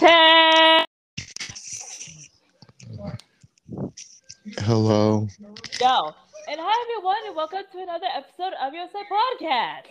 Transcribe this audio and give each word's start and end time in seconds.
Hello. 0.00 0.86
Go. 5.78 6.14
And 6.48 6.58
hi 6.60 6.84
everyone, 6.84 7.16
and 7.26 7.36
welcome 7.36 7.62
to 7.72 7.78
another 7.82 8.06
episode 8.16 8.52
of 8.60 8.72
your 8.74 8.88
Side 8.88 9.04
Podcast. 9.10 9.88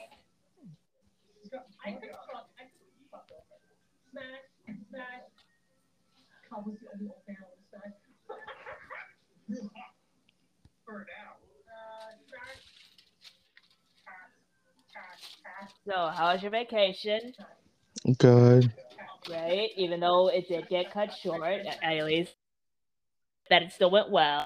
So, 15.86 16.08
how 16.10 16.34
was 16.34 16.42
your 16.42 16.52
vacation? 16.52 17.34
Good. 18.18 18.72
Right? 19.30 19.70
Even 19.76 20.00
though 20.00 20.28
it 20.30 20.48
did 20.48 20.68
get 20.70 20.92
cut 20.92 21.14
short, 21.14 21.62
at 21.84 22.06
least 22.06 22.34
that 23.50 23.62
it 23.64 23.72
still 23.72 23.92
went 23.92 24.10
well. 24.10 24.46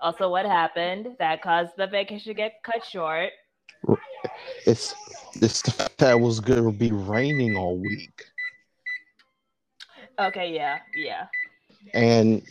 Also, 0.00 0.30
what 0.30 0.46
happened 0.46 1.16
that 1.18 1.42
caused 1.42 1.72
the 1.76 1.86
vacation 1.86 2.30
to 2.30 2.34
get 2.34 2.62
cut 2.62 2.84
short? 2.84 3.30
It's 4.66 4.94
it's 5.34 5.62
that 5.62 5.90
it 6.00 6.20
was 6.20 6.40
gonna 6.40 6.72
be 6.72 6.90
raining 6.92 7.56
all 7.56 7.78
week, 7.78 8.24
Okay, 10.18 10.52
yeah, 10.54 10.78
yeah. 10.96 11.26
and 11.94 12.42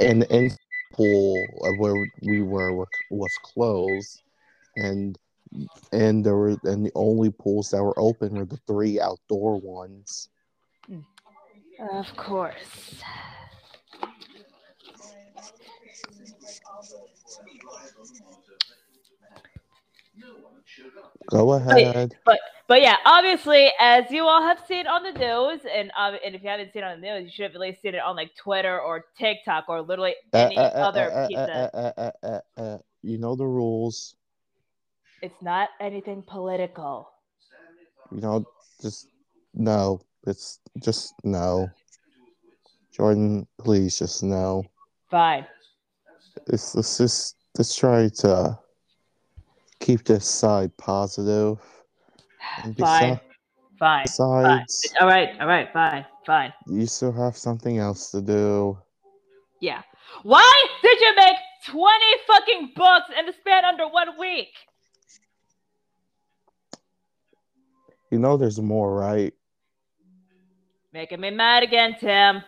and 0.00 0.22
the 0.22 0.34
in 0.34 0.50
pool 0.92 1.36
where 1.78 1.94
we 2.22 2.42
were 2.42 2.72
was 3.10 3.32
closed, 3.42 4.22
and 4.76 5.18
and 5.92 6.24
there 6.24 6.36
were 6.36 6.56
and 6.64 6.84
the 6.84 6.92
only 6.94 7.30
pools 7.30 7.70
that 7.70 7.82
were 7.82 7.98
open 7.98 8.34
were 8.34 8.44
the 8.44 8.58
three 8.66 9.00
outdoor 9.00 9.60
ones. 9.60 10.28
Of 11.92 12.16
course. 12.16 13.00
Go 21.30 21.52
ahead. 21.52 22.16
But 22.24 22.40
but 22.66 22.82
yeah, 22.82 22.96
obviously, 23.04 23.70
as 23.80 24.10
you 24.10 24.24
all 24.24 24.42
have 24.42 24.62
seen 24.66 24.86
on 24.86 25.02
the 25.02 25.12
news, 25.12 25.60
and 25.72 25.90
um, 25.96 26.16
and 26.24 26.34
if 26.34 26.42
you 26.42 26.48
haven't 26.48 26.72
seen 26.72 26.82
it 26.82 26.86
on 26.86 27.00
the 27.00 27.06
news, 27.06 27.24
you 27.24 27.30
should 27.30 27.44
have 27.44 27.54
at 27.54 27.60
least 27.60 27.82
seen 27.82 27.94
it 27.94 28.02
on 28.02 28.16
like 28.16 28.34
Twitter 28.36 28.80
or 28.80 29.06
TikTok 29.18 29.68
or 29.68 29.80
literally 29.80 30.14
any 30.34 30.56
uh, 30.56 30.62
uh, 30.62 30.88
other 30.88 31.10
uh, 31.12 31.28
piece 31.28 31.38
of. 32.56 32.82
You 33.02 33.16
know 33.18 33.36
the 33.36 33.46
rules. 33.46 34.16
It's 35.22 35.42
not 35.42 35.70
anything 35.80 36.22
political. 36.26 37.10
You 38.12 38.20
know, 38.20 38.46
just 38.80 39.08
no. 39.54 40.00
It's 40.26 40.60
just 40.78 41.14
no. 41.24 41.68
Jordan, 42.92 43.46
please 43.58 43.98
just 43.98 44.22
no. 44.22 44.64
Fine. 45.10 45.46
Let's, 46.46 46.74
let's 46.74 46.98
just 46.98 47.36
let's 47.56 47.74
try 47.74 48.08
to 48.08 48.58
keep 49.80 50.04
this 50.04 50.26
side 50.26 50.76
positive. 50.76 51.58
And 52.62 52.76
Fine. 52.76 53.14
besi- 53.14 53.20
Fine. 53.78 54.06
Fine. 54.06 54.66
All 55.00 55.06
right. 55.06 55.28
All 55.40 55.46
right. 55.46 55.72
Fine. 55.72 56.06
Fine. 56.26 56.52
you 56.66 56.86
still 56.86 57.12
have 57.12 57.36
something 57.36 57.78
else 57.78 58.10
to 58.10 58.20
do. 58.20 58.76
Yeah. 59.60 59.82
Why 60.24 60.64
did 60.82 61.00
you 61.00 61.14
make 61.16 61.36
20 61.68 62.04
fucking 62.26 62.72
books 62.74 63.10
in 63.18 63.26
the 63.26 63.32
span 63.32 63.64
under 63.64 63.88
one 63.88 64.18
week? 64.18 64.48
You 68.10 68.18
know 68.18 68.36
there's 68.36 68.60
more, 68.60 68.94
right? 68.94 69.34
Making 70.92 71.20
me 71.20 71.30
mad 71.30 71.62
again, 71.62 71.96
Tim. 72.00 72.42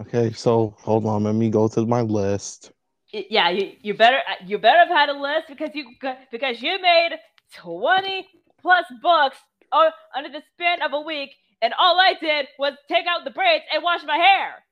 Okay, 0.00 0.32
so 0.32 0.74
hold 0.78 1.06
on. 1.06 1.24
Let 1.24 1.34
me 1.34 1.48
go 1.48 1.68
to 1.68 1.86
my 1.86 2.02
list. 2.02 2.72
Yeah, 3.12 3.48
you, 3.48 3.72
you 3.80 3.94
better 3.94 4.18
uh, 4.18 4.44
you 4.44 4.58
better 4.58 4.80
have 4.80 4.88
had 4.88 5.08
a 5.08 5.18
list 5.18 5.46
because 5.48 5.70
you 5.74 5.86
because 6.30 6.60
you 6.60 6.80
made 6.82 7.12
20 7.54 8.26
plus 8.60 8.84
books 9.00 9.38
oh, 9.72 9.90
under 10.14 10.28
the 10.28 10.42
span 10.52 10.82
of 10.82 10.92
a 10.92 11.00
week, 11.00 11.30
and 11.62 11.72
all 11.78 11.98
I 11.98 12.14
did 12.20 12.46
was 12.58 12.74
take 12.88 13.06
out 13.06 13.24
the 13.24 13.30
braids 13.30 13.64
and 13.72 13.82
wash 13.82 14.00
my 14.06 14.16
hair. 14.16 14.62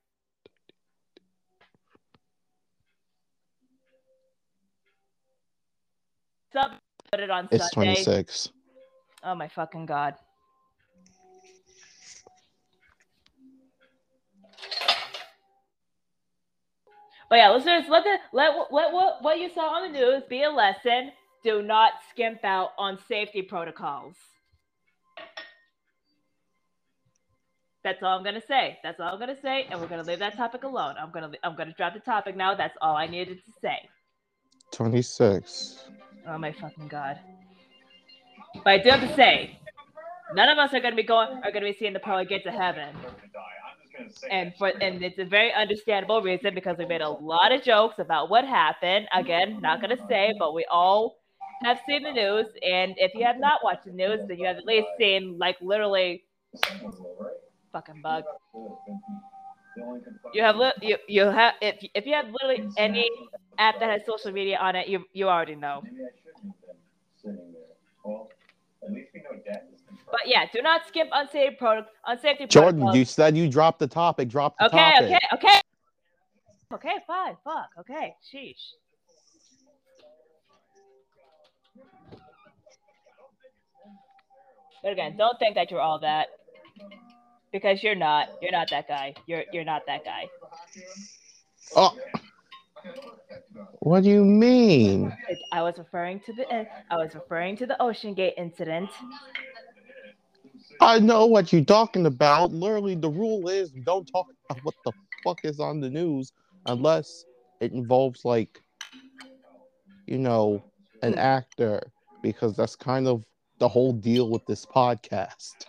Sub 6.53 6.73
put 7.11 7.21
it 7.21 7.31
on 7.31 7.49
It's 7.51 7.71
Sunday. 7.71 7.95
26. 8.05 8.51
Oh 9.25 9.35
my 9.35 9.49
fucking 9.49 9.87
god. 9.87 10.15
But 17.31 17.37
yeah, 17.37 17.51
listeners, 17.51 17.85
let 17.89 18.05
the 18.05 18.19
let 18.33 18.55
let 18.71 18.93
what 18.93 19.23
what 19.23 19.39
you 19.39 19.49
saw 19.49 19.77
on 19.77 19.91
the 19.91 19.99
news 19.99 20.23
be 20.29 20.43
a 20.43 20.51
lesson. 20.51 21.11
Do 21.43 21.63
not 21.63 21.93
skimp 22.11 22.45
out 22.45 22.71
on 22.79 22.99
safety 23.09 23.43
protocols. 23.43 24.15
That's 27.83 28.03
all 28.03 28.19
I'm 28.19 28.25
gonna 28.25 28.43
say. 28.47 28.79
That's 28.83 29.01
all 29.01 29.15
I'm 29.15 29.19
gonna 29.19 29.41
say, 29.41 29.67
and 29.71 29.81
we're 29.81 29.89
gonna 29.89 30.03
leave 30.03 30.19
that 30.19 30.37
topic 30.37 30.65
alone. 30.65 30.97
I'm 31.01 31.11
gonna 31.11 31.33
I'm 31.43 31.57
gonna 31.57 31.75
drop 31.77 31.95
the 31.95 32.01
topic 32.01 32.37
now. 32.37 32.55
That's 32.55 32.77
all 32.83 32.95
I 32.95 33.07
needed 33.07 33.39
to 33.45 33.53
say. 33.61 33.89
26. 34.73 35.89
Oh 36.27 36.39
my 36.39 36.53
fucking 36.53 36.89
god. 36.89 37.19
But 38.63 38.67
I 38.71 38.79
do 38.79 38.91
have 38.91 39.01
to 39.01 39.15
say, 39.15 39.59
none 40.35 40.49
of 40.49 40.59
us 40.59 40.73
are 40.75 40.81
gonna 40.81 40.97
be 40.97 41.03
going 41.03 41.29
are 41.43 41.51
gonna 41.53 41.67
be 41.67 41.73
seeing 41.73 41.93
the 41.93 42.01
pearly 42.01 42.25
gates 42.27 42.47
of 42.47 42.55
heaven. 42.55 42.95
And 44.31 44.53
for 44.59 44.73
and 44.81 45.03
it's 45.03 45.19
a 45.19 45.25
very 45.25 45.53
understandable 45.53 46.23
reason 46.23 46.55
because 46.55 46.79
we 46.79 46.87
made 46.87 47.01
a 47.03 47.09
lot 47.09 47.53
of 47.53 47.63
jokes 47.63 47.99
about 47.99 48.31
what 48.31 48.45
happened. 48.45 49.07
Again, 49.13 49.61
not 49.61 49.81
gonna 49.81 49.99
say, 50.09 50.35
but 50.39 50.55
we 50.55 50.65
all 50.71 51.19
have 51.63 51.81
seen 51.87 52.03
the 52.03 52.13
news. 52.13 52.47
And 52.63 52.95
if 52.97 53.15
you 53.15 53.25
have 53.25 53.39
not 53.39 53.63
watched 53.63 53.85
the 53.85 53.93
news, 53.93 54.21
then 54.29 54.39
you 54.39 54.47
have 54.47 54.57
at 54.57 54.65
least 54.65 54.89
seen 54.99 55.37
like 55.39 55.57
literally 55.61 56.25
fucking 57.73 58.01
bug. 58.01 58.25
You 60.33 60.43
have 60.43 60.57
li- 60.57 60.73
you 60.83 60.97
you 61.09 61.23
have 61.27 61.55
if 61.61 61.77
if 61.95 62.07
you 62.07 62.15
have 62.15 62.27
literally 62.31 62.61
any 62.77 63.11
app 63.59 63.79
that 63.81 63.91
has 63.91 64.05
social 64.07 64.33
media 64.33 64.59
on 64.59 64.77
it, 64.77 64.89
you 64.89 65.05
you 65.13 65.29
already 65.29 65.55
know. 65.55 65.85
But 70.15 70.29
yeah, 70.29 70.45
do 70.53 70.63
not 70.63 70.83
skip 70.87 71.09
on 71.11 71.29
safety 71.29 71.57
pro 71.59 71.83
on 72.05 72.21
safety 72.21 72.47
Jordan, 72.47 72.87
you 72.95 73.05
said 73.05 73.37
you 73.37 73.49
dropped 73.49 73.81
the 73.81 73.89
topic. 73.89 74.29
Drop 74.29 74.55
the 74.61 74.67
okay, 74.67 74.77
topic. 74.77 75.07
okay, 75.07 75.19
okay, 75.33 75.49
okay, 75.49 75.61
Okay, 76.73 76.95
fine, 77.05 77.37
fuck, 77.43 77.71
okay, 77.81 78.15
sheesh. 78.33 78.55
But 84.85 84.93
again, 84.93 85.17
don't 85.17 85.37
think 85.41 85.57
that 85.57 85.73
you're 85.73 85.81
all 85.81 85.99
that 85.99 86.29
because 87.53 87.83
you're 87.83 87.97
not. 87.97 88.29
You're 88.41 88.53
not 88.53 88.71
that 88.71 88.87
guy. 88.87 89.15
You're 89.27 89.43
you're 89.53 89.65
not 89.65 89.83
that 89.87 90.05
guy. 90.05 90.29
Oh. 91.75 91.97
What 93.81 94.05
do 94.05 94.11
you 94.11 94.25
mean? 94.25 95.13
I 95.51 95.63
was 95.63 95.79
referring 95.79 96.21
to 96.21 96.33
the 96.33 96.67
I 96.91 96.97
was 96.97 97.15
referring 97.17 97.57
to 97.57 97.67
the 97.67 97.77
OceanGate 97.81 98.35
incident. 98.37 98.91
I 100.81 100.99
know 100.99 101.27
what 101.27 101.53
you're 101.53 101.65
talking 101.65 102.07
about. 102.07 102.53
Literally, 102.53 102.95
the 102.95 103.11
rule 103.11 103.49
is 103.49 103.71
don't 103.85 104.07
talk 104.07 104.27
about 104.49 104.65
what 104.65 104.75
the 104.85 104.93
fuck 105.23 105.39
is 105.45 105.61
on 105.61 105.81
the 105.81 105.91
news 105.91 106.33
unless 106.67 107.25
it 107.61 107.73
involves, 107.73 108.25
like, 108.25 108.61
you 110.07 110.19
know, 110.19 110.63
an 111.03 111.13
hmm. 111.13 111.19
actor, 111.19 111.83
because 112.23 112.57
that's 112.57 112.77
kind 112.77 113.07
of 113.07 113.25
the 113.59 113.69
whole 113.69 113.93
deal 113.93 114.31
with 114.31 114.45
this 114.47 114.67
podcast. 114.67 115.67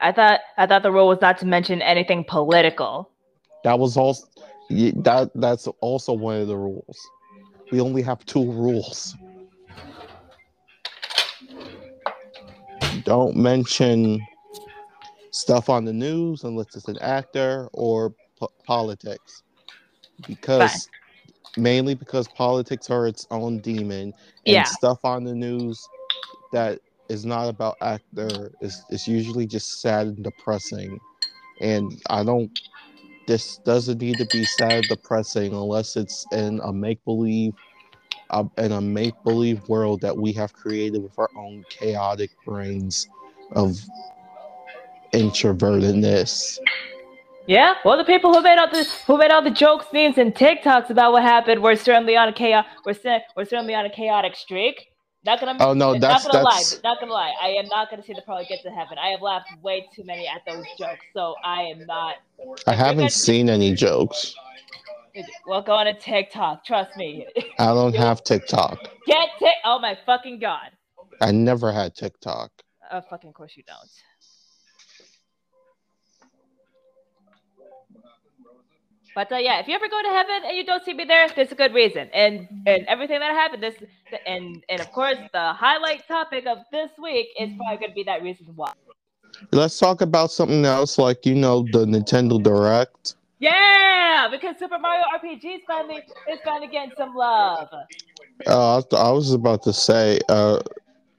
I 0.00 0.12
thought 0.12 0.40
I 0.56 0.66
thought 0.66 0.82
the 0.82 0.92
rule 0.92 1.08
was 1.08 1.20
not 1.20 1.38
to 1.38 1.46
mention 1.46 1.82
anything 1.82 2.24
political. 2.24 3.10
That 3.64 3.78
was 3.78 3.96
also 3.96 4.26
that. 4.70 5.30
That's 5.34 5.66
also 5.80 6.12
one 6.12 6.40
of 6.40 6.48
the 6.48 6.56
rules. 6.56 6.98
We 7.70 7.80
only 7.80 8.02
have 8.02 8.24
two 8.24 8.50
rules. 8.52 9.14
Don't 13.06 13.36
mention 13.36 14.20
stuff 15.30 15.70
on 15.70 15.84
the 15.84 15.92
news 15.92 16.44
unless 16.44 16.74
it's 16.76 16.88
an 16.88 16.98
actor 17.00 17.68
or 17.72 18.12
po- 18.38 18.52
politics, 18.66 19.44
because 20.26 20.88
mainly 21.56 21.94
because 21.94 22.28
politics 22.28 22.90
are 22.90 23.06
its 23.06 23.26
own 23.30 23.60
demon, 23.60 24.12
and 24.46 24.54
Yeah. 24.54 24.64
stuff 24.64 25.04
on 25.04 25.24
the 25.24 25.34
news 25.34 25.88
that 26.52 26.80
is 27.08 27.24
not 27.24 27.48
about 27.48 27.76
actor 27.80 28.52
is 28.60 28.84
is 28.90 29.06
usually 29.06 29.46
just 29.46 29.80
sad 29.80 30.08
and 30.08 30.24
depressing, 30.24 30.98
and 31.60 31.92
I 32.10 32.24
don't. 32.24 32.50
This 33.28 33.58
doesn't 33.64 34.00
need 34.00 34.18
to 34.18 34.26
be 34.32 34.44
sad 34.44 34.80
and 34.80 34.88
depressing 34.88 35.52
unless 35.52 35.96
it's 35.96 36.26
in 36.32 36.60
a 36.64 36.72
make 36.72 37.04
believe 37.04 37.54
uh, 38.30 38.44
in 38.58 38.72
a 38.72 38.80
make 38.80 39.14
believe 39.24 39.66
world 39.68 40.00
that 40.00 40.16
we 40.16 40.32
have 40.32 40.52
created 40.52 41.02
with 41.02 41.18
our 41.18 41.30
own 41.36 41.64
chaotic 41.68 42.30
brains 42.44 43.08
of 43.52 43.78
introvertedness. 45.12 46.58
Yeah, 47.46 47.74
well, 47.84 47.96
the 47.96 48.04
people 48.04 48.34
who 48.34 48.42
made 48.42 48.58
all 48.58 48.68
the 48.68 48.84
who 49.06 49.18
made 49.18 49.30
all 49.30 49.42
the 49.42 49.50
jokes, 49.50 49.86
memes, 49.92 50.18
and 50.18 50.34
TikToks 50.34 50.90
about 50.90 51.12
what 51.12 51.22
happened 51.22 51.62
were 51.62 51.76
certainly 51.76 52.16
on 52.16 52.28
a 52.28 52.32
chaos. 52.32 52.66
We're, 52.84 52.96
we're 53.36 53.44
certainly 53.44 53.74
on 53.74 53.86
a 53.86 53.90
chaotic 53.90 54.34
streak. 54.34 54.88
Not 55.24 55.40
gonna. 55.40 55.56
Oh 55.60 55.72
no, 55.72 55.98
that's 55.98 56.24
not 56.24 56.32
gonna 56.32 56.44
that's 56.44 56.74
lie. 56.74 56.90
Not 56.90 57.00
gonna 57.00 57.12
lie. 57.12 57.32
I 57.40 57.48
am 57.50 57.66
not 57.66 57.90
gonna 57.90 58.02
see 58.02 58.14
the 58.14 58.22
probably 58.22 58.46
get 58.46 58.62
to 58.62 58.70
heaven. 58.70 58.98
I 58.98 59.08
have 59.08 59.22
laughed 59.22 59.50
way 59.62 59.86
too 59.94 60.04
many 60.04 60.26
at 60.26 60.42
those 60.46 60.64
jokes, 60.78 61.04
so 61.14 61.34
I 61.44 61.62
am 61.62 61.86
not. 61.86 62.16
I 62.66 62.74
haven't 62.74 63.12
seen 63.12 63.48
any 63.48 63.74
jokes. 63.74 64.34
Well, 65.46 65.62
go 65.62 65.72
on 65.72 65.86
to 65.86 65.94
TikTok. 65.94 66.64
Trust 66.64 66.96
me. 66.96 67.26
I 67.58 67.66
don't 67.66 67.94
have 68.06 68.22
TikTok. 68.24 68.78
Get 69.06 69.28
Tik. 69.38 69.54
Oh 69.64 69.78
my 69.78 69.96
fucking 70.06 70.38
god. 70.38 70.70
I 71.20 71.32
never 71.32 71.72
had 71.72 71.94
TikTok. 71.94 72.50
Oh 72.92 73.00
fucking 73.08 73.32
course 73.32 73.56
you 73.56 73.62
don't. 73.66 73.90
But 79.14 79.32
uh, 79.32 79.36
yeah, 79.38 79.60
if 79.60 79.66
you 79.66 79.74
ever 79.74 79.88
go 79.88 80.02
to 80.02 80.08
heaven 80.08 80.42
and 80.44 80.56
you 80.58 80.62
don't 80.62 80.84
see 80.84 80.92
me 80.92 81.04
there, 81.04 81.26
there's 81.34 81.50
a 81.50 81.54
good 81.54 81.72
reason. 81.72 82.10
And 82.12 82.46
and 82.66 82.84
everything 82.86 83.18
that 83.20 83.32
happened 83.32 83.62
this 83.62 83.74
and 84.26 84.62
and 84.68 84.80
of 84.80 84.92
course 84.92 85.16
the 85.32 85.54
highlight 85.54 86.06
topic 86.06 86.46
of 86.46 86.58
this 86.70 86.90
week 87.02 87.28
is 87.40 87.50
probably 87.56 87.78
going 87.78 87.90
to 87.90 87.94
be 87.94 88.02
that 88.04 88.22
reason 88.22 88.46
why. 88.54 88.72
Let's 89.52 89.78
talk 89.78 90.02
about 90.02 90.30
something 90.30 90.66
else, 90.66 90.98
like 90.98 91.24
you 91.24 91.34
know 91.34 91.62
the 91.72 91.86
Nintendo 91.86 92.42
Direct. 92.42 93.15
Yeah, 93.38 94.28
because 94.30 94.56
Super 94.58 94.78
Mario 94.78 95.04
RPG 95.14 95.44
is 95.44 95.60
finally 95.66 96.02
is 96.30 96.38
finally 96.44 96.68
getting 96.68 96.92
some 96.96 97.14
love. 97.14 97.68
Uh, 98.46 98.82
I 98.92 99.10
was 99.10 99.32
about 99.32 99.62
to 99.64 99.72
say, 99.72 100.20
uh, 100.28 100.60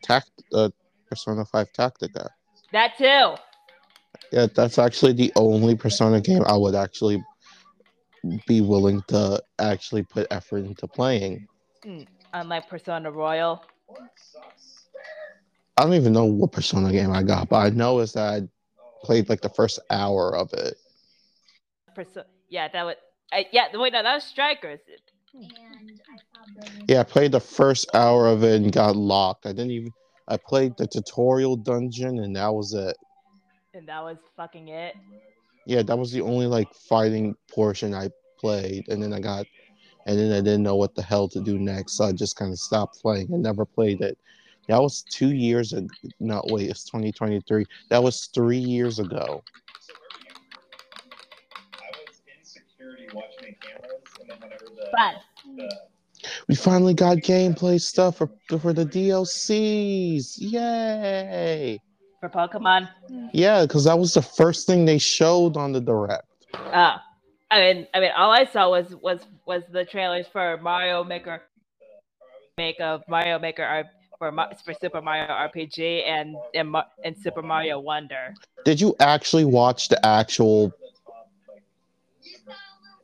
tact, 0.04 0.32
uh, 0.54 0.70
Persona 1.10 1.46
Five 1.46 1.68
Tactica. 1.78 2.30
That 2.72 2.98
too. 2.98 3.36
Yeah, 4.32 4.48
that's 4.54 4.78
actually 4.78 5.14
the 5.14 5.32
only 5.36 5.76
Persona 5.76 6.20
game 6.20 6.44
I 6.48 6.58
would 6.58 6.76
actually 6.76 7.24
be 8.48 8.62
willing 8.62 9.02
to 9.08 9.42
actually 9.60 10.04
put 10.04 10.28
effort 10.32 10.66
into 10.66 10.88
playing. 10.88 11.48
Mm, 11.86 12.08
unlike 12.34 12.68
Persona 12.68 13.12
Royal. 13.12 13.64
I 15.78 15.84
don't 15.84 15.94
even 15.94 16.14
know 16.14 16.26
what 16.26 16.52
Persona 16.52 16.92
game 16.92 17.12
I 17.12 17.24
got, 17.24 17.50
but 17.50 17.58
I 17.58 17.70
know 17.70 18.00
is 18.00 18.14
that 18.14 18.44
I 18.44 18.48
played 19.04 19.30
like 19.30 19.42
the 19.42 19.50
first 19.50 19.80
hour 19.92 20.36
of 20.36 20.52
it. 20.54 20.76
Perso- 21.98 22.26
yeah, 22.48 22.68
that 22.68 22.86
was. 22.86 22.96
Uh, 23.34 23.42
yeah, 23.52 23.66
wait, 23.74 23.92
no, 23.92 24.04
that 24.04 24.14
was 24.14 24.24
Strikers. 24.24 24.80
Yeah, 26.88 27.00
I 27.00 27.04
played 27.04 27.32
the 27.32 27.40
first 27.40 27.90
hour 27.96 28.28
of 28.28 28.44
it 28.44 28.62
and 28.62 28.72
got 28.72 28.96
locked. 28.96 29.48
I 29.48 29.50
didn't 29.50 29.72
even. 29.72 29.94
I 30.28 30.38
played 30.38 30.78
the 30.78 30.86
tutorial 30.86 31.56
dungeon 31.56 32.20
and 32.20 32.36
that 32.36 32.54
was 32.54 32.76
it. 32.76 32.96
And 33.74 33.88
that 33.88 34.04
was 34.04 34.18
fucking 34.36 34.68
it. 34.68 34.96
Yeah, 35.66 35.82
that 35.82 35.98
was 35.98 36.12
the 36.12 36.22
only 36.22 36.46
like 36.46 36.72
fighting 36.88 37.36
portion 37.52 37.96
I 37.96 38.10
played, 38.40 38.88
and 38.90 39.02
then 39.02 39.12
I 39.12 39.20
got, 39.20 39.48
and 40.06 40.20
then 40.20 40.32
I 40.32 40.42
didn't 40.42 40.64
know 40.64 40.76
what 40.76 40.94
the 40.94 41.02
hell 41.02 41.28
to 41.30 41.42
do 41.42 41.58
next, 41.58 41.94
so 41.94 42.06
I 42.06 42.12
just 42.12 42.36
kind 42.36 42.52
of 42.52 42.60
stopped 42.60 43.02
playing 43.02 43.34
and 43.34 43.42
never 43.42 43.66
played 43.66 44.02
it. 44.02 44.20
That 44.68 44.82
was 44.82 45.02
two 45.02 45.34
years 45.34 45.74
ago. 45.74 45.88
No, 46.20 46.44
wait, 46.46 46.70
it's 46.70 46.84
2023. 46.84 47.66
That 47.90 48.04
was 48.04 48.30
three 48.34 48.58
years 48.58 49.00
ago. 49.00 49.44
Fun. 54.96 55.16
We 56.48 56.56
finally 56.56 56.94
got 56.94 57.18
gameplay 57.18 57.80
stuff 57.80 58.18
for 58.18 58.30
for 58.60 58.74
the 58.74 58.86
DLCs. 58.86 60.36
Yay! 60.38 61.80
For 62.20 62.30
Pokemon. 62.30 62.90
Yeah, 63.34 63.64
because 63.64 63.84
that 63.84 64.00
was 64.00 64.14
the 64.14 64.22
first 64.22 64.66
thing 64.66 64.86
they 64.86 64.98
showed 64.98 65.56
on 65.58 65.72
the 65.72 65.82
direct. 65.82 66.26
Oh, 66.56 66.96
I 67.52 67.60
mean, 67.60 67.88
I 67.94 68.00
mean, 68.00 68.12
all 68.18 68.32
I 68.32 68.46
saw 68.46 68.70
was 68.70 68.96
was 69.02 69.20
was 69.46 69.64
the 69.72 69.86
trailers 69.86 70.28
for 70.28 70.58
Mario 70.58 71.04
Maker, 71.04 71.44
make 72.58 72.80
of 72.80 73.04
Mario 73.08 73.38
Maker 73.40 73.64
R- 73.64 73.86
for 74.18 74.34
for 74.66 74.74
Super 74.74 75.02
Mario 75.02 75.28
RPG 75.28 76.04
and 76.08 76.36
and, 76.56 76.76
and 77.04 77.16
Super 77.18 77.42
Mario 77.42 77.80
Wonder. 77.80 78.34
Did 78.66 78.82
you 78.82 78.96
actually 79.00 79.46
watch 79.46 79.90
the 79.90 80.04
actual 80.06 80.74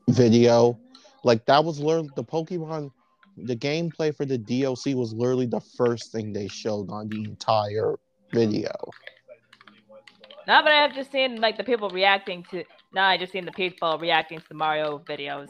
video? 0.10 0.80
Like 1.24 1.46
that 1.46 1.64
was 1.64 1.80
literally 1.80 2.10
the 2.16 2.24
Pokemon, 2.24 2.92
the 3.38 3.56
gameplay 3.56 4.16
for 4.16 4.26
the 4.26 4.38
DLC 4.38 4.94
was 4.94 5.14
literally 5.14 5.46
the 5.46 5.62
first 5.62 6.12
thing 6.12 6.34
they 6.34 6.48
showed 6.48 6.90
on 6.92 7.10
the 7.10 7.24
entire 7.24 7.96
video. 8.32 8.72
No, 10.48 10.62
but 10.62 10.72
I 10.72 10.82
have 10.82 10.94
just 10.94 11.12
seen 11.12 11.40
like 11.40 11.58
the 11.58 11.64
people 11.64 11.90
reacting 11.90 12.44
to. 12.52 12.64
No, 12.94 13.02
I 13.02 13.18
just 13.18 13.32
seen 13.32 13.46
the 13.46 13.52
people 13.52 13.98
reacting 13.98 14.40
to 14.40 14.48
the 14.50 14.56
Mario 14.56 15.00
videos. 15.00 15.48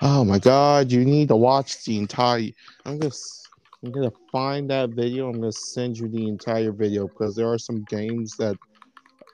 Oh 0.00 0.24
my 0.24 0.38
god, 0.38 0.90
you 0.90 1.04
need 1.04 1.28
to 1.28 1.36
watch 1.36 1.84
the 1.84 1.98
entire. 1.98 2.50
I'm 2.84 3.00
just. 3.00 3.48
I'm 3.84 3.92
gonna 3.92 4.12
find 4.32 4.68
that 4.70 4.90
video. 4.90 5.28
I'm 5.28 5.34
gonna 5.34 5.52
send 5.52 5.98
you 5.98 6.08
the 6.08 6.26
entire 6.26 6.72
video 6.72 7.06
because 7.06 7.36
there 7.36 7.48
are 7.48 7.58
some 7.58 7.84
games 7.84 8.36
that 8.36 8.56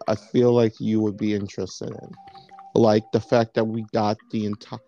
I 0.06 0.14
feel 0.14 0.52
like 0.52 0.80
you 0.80 1.00
would 1.00 1.16
be 1.16 1.34
interested 1.34 1.88
in, 1.88 2.12
like 2.74 3.04
the 3.12 3.20
fact 3.20 3.54
that 3.54 3.64
we 3.64 3.84
got 3.92 4.16
the 4.30 4.46
entire 4.46 4.78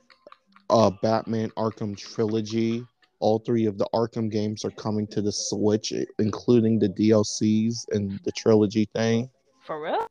uh, 0.70 0.90
Batman 1.02 1.50
Arkham 1.56 1.96
trilogy. 1.96 2.84
All 3.20 3.38
three 3.38 3.64
of 3.66 3.78
the 3.78 3.88
Arkham 3.94 4.30
games 4.30 4.64
are 4.64 4.70
coming 4.72 5.06
to 5.08 5.22
the 5.22 5.32
Switch, 5.32 5.92
including 6.18 6.78
the 6.78 6.88
DLCs 6.88 7.86
and 7.92 8.20
the 8.24 8.32
trilogy 8.32 8.88
thing. 8.94 9.30
For 9.64 9.80
real? 9.80 10.06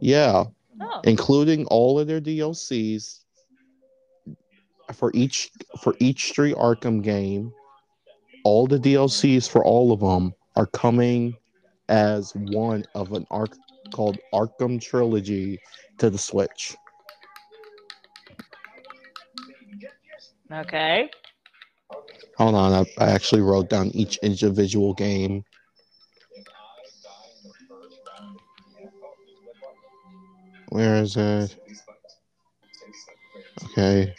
Yeah, 0.00 0.44
Oh. 0.80 1.00
including 1.04 1.66
all 1.66 2.00
of 2.00 2.08
their 2.08 2.20
DLCs 2.20 3.20
for 4.92 5.10
each 5.14 5.50
for 5.80 5.94
each 6.00 6.32
three 6.34 6.52
Arkham 6.52 7.02
game. 7.02 7.52
All 8.44 8.66
the 8.66 8.78
DLCs 8.78 9.48
for 9.48 9.64
all 9.64 9.92
of 9.92 10.00
them 10.00 10.34
are 10.56 10.66
coming 10.66 11.36
as 11.88 12.32
one 12.34 12.84
of 12.94 13.12
an 13.12 13.24
arc 13.30 13.56
called 13.94 14.18
Arkham 14.34 14.80
Trilogy 14.80 15.58
to 15.98 16.10
the 16.10 16.18
Switch. 16.18 16.76
Okay. 20.52 21.08
Hold 22.36 22.54
on, 22.54 22.72
I, 22.72 23.04
I 23.04 23.10
actually 23.10 23.40
wrote 23.42 23.70
down 23.70 23.88
each 23.94 24.18
individual 24.18 24.92
game. 24.94 25.44
Where 30.70 30.96
is 30.96 31.16
it? 31.16 31.56
Okay. 33.66 34.12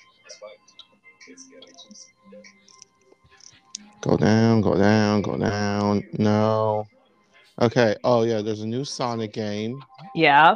Go 4.02 4.18
down, 4.18 4.62
go 4.62 4.76
down, 4.76 5.22
go 5.22 5.38
down. 5.38 6.04
No. 6.18 6.86
Okay. 7.62 7.96
Oh 8.04 8.24
yeah, 8.24 8.42
there's 8.42 8.62
a 8.62 8.68
new 8.68 8.86
Sonic 8.86 9.34
game. 9.34 9.84
Yeah. 10.14 10.56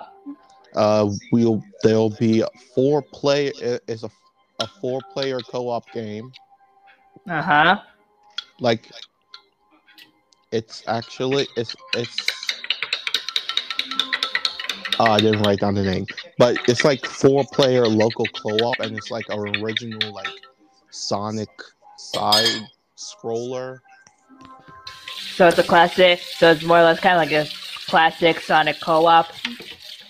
Uh, 0.76 1.10
we'll 1.32 1.62
there'll 1.84 2.12
be 2.12 2.44
four 2.76 3.02
play. 3.02 3.48
it- 3.48 3.84
It's 3.88 4.04
a 4.04 4.10
a 4.60 4.68
four 4.68 5.01
player 5.13 5.39
co 5.39 5.70
op 5.70 5.89
game. 5.92 6.32
Uh 7.28 7.42
huh. 7.42 7.80
Like, 8.60 8.92
it's 10.51 10.84
actually 10.88 11.48
it's 11.56 11.75
it's. 11.96 12.18
Oh, 15.00 15.06
I 15.06 15.20
didn't 15.20 15.42
write 15.44 15.60
down 15.60 15.75
the 15.75 15.84
name, 15.84 16.06
but 16.38 16.58
it's 16.68 16.84
like 16.84 17.06
four 17.06 17.46
player 17.54 17.88
local 17.88 18.25
co 18.25 18.50
op, 18.66 18.80
and 18.80 18.98
it's 18.98 19.12
like 19.12 19.25
an 19.30 19.63
original 19.63 20.13
like 20.13 20.28
Sonic 20.89 21.50
side 21.98 22.68
scroller. 22.98 23.80
So 25.39 25.48
it's 25.48 25.58
a 25.58 25.63
classic. 25.63 26.20
So 26.20 26.51
it's 26.51 26.63
more 26.63 26.80
or 26.80 26.84
less 26.84 27.00
kind 27.00 27.16
of 27.16 27.20
like 27.20 27.32
a 27.32 27.50
classic 27.88 28.42
Sonic 28.42 28.82
co-op. 28.82 29.28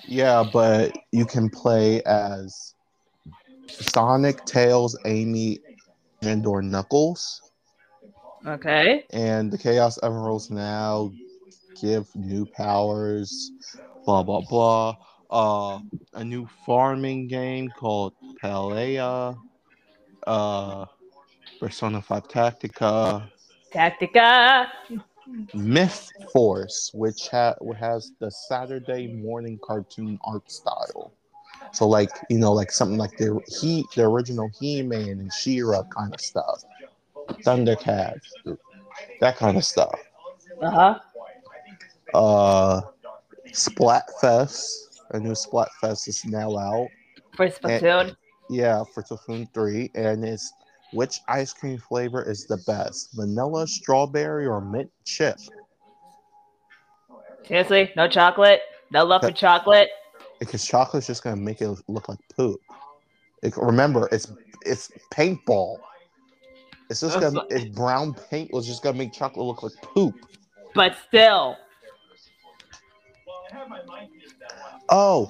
Yeah, 0.07 0.43
but 0.51 0.91
you 1.11 1.23
can 1.23 1.49
play 1.49 2.01
as 2.03 2.68
Sonic, 3.69 4.45
Tails, 4.45 4.97
Amy, 5.05 5.59
and 6.21 6.45
or 6.45 6.61
Knuckles. 6.61 7.41
Okay. 8.45 9.05
And 9.11 9.51
the 9.51 9.57
Chaos 9.57 9.99
Emeralds 10.03 10.49
now 10.49 11.11
give 11.79 12.07
new 12.15 12.45
powers, 12.45 13.51
blah 14.05 14.23
blah 14.23 14.41
blah. 14.41 14.95
Uh, 15.29 15.79
a 16.13 16.23
new 16.23 16.47
farming 16.65 17.27
game 17.27 17.69
called 17.69 18.13
Palia. 18.41 19.37
Uh, 20.25 20.85
Persona 21.59 22.01
5 22.01 22.27
Tactica. 22.27 23.29
Tactica. 23.73 24.67
Myth 25.53 26.09
Force, 26.31 26.91
which 26.93 27.27
ha- 27.29 27.55
has 27.77 28.11
the 28.19 28.31
Saturday 28.31 29.07
morning 29.07 29.59
cartoon 29.61 30.17
art 30.23 30.49
style. 30.49 31.11
So, 31.71 31.87
like 31.87 32.09
you 32.29 32.37
know, 32.37 32.53
like 32.53 32.71
something 32.71 32.97
like 32.97 33.17
the 33.17 33.39
he, 33.47 33.85
the 33.95 34.03
original 34.03 34.49
He-Man 34.59 35.19
and 35.19 35.33
She-Ra 35.33 35.83
kind 35.83 36.13
of 36.13 36.19
stuff, 36.19 36.63
Thundercats, 37.43 38.27
that 39.21 39.37
kind 39.37 39.57
of 39.57 39.63
stuff. 39.65 39.99
Uh 40.61 40.71
huh. 40.71 40.99
Uh, 42.13 42.81
Splatfest. 43.51 44.87
A 45.11 45.19
new 45.19 45.31
Splatfest 45.31 46.07
is 46.07 46.25
now 46.25 46.57
out. 46.57 46.87
For 47.35 47.47
Splatoon. 47.47 48.15
Yeah, 48.49 48.83
for 48.93 49.03
Splatoon 49.03 49.51
3. 49.53 49.91
And 49.95 50.23
it's 50.23 50.51
which 50.93 51.19
ice 51.27 51.53
cream 51.53 51.77
flavor 51.77 52.27
is 52.29 52.45
the 52.45 52.57
best? 52.67 53.09
Vanilla, 53.15 53.67
strawberry, 53.67 54.45
or 54.45 54.61
mint 54.61 54.91
chip? 55.05 55.37
Seriously? 57.45 57.91
No 57.95 58.07
chocolate? 58.07 58.61
No 58.91 59.03
love 59.05 59.21
for 59.21 59.31
chocolate? 59.31 59.89
Because 60.39 60.65
chocolate's 60.65 61.07
just 61.07 61.23
gonna 61.23 61.35
make 61.35 61.61
it 61.61 61.69
look 61.87 62.09
like 62.09 62.19
poop. 62.35 62.61
It- 63.43 63.57
remember, 63.57 64.07
it's 64.11 64.31
it's 64.65 64.91
paintball. 65.11 65.77
It's 66.89 67.01
just 67.01 67.19
That's 67.19 67.33
gonna 67.33 67.45
it's 67.49 67.65
brown 67.75 68.15
paint 68.29 68.51
was 68.51 68.65
just 68.65 68.81
gonna 68.81 68.97
make 68.97 69.13
chocolate 69.13 69.45
look 69.45 69.63
like 69.63 69.73
poop. 69.81 70.15
But 70.73 70.95
still. 71.07 71.57
Oh, 74.89 75.29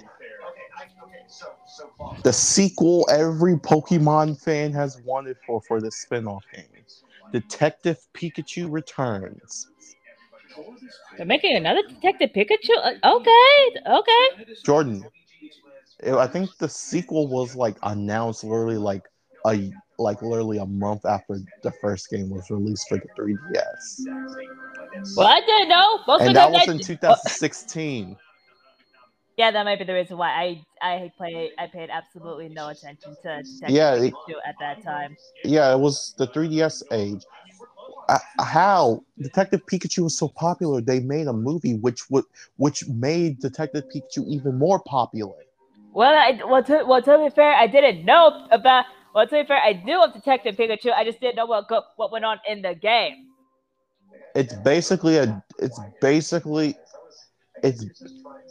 the 2.24 2.32
sequel 2.34 3.08
every 3.12 3.56
Pokemon 3.56 4.40
fan 4.40 4.72
has 4.74 5.02
wanted 5.02 5.38
for 5.46 5.62
for 5.62 5.82
the 5.82 5.92
spin-off 5.92 6.44
game. 6.54 6.66
Detective 7.32 8.00
Pikachu 8.14 8.72
returns. 8.72 9.68
They're 11.18 11.26
making 11.26 11.56
another 11.56 11.82
Detective 11.88 12.32
Pikachu? 12.32 12.76
Uh, 12.82 12.94
Okay, 13.16 13.82
okay. 13.88 14.54
Jordan, 14.64 15.04
I 16.06 16.28
think 16.28 16.58
the 16.58 16.70
sequel 16.70 17.28
was 17.28 17.56
like 17.56 17.78
announced 17.84 18.44
literally 18.44 18.78
like 18.78 19.04
a 19.46 19.72
like 19.98 20.22
literally 20.22 20.58
a 20.60 20.66
month 20.66 21.06
after 21.06 21.40
the 21.64 21.72
first 21.82 22.10
game 22.10 22.30
was 22.30 22.50
released 22.50 22.88
for 22.88 22.98
the 22.98 23.08
3DS, 23.18 24.06
Well, 25.18 25.28
I 25.28 25.42
didn't 25.42 25.68
know. 25.70 26.00
Most 26.08 26.22
and 26.22 26.30
of 26.30 26.36
that 26.36 26.46
them, 26.52 26.54
was 26.54 26.68
I- 26.70 26.72
in 26.72 26.80
2016. 26.80 28.16
Yeah, 29.38 29.52
that 29.52 29.64
might 29.64 29.80
be 29.80 29.86
the 29.86 29.94
reason 29.94 30.18
why 30.18 30.30
I 30.32 30.66
I 30.82 31.12
played 31.18 31.52
I 31.58 31.68
paid 31.68 31.90
absolutely 31.90 32.50
no 32.50 32.68
attention 32.70 33.16
to 33.24 33.42
Detective 33.44 33.70
Yeah, 33.70 33.94
it- 33.96 34.14
Pikachu 34.14 34.36
at 34.46 34.56
that 34.60 34.84
time. 34.84 35.16
Yeah, 35.46 35.72
it 35.74 35.80
was 35.80 36.14
the 36.18 36.28
3DS 36.28 36.84
age. 36.92 37.24
Uh, 38.10 38.18
how 38.40 39.04
Detective 39.22 39.64
Pikachu 39.68 40.02
was 40.02 40.18
so 40.18 40.30
popular, 40.30 40.82
they 40.82 41.00
made 41.00 41.28
a 41.28 41.34
movie 41.34 41.76
which 41.76 42.10
would 42.10 42.26
which 42.58 42.88
made 42.88 43.40
Detective 43.40 43.84
Pikachu 43.94 44.26
even 44.28 44.58
more 44.58 44.80
popular. 44.80 45.36
Well, 45.94 46.16
I 46.16 46.44
well 46.44 46.64
to, 46.64 46.84
well 46.88 47.04
to 47.04 47.18
be 47.20 47.30
fair, 47.30 47.54
I 47.54 47.68
didn't 47.68 48.06
know 48.06 48.48
about. 48.50 48.86
Well, 49.14 49.28
to 49.28 49.42
be 49.42 49.48
fair, 49.48 49.62
I 49.62 49.74
knew 49.86 50.02
of 50.04 50.14
Detective 50.14 50.56
Pikachu. 50.56 50.92
I 50.92 51.04
just 51.04 51.20
didn't 51.20 51.36
know 51.36 51.46
what 51.46 51.68
go, 51.68 51.84
what 51.98 52.12
went 52.12 52.26
on 52.26 52.40
in 52.48 52.64
the 52.64 52.74
game. 52.74 53.28
It's 54.34 54.56
basically 54.56 55.18
a 55.18 55.44
it's 55.60 55.80
basically 56.02 56.76
it's 57.62 57.86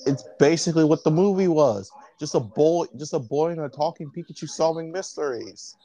it's 0.07 0.23
basically 0.39 0.85
what 0.85 1.03
the 1.03 1.11
movie 1.11 1.49
was. 1.49 1.91
Just 2.21 2.37
a 2.37 2.41
boy 2.41 2.87
just 2.97 3.13
a 3.13 3.19
boy 3.19 3.51
and 3.51 3.61
a 3.63 3.69
talking 3.69 4.09
Pikachu 4.17 4.49
solving 4.49 4.93
mysteries. 4.93 5.77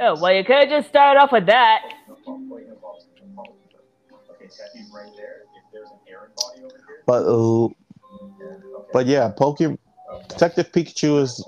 Oh 0.00 0.20
well, 0.20 0.32
you 0.32 0.44
could 0.44 0.68
just 0.68 0.88
started 0.88 1.20
off 1.20 1.32
with 1.32 1.46
that. 1.46 1.82
But 7.06 7.24
uh, 7.26 7.68
but 8.92 9.06
yeah, 9.06 9.32
Pokemon 9.36 9.78
Detective 10.28 10.72
Pikachu 10.72 11.20
is 11.22 11.44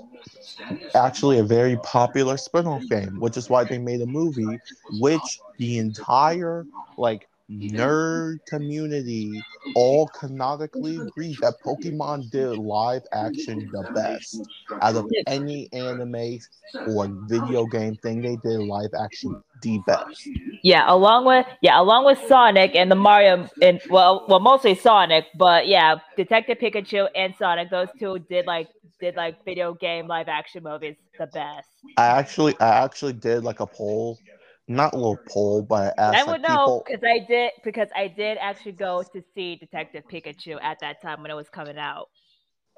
actually 0.95 1.39
a 1.39 1.43
very 1.43 1.77
popular 1.77 2.37
spin-off 2.37 2.83
game, 2.89 3.19
which 3.19 3.37
is 3.37 3.49
why 3.49 3.63
they 3.63 3.77
made 3.77 4.01
a 4.01 4.05
movie 4.05 4.59
which 4.91 5.39
the 5.57 5.77
entire 5.77 6.65
like 6.97 7.27
Mm-hmm. 7.53 7.77
nerd 7.77 8.45
community 8.47 9.39
all 9.75 10.07
canonically 10.07 10.97
agree 10.97 11.37
that 11.41 11.55
Pokemon 11.63 12.31
did 12.31 12.57
live 12.57 13.03
action 13.11 13.69
the 13.71 13.85
best 13.93 14.47
out 14.81 14.95
of 14.95 15.09
any 15.27 15.71
anime 15.71 16.39
or 16.87 17.07
video 17.27 17.65
game 17.67 17.95
thing 17.97 18.21
they 18.21 18.37
did 18.37 18.59
live 18.59 18.89
action 18.99 19.35
the 19.61 19.79
best. 19.85 20.29
Yeah, 20.63 20.85
along 20.87 21.25
with 21.25 21.45
yeah, 21.61 21.79
along 21.79 22.05
with 22.05 22.19
Sonic 22.27 22.75
and 22.75 22.89
the 22.89 22.95
Mario 22.95 23.47
and 23.61 23.79
well, 23.89 24.25
well 24.27 24.39
mostly 24.39 24.73
Sonic, 24.73 25.25
but 25.35 25.67
yeah, 25.67 25.95
Detective 26.17 26.57
Pikachu 26.57 27.07
and 27.15 27.35
Sonic, 27.37 27.69
those 27.69 27.89
two 27.99 28.19
did 28.29 28.47
like 28.47 28.67
did 28.99 29.15
like 29.15 29.43
video 29.45 29.73
game 29.73 30.07
live 30.07 30.27
action 30.27 30.63
movies 30.63 30.95
the 31.19 31.27
best. 31.27 31.67
I 31.97 32.05
actually 32.05 32.59
I 32.59 32.83
actually 32.83 33.13
did 33.13 33.43
like 33.43 33.59
a 33.59 33.67
poll, 33.67 34.17
not 34.67 34.93
a 34.93 34.97
little 34.97 35.19
poll, 35.29 35.61
but 35.61 35.93
I 35.97 36.01
asked 36.01 36.17
I 36.17 36.23
like, 36.23 36.27
would 36.31 36.41
know 36.41 36.65
people. 36.65 36.83
because 36.87 37.03
I 37.03 37.19
did 37.27 37.51
because 37.63 37.87
I 37.95 38.07
did 38.07 38.37
actually 38.39 38.73
go 38.73 39.03
to 39.13 39.23
see 39.35 39.55
Detective 39.55 40.03
Pikachu 40.11 40.57
at 40.61 40.79
that 40.79 41.01
time 41.01 41.21
when 41.21 41.31
it 41.31 41.35
was 41.35 41.49
coming 41.49 41.77
out. 41.77 42.09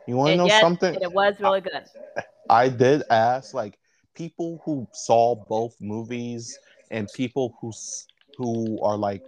You 0.08 0.16
want 0.16 0.32
to 0.32 0.38
know 0.38 0.48
yes, 0.48 0.62
something? 0.62 0.96
it 0.96 1.12
was 1.12 1.36
really 1.40 1.62
good. 1.62 1.84
I 2.50 2.70
did 2.70 3.04
ask 3.10 3.54
like 3.54 3.78
people 4.16 4.62
who 4.66 4.88
saw 4.94 5.36
both 5.36 5.76
movies 5.80 6.58
and 6.92 7.08
people 7.14 7.56
who 7.62 7.72
who 8.38 8.82
are 8.82 8.98
like 8.98 9.22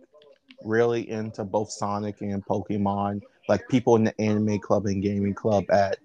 really 0.64 1.10
into 1.10 1.44
both 1.44 1.72
Sonic 1.72 2.22
and 2.22 2.46
Pokemon, 2.46 3.22
like 3.48 3.68
people 3.70 3.96
in 3.96 4.04
the 4.04 4.22
anime 4.22 4.60
club 4.60 4.86
and 4.86 5.02
gaming 5.02 5.34
club 5.34 5.64
at 5.72 5.98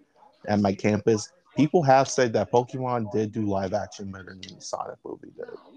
at 0.49 0.61
my 0.61 0.73
campus. 0.75 1.31
People 1.57 1.83
have 1.83 2.09
said 2.09 2.33
that 2.33 2.51
Pokemon 2.51 3.13
did 3.13 3.33
do 3.33 3.47
live 3.47 3.75
action 3.75 4.11
better 4.11 4.31
than 4.31 4.41
the 4.41 4.61
Sonic 4.61 4.97
movie 5.05 5.29
did. 5.37 5.72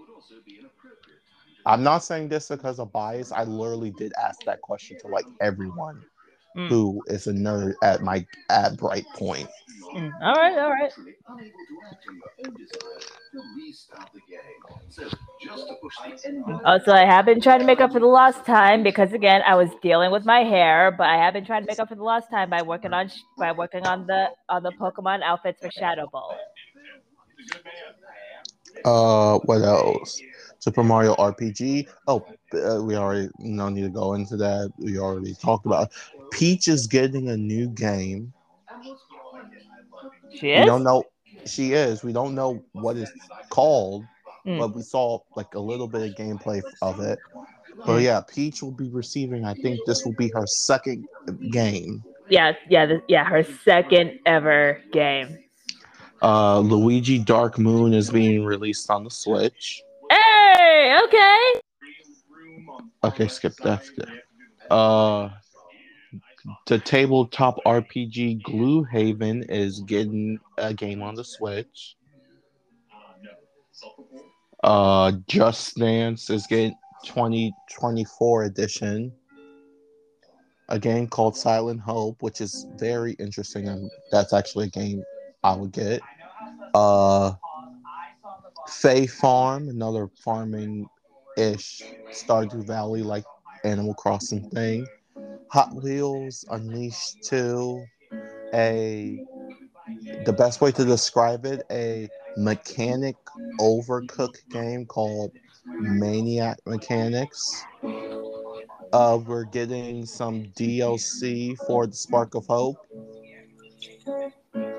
I'm 1.66 1.82
not 1.82 1.98
saying 1.98 2.28
this 2.28 2.48
because 2.48 2.78
of 2.78 2.92
bias. 2.92 3.32
I 3.32 3.44
literally 3.44 3.90
did 3.90 4.12
ask 4.22 4.44
that 4.44 4.60
question 4.60 4.96
to 5.00 5.08
like 5.08 5.26
everyone 5.40 6.04
Mm. 6.56 6.68
who 6.68 7.04
is 7.08 7.26
a 7.26 7.32
nerd 7.32 7.74
at 7.82 8.02
my 8.02 8.26
at 8.48 8.76
Bright 8.78 9.04
Point. 9.14 9.48
Mm, 9.94 10.12
All 10.22 10.34
right, 10.34 10.58
all 10.58 10.70
right. 10.70 10.92
Also, 16.64 16.92
I 16.92 17.04
have 17.04 17.26
been 17.26 17.40
trying 17.40 17.60
to 17.60 17.66
make 17.66 17.80
up 17.80 17.92
for 17.92 18.00
the 18.00 18.06
lost 18.06 18.44
time 18.46 18.82
because 18.82 19.12
again, 19.12 19.42
I 19.46 19.54
was 19.54 19.70
dealing 19.82 20.10
with 20.10 20.24
my 20.24 20.40
hair, 20.40 20.90
but 20.96 21.08
I 21.08 21.16
have 21.16 21.34
been 21.34 21.44
trying 21.44 21.62
to 21.62 21.66
make 21.70 21.78
up 21.78 21.88
for 21.88 21.94
the 21.94 22.02
lost 22.02 22.30
time 22.30 22.50
by 22.50 22.62
working 22.62 22.92
on 22.92 23.10
by 23.38 23.52
working 23.52 23.86
on 23.86 24.06
the 24.06 24.30
on 24.48 24.62
the 24.62 24.72
Pokemon 24.72 25.22
outfits 25.22 25.60
for 25.60 25.70
Shadow 25.70 26.08
Ball. 26.10 26.36
Uh, 28.84 29.38
what 29.40 29.62
else? 29.62 30.20
Super 30.66 30.82
Mario 30.82 31.14
RPG. 31.14 31.86
Oh, 32.08 32.26
uh, 32.52 32.82
we 32.82 32.96
already 32.96 33.28
no 33.38 33.68
need 33.68 33.82
to 33.82 33.88
go 33.88 34.14
into 34.14 34.36
that. 34.38 34.72
We 34.78 34.98
already 34.98 35.32
talked 35.34 35.64
about. 35.64 35.92
it. 35.92 36.30
Peach 36.32 36.66
is 36.66 36.88
getting 36.88 37.28
a 37.28 37.36
new 37.36 37.68
game. 37.68 38.32
She 40.34 40.50
is. 40.50 40.60
We 40.60 40.66
don't 40.66 40.82
know. 40.82 41.04
She 41.44 41.72
is. 41.74 42.02
We 42.02 42.12
don't 42.12 42.34
know 42.34 42.60
what 42.72 42.96
it's 42.96 43.12
called, 43.48 44.04
Mm. 44.44 44.58
but 44.58 44.74
we 44.74 44.82
saw 44.82 45.20
like 45.36 45.54
a 45.54 45.60
little 45.60 45.86
bit 45.86 46.02
of 46.10 46.16
gameplay 46.16 46.60
of 46.82 46.98
it. 46.98 47.20
But 47.84 48.02
yeah, 48.02 48.20
Peach 48.26 48.60
will 48.60 48.72
be 48.72 48.88
receiving. 48.88 49.44
I 49.44 49.54
think 49.54 49.78
this 49.86 50.04
will 50.04 50.14
be 50.14 50.30
her 50.34 50.46
second 50.48 51.06
game. 51.52 52.02
Yeah, 52.28 52.54
yeah, 52.68 52.94
yeah. 53.06 53.22
Her 53.24 53.44
second 53.44 54.18
ever 54.26 54.80
game. 54.90 55.38
Uh, 56.22 56.58
Luigi 56.58 57.20
Dark 57.20 57.56
Moon 57.56 57.94
is 57.94 58.10
being 58.10 58.44
released 58.44 58.90
on 58.90 59.04
the 59.04 59.10
Switch. 59.10 59.82
Hey, 60.86 60.96
okay. 61.02 61.60
Okay, 63.02 63.26
skip 63.26 63.56
that. 63.64 63.82
Uh, 64.70 65.30
the 66.68 66.78
tabletop 66.78 67.56
RPG 67.66 68.42
Gloomhaven 68.42 69.50
is 69.50 69.80
getting 69.80 70.38
a 70.58 70.72
game 70.72 71.02
on 71.02 71.16
the 71.16 71.24
Switch. 71.24 71.96
Uh, 74.62 75.10
Just 75.26 75.76
Dance 75.76 76.30
is 76.30 76.46
getting 76.46 76.76
2024 77.04 78.44
edition. 78.44 79.12
A 80.68 80.78
game 80.78 81.08
called 81.08 81.36
Silent 81.36 81.80
Hope, 81.80 82.22
which 82.22 82.40
is 82.40 82.64
very 82.76 83.14
interesting, 83.14 83.66
and 83.66 83.90
that's 84.12 84.32
actually 84.32 84.66
a 84.66 84.70
game 84.70 85.02
I 85.42 85.56
would 85.56 85.72
get. 85.72 86.00
Uh, 86.74 87.32
Fae 88.68 89.06
Farm, 89.06 89.68
another 89.68 90.08
farming 90.24 90.88
ish 91.36 91.82
Stardew 92.10 92.66
Valley 92.66 93.02
like 93.02 93.24
Animal 93.64 93.94
Crossing 93.94 94.48
thing. 94.50 94.86
Hot 95.50 95.74
Wheels 95.82 96.44
Unleashed 96.50 97.22
2, 97.24 97.84
a 98.54 99.24
the 100.24 100.32
best 100.32 100.60
way 100.60 100.72
to 100.72 100.84
describe 100.84 101.44
it, 101.46 101.62
a 101.70 102.08
mechanic 102.36 103.16
overcooked 103.60 104.48
game 104.50 104.84
called 104.86 105.32
Manic 105.66 106.56
Mechanics. 106.66 107.64
Uh, 108.92 109.18
we're 109.24 109.44
getting 109.44 110.06
some 110.06 110.44
DLC 110.58 111.56
for 111.66 111.86
the 111.86 111.94
Spark 111.94 112.34
of 112.34 112.46
Hope. 112.46 112.76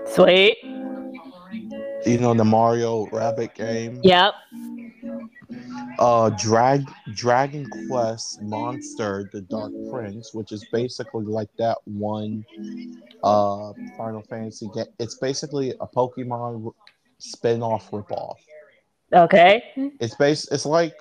Sweet. 0.06 0.58
You 2.08 2.18
know 2.18 2.34
the 2.34 2.46
Mario 2.46 3.08
Rabbit 3.08 3.54
game. 3.56 4.00
Yep. 4.04 4.34
uh 6.00 6.30
drag 6.32 6.84
Dragon 7.14 7.70
Quest 7.90 8.42
Monster: 8.42 9.30
The 9.34 9.42
Dark 9.42 9.74
Prince, 9.92 10.34
which 10.34 10.52
is 10.52 10.66
basically 10.72 11.26
like 11.26 11.50
that 11.58 11.78
one 11.86 12.46
uh 13.24 13.74
Final 13.98 14.22
Fantasy 14.30 14.70
game. 14.74 14.86
It's 15.00 15.16
basically 15.16 15.72
a 15.82 15.88
Pokemon 15.88 16.72
spin-off 17.20 17.92
ripoff. 17.92 18.38
Okay. 19.14 19.64
It's 20.00 20.16
based. 20.16 20.52
It's 20.52 20.66
like 20.66 20.96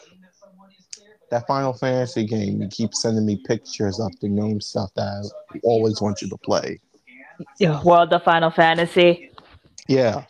that 1.30 1.46
Final 1.46 1.72
Fantasy 1.72 2.24
game. 2.26 2.62
You 2.62 2.68
keep 2.68 2.94
sending 2.94 3.26
me 3.26 3.40
pictures 3.46 4.00
of 4.00 4.12
the 4.20 4.28
name 4.28 4.60
stuff 4.60 4.90
that 4.96 5.30
I 5.52 5.58
always 5.62 6.00
want 6.00 6.22
you 6.22 6.28
to 6.28 6.36
play. 6.38 6.80
Yeah, 7.58 7.82
World 7.82 8.12
of 8.12 8.22
Final 8.22 8.50
Fantasy. 8.50 9.30
Yeah. 9.88 10.24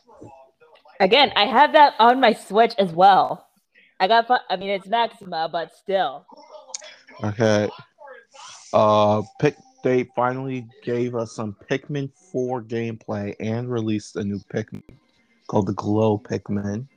Again, 1.01 1.33
I 1.37 1.47
have 1.47 1.73
that 1.73 1.95
on 1.99 2.21
my 2.21 2.33
Switch 2.33 2.75
as 2.79 2.93
well. 2.93 3.49
I 4.01 4.09
got. 4.09 4.31
I 4.51 4.57
mean, 4.57 4.71
it's 4.71 4.87
Maxima, 4.87 5.49
but 5.51 5.75
still. 5.75 6.27
Okay. 7.23 7.69
Uh, 8.73 9.23
pick. 9.41 9.57
They 9.85 10.05
finally 10.17 10.67
gave 10.83 11.15
us 11.15 11.33
some 11.37 11.55
Pikmin 11.71 12.11
4 12.33 12.63
gameplay 12.63 13.37
and 13.39 13.71
released 13.71 14.17
a 14.17 14.25
new 14.25 14.41
Pikmin 14.53 14.83
called 15.47 15.67
the 15.67 15.75
Glow 15.75 16.19
Pikmin. 16.19 16.89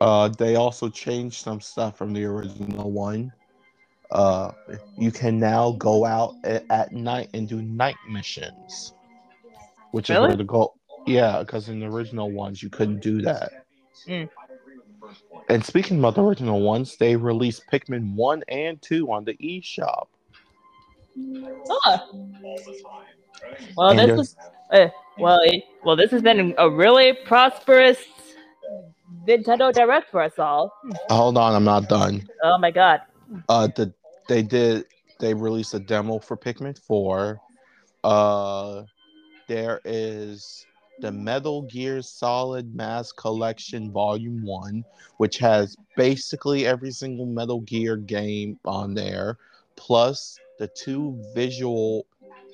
Uh, 0.00 0.28
they 0.28 0.56
also 0.56 0.88
changed 0.88 1.42
some 1.44 1.60
stuff 1.60 1.98
from 1.98 2.14
the 2.14 2.24
original 2.24 2.90
one. 2.90 3.30
Uh, 4.10 4.52
you 4.96 5.10
can 5.10 5.38
now 5.38 5.72
go 5.72 6.04
out 6.04 6.34
at 6.44 6.92
night 6.92 7.28
and 7.34 7.48
do 7.48 7.60
night 7.60 7.96
missions, 8.08 8.94
which 9.90 10.08
is 10.08 10.14
Really? 10.14 10.28
where 10.28 10.36
the 10.36 10.44
goal. 10.44 10.76
Yeah, 11.06 11.40
because 11.40 11.68
in 11.68 11.80
the 11.80 11.86
original 11.86 12.30
ones 12.30 12.62
you 12.62 12.70
couldn't 12.70 13.00
do 13.00 13.22
that. 13.22 13.66
Mm. 14.08 14.28
And 15.48 15.64
speaking 15.64 15.98
about 15.98 16.14
the 16.14 16.22
original 16.22 16.60
ones, 16.60 16.96
they 16.96 17.16
released 17.16 17.64
Pikmin 17.70 18.14
1 18.14 18.42
and 18.48 18.80
2 18.80 19.12
on 19.12 19.24
the 19.24 19.34
eShop. 19.34 20.06
Oh. 21.68 21.98
Well, 23.76 23.90
And 23.90 23.98
this 23.98 24.16
was. 24.16 24.36
Uh, 24.72 24.88
well, 25.18 25.40
well, 25.84 25.96
this 25.96 26.10
has 26.10 26.22
been 26.22 26.54
a 26.58 26.68
really 26.68 27.12
prosperous 27.26 27.98
Nintendo 29.26 29.72
Direct 29.72 30.10
for 30.10 30.22
us 30.22 30.38
all. 30.38 30.72
Hold 31.08 31.38
on, 31.38 31.54
I'm 31.54 31.64
not 31.64 31.88
done. 31.88 32.28
Oh 32.42 32.58
my 32.58 32.70
god. 32.70 33.02
Uh, 33.48 33.68
the 33.68 33.92
they 34.28 34.42
did 34.42 34.86
they 35.20 35.34
released 35.34 35.74
a 35.74 35.78
demo 35.78 36.18
for 36.18 36.36
Pikmin 36.36 36.78
4. 36.78 37.38
Uh, 38.02 38.82
there 39.46 39.80
is 39.84 40.66
the 41.00 41.12
Metal 41.12 41.62
Gear 41.62 42.02
Solid 42.02 42.74
Master 42.74 43.14
Collection 43.16 43.90
Volume 43.90 44.42
1, 44.44 44.84
which 45.18 45.38
has 45.38 45.76
basically 45.96 46.66
every 46.66 46.90
single 46.90 47.26
Metal 47.26 47.60
Gear 47.60 47.96
game 47.96 48.58
on 48.64 48.94
there, 48.94 49.38
plus 49.76 50.38
the 50.58 50.68
two 50.68 51.18
visual, 51.34 52.06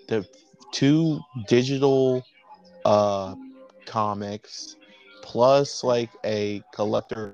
the 0.08 0.26
two 0.72 1.20
digital 1.46 2.24
uh 2.84 3.34
comics, 3.86 4.76
plus 5.22 5.84
like 5.84 6.10
a 6.24 6.62
collector 6.72 7.32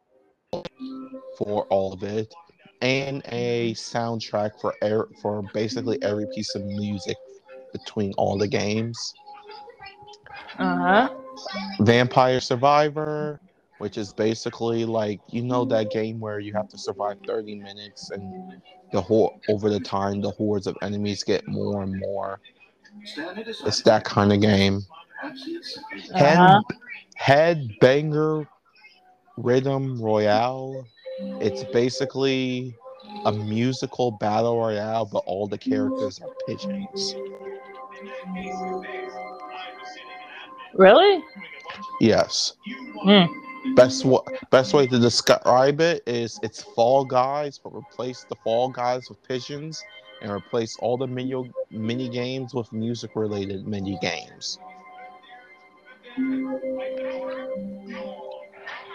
for 1.37 1.65
all 1.65 1.93
of 1.93 2.03
it 2.03 2.35
and 2.81 3.23
a 3.27 3.73
soundtrack 3.75 4.61
for 4.61 4.75
er- 4.83 5.09
for 5.21 5.43
basically 5.55 5.99
every 6.03 6.27
piece 6.27 6.55
of 6.55 6.65
music 6.65 7.17
between 7.73 8.13
all 8.15 8.37
the 8.39 8.49
games. 8.49 9.15
Uh 10.59 10.77
huh. 10.77 11.09
Vampire 11.81 12.41
Survivor, 12.41 13.41
which 13.79 13.99
is 13.99 14.13
basically 14.13 14.85
like 14.85 15.21
you 15.29 15.43
know 15.43 15.65
that 15.67 15.91
game 15.91 16.19
where 16.19 16.41
you 16.41 16.53
have 16.53 16.69
to 16.71 16.79
survive 16.79 17.19
30 17.27 17.57
minutes 17.57 18.11
and 18.11 18.61
the 18.93 19.01
whole 19.01 19.41
over 19.49 19.69
the 19.69 19.81
time 19.81 20.21
the 20.21 20.31
hordes 20.31 20.67
of 20.67 20.77
enemies 20.83 21.23
get 21.23 21.47
more 21.49 21.83
and 21.83 21.99
more. 21.99 22.41
It's 23.67 23.83
that 23.83 24.05
kind 24.05 24.33
of 24.33 24.41
game. 24.41 24.83
Head 26.15 26.39
Uh-huh. 26.39 26.61
Headbanger 27.21 28.47
Rhythm 29.37 30.01
Royale. 30.01 30.87
It's 31.41 31.65
basically 31.73 32.75
a 33.25 33.33
musical 33.33 34.13
battle 34.13 34.59
royale, 34.59 35.07
but 35.07 35.23
all 35.27 35.47
the 35.47 35.59
characters 35.59 36.21
are 36.21 36.29
pigeons. 36.47 37.15
Really? 40.79 41.25
Yes. 42.01 42.55
Hmm. 43.03 43.25
Best 43.75 44.05
wa- 44.05 44.23
best 44.51 44.75
way 44.75 44.87
to 44.87 44.99
describe 44.99 45.81
it 45.81 46.03
is 46.07 46.39
it's 46.43 46.63
Fall 46.63 47.05
Guys, 47.05 47.59
but 47.59 47.75
replace 47.75 48.25
the 48.29 48.37
Fall 48.45 48.69
Guys 48.69 49.09
with 49.09 49.23
pigeons 49.27 49.83
and 50.23 50.31
replace 50.31 50.77
all 50.79 50.97
the 50.97 51.07
mini 51.07 51.51
mini 51.71 52.09
games 52.09 52.55
with 52.55 52.73
music 52.73 53.11
related 53.15 53.67
mini 53.67 53.99
games. 54.01 54.59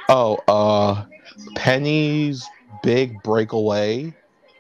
Oh, 0.10 0.38
uh, 0.48 1.06
Penny's 1.56 2.48
Big 2.84 3.22
Breakaway. 3.24 4.14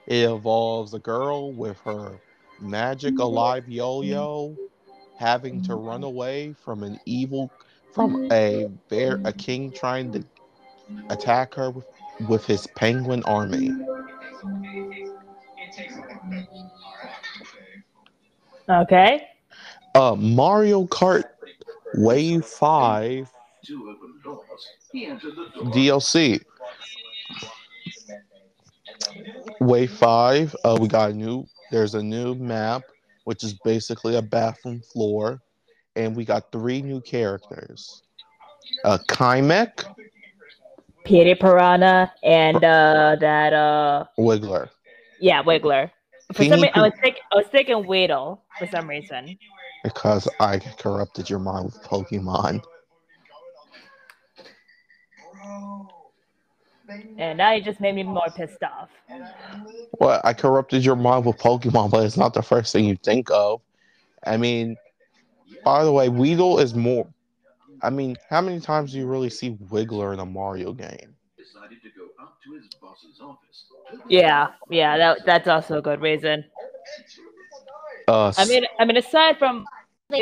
It 0.07 0.29
involves 0.29 0.93
a 0.93 0.99
girl 0.99 1.51
with 1.53 1.79
her 1.81 2.19
magic 2.59 3.17
alive 3.19 3.67
yo-yo 3.67 4.55
having 5.21 5.61
to 5.61 5.75
run 5.75 6.03
away 6.03 6.53
from 6.53 6.81
an 6.81 6.99
evil 7.05 7.51
from 7.93 8.27
a 8.31 8.67
bear 8.89 9.21
a 9.23 9.31
king 9.31 9.71
trying 9.71 10.11
to 10.11 10.23
attack 11.09 11.53
her 11.53 11.69
with, 11.69 11.85
with 12.27 12.43
his 12.45 12.65
penguin 12.75 13.21
army. 13.25 13.71
Okay. 18.67 19.27
Uh 19.93 20.15
Mario 20.17 20.85
Kart 20.85 21.25
Wave 21.95 22.43
5 22.45 23.29
DLC. 25.65 26.41
Wave 29.59 29.91
5, 29.91 30.55
uh 30.65 30.77
we 30.81 30.87
got 30.87 31.11
a 31.11 31.13
new 31.13 31.45
there's 31.69 31.93
a 31.93 32.01
new 32.01 32.33
map 32.35 32.83
which 33.25 33.43
is 33.43 33.53
basically 33.63 34.15
a 34.15 34.21
bathroom 34.21 34.81
floor 34.81 35.41
and 35.95 36.15
we 36.15 36.25
got 36.25 36.51
three 36.51 36.81
new 36.81 37.01
characters. 37.01 38.03
Uh 38.83 38.97
Kamek, 39.09 39.85
Petey 41.03 41.35
Piranha 41.35 42.11
and 42.23 42.63
uh 42.63 43.15
that 43.19 43.53
uh 43.53 44.05
Wiggler. 44.17 44.69
yeah 45.19 45.43
Wiggler. 45.43 45.91
For 46.33 46.45
some 46.45 46.61
reason, 46.61 46.69
I 46.75 46.81
was 46.81 46.93
thinking 47.01 47.23
I 47.31 47.35
was 47.35 47.47
thinking 47.51 47.85
Weedle 47.85 48.41
for 48.57 48.67
some 48.67 48.87
reason. 48.87 49.37
Because 49.83 50.27
I 50.39 50.59
corrupted 50.59 51.29
your 51.29 51.39
mind 51.39 51.65
with 51.65 51.81
Pokemon. 51.83 52.63
And 57.17 57.37
now 57.37 57.51
you 57.53 57.61
just 57.61 57.79
made 57.79 57.95
me 57.95 58.03
more 58.03 58.29
pissed 58.35 58.63
off. 58.63 58.89
Well, 59.99 60.21
I 60.23 60.33
corrupted 60.33 60.83
your 60.83 60.95
mind 60.95 61.25
with 61.25 61.37
Pokemon, 61.37 61.91
but 61.91 62.05
it's 62.05 62.17
not 62.17 62.33
the 62.33 62.41
first 62.41 62.73
thing 62.73 62.85
you 62.85 62.95
think 62.97 63.29
of. 63.31 63.61
I 64.25 64.37
mean, 64.37 64.77
by 65.63 65.83
the 65.83 65.91
way, 65.91 66.09
Weedle 66.09 66.59
is 66.59 66.73
more. 66.73 67.07
I 67.81 67.89
mean, 67.89 68.15
how 68.29 68.41
many 68.41 68.59
times 68.59 68.91
do 68.91 68.99
you 68.99 69.07
really 69.07 69.29
see 69.29 69.51
Wiggler 69.51 70.13
in 70.13 70.19
a 70.19 70.25
Mario 70.25 70.73
game? 70.73 71.15
Yeah, 74.07 74.47
yeah, 74.69 74.97
that 74.97 75.25
that's 75.25 75.47
also 75.47 75.79
a 75.79 75.81
good 75.81 76.01
reason. 76.01 76.45
Uh, 78.07 78.31
I 78.37 78.45
mean, 78.45 78.65
I 78.79 78.85
mean, 78.85 78.97
aside 78.97 79.37
from 79.37 79.65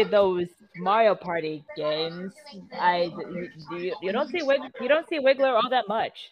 those 0.09 0.47
Mario 0.75 1.15
Party 1.15 1.63
games, 1.75 2.33
I 2.73 3.11
you, 3.71 3.95
you 4.01 4.11
don't 4.11 4.29
see 4.29 4.43
Wig, 4.43 4.61
you 4.79 4.87
don't 4.87 5.07
see 5.09 5.19
Wiggler 5.19 5.61
all 5.61 5.69
that 5.69 5.87
much. 5.87 6.31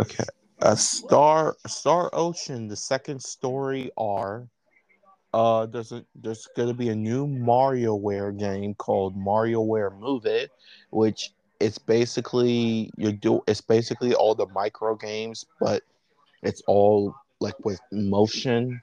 okay. 0.00 0.24
a 0.60 0.76
Star 0.76 1.56
Star 1.66 2.10
Ocean, 2.12 2.68
the 2.68 2.76
second 2.76 3.22
story 3.22 3.90
R. 3.96 4.46
Uh, 5.34 5.66
there's 5.66 5.92
a, 5.92 6.04
there's 6.14 6.48
gonna 6.56 6.74
be 6.74 6.88
a 6.88 6.94
new 6.94 7.26
MarioWare 7.26 8.38
game 8.38 8.74
called 8.74 9.16
MarioWare 9.16 9.98
Move 9.98 10.26
It, 10.26 10.50
which 10.90 11.32
it's 11.60 11.78
basically 11.78 12.90
you 12.96 13.12
do 13.12 13.42
it's 13.46 13.60
basically 13.60 14.14
all 14.14 14.34
the 14.34 14.46
micro 14.48 14.94
games, 14.94 15.44
but 15.60 15.82
it's 16.42 16.62
all 16.66 17.14
like 17.40 17.64
with 17.64 17.80
motion. 17.92 18.80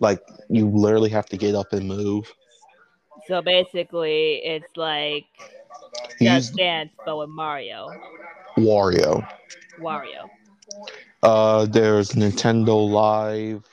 Like 0.00 0.20
you 0.48 0.68
literally 0.68 1.10
have 1.10 1.26
to 1.26 1.36
get 1.36 1.54
up 1.54 1.72
and 1.72 1.86
move. 1.86 2.32
So 3.28 3.40
basically, 3.40 4.42
it's 4.44 4.76
like 4.76 5.26
Use 6.20 6.48
Just 6.48 6.56
Dance, 6.56 6.90
but 7.04 7.16
with 7.16 7.28
Mario, 7.28 7.88
Wario. 8.56 9.26
Wario. 9.80 10.28
Uh, 11.22 11.66
there's 11.66 12.10
Nintendo 12.10 12.90
Live 12.90 13.64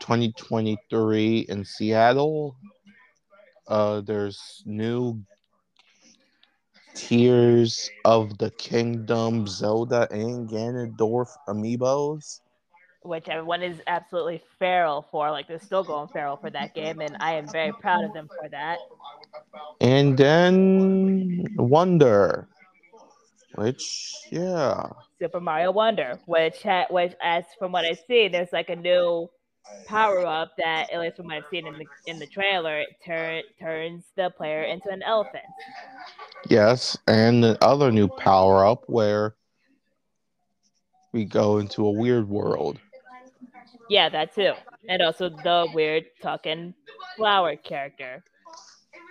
2023 0.00 1.46
in 1.48 1.64
Seattle. 1.64 2.56
Uh, 3.68 4.00
there's 4.00 4.62
new 4.66 5.22
Tears 6.94 7.88
of 8.04 8.36
the 8.38 8.50
Kingdom 8.52 9.46
Zelda 9.46 10.08
and 10.10 10.48
Ganondorf 10.48 11.28
amiibos. 11.48 12.40
Which 13.08 13.28
everyone 13.28 13.62
is 13.62 13.80
absolutely 13.86 14.42
feral 14.58 15.06
for. 15.10 15.30
Like 15.30 15.48
they're 15.48 15.58
still 15.58 15.82
going 15.82 16.08
feral 16.08 16.36
for 16.36 16.50
that 16.50 16.74
game, 16.74 17.00
and 17.00 17.16
I 17.20 17.34
am 17.34 17.48
very 17.48 17.72
proud 17.72 18.04
of 18.04 18.12
them 18.12 18.28
for 18.40 18.48
that. 18.50 18.78
And 19.80 20.16
then 20.16 21.46
Wonder. 21.56 22.48
Which 23.54 24.14
yeah. 24.30 24.90
Super 25.18 25.40
Mario 25.40 25.72
Wonder, 25.72 26.20
which 26.26 26.62
ha- 26.62 26.86
which 26.90 27.14
as 27.20 27.44
from 27.58 27.72
what 27.72 27.84
I 27.84 27.94
see, 28.06 28.28
there's 28.28 28.52
like 28.52 28.70
a 28.70 28.76
new 28.76 29.28
power 29.86 30.24
up 30.24 30.52
that, 30.58 30.90
at 30.92 31.00
least 31.00 31.16
from 31.16 31.26
what 31.26 31.36
I've 31.36 31.44
seen 31.50 31.66
in 31.66 31.74
the 31.78 31.86
in 32.06 32.18
the 32.18 32.26
trailer, 32.26 32.78
it 32.78 32.88
turn 33.04 33.42
turns 33.58 34.04
the 34.16 34.30
player 34.30 34.62
into 34.62 34.90
an 34.90 35.02
elephant. 35.02 35.44
Yes, 36.48 36.96
and 37.08 37.42
the 37.42 37.58
other 37.64 37.90
new 37.90 38.06
power 38.06 38.64
up 38.64 38.84
where 38.86 39.34
we 41.12 41.24
go 41.24 41.58
into 41.58 41.86
a 41.86 41.90
weird 41.90 42.28
world. 42.28 42.78
Yeah, 43.88 44.08
that 44.10 44.34
too, 44.34 44.52
and 44.88 45.02
also 45.02 45.28
the 45.28 45.68
weird 45.72 46.04
talking 46.22 46.74
flower 47.16 47.56
character. 47.56 48.22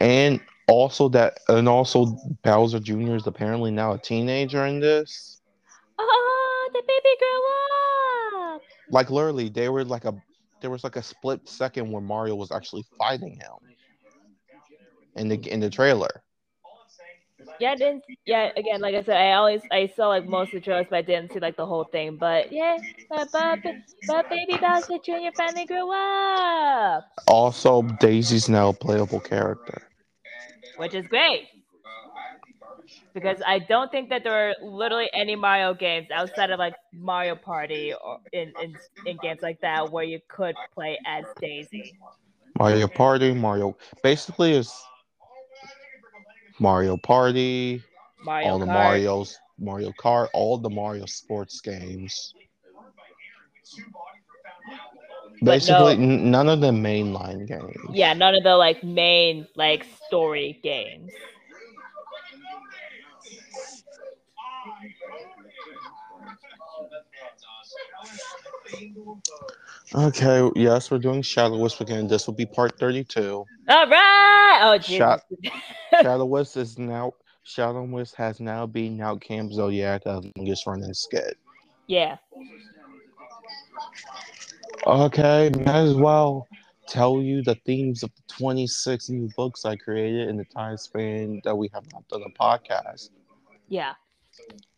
And 0.01 0.39
also 0.67 1.09
that 1.09 1.39
and 1.47 1.67
also 1.67 2.17
Bowser 2.43 2.79
Jr. 2.79 3.15
is 3.15 3.27
apparently 3.27 3.71
now 3.71 3.93
a 3.93 3.97
teenager 3.97 4.65
in 4.65 4.79
this. 4.79 5.41
Oh, 5.97 6.69
the 6.73 6.81
baby 6.81 7.15
grew 7.19 8.55
up. 8.55 8.61
Like 8.91 9.09
literally, 9.09 9.49
they 9.49 9.69
were 9.69 9.83
like 9.83 10.05
a 10.05 10.13
there 10.61 10.69
was 10.69 10.83
like 10.83 10.95
a 10.95 11.03
split 11.03 11.47
second 11.47 11.91
where 11.91 12.01
Mario 12.01 12.35
was 12.35 12.51
actually 12.51 12.85
fighting 12.97 13.39
him 13.39 13.75
in 15.15 15.27
the 15.27 15.35
in 15.51 15.59
the 15.59 15.69
trailer. 15.69 16.23
Yeah, 17.59 17.71
I 17.71 17.75
didn't. 17.75 18.03
Yeah, 18.25 18.49
again, 18.57 18.81
like 18.81 18.95
I 18.95 19.03
said, 19.03 19.17
I 19.17 19.33
always 19.33 19.61
I 19.71 19.87
saw 19.95 20.09
like 20.09 20.27
most 20.27 20.49
of 20.49 20.55
the 20.55 20.61
trailers, 20.61 20.87
but 20.89 20.97
I 20.97 21.01
didn't 21.01 21.31
see 21.31 21.39
like 21.39 21.55
the 21.57 21.65
whole 21.65 21.85
thing. 21.85 22.17
But 22.17 22.51
yeah, 22.51 22.77
but 23.09 23.29
but, 23.31 23.59
but 24.07 24.29
baby 24.29 24.57
Bowser 24.61 24.97
Jr. 25.03 25.31
finally 25.35 25.65
grew 25.65 25.91
up, 25.91 27.05
Also, 27.27 27.81
Daisy's 27.83 28.49
now 28.49 28.69
a 28.69 28.73
playable 28.73 29.19
character. 29.19 29.81
which 30.77 30.93
is 30.93 31.07
great. 31.07 31.47
Because 33.13 33.41
I 33.45 33.59
don't 33.59 33.91
think 33.91 34.09
that 34.09 34.23
there 34.23 34.49
are 34.49 34.55
literally 34.61 35.09
any 35.13 35.35
Mario 35.35 35.73
games 35.73 36.07
outside 36.13 36.51
of 36.51 36.59
like 36.59 36.75
Mario 36.93 37.35
Party 37.35 37.93
or 37.93 38.19
in, 38.31 38.53
in 38.61 38.75
in 39.05 39.17
games 39.21 39.39
like 39.41 39.59
that 39.61 39.91
where 39.91 40.03
you 40.03 40.19
could 40.29 40.55
play 40.73 40.99
as 41.05 41.25
Daisy. 41.41 41.95
Mario 42.59 42.87
Party, 42.87 43.33
Mario 43.33 43.75
basically 44.03 44.53
is 44.53 44.71
Mario 46.59 46.97
Party, 46.97 47.83
Mario 48.23 48.49
all 48.49 48.59
the 48.59 48.65
Kart. 48.65 48.73
Mario's, 48.73 49.37
Mario 49.59 49.91
Kart, 49.91 50.27
all 50.33 50.57
the 50.57 50.69
Mario 50.69 51.05
sports 51.05 51.61
games. 51.61 52.33
Basically, 55.43 55.93
n- 55.93 56.31
none 56.31 56.49
of 56.49 56.61
the 56.61 56.71
mainline 56.71 57.47
games. 57.47 57.75
Yeah, 57.91 58.13
none 58.13 58.33
of 58.33 58.43
the 58.43 58.55
like 58.55 58.83
main 58.83 59.47
like 59.55 59.85
story 60.07 60.59
games. 60.63 61.11
Okay, 69.95 70.49
yes, 70.55 70.91
we're 70.91 70.97
doing 70.99 71.21
Shadow 71.21 71.57
Wisp 71.57 71.81
again. 71.81 72.07
This 72.07 72.27
will 72.27 72.33
be 72.33 72.45
part 72.45 72.77
32. 72.77 73.45
All 73.69 73.89
right. 73.89 74.59
Oh, 74.61 74.77
Jesus. 74.77 75.21
Shadow 76.01 76.25
Wisp 76.25 76.57
is 76.57 76.77
now 76.77 77.13
Shadow 77.43 77.83
Wisp 77.83 78.15
has 78.15 78.41
now 78.41 78.65
beaten 78.65 78.99
out 79.01 79.21
Camp 79.21 79.53
Zodiac 79.53 80.01
as 80.05 80.25
longest 80.35 80.67
running 80.67 80.93
skit. 80.93 81.37
yeah. 81.87 82.17
Okay, 84.85 85.49
might 85.65 85.67
as 85.67 85.95
well 85.95 86.47
tell 86.87 87.21
you 87.21 87.41
the 87.43 87.55
themes 87.65 88.03
of 88.03 88.11
the 88.15 88.33
26 88.33 89.09
new 89.09 89.29
books 89.35 89.65
I 89.65 89.75
created 89.75 90.29
in 90.29 90.37
the 90.37 90.45
time 90.45 90.77
span 90.77 91.41
that 91.43 91.55
we 91.55 91.69
have 91.73 91.83
not 91.91 92.07
done 92.09 92.23
a 92.25 92.29
podcast. 92.41 93.09
Yeah. 93.67 93.93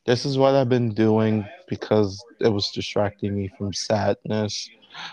This 0.06 0.26
is 0.26 0.38
what 0.38 0.56
I've 0.56 0.70
been 0.70 0.94
doing 0.94 1.46
because 1.68 2.24
it 2.40 2.50
was 2.50 2.72
distracting 2.72 3.36
me 3.36 3.50
from 3.58 3.74
sadness. 3.74 4.70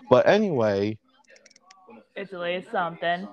But 0.08 0.26
anyway, 0.26 0.98
It's 2.14 2.32
at 2.32 2.40
least 2.40 2.70
something. 2.70 3.28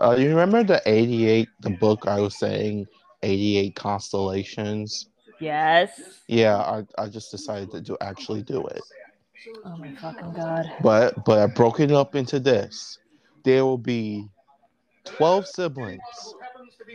uh, 0.00 0.16
you 0.18 0.30
remember 0.30 0.64
the 0.64 0.82
88, 0.84 1.48
the 1.60 1.70
book 1.70 2.06
I 2.08 2.18
was 2.20 2.36
saying, 2.38 2.86
88 3.22 3.76
Constellations? 3.76 5.08
Yes. 5.38 6.00
Yeah, 6.26 6.56
I, 6.56 6.84
I 6.98 7.08
just 7.08 7.30
decided 7.30 7.70
to 7.72 7.80
do, 7.80 7.96
actually 8.00 8.42
do 8.42 8.66
it. 8.66 8.82
Oh 9.64 9.76
my 9.76 9.92
fucking 9.94 10.32
god. 10.32 10.72
But 10.82 11.24
but 11.24 11.38
I 11.38 11.46
broke 11.46 11.80
it 11.80 11.92
up 11.92 12.14
into 12.14 12.40
this. 12.40 12.98
There 13.44 13.64
will 13.64 13.78
be 13.78 14.26
12 15.04 15.46
siblings. 15.46 16.00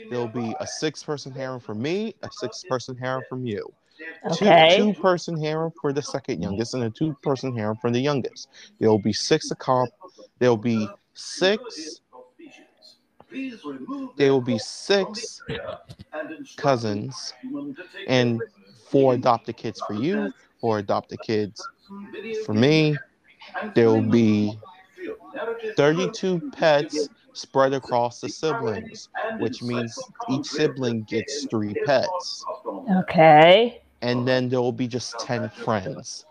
There'll 0.10 0.28
be 0.28 0.56
a 0.60 0.68
six 0.68 1.04
person 1.04 1.34
harem 1.34 1.60
for 1.60 1.76
me, 1.76 2.16
a 2.24 2.32
six 2.32 2.64
person 2.64 2.96
harem 2.98 3.24
from 3.24 3.46
you. 3.46 3.72
Okay. 4.32 4.68
Two 4.76 4.84
two 4.86 4.94
person 5.00 5.42
harem 5.42 5.72
for 5.82 5.94
the 5.94 6.02
second 6.02 6.42
youngest, 6.42 6.74
and 6.74 6.84
a 6.84 6.90
two 6.90 7.16
person 7.22 7.56
harem 7.56 7.78
for 7.78 7.92
the 7.92 8.00
youngest. 8.00 8.50
There'll 8.80 9.00
be 9.00 9.14
six 9.14 9.52
a 9.52 9.56
accom- 9.56 9.92
there'll 10.40 10.58
be 10.58 10.90
six 11.14 12.02
there 14.18 14.34
will 14.34 14.42
be 14.42 14.58
six 14.58 15.44
cousins 16.58 17.34
and 18.08 18.42
four 18.90 19.14
adopted 19.14 19.58
kids 19.58 19.80
for 19.80 19.94
you, 19.94 20.34
four 20.60 20.80
adopted 20.80 21.22
kids 21.22 21.70
for 22.46 22.54
me. 22.54 22.98
There 23.76 23.88
will 23.88 24.02
be 24.02 24.58
32 25.76 26.42
pets 26.52 27.10
spread 27.34 27.74
across 27.74 28.20
the 28.22 28.30
siblings, 28.30 29.10
which 29.38 29.62
means 29.62 29.98
each 30.30 30.46
sibling 30.46 31.04
gets 31.04 31.46
three 31.46 31.74
pets. 31.86 32.46
Okay. 32.92 33.82
And 34.02 34.28
then 34.28 34.50
there 34.50 34.62
will 34.62 34.72
be 34.72 34.88
just 34.88 35.20
10 35.20 35.50
friends. 35.50 36.26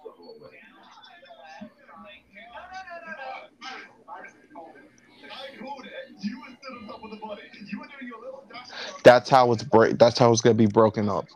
That's 9.04 9.30
how 9.30 9.52
it's 9.52 9.62
break. 9.62 9.98
That's 9.98 10.18
how 10.18 10.32
it's 10.32 10.40
gonna 10.40 10.54
be 10.54 10.66
broken 10.66 11.08
up. 11.08 11.26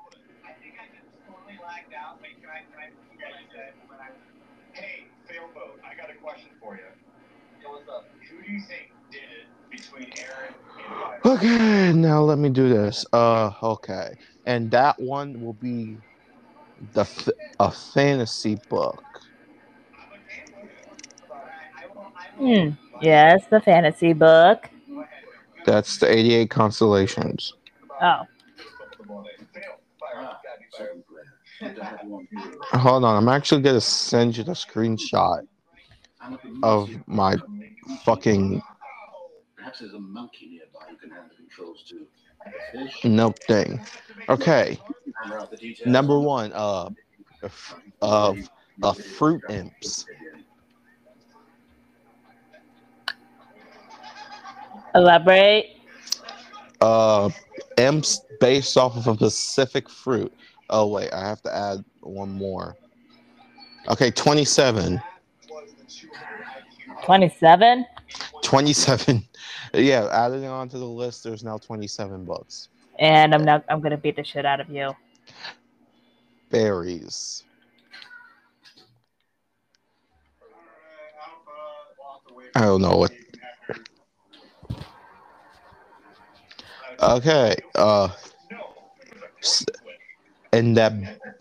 Hey, 4.72 5.06
Sailboat, 5.28 5.80
I 5.84 5.94
got 5.94 6.10
a 6.10 6.14
question 6.22 6.50
for 6.60 6.74
you. 6.76 6.82
What's 7.68 7.88
up? 7.88 8.08
Who 8.30 8.42
do 8.44 8.52
you 8.52 8.60
think 8.60 8.90
did 9.10 9.20
it 9.22 9.46
between 9.70 10.12
Aaron 10.18 10.54
and 10.78 10.86
Fire? 11.00 11.20
Okay, 11.32 11.94
now 11.94 12.20
let 12.20 12.36
me 12.36 12.50
do 12.50 12.68
this. 12.68 13.06
Uh, 13.10 13.52
okay, 13.62 14.10
and 14.44 14.70
that 14.70 15.00
one 15.00 15.40
will 15.42 15.54
be 15.54 15.96
the 16.92 17.00
f- 17.00 17.28
a 17.58 17.70
fantasy 17.70 18.58
book. 18.68 19.02
Hmm. 22.36 22.70
Yes, 23.00 23.46
the 23.48 23.62
fantasy 23.62 24.12
book. 24.12 24.68
That's 25.64 25.96
the 25.96 26.14
88 26.14 26.50
constellations. 26.50 27.54
Oh. 28.02 28.26
Hold 32.72 33.04
on, 33.04 33.16
I'm 33.16 33.28
actually 33.30 33.62
gonna 33.62 33.80
send 33.80 34.36
you 34.36 34.44
the 34.44 34.52
screenshot 34.52 35.46
of 36.62 36.90
my 37.06 37.36
fucking 38.04 38.60
Perhaps 39.72 39.80
there's 39.80 39.94
a 39.94 40.00
monkey 40.00 40.48
nearby 40.48 40.84
who 40.90 40.96
can 40.96 41.08
handle 41.08 41.30
the 41.30 41.36
controls 41.36 41.82
too. 41.88 42.06
Fish. 42.72 43.04
nope 43.04 43.38
thing. 43.38 43.80
Okay, 44.28 44.78
Hammer 45.22 45.38
out 45.38 45.50
the 45.50 45.56
details. 45.56 45.86
number 45.86 46.20
one, 46.20 46.52
uh, 46.52 46.90
f- 47.42 47.74
of 48.02 48.36
uh, 48.82 48.92
fruit 48.92 49.40
imps. 49.48 50.04
Elaborate. 54.94 55.78
Uh, 56.82 57.30
imps 57.78 58.20
based 58.40 58.76
off 58.76 59.06
of 59.06 59.22
a 59.22 59.30
specific 59.30 59.88
fruit. 59.88 60.34
Oh 60.68 60.86
wait, 60.86 61.10
I 61.14 61.26
have 61.26 61.40
to 61.44 61.56
add 61.56 61.82
one 62.00 62.30
more. 62.30 62.76
Okay, 63.88 64.10
27. 64.10 65.00
27. 67.04 67.86
27. 68.42 69.24
Yeah, 69.74 70.08
adding 70.12 70.44
on 70.44 70.68
to 70.70 70.78
the 70.78 70.84
list, 70.84 71.24
there's 71.24 71.42
now 71.42 71.56
27 71.58 72.24
books. 72.24 72.68
And 72.98 73.34
I'm 73.34 73.44
not 73.44 73.64
I'm 73.68 73.80
gonna 73.80 73.96
beat 73.96 74.16
the 74.16 74.24
shit 74.24 74.44
out 74.44 74.60
of 74.60 74.68
you. 74.68 74.94
Berries. 76.50 77.44
I 82.54 82.60
don't 82.60 82.82
know 82.82 82.96
what. 82.96 83.12
Okay. 87.00 87.56
Uh, 87.74 88.08
And 90.52 90.76
that 90.76 90.92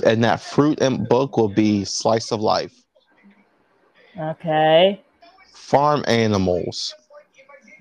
and 0.05 0.23
that 0.23 0.39
fruit 0.39 0.81
and 0.81 1.07
book 1.09 1.35
will 1.35 1.49
be 1.49 1.83
slice 1.83 2.31
of 2.31 2.39
life. 2.39 2.73
Okay. 4.17 5.01
Farm 5.53 6.03
animals. 6.07 6.95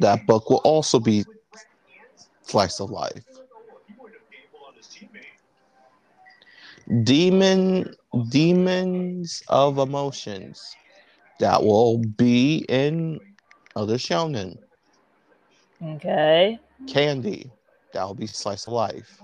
That 0.00 0.26
book 0.26 0.48
will 0.50 0.62
also 0.64 0.98
be 0.98 1.24
slice 2.42 2.80
of 2.80 2.90
life. 2.90 3.22
Demon 7.04 7.94
demons 8.28 9.42
of 9.48 9.78
emotions. 9.78 10.74
That 11.38 11.62
will 11.62 11.98
be 11.98 12.64
in 12.68 13.20
other 13.76 13.96
shonen. 13.96 14.58
Okay. 15.82 16.58
Candy. 16.86 17.50
That 17.92 18.04
will 18.04 18.14
be 18.14 18.26
slice 18.26 18.66
of 18.66 18.72
life. 18.72 19.18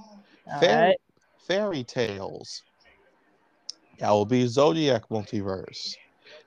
Fairy, 0.60 0.88
right. 0.88 0.96
fairy 1.46 1.84
tales. 1.84 2.62
That 3.98 4.10
will 4.10 4.26
be 4.26 4.46
Zodiac 4.46 5.08
multiverse. 5.08 5.94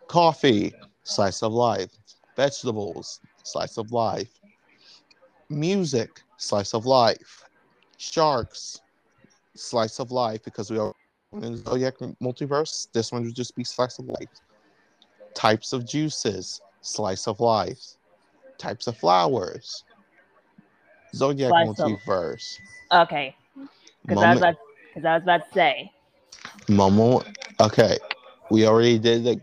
Coffee, 0.07 0.73
slice 1.03 1.43
of 1.43 1.51
life. 1.51 1.98
Vegetables, 2.43 3.19
slice 3.43 3.77
of 3.77 3.91
life. 3.91 4.39
Music, 5.49 6.21
slice 6.37 6.73
of 6.73 6.85
life. 6.85 7.43
Sharks, 7.97 8.79
slice 9.55 9.99
of 9.99 10.09
life 10.11 10.41
because 10.45 10.71
we 10.71 10.77
are 10.79 10.93
in 11.33 11.57
Zodiac 11.57 11.95
multiverse. 12.23 12.87
This 12.93 13.11
one 13.11 13.23
would 13.25 13.35
just 13.35 13.57
be 13.57 13.65
slice 13.65 13.99
of 13.99 14.05
life. 14.05 14.29
Types 15.33 15.73
of 15.73 15.85
juices, 15.85 16.61
slice 16.79 17.27
of 17.27 17.41
life. 17.41 17.83
Types 18.57 18.87
of 18.87 18.95
flowers. 18.95 19.83
Zodiac 21.13 21.49
Slice 21.49 21.67
of- 21.79 21.91
multiverse. 21.91 22.57
Okay. 22.93 23.35
Because 24.07 24.23
I 24.23 24.29
was 24.29 24.39
Moment- 24.39 24.39
about 24.39 24.55
because 24.87 25.05
I 25.05 25.13
was 25.15 25.23
about 25.23 25.45
to 25.49 25.53
say. 25.53 25.91
Momo. 26.67 27.35
Okay, 27.59 27.97
we 28.49 28.65
already 28.65 28.97
did 28.97 29.25
the 29.25 29.41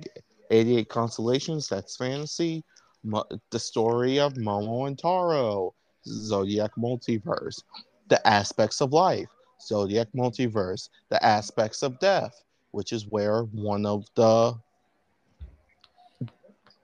88 0.51 0.89
constellations. 0.89 1.69
That's 1.69 1.95
fantasy. 1.95 2.65
Mo- 3.07 3.25
the 3.51 3.59
story 3.59 4.19
of 4.19 4.35
Momo 4.35 4.87
and 4.89 4.99
Taro. 4.99 5.75
Zodiac 6.07 6.73
multiverse. 6.77 7.63
The 8.09 8.25
aspects 8.27 8.81
of 8.81 8.93
life. 8.93 9.29
Zodiac 9.63 10.09
multiverse. 10.15 10.89
The 11.09 11.25
aspects 11.25 11.83
of 11.83 11.99
death, 11.99 12.45
which 12.73 12.93
is 12.93 13.07
where 13.07 13.43
one 13.45 13.87
of 13.87 14.05
the 14.15 14.55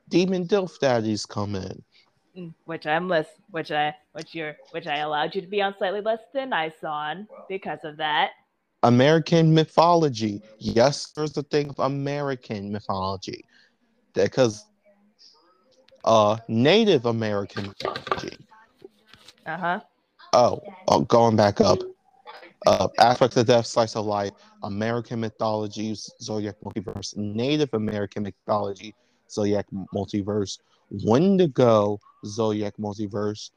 demon 0.09 0.47
dilf 0.47 0.79
daddies 0.79 1.27
come 1.27 1.55
in. 1.55 1.83
Mm, 2.37 2.55
Which 2.65 2.87
I'm 2.87 3.09
less, 3.09 3.27
which 3.51 3.71
I, 3.71 3.95
which 4.13 4.35
you're, 4.35 4.57
which 4.71 4.87
I 4.87 4.99
allowed 4.99 5.35
you 5.35 5.41
to 5.43 5.47
be 5.47 5.61
on 5.61 5.75
slightly 5.77 6.01
less 6.01 6.21
than 6.33 6.53
ice 6.53 6.83
on 6.83 7.29
because 7.49 7.81
of 7.85 7.97
that. 7.99 8.31
American 8.83 9.55
mythology. 9.55 10.43
Yes, 10.59 11.13
there's 11.15 11.37
a 11.37 11.43
thing 11.43 11.69
of 11.71 11.79
American 11.79 12.73
mythology. 12.73 13.45
Because 14.15 14.67
uh 16.05 16.37
Native 16.49 17.07
American 17.07 17.69
mythology. 17.69 18.37
Uh 19.47 19.57
huh. 19.57 19.81
Oh, 20.33 20.61
oh 20.89 21.01
going 21.03 21.37
back 21.37 21.61
up. 21.61 21.79
Uh 22.67 22.89
aspects 22.99 23.37
of 23.37 23.47
death, 23.47 23.67
slice 23.67 23.97
of 23.97 24.07
life, 24.07 24.33
American 24.63 25.21
mythology, 25.21 25.95
Zodiac 26.21 26.57
multiverse, 26.65 27.17
Native 27.17 27.71
American 27.73 28.23
mythology, 28.23 28.95
Zodiac 29.31 29.67
multiverse, 29.95 30.59
Wendigo, 31.05 31.99
Zodiac 32.25 32.75
multiverse, 32.79 33.51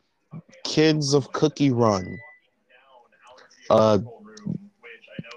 Kids 0.64 1.14
of 1.14 1.32
Cookie 1.34 1.72
Run, 1.72 2.18
uh 3.70 4.00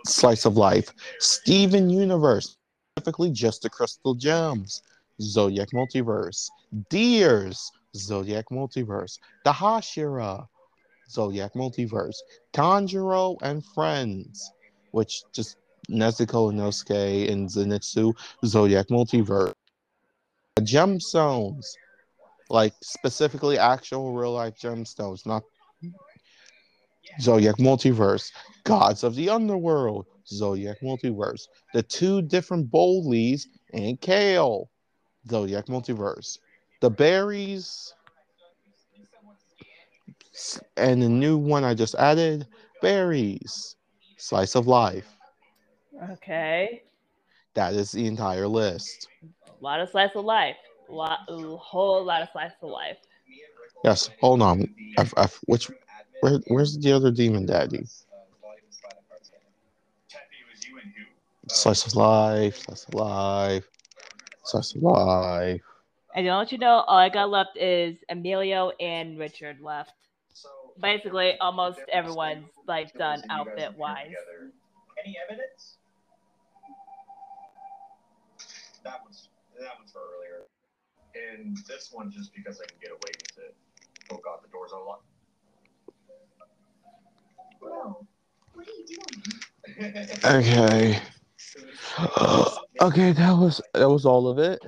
slice 0.06 0.44
of 0.46 0.56
life, 0.56 0.92
Steven 1.18 1.90
Universe, 1.90 2.56
specifically 2.96 3.30
just 3.30 3.62
the 3.62 3.70
crystal 3.70 4.14
gems, 4.14 4.82
Zodiac 5.20 5.68
multiverse, 5.74 6.48
Deers, 6.90 7.70
Zodiac 7.96 8.46
multiverse, 8.50 9.18
the 9.44 9.52
Hashira, 9.52 10.46
Zodiac 11.10 11.54
multiverse, 11.54 12.16
Tanjiro 12.52 13.36
and 13.42 13.64
Friends, 13.74 14.52
which 14.92 15.22
just 15.32 15.56
Nezuko, 15.90 16.52
Inosuke, 16.52 17.30
and 17.30 17.48
Zenitsu, 17.48 18.14
Zodiac 18.44 18.88
multiverse, 18.88 19.52
gemstones, 20.60 21.66
like 22.50 22.72
specifically 22.82 23.58
actual 23.58 24.12
real 24.12 24.32
life 24.32 24.54
gemstones, 24.60 25.26
not 25.26 25.42
Zodiac 27.20 27.56
multiverse, 27.56 28.30
Gods 28.64 29.02
of 29.02 29.14
the 29.14 29.30
Underworld, 29.30 30.06
Zodiac 30.26 30.78
multiverse, 30.82 31.48
the 31.72 31.82
two 31.82 32.22
different 32.22 32.70
Bowleys 32.70 33.46
and 33.72 34.00
Kale, 34.00 34.68
Zodiac 35.28 35.66
multiverse, 35.66 36.38
the 36.80 36.90
berries, 36.90 37.94
and 40.76 41.02
the 41.02 41.08
new 41.08 41.36
one 41.36 41.64
I 41.64 41.74
just 41.74 41.94
added, 41.96 42.46
berries, 42.80 43.76
slice 44.16 44.54
of 44.54 44.66
life. 44.66 45.16
Okay. 46.12 46.82
That 47.54 47.74
is 47.74 47.92
the 47.92 48.06
entire 48.06 48.46
list. 48.46 49.08
A 49.46 49.64
lot 49.64 49.80
of 49.80 49.88
slice 49.90 50.10
of 50.14 50.24
life. 50.24 50.56
A 50.88 50.92
lot, 50.92 51.20
a 51.28 51.56
whole 51.56 52.04
lot 52.04 52.22
of 52.22 52.28
slice 52.32 52.52
of 52.62 52.70
life. 52.70 52.96
Yes, 53.84 54.10
hold 54.20 54.42
on. 54.42 54.72
I've, 54.96 55.12
I've, 55.16 55.38
which, 55.46 55.70
where, 56.20 56.40
where's 56.48 56.78
the 56.78 56.92
other 56.92 57.10
demon 57.10 57.46
daddy? 57.46 57.86
Slice 61.48 61.86
of 61.86 61.94
life, 61.94 62.58
slice 62.58 62.84
of 62.84 62.94
life, 62.94 63.68
slice 64.48 64.74
of 64.74 64.82
life. 64.82 65.60
And 66.14 66.26
to 66.26 66.36
let 66.36 66.52
you 66.52 66.58
know, 66.58 66.84
all 66.86 66.98
I 66.98 67.08
got 67.08 67.30
left 67.30 67.56
is 67.56 67.98
Emilio 68.08 68.70
and 68.80 69.18
Richard 69.18 69.60
left. 69.60 69.92
Basically, 70.80 71.36
almost 71.40 71.80
everyone's 71.92 72.46
like 72.66 72.92
done 72.94 73.22
outfit 73.30 73.76
wise. 73.76 74.12
Any 75.04 75.16
evidence? 75.28 75.76
That 78.84 79.00
one's 79.02 79.28
that 79.60 79.72
one's 79.78 79.92
for 79.92 80.00
earlier. 80.16 80.46
And 81.14 81.56
this 81.68 81.90
one 81.92 82.10
just 82.10 82.32
because 82.34 82.60
I 82.60 82.66
can 82.66 82.78
get 82.80 82.90
away 82.90 83.12
with 83.20 83.38
it. 83.44 83.56
Oh 84.10 84.20
god, 84.24 84.38
the 84.42 84.48
doors 84.48 84.70
are 84.72 84.84
locked. 84.84 85.04
Bro, 87.60 88.06
what 88.54 88.66
are 88.66 88.70
you 88.70 88.86
doing? 88.86 90.04
Okay. 90.24 91.00
okay, 92.80 93.12
that 93.12 93.32
was 93.36 93.60
that 93.74 93.88
was 93.88 94.04
all 94.04 94.28
of 94.28 94.38
it. 94.38 94.60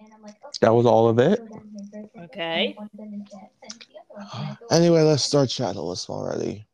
And 0.00 0.12
I'm 0.14 0.22
like, 0.22 0.36
That 0.60 0.74
was 0.74 0.86
all 0.86 1.08
of 1.08 1.18
it. 1.18 1.40
go 1.40 1.46
down 1.46 1.68
here 1.92 2.08
for 2.12 2.22
a 2.22 2.22
second. 2.24 2.24
Okay. 2.24 2.66
And 2.66 2.76
one 2.76 2.90
of 2.92 2.98
them 2.98 3.14
is 3.14 3.30
dead. 3.32 3.50
And 3.62 3.72
the 3.72 3.98
other 3.98 4.08
one, 4.08 4.26
and 4.36 4.46
I 4.46 4.56
go, 4.60 4.66
Anyway, 4.70 5.02
let's 5.02 5.22
start 5.22 5.50
Shadow 5.50 5.88
Wisp 5.88 6.10
already. 6.10 6.66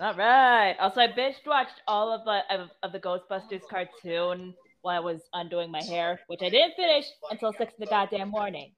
All 0.00 0.14
right. 0.14 0.76
Also, 0.80 1.00
I 1.00 1.08
binge 1.08 1.36
watched 1.46 1.82
all 1.86 2.12
of 2.12 2.24
the 2.24 2.42
of, 2.54 2.70
of 2.82 2.92
the 2.92 3.00
Ghostbusters 3.00 3.62
cartoon 3.68 4.54
while 4.82 4.96
I 4.96 5.00
was 5.00 5.22
undoing 5.32 5.70
my 5.70 5.82
hair, 5.82 6.20
which 6.28 6.40
I 6.42 6.48
didn't 6.50 6.74
finish 6.76 7.04
until 7.30 7.52
six 7.52 7.72
in 7.74 7.80
the 7.80 7.86
goddamn 7.86 8.30
morning. 8.30 8.72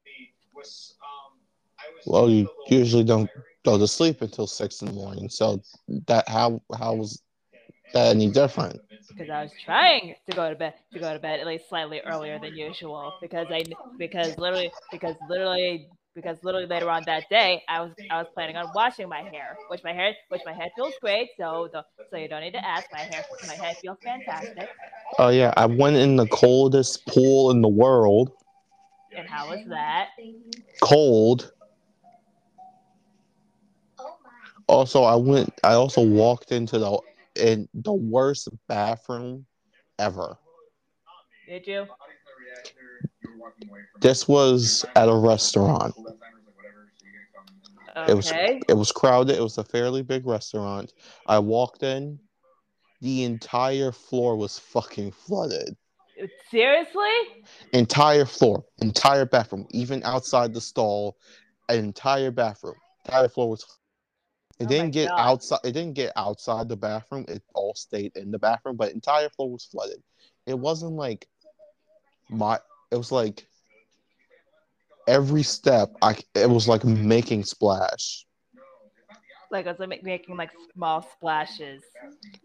Well, 2.07 2.31
you 2.31 2.49
usually 2.69 3.05
don't 3.05 3.29
go 3.65 3.79
to 3.79 3.87
sleep 3.87 4.23
until 4.23 4.47
six 4.47 4.81
in 4.83 4.89
the 4.89 4.95
morning, 4.95 5.29
so 5.29 5.63
that 6.07 6.29
how 6.29 6.61
how 6.79 6.95
was 6.95 7.23
that 7.93 8.09
any 8.15 8.31
different? 8.31 8.81
because 9.09 9.31
I 9.31 9.43
was 9.43 9.53
trying 9.65 10.15
to 10.29 10.35
go 10.35 10.49
to 10.49 10.57
bed 10.57 10.75
to 10.95 10.99
go 10.99 11.13
to 11.13 11.19
bed 11.19 11.41
at 11.41 11.47
least 11.47 11.69
slightly 11.69 12.01
earlier 12.01 12.39
than 12.39 12.55
usual 12.55 13.17
because 13.21 13.49
I 13.51 13.65
because 13.99 14.37
literally 14.39 14.73
because 14.91 15.15
literally 15.29 15.89
because 16.15 16.39
literally 16.43 16.67
later 16.67 16.89
on 16.91 17.03
that 17.07 17.29
day 17.29 17.63
I 17.69 17.81
was 17.81 17.93
I 18.09 18.19
was 18.19 18.29
planning 18.35 18.57
on 18.57 18.71
washing 18.75 19.09
my 19.09 19.23
hair 19.23 19.59
which 19.69 19.83
my 19.85 19.93
hair 19.93 20.15
which 20.29 20.43
my 20.47 20.53
head 20.53 20.71
feels 20.75 20.95
great 21.01 21.29
so 21.39 21.69
the 21.73 21.85
so 22.11 22.17
you 22.17 22.29
don't 22.29 22.41
need 22.41 22.53
to 22.53 22.65
ask 22.67 22.87
my 22.93 23.01
hair 23.01 23.25
my 23.47 23.55
head 23.55 23.77
feels 23.83 23.99
fantastic 24.05 24.69
Oh 25.19 25.29
yeah, 25.29 25.53
I 25.57 25.67
went 25.67 25.97
in 25.97 26.17
the 26.17 26.27
coldest 26.29 27.05
pool 27.07 27.51
in 27.51 27.61
the 27.61 27.69
world. 27.69 28.33
and 29.17 29.29
how 29.29 29.49
was 29.49 29.61
that. 29.69 30.09
Cold. 30.81 31.53
Oh 33.99 34.17
my. 34.25 34.31
Also, 34.71 35.03
I 35.03 35.17
went. 35.17 35.53
I 35.65 35.73
also 35.73 36.01
walked 36.01 36.53
into 36.53 36.79
the 36.79 37.01
in 37.35 37.69
the 37.75 37.93
worst 37.93 38.49
bathroom 38.69 39.45
ever. 39.99 40.39
did 41.49 41.67
you 41.67 41.87
This 44.01 44.29
was 44.29 44.87
at 44.95 45.09
a 45.09 45.15
restaurant. 45.15 45.93
It 48.07 48.15
was 48.15 48.31
okay 48.31 48.61
it 48.69 48.75
was 48.75 48.93
crowded. 48.93 49.37
It 49.37 49.43
was 49.43 49.59
a 49.59 49.65
fairly 49.65 50.03
big 50.03 50.25
restaurant. 50.25 50.93
I 51.27 51.41
walked 51.41 51.83
in. 51.83 52.21
The 53.01 53.25
entire 53.25 53.91
floor 53.91 54.37
was 54.37 54.57
fucking 54.57 55.11
flooded. 55.11 55.77
seriously 56.49 57.43
Entire 57.73 58.25
floor, 58.25 58.65
entire 58.83 59.27
bathroom, 59.27 59.67
even 59.71 60.01
outside 60.05 60.55
the 60.55 60.61
stall, 60.61 61.17
entire 61.69 62.31
bathroom, 62.31 62.77
entire 63.05 63.29
floor 63.29 63.51
was 63.51 63.65
It 64.61 64.67
Oh 64.67 64.69
didn't 64.69 64.91
get 64.91 65.09
God. 65.09 65.19
outside. 65.19 65.61
It 65.65 65.73
didn't 65.73 65.95
get 65.95 66.13
outside 66.17 66.69
the 66.69 66.77
bathroom. 66.77 67.25
It 67.29 67.43
all 67.55 67.75
stayed 67.75 68.15
in 68.17 68.31
the 68.31 68.39
bathroom, 68.39 68.77
but 68.77 68.93
entire 68.93 69.31
floor 69.31 69.51
was 69.51 69.65
flooded. 69.65 70.03
It 70.47 70.59
wasn't 70.59 70.93
like 70.93 71.27
my. 72.29 72.59
It 72.91 72.97
was 72.97 73.11
like 73.11 73.47
every 75.09 75.43
step. 75.43 75.91
I. 76.03 76.17
It 76.35 76.49
was 76.51 76.69
like 76.69 76.85
making 76.85 77.45
splash. 77.45 78.27
Like 79.51 79.67
I 79.67 79.71
was 79.71 79.81
like, 79.81 80.03
making 80.03 80.37
like 80.37 80.51
small 80.75 81.03
splashes. 81.03 81.83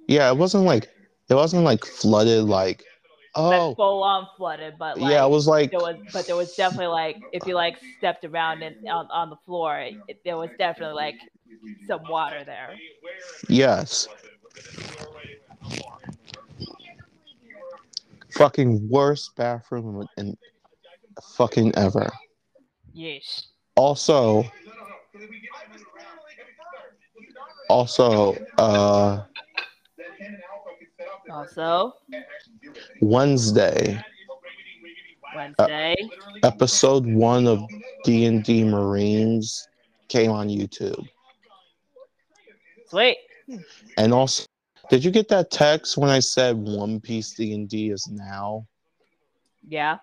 Yeah, 0.08 0.32
it 0.32 0.38
wasn't 0.38 0.63
like. 0.63 0.89
It 1.30 1.34
wasn't 1.36 1.63
like 1.63 1.84
flooded. 1.84 2.45
Like, 2.45 2.84
oh, 3.36 3.49
Like 3.69 3.75
full 3.75 4.04
on 4.04 4.28
flooded, 4.38 4.75
but 4.80 4.99
like 4.99 5.12
yeah, 5.12 5.25
it 5.25 5.30
was 5.30 5.47
like 5.47 5.71
there 5.71 5.80
was, 5.82 5.97
but 6.13 6.25
there 6.28 6.36
was 6.36 6.56
definitely 6.56 6.88
like 6.88 7.17
if 7.34 7.45
you 7.45 7.56
like 7.56 7.78
stepped 7.97 8.23
around 8.23 8.63
and 8.63 8.75
on, 8.88 9.08
on 9.12 9.30
the 9.30 9.36
floor, 9.45 9.80
it, 9.80 9.95
it- 10.08 10.21
there 10.23 10.38
was 10.38 10.49
definitely 10.58 10.95
like 10.95 11.15
some 11.88 12.01
water 12.10 12.43
there. 12.43 12.75
yes, 13.49 14.08
fucking 18.31 18.88
worst 18.89 19.36
bathroom 19.36 20.08
in 20.17 20.38
fucking 21.36 21.73
ever. 21.75 22.12
Yes. 22.93 23.47
Also, 23.75 24.43
also, 27.69 28.36
uh, 28.58 29.23
Also, 31.29 31.93
Wednesday, 33.01 34.01
Wednesday. 35.36 35.95
episode 36.43 37.05
one 37.05 37.47
of 37.47 37.60
D 38.05 38.25
and 38.25 38.43
D 38.43 38.63
Marines 38.63 39.67
came 40.08 40.31
on 40.31 40.47
YouTube, 40.47 41.05
Sweet. 42.88 43.17
and 43.98 44.13
also, 44.13 44.45
did 44.89 45.04
you 45.04 45.12
get 45.12 45.28
that 45.30 45.52
text 45.52 45.98
when 45.98 46.10
I 46.10 46.19
said 46.19 46.56
One 46.58 47.00
Piece 47.00 47.34
D 47.34 47.54
and 47.54 47.67
D 47.67 47.89
is 47.89 48.08
now? 48.08 48.65
Yeah, 49.67 49.98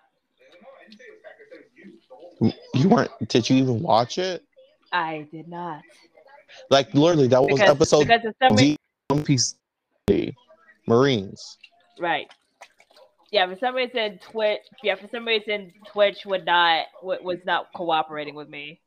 You 2.73 2.89
weren't? 2.89 3.11
Did 3.29 3.49
you 3.49 3.55
even 3.57 3.81
watch 3.81 4.17
it? 4.17 4.43
I 4.91 5.27
did 5.31 5.47
not. 5.47 5.81
Like 6.69 6.93
literally, 6.93 7.27
that 7.27 7.41
was 7.41 7.61
episode 7.61 8.07
because 8.07 8.21
for 8.21 8.33
some 8.47 8.55
D 8.57 8.77
One 9.07 9.23
Piece 9.23 9.55
D 10.07 10.35
Marines. 10.87 11.57
right. 11.99 12.27
Yeah, 13.31 13.47
for 13.47 13.57
some 13.59 13.73
reason 13.73 14.19
Twitch. 14.19 14.61
Yeah, 14.83 14.93
for 14.95 15.07
some 15.11 15.25
reason 15.25 15.73
Twitch 15.91 16.23
would 16.25 16.45
not 16.45 16.85
wa- 17.01 17.17
was 17.23 17.39
not 17.45 17.73
cooperating 17.73 18.35
with 18.35 18.47
me. 18.47 18.79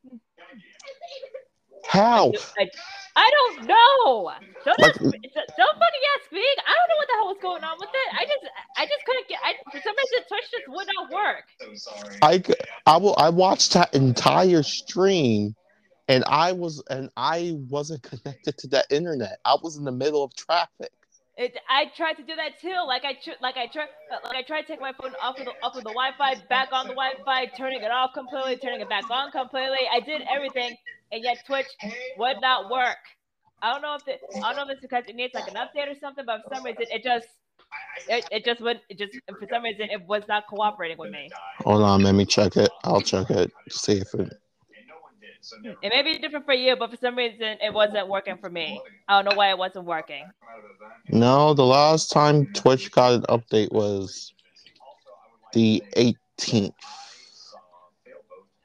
How? 1.85 2.31
I, 2.57 2.69
I 3.15 3.31
don't 3.31 3.67
know. 3.67 4.31
Don't 4.65 4.79
Like- 4.79 4.95
ask, 4.95 5.01
ask 6.15 6.31
me. 6.31 6.41
I 6.67 6.73
don't 6.73 6.89
know 6.89 6.97
what 6.97 7.07
the 7.07 7.13
hell 7.17 7.27
was 7.27 7.37
going 7.41 7.63
on 7.63 7.77
with 7.79 7.89
it. 7.93 8.15
I 8.19 8.25
just 8.25 8.45
I 8.77 8.85
just 8.85 9.05
couldn't 9.05 9.27
get. 9.27 9.39
I, 9.43 9.53
for 9.71 9.81
some 9.81 9.95
reason 9.95 10.27
Twitch 10.27 10.51
just 10.51 10.67
would 10.69 10.87
not 10.95 11.11
work. 11.11 11.45
I 12.21 12.39
c- 12.41 12.53
I 12.85 12.97
will 12.97 13.15
I 13.17 13.29
watched 13.29 13.73
that 13.73 13.93
entire 13.93 14.63
stream 14.63 15.55
and 16.07 16.23
I 16.27 16.51
was 16.53 16.83
and 16.89 17.09
I 17.17 17.57
wasn't 17.69 18.03
connected 18.03 18.57
to 18.59 18.67
that 18.69 18.87
internet. 18.91 19.39
I 19.45 19.55
was 19.61 19.77
in 19.77 19.83
the 19.83 19.91
middle 19.91 20.23
of 20.23 20.35
traffic. 20.35 20.91
It, 21.37 21.55
I 21.69 21.85
tried 21.95 22.13
to 22.13 22.23
do 22.23 22.35
that 22.35 22.59
too. 22.59 22.75
Like 22.87 23.05
I 23.05 23.13
tr- 23.13 23.37
like 23.41 23.57
I 23.57 23.67
tried 23.67 23.89
like 24.23 24.35
I 24.35 24.41
tried 24.41 24.61
to 24.63 24.67
take 24.67 24.81
my 24.81 24.93
phone 24.99 25.13
off 25.21 25.37
of 25.39 25.45
the 25.45 25.51
off 25.61 25.75
of 25.75 25.83
the 25.83 25.91
Wi-Fi, 25.91 26.35
back 26.49 26.69
on 26.71 26.87
the 26.87 26.93
Wi-Fi, 26.95 27.45
turning 27.57 27.81
it 27.83 27.91
off 27.91 28.11
completely, 28.13 28.57
turning 28.57 28.81
it 28.81 28.89
back 28.89 29.09
on 29.11 29.29
completely. 29.31 29.85
I 29.91 29.99
did 29.99 30.23
everything, 30.33 30.75
and 31.11 31.23
yet 31.23 31.45
Twitch 31.45 31.67
would 32.17 32.37
not 32.41 32.69
work. 32.69 32.97
I 33.61 33.73
don't 33.73 33.81
know 33.81 33.95
if 33.95 34.07
it, 34.07 34.21
I 34.43 34.53
don't 34.53 34.57
know 34.57 34.71
if 34.71 34.77
it's 34.77 34.81
because 34.81 35.03
it 35.07 35.15
needs 35.15 35.33
like 35.33 35.47
an 35.47 35.55
update 35.55 35.89
or 35.89 35.99
something, 35.99 36.25
but 36.25 36.41
for 36.43 36.55
some 36.55 36.63
reason 36.63 36.85
it 36.91 37.03
just 37.03 37.27
it, 38.07 38.25
it 38.31 38.45
just 38.45 38.61
would 38.61 38.81
it 38.89 38.97
just 38.97 39.13
for 39.27 39.47
some 39.49 39.63
reason 39.63 39.89
it 39.89 40.05
was 40.07 40.23
not 40.27 40.47
cooperating 40.47 40.97
with 40.97 41.11
me. 41.11 41.29
Hold 41.59 41.81
on, 41.83 42.03
let 42.03 42.13
me 42.13 42.25
check 42.25 42.55
it. 42.55 42.69
I'll 42.83 43.01
check 43.01 43.29
it. 43.31 43.51
See 43.69 43.93
if 43.93 44.13
it 44.13 44.33
It 45.81 45.89
may 45.89 46.03
be 46.03 46.19
different 46.19 46.45
for 46.45 46.53
you, 46.53 46.75
but 46.75 46.91
for 46.91 46.97
some 46.97 47.15
reason 47.15 47.57
it 47.61 47.73
wasn't 47.73 48.07
working 48.07 48.37
for 48.37 48.49
me. 48.49 48.79
I 49.07 49.21
don't 49.21 49.31
know 49.31 49.37
why 49.37 49.49
it 49.49 49.57
wasn't 49.57 49.85
working. 49.85 50.25
No, 51.09 51.53
the 51.53 51.65
last 51.65 52.11
time 52.11 52.45
Twitch 52.53 52.91
got 52.91 53.13
an 53.13 53.21
update 53.23 53.71
was 53.71 54.33
the 55.53 55.81
18th. 55.95 56.73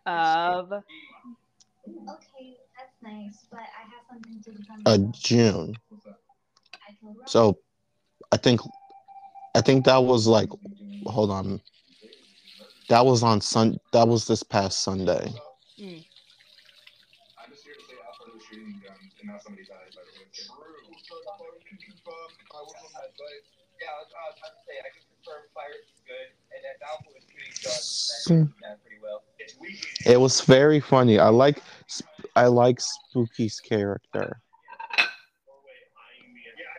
Of 0.04 0.72
Okay, 1.88 2.56
that's 2.76 3.02
nice, 3.02 3.46
but 3.50 3.60
I 3.60 3.82
have 3.90 4.04
something 4.08 4.40
to 4.44 4.50
become. 4.52 4.82
of 4.86 5.12
June. 5.12 5.74
I 6.74 6.94
can 7.00 7.08
run. 7.08 7.26
So 7.26 7.58
I 8.30 8.36
think 8.36 8.60
I 9.54 9.60
think 9.60 9.84
that 9.86 10.02
was 10.02 10.26
like 10.26 10.48
hold 11.06 11.30
on. 11.30 11.60
That 12.88 13.04
was 13.04 13.22
on 13.22 13.40
Sun 13.40 13.78
that 13.92 14.06
was 14.06 14.26
this 14.26 14.42
past 14.42 14.80
Sunday. 14.80 15.32
mm, 15.80 16.04
I'm 28.30 28.52
It 30.06 30.20
was 30.20 30.40
very 30.42 30.80
funny. 30.80 31.18
I 31.18 31.28
like 31.28 31.62
I 32.34 32.46
like 32.46 32.80
Spooky's 32.80 33.60
character. 33.60 34.40
I 34.98 35.02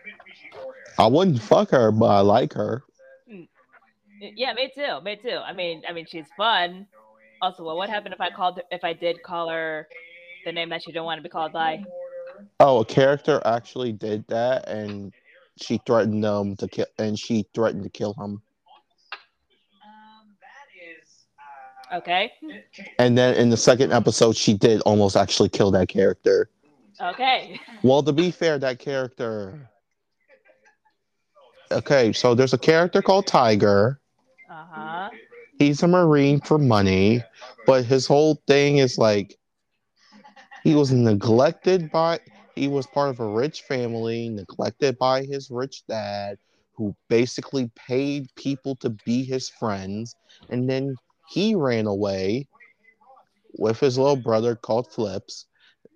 meant 0.06 0.20
PG 0.26 0.58
or 0.58 0.76
Eric. 0.76 1.00
I 1.00 1.08
wouldn't 1.08 1.42
fuck 1.42 1.72
her, 1.72 1.92
but 1.92 2.08
I 2.08 2.20
like 2.22 2.54
her. 2.54 2.84
Mm. 3.32 3.48
yeah, 4.36 4.54
me 4.54 4.72
too, 4.76 5.02
me 5.02 5.16
too. 5.16 5.38
I 5.38 5.54
mean, 5.54 5.84
I 5.88 5.94
mean 5.94 6.06
she's 6.08 6.28
fun. 6.38 6.88
Also, 7.42 7.64
well, 7.64 7.76
what 7.76 7.90
happened 7.90 8.14
if 8.14 8.22
I 8.22 8.30
called 8.30 8.58
her, 8.58 8.64
if 8.72 8.84
I 8.84 8.94
did 8.94 9.22
call 9.22 9.50
her 9.50 9.88
the 10.46 10.52
name 10.52 10.70
that 10.70 10.82
she 10.84 10.92
didn't 10.92 11.06
want 11.06 11.20
to 11.20 11.24
be 11.24 11.30
called 11.30 11.52
by? 11.54 11.84
Oh, 12.60 12.80
a 12.80 12.86
character 12.86 13.42
actually 13.46 13.92
did 13.92 14.26
that, 14.28 14.68
and 14.68 15.14
she 15.62 15.80
threatened 15.86 16.24
them 16.24 16.56
to 16.58 16.68
kill, 16.68 16.86
and 16.98 17.18
she 17.18 17.46
threatened 17.54 17.84
to 17.84 17.90
kill 17.90 18.14
him. 18.14 18.42
Um, 19.84 20.36
that 20.40 20.68
is, 20.80 21.26
uh, 21.38 21.83
Okay, 21.94 22.32
And 22.98 23.18
then 23.18 23.36
in 23.36 23.50
the 23.50 23.58
second 23.58 23.94
episode, 23.94 24.36
she 24.36 24.54
did 24.54 24.82
almost 24.82 25.16
actually 25.16 25.50
kill 25.50 25.72
that 25.72 25.90
character. 25.90 26.50
okay. 27.02 27.60
Well, 27.84 28.02
to 28.04 28.12
be 28.12 28.32
fair, 28.32 28.58
that 28.60 28.80
character. 28.80 29.70
Okay, 31.72 32.14
so 32.14 32.34
there's 32.34 32.54
a 32.54 32.58
character 32.58 33.02
called 33.02 33.28
Tiger. 33.28 34.00
Uh 34.50 34.66
huh. 34.72 35.10
He's 35.60 35.84
a 35.84 35.88
Marine 35.88 36.40
for 36.42 36.58
money, 36.58 37.22
but 37.66 37.86
his 37.86 38.06
whole 38.08 38.42
thing 38.48 38.78
is 38.78 38.98
like 38.98 39.38
he 40.64 40.76
was 40.76 40.92
neglected 40.92 41.92
by, 41.92 42.20
he 42.56 42.68
was 42.68 42.88
part 42.88 43.10
of 43.10 43.20
a 43.20 43.28
rich 43.28 43.62
family, 43.62 44.30
neglected 44.30 44.98
by 44.98 45.24
his 45.24 45.50
rich 45.52 45.84
dad, 45.88 46.38
who 46.74 46.96
basically 47.10 47.70
paid 47.76 48.28
people 48.36 48.76
to 48.78 48.90
be 49.06 49.24
his 49.24 49.50
friends. 49.50 50.16
And 50.50 50.70
then 50.70 50.98
he 51.30 51.56
ran 51.56 51.88
away 51.88 52.48
with 53.58 53.80
his 53.80 53.98
little 53.98 54.16
brother 54.16 54.56
called 54.56 54.92
Flips. 54.92 55.46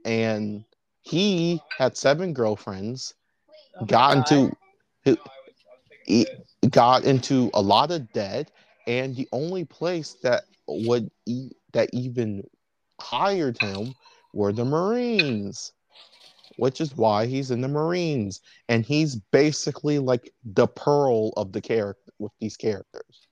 And 0.05 0.63
he 1.01 1.61
had 1.77 1.97
seven 1.97 2.33
girlfriends, 2.33 3.13
got 3.85 4.17
into 4.17 4.55
he 6.05 6.25
got 6.69 7.03
into 7.03 7.49
a 7.53 7.61
lot 7.61 7.91
of 7.91 8.11
debt 8.13 8.51
and 8.87 9.15
the 9.15 9.27
only 9.31 9.65
place 9.65 10.15
that 10.23 10.43
would 10.67 11.11
that 11.73 11.89
even 11.93 12.43
hired 12.99 13.57
him 13.61 13.93
were 14.33 14.51
the 14.51 14.65
marines 14.65 15.73
which 16.57 16.81
is 16.81 16.95
why 16.95 17.25
he's 17.25 17.51
in 17.51 17.61
the 17.61 17.67
marines 17.67 18.41
and 18.69 18.85
he's 18.85 19.15
basically 19.15 19.99
like 19.99 20.33
the 20.43 20.67
pearl 20.67 21.31
of 21.37 21.51
the 21.51 21.61
character 21.61 22.11
with 22.19 22.31
these 22.39 22.57
characters 22.57 23.26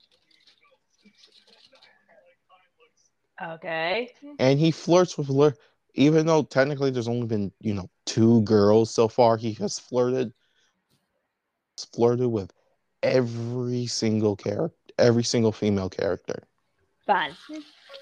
Okay. 3.44 4.12
and 4.40 4.60
he 4.60 4.72
flirts 4.72 5.18
with 5.18 5.30
lir- 5.30 5.56
even 5.96 6.26
though 6.26 6.44
technically 6.44 6.90
there's 6.92 7.08
only 7.08 7.28
been 7.28 7.52
you 7.60 7.74
know 7.74 7.90
two 8.06 8.42
girls 8.44 8.94
so 8.94 9.08
far 9.08 9.38
he 9.38 9.54
has 9.54 9.80
flirted 9.80 10.34
flirted 11.94 12.28
with 12.28 12.52
every 13.04 13.86
single 13.88 14.36
character 14.36 14.78
every 14.98 15.24
single 15.24 15.52
female 15.52 15.90
character 15.90 16.48
Fun. 17.06 17.36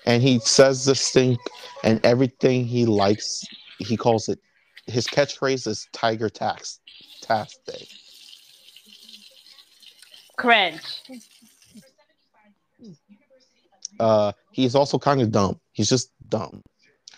and 0.06 0.22
he 0.22 0.40
says 0.40 0.86
this 0.86 1.10
thing 1.10 1.38
and 1.84 2.04
everything 2.06 2.66
he 2.66 2.86
likes 2.86 3.44
he 3.80 3.98
calls 3.98 4.30
it 4.30 4.40
his 4.86 5.08
catchphrase 5.08 5.66
is 5.68 5.88
tiger 5.92 6.30
tax 6.30 6.80
tax 7.22 7.58
day 7.66 7.88
Cringe. 10.36 10.82
Uh 14.00 14.32
he's 14.52 14.76
also 14.76 14.98
kind 14.98 15.22
of 15.22 15.32
dumb 15.32 15.60
he's 15.74 15.89
just 15.89 16.12
dumb 16.30 16.62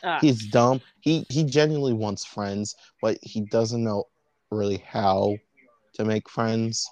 Ah, 0.04 0.20
He's 0.22 0.48
dumb. 0.48 0.82
He 1.02 1.26
he 1.30 1.44
genuinely 1.44 1.94
wants 1.94 2.24
friends, 2.26 2.76
but 3.02 3.18
he 3.22 3.42
doesn't 3.42 3.84
know 3.84 4.06
really 4.52 4.78
how 4.78 5.38
to 5.96 6.06
make 6.06 6.30
friends. 6.30 6.88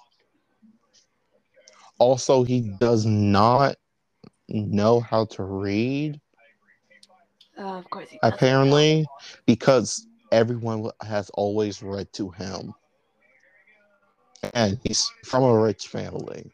Also, 1.98 2.42
he 2.44 2.60
does 2.78 3.04
not 3.06 3.76
know 4.48 5.00
how 5.00 5.24
to 5.26 5.42
read 5.44 6.20
oh, 7.58 7.78
of 7.78 7.90
course 7.90 8.08
he 8.10 8.18
does. 8.18 8.32
apparently 8.32 9.06
because 9.46 10.06
everyone 10.32 10.90
has 11.02 11.30
always 11.30 11.82
read 11.82 12.12
to 12.12 12.30
him 12.30 12.74
and 14.54 14.78
he's 14.84 15.10
from 15.24 15.42
a 15.44 15.58
rich 15.60 15.86
family 15.88 16.52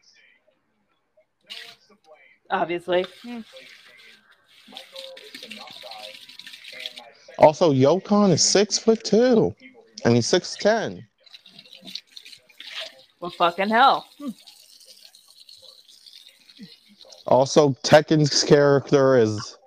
Obviously. 2.51 3.05
Hmm. 3.23 3.39
also 7.37 7.73
yokon 7.73 8.31
is 8.31 8.43
six 8.43 8.77
foot 8.77 9.03
two. 9.03 9.55
I 10.05 10.09
mean 10.09 10.21
six 10.21 10.57
ten. 10.57 11.07
Well, 13.19 13.31
fucking 13.31 13.69
hell. 13.69 14.05
Hmm. 14.19 14.29
also 17.25 17.69
tekken's 17.83 18.43
character 18.43 19.15
is 19.15 19.57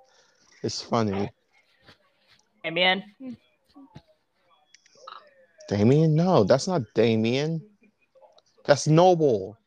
is 0.61 0.81
funny. 0.81 1.29
Man. 2.71 3.03
damien? 5.69 6.15
No 6.15 6.43
that's 6.43 6.67
not 6.67 6.81
damien. 6.93 7.61
That's 8.65 8.87
noble 8.87 9.57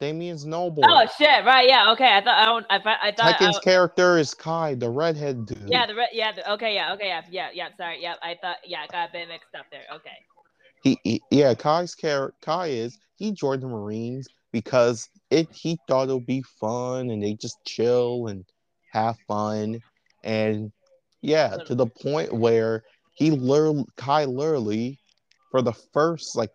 damien's 0.00 0.44
noble 0.44 0.82
Oh 0.86 1.06
shit! 1.18 1.44
Right? 1.44 1.68
Yeah. 1.68 1.92
Okay. 1.92 2.08
I 2.12 2.20
thought 2.22 2.38
I 2.38 2.44
don't. 2.44 2.66
I, 2.70 2.78
thought- 2.78 2.98
I 3.02 3.12
thought. 3.12 3.38
tekken's 3.38 3.56
I, 3.58 3.60
character 3.60 4.18
is 4.18 4.34
kai 4.34 4.74
the 4.74 4.90
redhead 4.90 5.46
dude 5.46 5.68
yeah. 5.68 5.86
The 5.86 5.94
re- 5.94 6.08
yeah. 6.12 6.32
The, 6.32 6.52
okay. 6.52 6.74
Yeah. 6.74 6.92
Okay. 6.94 7.08
Yeah. 7.08 7.22
Yeah. 7.30 7.48
Yeah. 7.54 7.68
Sorry. 7.76 7.98
Yeah. 8.02 8.14
I 8.22 8.36
thought. 8.40 8.56
Yeah. 8.64 8.78
I 8.82 8.86
got 8.92 9.08
a 9.08 9.12
bit 9.12 9.28
mixed 9.28 9.54
up 9.58 9.66
there. 9.70 9.84
Okay. 9.94 10.10
he, 10.82 10.98
he 11.04 11.22
yeah 11.30 11.54
kai's 11.54 11.94
character 11.94 12.36
kai 12.42 12.66
is 12.68 12.98
he 13.16 13.32
joined 13.32 13.62
the 13.62 13.66
marines 13.68 14.28
because 14.52 15.08
it 15.30 15.48
he 15.52 15.78
thought 15.88 16.08
it 16.08 16.12
would 16.14 16.26
be 16.26 16.42
fun 16.60 17.10
and 17.10 17.22
they 17.22 17.34
just 17.34 17.58
chill 17.66 18.26
and 18.28 18.44
have 18.92 19.16
fun 19.26 19.80
and 20.24 20.70
yeah 21.22 21.56
to 21.66 21.74
the 21.74 21.86
point 21.86 22.32
where 22.32 22.82
he 23.14 23.30
literally 23.30 23.84
kai 23.96 24.24
literally 24.24 24.98
for 25.50 25.62
the 25.62 25.72
first 25.92 26.36
like 26.36 26.50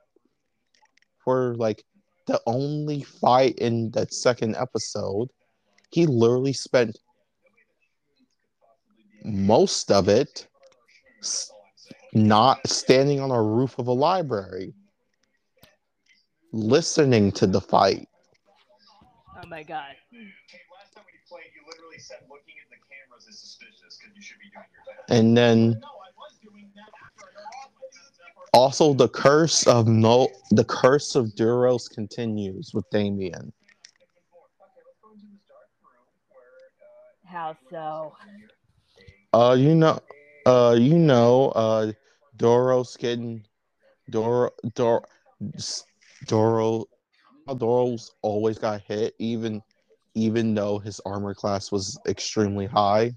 for 1.23 1.55
like 1.55 1.83
the 2.31 2.41
only 2.45 3.03
fight 3.03 3.55
in 3.59 3.91
that 3.91 4.13
second 4.13 4.55
episode. 4.55 5.29
He 5.91 6.05
literally 6.05 6.53
spent 6.53 6.97
most 9.25 9.91
of 9.91 10.07
it 10.07 10.47
not 12.13 12.65
standing 12.65 13.19
on 13.19 13.31
a 13.31 13.41
roof 13.41 13.77
of 13.79 13.87
a 13.87 13.91
library 13.91 14.73
listening 16.53 17.31
to 17.33 17.47
the 17.47 17.59
fight. 17.59 18.07
Oh 19.43 19.47
my 19.47 19.63
god. 19.63 19.95
Last 20.13 20.93
time 20.95 21.03
also 28.53 28.93
the 28.93 29.07
curse 29.09 29.65
of 29.67 29.87
no 29.87 30.27
the 30.51 30.63
curse 30.65 31.15
of 31.15 31.27
duros 31.35 31.89
continues 31.89 32.73
with 32.73 32.89
damien 32.91 33.51
How 37.25 37.55
so? 37.69 38.13
uh 39.33 39.55
you 39.57 39.75
know 39.75 39.99
uh 40.45 40.75
you 40.77 40.97
know 40.97 41.49
uh 41.49 41.91
doros 42.37 42.97
getting 42.97 43.43
doro 44.09 44.49
doro 44.75 45.01
doro 46.25 46.85
doros 47.49 48.11
always 48.21 48.57
got 48.57 48.81
hit 48.81 49.13
even 49.19 49.61
even 50.15 50.53
though 50.53 50.77
his 50.79 50.99
armor 51.05 51.33
class 51.33 51.71
was 51.71 51.97
extremely 52.07 52.65
high 52.65 53.11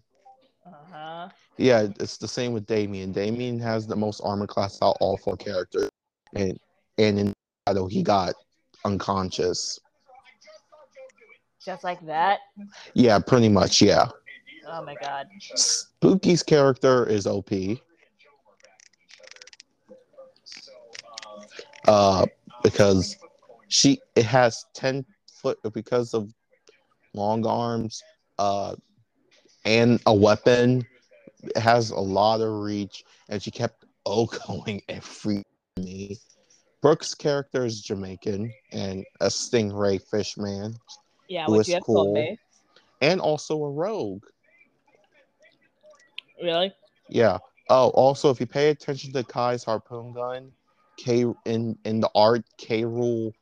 Uh 0.67 0.85
huh. 0.91 1.29
Yeah, 1.57 1.87
it's 2.01 2.17
the 2.17 2.29
same 2.29 2.53
with 2.53 2.67
Damien. 2.67 3.13
Damien 3.13 3.59
has 3.61 3.87
the 3.87 3.97
most 3.97 4.21
armor 4.25 4.47
class 4.47 4.79
out 4.83 4.97
all 5.01 5.17
four 5.17 5.37
characters, 5.37 5.89
and 6.35 6.59
and 6.99 7.19
in 7.19 7.33
battle 7.67 7.87
he 7.87 8.03
got 8.03 8.35
unconscious. 8.85 9.79
Just 11.65 11.85
like 11.85 12.05
that. 12.07 12.41
Yeah, 12.95 13.19
pretty 13.21 13.49
much. 13.49 13.81
Yeah, 13.81 14.09
Oh 14.67 14.83
my 14.83 14.95
god. 14.95 15.29
Spooky's 15.55 16.43
character 16.43 17.07
is 17.07 17.27
OP. 17.27 17.51
Uh, 21.87 22.27
because 22.63 23.17
she 23.69 24.01
it 24.17 24.25
has 24.25 24.65
ten 24.75 25.05
foot 25.27 25.59
because 25.75 26.15
of 26.15 26.33
long 27.13 27.47
arms, 27.47 28.03
uh, 28.39 28.75
and 29.65 30.01
a 30.07 30.15
weapon. 30.15 30.87
It 31.55 31.59
has 31.59 31.91
a 31.91 32.01
lot 32.01 32.41
of 32.41 32.53
reach, 32.61 33.05
and 33.29 33.43
she 33.43 33.51
kept 33.51 33.85
going 34.07 34.83
every 34.89 35.43
me. 35.79 36.19
Brooke's 36.83 37.15
character 37.15 37.65
is 37.65 37.81
Jamaican 37.81 38.53
and 38.73 39.05
a 39.21 39.27
stingray 39.27 40.01
fishman, 40.11 40.77
Yeah. 41.29 41.47
Who 41.47 41.55
you 41.55 41.75
have 41.75 41.83
cool. 41.83 42.05
told 42.05 42.15
me. 42.15 42.39
and 43.01 43.21
also 43.21 43.63
a 43.65 43.71
rogue. 43.71 44.25
Really? 46.43 46.73
Yeah. 47.09 47.39
Oh, 47.71 47.89
also, 47.91 48.31
if 48.31 48.39
you 48.41 48.47
pay 48.47 48.69
attention 48.69 49.13
to 49.15 49.25
Kai's 49.25 49.65
harpoon 49.65 50.13
gun, 50.13 50.53
K 50.99 51.25
in 51.47 51.79
in 51.85 52.01
the 52.01 52.11
art, 52.15 52.45
K 52.59 52.85
rule 52.85 53.33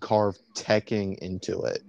carved 0.00 0.40
Tekken 0.54 1.18
into 1.18 1.62
it. 1.62 1.82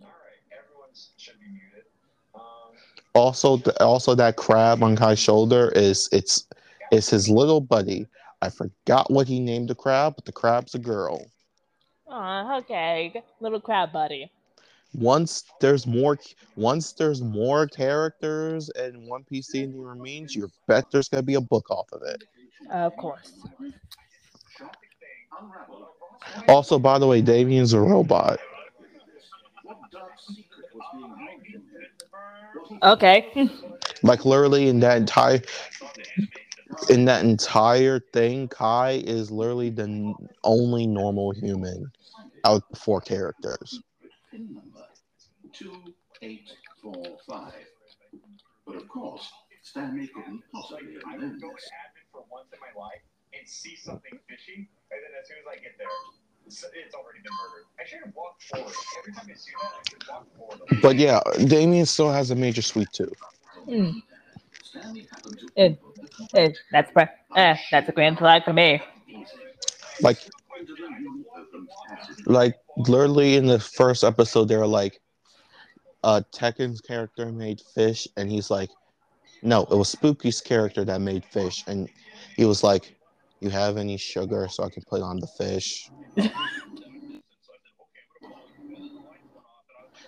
All 0.00 0.08
right, 0.08 0.42
everyone 0.50 0.90
should 1.16 1.38
be 1.38 1.46
muted. 1.46 1.84
Um, 2.34 2.74
Also, 3.14 3.60
also 3.80 4.14
that 4.14 4.36
crab 4.36 4.82
on 4.82 4.96
Kai's 4.96 5.18
shoulder 5.18 5.70
is 5.74 6.08
it's 6.12 6.46
it's 6.90 7.10
his 7.10 7.28
little 7.28 7.60
buddy. 7.60 8.06
I 8.40 8.48
forgot 8.48 9.10
what 9.10 9.28
he 9.28 9.38
named 9.38 9.68
the 9.68 9.74
crab, 9.74 10.14
but 10.16 10.24
the 10.24 10.32
crab's 10.32 10.74
a 10.74 10.78
girl. 10.78 11.26
Aw, 12.08 12.58
okay. 12.58 13.22
Little 13.40 13.60
crab 13.60 13.92
buddy. 13.92 14.30
Once 14.94 15.44
there's 15.60 15.86
more, 15.86 16.18
once 16.56 16.92
there's 16.92 17.22
more 17.22 17.66
characters 17.66 18.70
in 18.70 19.06
One 19.08 19.24
Piece 19.24 19.48
D 19.48 19.62
and 19.62 19.72
D 19.72 19.78
Marines, 19.78 20.34
you 20.34 20.50
bet 20.66 20.90
there's 20.90 21.08
gonna 21.08 21.22
be 21.22 21.34
a 21.34 21.40
book 21.40 21.70
off 21.70 21.90
of 21.92 22.02
it. 22.02 22.24
Of 22.70 22.96
course. 22.96 23.32
Also, 26.48 26.78
by 26.78 26.98
the 26.98 27.06
way, 27.06 27.22
Davian's 27.22 27.72
a 27.72 27.80
robot. 27.80 28.38
Okay. 32.82 33.50
Like 34.02 34.24
literally 34.24 34.68
in 34.68 34.80
that 34.80 34.96
entire 34.98 35.40
in 36.90 37.04
that 37.06 37.24
entire 37.24 38.00
thing, 38.12 38.48
Kai 38.48 39.02
is 39.04 39.30
literally 39.30 39.70
the 39.70 40.14
only 40.44 40.86
normal 40.86 41.32
human 41.32 41.92
out 42.44 42.56
of 42.56 42.62
the 42.70 42.76
four 42.78 43.00
characters. 43.00 43.80
Two 45.52 45.94
eight 46.22 46.50
four 46.82 47.18
five. 47.28 47.52
But 48.66 48.76
of 48.76 48.88
course, 48.88 49.30
Stanley 49.62 50.08
couldn't 50.08 50.42
possibly 50.52 50.94
have 50.94 51.20
known 51.20 51.32
would 51.32 51.40
go 51.40 51.48
to 51.50 51.54
this. 51.54 51.70
for 52.12 52.24
once 52.30 52.48
in 52.52 52.60
my 52.60 52.80
life 52.80 53.02
and 53.34 53.48
see 53.48 53.76
something 53.76 54.18
fishy, 54.28 54.68
and 54.90 55.00
then 55.02 55.12
as 55.20 55.28
soon 55.28 55.38
as 55.38 55.48
I 55.50 55.56
get 55.62 55.72
there, 55.78 55.88
it's, 56.46 56.64
it's 56.64 56.94
already 56.94 57.20
been 57.22 57.32
murdered. 57.40 57.66
I 57.80 57.86
should 57.86 58.00
have 58.04 58.14
walked 58.14 58.42
forward. 58.44 58.72
Every 58.98 59.12
time 59.14 59.26
I 59.30 59.34
see 59.34 59.52
that, 59.62 59.70
I 59.74 59.90
should 59.90 60.08
walk 60.08 60.26
forward. 60.36 60.82
But 60.82 60.96
yeah, 60.96 61.20
Damien 61.46 61.86
still 61.86 62.10
has 62.10 62.30
a 62.30 62.34
major 62.34 62.62
sweet 62.62 62.88
tooth. 62.92 63.12
Stanley 64.62 65.08
happened 65.10 65.38
to 65.38 65.50
Eh, 65.56 65.74
eh, 66.34 66.50
that's 66.70 66.90
pre- 66.92 67.06
eh, 67.36 67.56
that's 67.70 67.88
a 67.88 67.92
grand 67.92 68.18
flag 68.18 68.44
for 68.44 68.52
me. 68.52 68.80
Like 70.00 70.18
under 70.58 70.72
the 70.72 70.88
newly 71.00 71.24
opened 71.36 71.68
passage. 71.88 72.26
like 72.26 72.54
literally 72.76 73.36
in 73.36 73.46
the 73.46 73.58
first 73.58 74.04
episode 74.04 74.46
they 74.46 74.56
were 74.56 74.66
like 74.66 75.00
uh 76.04 76.22
Tekken's 76.34 76.80
character 76.80 77.30
made 77.32 77.60
fish 77.74 78.08
and 78.16 78.30
he's 78.30 78.50
like 78.50 78.70
no, 79.42 79.62
it 79.64 79.76
was 79.76 79.92
Spooky's 79.94 80.40
character 80.40 80.84
that 80.84 81.00
made 81.00 81.24
fish 81.24 81.64
and 81.66 81.88
he 82.36 82.44
was 82.44 82.62
like 82.62 82.96
you 83.42 83.50
have 83.50 83.76
any 83.76 83.96
sugar 83.96 84.46
so 84.48 84.62
I 84.62 84.70
can 84.70 84.82
put 84.88 85.02
on 85.02 85.18
the 85.18 85.26
fish? 85.26 85.90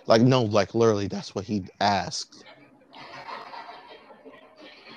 like 0.07 0.21
no, 0.21 0.43
like 0.43 0.73
literally 0.73 1.07
that's 1.07 1.35
what 1.35 1.45
he 1.45 1.65
asked. 1.81 2.45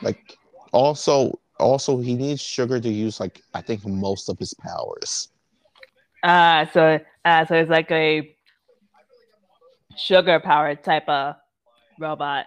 Like 0.03 0.39
also 0.73 1.39
also 1.59 1.99
he 1.99 2.15
needs 2.15 2.41
sugar 2.41 2.81
to 2.81 2.89
use 2.89 3.19
like 3.19 3.43
I 3.55 3.61
think 3.61 3.85
most 3.85 4.29
of 4.29 4.39
his 4.39 4.55
powers. 4.55 5.29
Uh 6.23 6.67
so 6.73 7.01
uh 7.25 7.45
so 7.45 7.55
it's 7.55 7.71
like 7.71 7.91
a 7.91 8.35
sugar 9.97 10.39
powered 10.39 10.85
type 10.85 11.09
of 11.09 11.35
robot. 11.99 12.47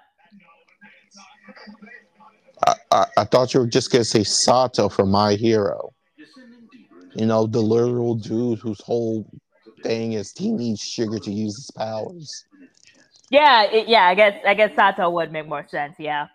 I, 2.67 2.75
I, 2.91 3.05
I 3.17 3.23
thought 3.25 3.53
you 3.53 3.59
were 3.61 3.67
just 3.67 3.91
gonna 3.91 4.03
say 4.03 4.23
Sato 4.23 4.89
from 4.89 5.09
My 5.11 5.33
Hero. 5.33 5.93
Descending 6.17 6.67
deeper 6.71 7.01
into 7.03 7.19
You 7.19 7.25
know, 7.25 7.47
the 7.47 7.61
literal 7.61 8.15
dude 8.15 8.59
whose 8.59 8.81
whole 8.81 9.25
thing 9.83 10.13
is 10.13 10.31
he 10.37 10.51
needs 10.51 10.81
sugar 10.81 11.19
to 11.19 11.31
use 11.31 11.55
his 11.55 11.71
powers. 11.71 12.45
Yeah, 13.29 13.63
it, 13.63 13.87
yeah. 13.87 14.03
I 14.07 14.13
guess 14.15 14.39
I 14.45 14.53
guess 14.53 14.75
Sato 14.75 15.09
would 15.09 15.31
make 15.31 15.47
more 15.47 15.65
sense. 15.69 15.95
Yeah. 15.97 16.27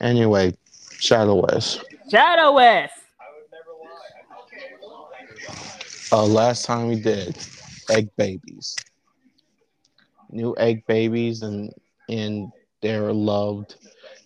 Anyway, 0.00 0.54
Shadow 0.98 1.44
Wisp. 1.46 1.82
Shadow 2.10 2.52
Wisp. 2.54 2.92
I 3.20 3.26
would 3.34 3.50
never 3.52 3.72
lie. 3.82 4.42
Okay, 4.44 4.74
well, 4.80 5.10
Uh, 6.12 6.26
last 6.26 6.64
time 6.64 6.88
we 6.88 7.00
did 7.00 7.36
egg 7.90 8.08
babies, 8.16 8.76
new 10.30 10.54
egg 10.58 10.84
babies, 10.86 11.42
and 11.42 11.72
and 12.08 12.50
they're 12.82 13.12
loved. 13.12 13.76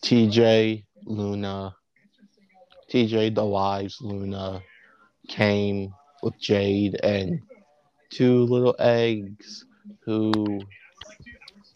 TJ, 0.03 0.85
Luna, 1.05 1.75
TJ, 2.91 3.35
the 3.35 3.45
wives, 3.45 3.99
Luna, 4.01 4.63
came 5.29 5.93
with 6.23 6.39
Jade 6.41 6.99
and 7.03 7.41
two 8.11 8.45
little 8.45 8.75
eggs. 8.79 9.65
Who 10.01 10.61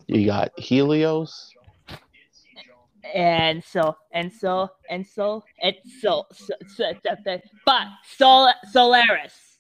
you 0.06 0.26
got? 0.26 0.58
Helios. 0.58 1.50
And 3.14 3.62
so 3.62 3.96
and 4.12 4.32
so 4.32 4.70
and 4.88 5.06
so 5.06 5.44
and 5.60 5.74
so 6.00 6.24
so, 6.32 6.54
so, 6.76 6.92
so, 7.04 7.40
but 7.66 7.86
Sol 8.16 8.50
Solaris 8.70 9.52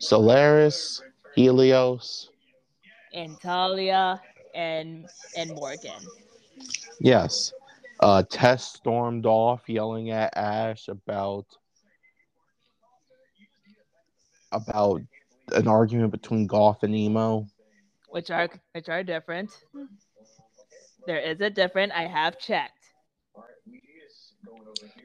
Solaris, 0.00 1.02
Helios. 1.34 2.30
and 3.12 3.40
Talia 3.40 4.20
and 4.58 5.06
and 5.36 5.54
Morgan. 5.54 6.02
Yes. 7.00 7.52
Uh, 8.00 8.22
Tess 8.28 8.64
stormed 8.64 9.24
off 9.24 9.68
yelling 9.68 10.10
at 10.10 10.36
Ash 10.36 10.88
about 10.88 11.46
about 14.52 15.00
an 15.54 15.68
argument 15.68 16.10
between 16.10 16.46
Goth 16.46 16.82
and 16.82 16.94
Emo. 16.94 17.46
which 18.10 18.30
are 18.30 18.48
which 18.72 18.88
are 18.88 19.04
different. 19.04 19.50
There 21.06 21.18
is 21.18 21.40
a 21.40 21.50
different. 21.50 21.92
I 21.92 22.06
have 22.06 22.38
checked. 22.38 22.74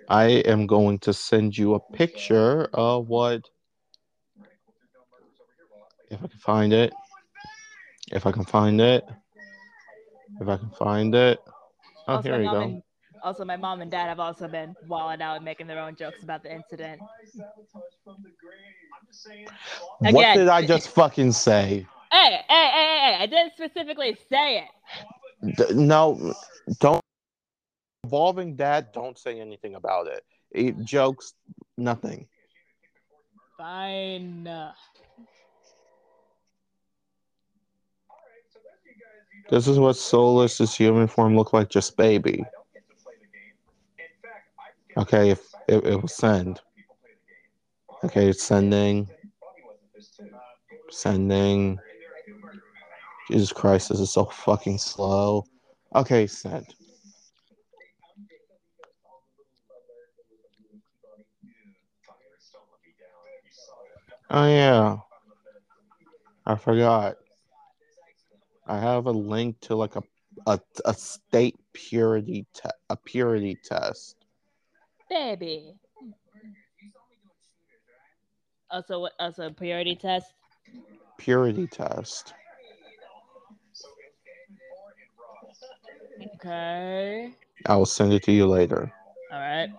I 0.10 0.26
am 0.26 0.68
going 0.68 1.00
to 1.00 1.14
send 1.14 1.58
you 1.58 1.76
a 1.76 1.80
picture 1.80 2.66
of 2.74 3.08
what 3.08 3.50
if 6.10 6.24
I 6.24 6.28
can 6.28 6.40
find 6.40 6.74
it. 6.74 6.94
If 8.12 8.26
I 8.26 8.32
can 8.32 8.46
find 8.46 8.82
it. 8.82 9.04
If 10.40 10.48
I 10.48 10.58
can 10.58 10.70
find 10.72 11.16
it. 11.16 11.40
Oh, 12.08 12.16
also, 12.16 12.30
here 12.30 12.40
we 12.40 12.46
go. 12.46 12.62
and- 12.62 12.84
also, 13.24 13.46
my 13.46 13.56
mom 13.56 13.80
and 13.80 13.90
dad 13.90 14.08
have 14.08 14.20
also 14.20 14.50
been 14.50 14.76
walling 14.86 15.22
out 15.22 15.38
and 15.38 15.46
making 15.46 15.66
their 15.66 15.80
own 15.80 15.96
jokes 15.96 16.24
about 16.24 16.44
the 16.44 16.54
incident. 16.54 17.00
What 20.00 20.14
Again. 20.14 20.38
did 20.40 20.50
I 20.50 20.66
just 20.66 20.90
fucking 20.90 21.32
say? 21.32 21.88
Hey, 22.12 22.32
hey, 22.32 22.42
hey, 22.50 22.72
hey! 22.74 23.00
hey, 23.00 23.18
I 23.22 23.26
didn't 23.28 23.54
specifically 23.54 24.18
say 24.30 24.66
it. 24.66 25.56
D- 25.56 25.74
no, 25.74 26.34
don't 26.80 27.02
involving 28.04 28.56
that. 28.58 28.94
Don't 28.94 29.18
say 29.18 29.40
anything 29.40 29.76
about 29.76 30.08
it. 30.08 30.24
it 30.52 30.84
jokes, 30.84 31.34
nothing. 31.78 32.28
Fine. 33.58 34.48
This 39.50 39.68
is 39.68 39.78
what 39.80 39.98
Solus's 39.98 40.76
human 40.76 41.08
form 41.08 41.36
looked 41.36 41.54
like, 41.54 41.70
just 41.70 41.98
baby. 41.98 42.44
Okay, 44.98 45.32
if 45.32 45.40
it, 45.68 45.86
it 45.86 46.02
will 46.02 46.08
send. 46.08 46.62
Okay, 48.04 48.28
it's 48.28 48.44
sending. 48.44 49.10
Sending. 50.90 51.80
Jesus 53.30 53.54
Christ, 53.54 53.90
this 53.90 54.00
is 54.00 54.12
so 54.12 54.26
fucking 54.26 54.78
slow. 54.78 55.46
Okay, 55.96 56.28
sent. 56.28 56.76
Oh 64.30 64.48
yeah. 64.48 64.98
I 66.46 66.56
forgot. 66.56 67.16
I 68.66 68.80
have 68.80 69.06
a 69.08 69.12
link 69.12 69.60
to 69.62 69.76
like 69.76 69.96
a 69.96 70.04
a, 70.48 70.60
a 70.86 70.94
state 70.94 71.56
purity 71.74 72.46
te- 72.54 72.70
a 72.90 72.96
purity 72.96 73.58
test. 73.64 74.16
Baby. 75.10 75.76
Oh, 78.72 78.78
also, 78.78 79.02
what- 79.02 79.14
oh, 79.20 79.26
also 79.26 79.50
purity 79.52 79.96
test. 79.96 80.34
Purity 81.18 81.68
test. 81.68 82.34
Okay. 86.36 87.34
I 87.66 87.76
will 87.76 87.86
send 87.86 88.14
it 88.14 88.24
to 88.24 88.32
you 88.32 88.48
later. 88.48 88.92
All 89.32 89.40
right. 89.40 89.70
Alright, 89.70 89.74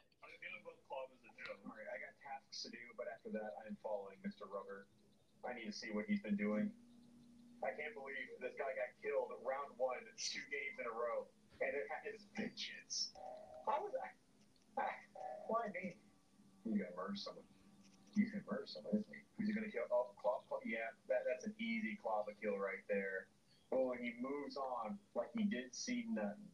I 1.90 1.98
got 1.98 2.14
tasks 2.22 2.62
to 2.62 2.70
do, 2.70 2.76
but 2.96 3.06
after 3.12 3.30
that, 3.32 3.54
I'm 3.66 3.76
following 3.82 4.16
Mr. 4.26 4.46
Rubber. 4.52 4.86
I 5.48 5.54
need 5.58 5.66
to 5.66 5.72
see 5.72 5.88
what 5.92 6.04
he's 6.06 6.20
been 6.20 6.36
doing. 6.36 6.70
I 7.64 7.72
can't 7.72 7.96
believe 7.96 8.28
this 8.44 8.52
guy 8.60 8.68
got 8.76 8.92
killed 9.00 9.32
round 9.40 9.72
one, 9.80 10.04
two 10.20 10.44
games 10.52 10.76
in 10.76 10.84
a 10.84 10.92
row, 10.92 11.24
and 11.64 11.72
it 11.72 11.88
his 12.04 12.28
vengeance. 12.36 13.16
How 13.64 13.80
was 13.80 13.96
that? 13.96 14.12
Why 15.48 15.72
me? 15.72 15.96
You 16.68 16.76
gotta 16.76 16.92
murder 16.92 17.16
someone. 17.16 17.48
You 18.12 18.28
can 18.28 18.44
murder 18.44 18.68
someone, 18.68 19.00
isn't 19.00 19.08
he? 19.08 19.24
Who's 19.40 19.48
he 19.48 19.56
gonna 19.56 19.72
kill? 19.72 19.88
Oh, 19.88 20.12
Claw, 20.20 20.44
Claw, 20.44 20.60
yeah, 20.68 20.92
that, 21.08 21.24
that's 21.24 21.48
an 21.48 21.56
easy 21.56 21.96
Clava 22.04 22.36
kill 22.36 22.60
right 22.60 22.84
there. 22.92 23.32
Oh, 23.72 23.96
and 23.96 24.00
he 24.04 24.12
moves 24.20 24.60
on 24.60 25.00
like 25.16 25.32
he 25.32 25.48
didn't 25.48 25.72
see 25.72 26.04
nothing. 26.12 26.44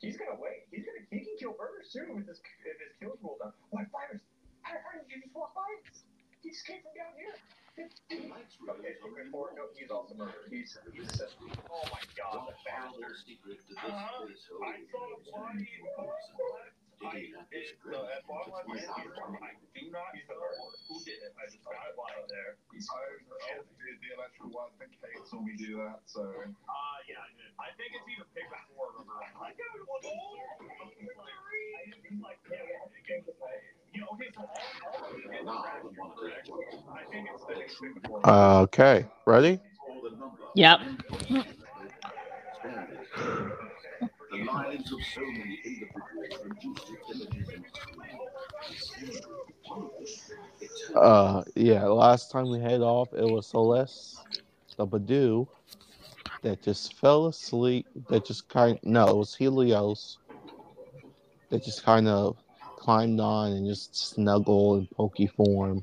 He's 0.00 0.16
gonna 0.16 0.40
wait. 0.40 0.64
He's 0.72 0.88
gonna 0.88 1.04
he 1.12 1.28
can 1.28 1.36
kill 1.36 1.54
murder 1.60 1.84
soon 1.84 2.16
with 2.16 2.24
his 2.24 2.40
if 2.40 2.76
his 2.80 2.96
kills 2.96 3.20
rolled 3.20 3.44
down. 3.44 3.52
Why 3.68 3.84
fires? 3.92 4.24
How, 4.64 4.80
how 4.80 4.96
did 4.96 5.12
you 5.12 5.28
walk 5.36 5.52
by? 5.52 5.68
He 6.40 6.52
came 6.64 6.80
from 6.80 6.96
down 6.96 7.12
here. 7.20 7.36
Oh 11.70 11.84
my 11.90 12.02
god, 12.14 12.46
the 12.46 12.54
bastard. 12.64 13.18
Uh-huh. 13.76 14.22
I 14.62 14.78
saw 14.90 15.02
the 15.10 15.18
body. 15.26 15.66
I 17.02 17.18
it, 17.50 17.76
the 17.82 17.98
at 18.14 18.22
bottom 18.24 18.54
line 18.54 18.70
is 18.78 18.86
I 19.42 19.50
do 19.74 19.90
not 19.90 20.14
who 20.88 20.96
did 21.04 21.18
it. 21.20 21.34
I 21.36 21.44
just 21.50 21.60
got 21.66 21.74
it 21.90 21.98
lying 21.98 22.24
there. 22.30 22.54
I 23.34 23.58
did 23.60 23.98
the 24.00 24.10
electrical 24.14 24.50
one. 24.54 24.70
Think 24.78 24.94
Kate 25.02 25.26
saw 25.26 25.42
me 25.42 25.52
do 25.58 25.82
that, 25.82 26.00
so 26.06 26.22
uh 26.24 26.98
yeah, 27.10 27.20
I 27.20 27.28
did. 27.34 27.50
I 27.58 27.68
think 27.76 27.90
it's 27.98 28.06
either 28.08 28.28
pick 28.32 28.48
up 28.54 28.70
or 28.78 28.94
remember. 28.94 29.18
I 29.36 29.50
got 29.52 29.74
one. 29.84 30.00
Know, 30.06 30.14
okay, 34.02 34.26
so 34.34 34.40
all, 34.42 34.48
all 34.86 35.08
he 35.14 35.22
did 35.22 35.30
was 35.32 36.12
crash 36.18 36.46
your 36.46 36.58
correct. 36.58 36.84
I 36.90 37.04
think 37.10 37.28
it's 37.32 37.44
the 37.44 37.54
next 37.54 37.80
pick 37.80 38.02
before. 38.02 38.20
Okay, 38.26 39.06
ready? 39.26 39.60
or 39.86 40.10
the 40.10 40.16
number 40.16 40.42
Yep. 40.54 40.80
The 44.30 44.44
lives 44.44 44.92
of 44.92 44.98
so 45.14 45.20
many 45.20 45.60
individuals 45.64 46.80
Uh, 50.96 51.42
yeah. 51.54 51.84
Last 51.84 52.30
time 52.30 52.48
we 52.48 52.60
head 52.60 52.80
off, 52.80 53.12
it 53.12 53.24
was 53.24 53.48
Celeste, 53.48 54.18
the 54.76 54.86
Badu, 54.86 55.46
that 56.42 56.62
just 56.62 56.94
fell 56.94 57.26
asleep. 57.26 57.86
That 58.08 58.24
just 58.24 58.48
kind 58.48 58.78
no, 58.82 59.08
it 59.08 59.16
was 59.16 59.34
Helios. 59.34 60.18
That 61.50 61.64
just 61.64 61.84
kind 61.84 62.08
of 62.08 62.43
climbed 62.84 63.18
on 63.20 63.52
and 63.52 63.66
just 63.66 63.96
snuggle 63.96 64.76
in 64.76 64.86
pokey 64.88 65.26
form. 65.26 65.82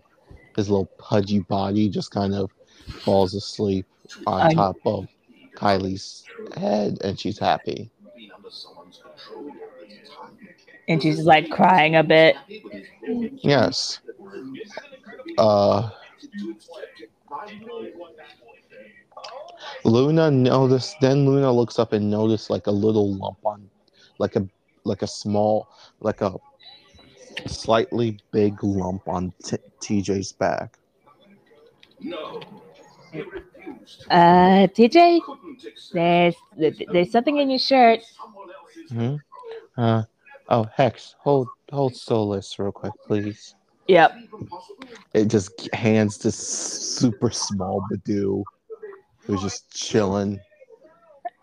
His 0.55 0.69
little 0.69 0.85
pudgy 0.97 1.39
body 1.39 1.89
just 1.89 2.11
kind 2.11 2.35
of 2.35 2.51
falls 2.99 3.33
asleep 3.33 3.85
on 4.27 4.41
I- 4.41 4.53
top 4.53 4.77
of 4.85 5.07
Kylie's 5.55 6.23
head, 6.55 6.99
and 7.03 7.19
she's 7.19 7.39
happy. 7.39 7.89
been 8.15 8.29
under 8.35 8.49
someone's 8.51 8.99
control 8.99 9.49
all 9.49 9.87
this 9.89 10.09
time. 10.09 10.37
And 10.87 11.01
she's 11.01 11.25
like 11.25 11.49
crying 11.49 11.95
a 11.95 12.03
bit. 12.03 12.35
Happy 12.35 12.61
with 12.63 12.73
his 12.73 12.87
own 13.09 13.39
Yes. 13.41 13.99
Uh, 15.37 15.89
to 16.19 16.51
expect 16.51 17.01
it. 17.01 17.11
Finally, 17.29 17.93
Luna 19.83 20.29
noticed. 20.29 20.95
Then 21.01 21.25
Luna 21.25 21.51
looks 21.51 21.79
up 21.79 21.93
and 21.93 22.09
noticed 22.09 22.49
like 22.49 22.67
a 22.67 22.71
little 22.71 23.13
lump 23.15 23.37
on, 23.45 23.69
like 24.19 24.35
a 24.35 24.47
like 24.83 25.01
a 25.01 25.07
small, 25.07 25.67
like 25.99 26.21
a 26.21 26.33
slightly 27.47 28.19
big 28.31 28.63
lump 28.63 29.07
on 29.07 29.33
t- 29.43 29.57
TJ's 29.81 30.31
back. 30.31 30.77
No. 31.99 32.41
refused. 33.13 34.05
Uh, 34.09 34.67
TJ, 34.67 35.21
Couldn't 35.23 35.63
there's 35.93 36.35
there's 36.91 37.11
something 37.11 37.37
in 37.37 37.49
your 37.49 37.59
shirt. 37.59 37.99
someone 38.03 38.49
else's 38.49 38.91
Hmm? 38.91 39.81
Uh, 39.81 40.03
oh, 40.49 40.67
Hex, 40.75 41.15
hold 41.19 41.47
hold 41.71 41.95
Solus 41.95 42.57
real 42.59 42.71
quick, 42.71 42.93
please. 43.05 43.55
Yep. 43.87 44.15
It 45.13 45.25
just 45.25 45.73
hands 45.73 46.17
this 46.17 46.35
super 46.37 47.29
small 47.31 47.85
Badoo 47.91 48.43
who's 49.19 49.41
just 49.41 49.69
chilling. 49.71 50.39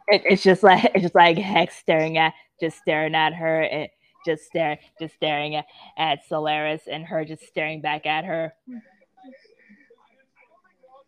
It, 0.09 0.23
it's 0.25 0.43
just 0.43 0.63
like 0.63 0.91
it's 0.95 1.03
just 1.03 1.15
like 1.15 1.37
Hex 1.37 1.77
staring 1.77 2.17
at 2.19 2.33
just 2.61 2.79
staring 2.79 3.15
at 3.15 3.35
her 3.35 3.63
and 3.63 3.89
just 4.25 4.45
staring 4.45 4.79
just 5.01 5.15
staring 5.15 5.57
at, 5.57 5.67
at 5.97 6.21
Solaris 6.29 6.83
and 6.91 7.05
her 7.05 7.25
just 7.25 7.47
staring 7.47 7.81
back 7.81 8.07
at 8.07 8.25
her. 8.25 8.55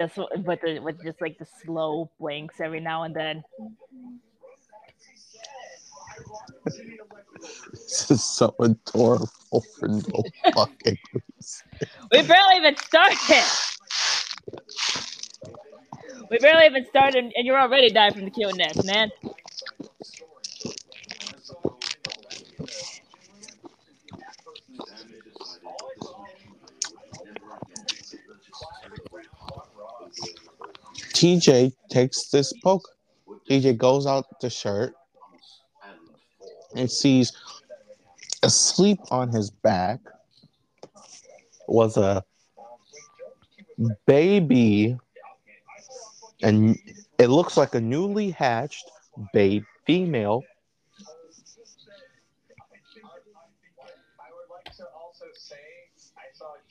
Just 0.01 0.17
with 0.17 0.61
the 0.63 0.81
with 0.81 1.03
just 1.05 1.21
like 1.21 1.39
the 1.39 1.47
slow 1.63 2.11
blinks 2.19 2.61
every 2.61 2.81
now 2.81 3.03
and 3.05 3.15
then. 3.15 3.45
This 7.73 8.11
is 8.11 8.23
so 8.23 8.55
adorable 8.61 9.65
for 9.79 9.89
no 9.89 10.23
fucking 10.55 10.99
reason. 11.15 11.67
We 12.13 12.23
barely 12.23 12.57
even 12.57 12.77
started. 12.77 13.45
We 16.31 16.39
barely 16.39 16.67
even 16.67 16.87
started, 16.87 17.33
and 17.35 17.47
you're 17.47 17.59
already 17.59 17.91
dying 17.91 18.13
from 18.13 18.25
the 18.25 18.31
kill 18.31 18.53
nest, 18.55 18.85
man. 18.85 19.11
TJ 31.21 31.75
takes 31.91 32.31
this 32.31 32.51
poke. 32.65 32.89
TJ 33.51 33.77
goes 33.77 34.07
out 34.07 34.25
the 34.41 34.49
shirt 34.49 34.95
and 36.75 36.91
sees 36.91 37.31
asleep 38.43 38.99
on 39.11 39.29
his 39.29 39.51
back 39.51 40.01
was 41.69 41.99
a 41.99 42.25
baby 44.07 44.97
and 46.43 46.79
it 47.19 47.29
looks 47.29 47.59
like 47.59 47.75
a 47.75 47.81
newly 47.81 48.31
hatched 48.31 48.91
babe 49.35 49.65
female 49.87 50.43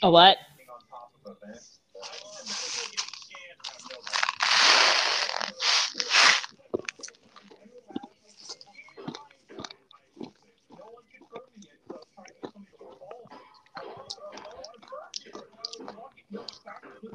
A 0.02 0.10
what? 0.10 0.38
something 0.50 0.66
on 0.74 0.80
top 0.90 1.12
of 1.24 1.38
a 1.44 1.46
vent. 1.46 1.70
He 17.02 17.08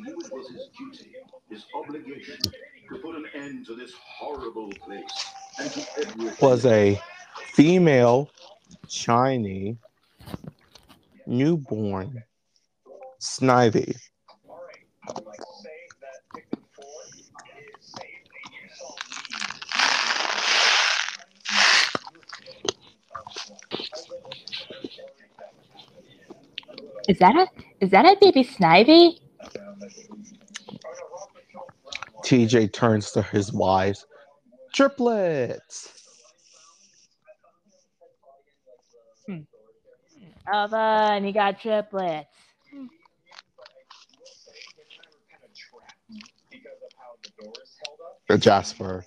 knew 0.00 0.20
it 0.20 0.32
was 0.32 0.48
his 0.50 0.68
duty, 0.76 1.14
his 1.50 1.64
obligation, 1.74 2.36
to 2.42 2.98
put 3.02 3.16
an 3.16 3.26
end 3.34 3.66
to 3.66 3.74
this 3.74 3.92
horrible 4.18 4.70
place 4.84 5.32
and 5.58 5.70
to 5.72 6.34
was 6.40 6.66
a 6.66 7.00
female 7.54 8.28
shiny 8.88 9.78
newborn 11.26 12.22
snivy 13.20 13.96
I 15.06 15.12
would 15.14 15.24
like 15.26 15.38
to 15.38 15.46
say 15.62 15.70
that 16.00 16.20
victim 16.34 16.64
four 16.72 16.84
is 17.16 17.30
safe. 17.80 18.24
You 18.52 18.68
saw 18.76 18.96
Is 27.08 27.18
that 27.18 27.36
a 27.36 27.46
is 27.80 27.90
that 27.90 28.04
a 28.06 28.16
baby 28.20 28.44
Snivy? 28.44 29.18
tj 32.24 32.72
turns 32.72 33.10
to 33.12 33.20
his 33.22 33.52
wives 33.52 34.06
triplets 34.72 35.90
Alva, 40.52 41.12
and 41.14 41.24
he 41.24 41.32
got 41.32 41.60
triplets. 41.60 42.28
Uh, 48.30 48.36
jasper 48.38 49.04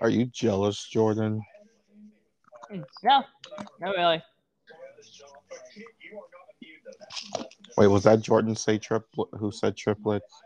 are 0.00 0.08
you 0.08 0.26
jealous 0.26 0.88
jordan 0.88 1.40
Hmm, 2.68 2.80
No, 3.02 3.22
not 3.80 3.96
really. 3.96 4.22
Wait 7.76 7.86
was 7.86 8.04
that 8.04 8.20
jordan 8.20 8.54
say 8.54 8.78
triplet 8.78 9.28
who 9.38 9.50
said 9.50 9.76
triplets 9.76 10.42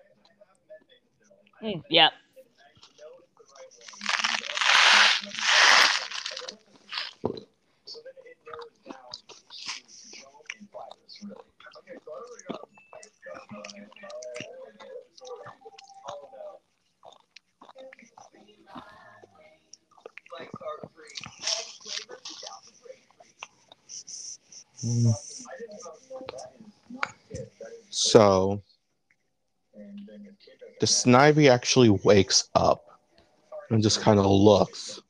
yep. 1.89 2.13
Like 20.39 20.51
our 20.61 20.89
free. 20.95 21.17
So 28.17 28.63
the 30.81 30.87
Snivy 30.87 31.51
actually 31.51 31.91
wakes 31.91 32.49
up 32.55 32.83
and 33.69 33.83
just 33.83 34.01
kind 34.01 34.19
of 34.19 34.25
looks. 34.25 35.03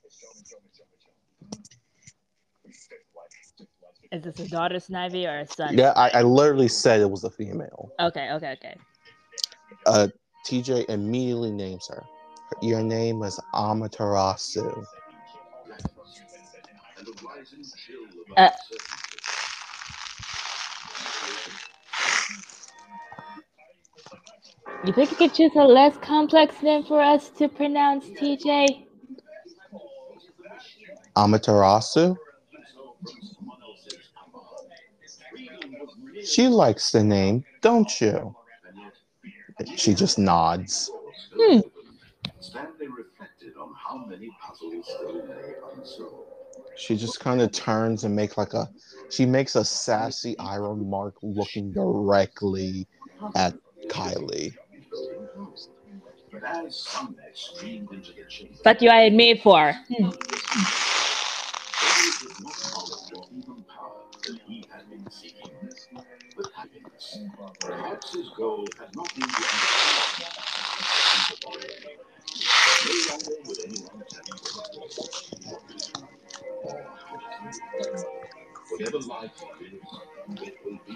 Is 4.11 4.23
this 4.23 4.41
a 4.41 4.49
daughter 4.49 4.79
Snivy 4.79 5.25
or 5.25 5.39
a 5.39 5.47
son? 5.47 5.79
Yeah, 5.79 5.93
I, 5.95 6.11
I 6.15 6.23
literally 6.23 6.67
said 6.67 7.01
it 7.01 7.09
was 7.09 7.23
a 7.23 7.31
female. 7.31 7.93
Okay, 8.01 8.33
okay, 8.33 8.51
okay. 8.55 8.75
Uh, 9.87 10.09
TJ 10.45 10.89
immediately 10.89 11.53
names 11.53 11.87
her. 11.87 12.05
Your 12.61 12.83
name 12.83 13.23
You 24.87 24.93
think 24.93 25.11
you 25.11 25.17
could 25.17 25.35
choose 25.35 25.51
a 25.57 25.65
less 25.65 25.97
complex 25.97 26.63
name 26.63 26.85
for 26.85 27.01
us 27.01 27.29
to 27.31 27.49
pronounce, 27.49 28.07
TJ? 28.07 28.87
Amaterasu? 31.17 32.17
She 36.25 36.47
likes 36.47 36.93
the 36.93 37.03
name, 37.03 37.45
don't 37.63 38.01
you? 38.01 38.37
She 39.75 39.93
just 39.93 40.21
nods. 40.21 40.89
Hmm. 41.35 41.61
Stanley 42.39 42.87
reflected 42.87 43.55
on 43.61 43.75
how 43.75 44.05
many 44.07 44.31
puzzles 44.41 44.87
still 44.87 45.15
lay 45.15 45.55
unsolved. 45.75 46.31
She 46.77 46.97
just 46.97 47.19
kind 47.19 47.41
of 47.41 47.51
turns 47.51 48.05
and 48.05 48.15
makes 48.15 48.39
like 48.39 48.55
a 48.55 48.69
she 49.11 49.27
makes 49.27 49.57
a 49.57 49.65
sassy 49.65 50.39
eye 50.39 50.57
remark 50.57 51.15
looking 51.23 51.73
directly 51.73 52.87
at 53.35 53.55
Kylie. 53.89 54.55
But 58.63 58.83
you 58.83 58.91
are 58.91 59.11
made 59.11 59.41
for? 59.43 59.75
Perhaps 67.61 68.13
his 68.13 68.29
goal 68.37 68.69
had 68.79 68.95
not 68.95 69.15
been 69.15 69.29
to. 69.29 69.45
Whatever 78.71 78.99
life 78.99 79.31
is, 79.61 79.73
it 80.43 80.57
will 80.65 80.79
be. 80.87 80.93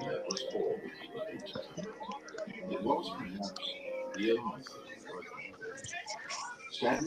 That 0.00 0.24
was 0.28 0.42
do. 0.52 2.25
It 2.70 2.82
was 2.82 3.10
perhaps 3.18 3.52
the 4.16 4.38
only 4.38 4.62
thing 4.62 5.04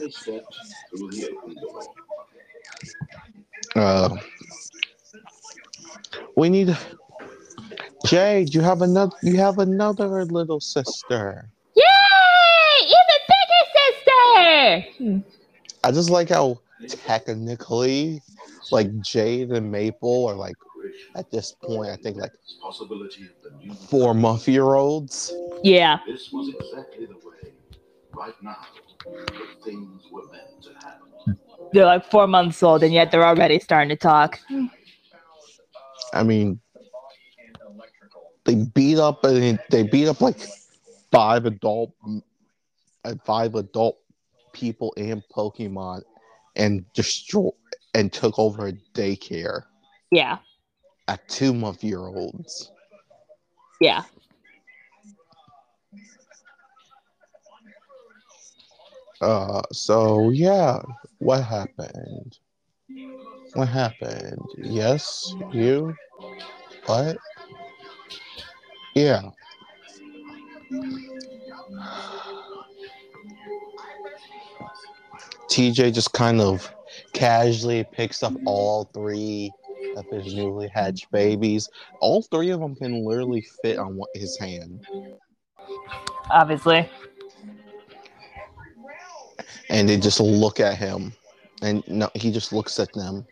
worth 0.00 0.14
stepped 0.14 0.56
through 0.90 1.10
the 1.10 1.30
open 1.30 1.54
door. 1.54 1.82
Uh, 3.76 4.16
We 6.36 6.48
need 6.48 6.76
Jade. 8.06 8.54
You 8.54 8.62
have 8.62 8.82
another. 8.82 9.14
You 9.22 9.36
have 9.36 9.58
another 9.58 10.24
little 10.24 10.60
sister. 10.60 11.50
Yay! 11.76 11.82
Even 12.82 13.20
bigger 13.28 15.22
sister. 15.22 15.24
I 15.84 15.92
just 15.92 16.10
like 16.10 16.30
how 16.30 16.60
technically, 16.88 18.22
like 18.70 19.00
Jade 19.00 19.50
and 19.50 19.70
Maple 19.70 20.26
are 20.26 20.34
like 20.34 20.56
at 21.14 21.30
this 21.30 21.52
point. 21.62 21.90
I 21.90 21.96
think 21.96 22.16
like 22.16 22.32
Possibility 22.60 23.28
of 23.68 23.78
four 23.88 24.14
month 24.14 24.48
year 24.48 24.74
olds. 24.74 25.32
Yeah. 25.62 25.98
This 26.06 26.30
was 26.32 26.48
exactly 26.54 27.06
the 27.06 27.14
way. 27.14 27.52
Right 28.12 28.34
now, 28.42 28.56
things 29.64 30.02
were 30.10 30.22
meant 30.30 30.62
to 30.62 30.70
happen. 30.74 31.38
They're 31.72 31.86
like 31.86 32.04
four 32.10 32.26
months 32.26 32.62
old, 32.62 32.82
and 32.82 32.92
yet 32.92 33.10
they're 33.10 33.24
already 33.24 33.58
starting 33.60 33.88
to 33.90 33.96
talk. 33.96 34.40
I 36.12 36.22
mean, 36.24 36.60
body 36.74 36.86
and 37.38 37.56
electrical. 37.76 38.32
they 38.44 38.56
beat 38.56 38.98
up 38.98 39.22
and 39.24 39.58
they 39.70 39.84
beat 39.84 40.08
up 40.08 40.20
like 40.20 40.40
five 41.12 41.46
adult 41.46 41.92
five 43.24 43.54
adult 43.54 43.98
people 44.52 44.92
and 44.96 45.22
Pokemon 45.34 46.02
and 46.56 46.84
destroy 46.92 47.50
and 47.94 48.12
took 48.12 48.38
over 48.38 48.66
a 48.66 48.72
daycare 48.94 49.62
Yeah. 50.10 50.38
At 51.10 51.28
two 51.28 51.52
month 51.52 51.82
year 51.82 51.98
olds. 51.98 52.70
Yeah. 53.80 54.04
Uh, 59.20 59.60
so 59.72 60.30
yeah, 60.30 60.80
what 61.18 61.42
happened? 61.42 62.38
What 63.54 63.68
happened? 63.68 64.40
Yes, 64.56 65.34
you. 65.52 65.94
What? 66.86 67.16
Yeah. 68.94 69.30
TJ 75.50 75.92
just 75.92 76.12
kind 76.12 76.40
of 76.40 76.72
casually 77.12 77.84
picks 77.92 78.22
up 78.22 78.32
all 78.46 78.84
three 78.94 79.50
of 79.96 80.06
his 80.10 80.34
newly 80.34 80.68
hatched 80.68 81.10
babies. 81.10 81.68
All 82.00 82.22
three 82.22 82.50
of 82.50 82.60
them 82.60 82.74
can 82.76 83.04
literally 83.04 83.44
fit 83.62 83.78
on 83.78 83.96
one- 83.96 84.08
his 84.14 84.38
hand. 84.38 84.86
Obviously. 86.30 86.88
and 89.68 89.88
they 89.88 89.96
just 89.96 90.18
look 90.20 90.58
at 90.60 90.76
him 90.76 91.12
and 91.62 91.84
no 91.86 92.10
he 92.16 92.32
just 92.32 92.52
looks 92.52 92.80
at 92.80 92.92
them 92.92 93.24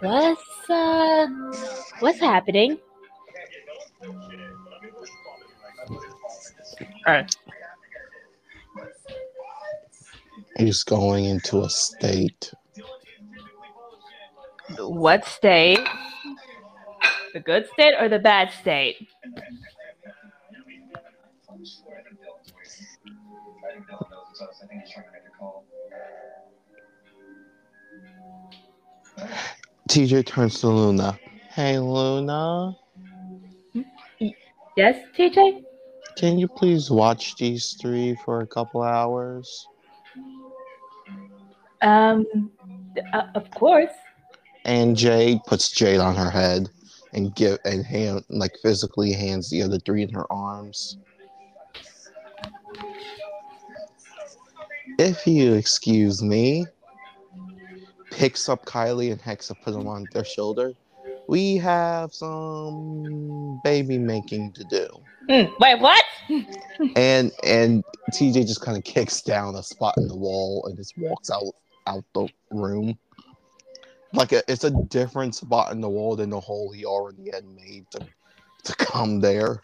What's 0.00 0.70
uh 0.70 1.26
what's 2.00 2.20
happening? 2.20 2.78
Alright. 7.06 7.36
he's 10.58 10.82
going 10.84 11.24
into 11.26 11.62
a 11.62 11.70
state 11.70 12.52
What 14.78 15.24
state? 15.24 15.78
The 17.32 17.40
good 17.40 17.68
state 17.72 17.94
or 18.00 18.08
the 18.08 18.18
bad 18.18 18.50
state? 18.50 19.08
I 19.24 19.28
think 23.72 23.86
Dylan 23.86 24.10
knows 24.10 24.26
it's 24.30 24.40
us. 24.42 24.62
I 24.62 24.66
think 24.66 24.82
he's 24.82 24.92
trying 24.92 25.06
to 25.06 25.12
make 25.12 25.22
a 25.26 25.38
call. 25.38 25.64
tj 29.88 30.26
turns 30.26 30.60
to 30.60 30.68
luna 30.68 31.18
hey 31.50 31.78
luna 31.78 32.76
Yes, 34.76 34.96
TJ? 35.16 35.65
Can 36.16 36.38
you 36.38 36.48
please 36.48 36.90
watch 36.90 37.36
these 37.36 37.76
three 37.80 38.16
for 38.24 38.40
a 38.40 38.46
couple 38.46 38.82
hours? 38.82 39.66
Um 41.82 42.50
uh, 43.12 43.26
of 43.34 43.50
course. 43.50 43.92
and 44.64 44.96
jade 44.96 45.38
puts 45.46 45.70
jade 45.70 46.00
on 46.00 46.16
her 46.16 46.30
head 46.30 46.68
and 47.12 47.34
give 47.34 47.58
and 47.64 47.84
hand 47.84 48.24
like 48.30 48.56
physically 48.62 49.12
hands 49.12 49.50
the 49.50 49.62
other 49.62 49.78
three 49.78 50.02
in 50.02 50.10
her 50.10 50.30
arms. 50.32 50.98
If 54.98 55.26
you 55.26 55.54
excuse 55.54 56.22
me 56.22 56.66
picks 58.10 58.48
up 58.48 58.64
kylie 58.64 59.12
and 59.12 59.20
hexa 59.20 59.54
put 59.62 59.72
them 59.74 59.86
on 59.86 60.06
their 60.12 60.24
shoulder 60.24 60.72
we 61.28 61.56
have 61.56 62.14
some 62.14 63.60
baby 63.62 63.98
making 63.98 64.52
to 64.52 64.64
do 64.64 64.88
Hmm, 65.28 65.52
wait, 65.58 65.80
what? 65.80 66.04
and 66.96 67.32
and 67.42 67.84
TJ 68.12 68.46
just 68.46 68.60
kind 68.60 68.78
of 68.78 68.84
kicks 68.84 69.22
down 69.22 69.56
a 69.56 69.62
spot 69.62 69.94
in 69.96 70.06
the 70.06 70.16
wall 70.16 70.64
and 70.66 70.76
just 70.76 70.96
walks 70.96 71.30
out 71.30 71.52
out 71.86 72.04
the 72.14 72.28
room. 72.50 72.96
Like 74.12 74.32
a, 74.32 74.42
it's 74.50 74.64
a 74.64 74.70
different 74.70 75.34
spot 75.34 75.72
in 75.72 75.80
the 75.80 75.88
wall 75.88 76.14
than 76.14 76.30
the 76.30 76.40
hole 76.40 76.70
he 76.70 76.84
already 76.84 77.30
had 77.32 77.44
made 77.44 77.86
to 77.92 78.06
to 78.64 78.74
come 78.76 79.20
there. 79.20 79.62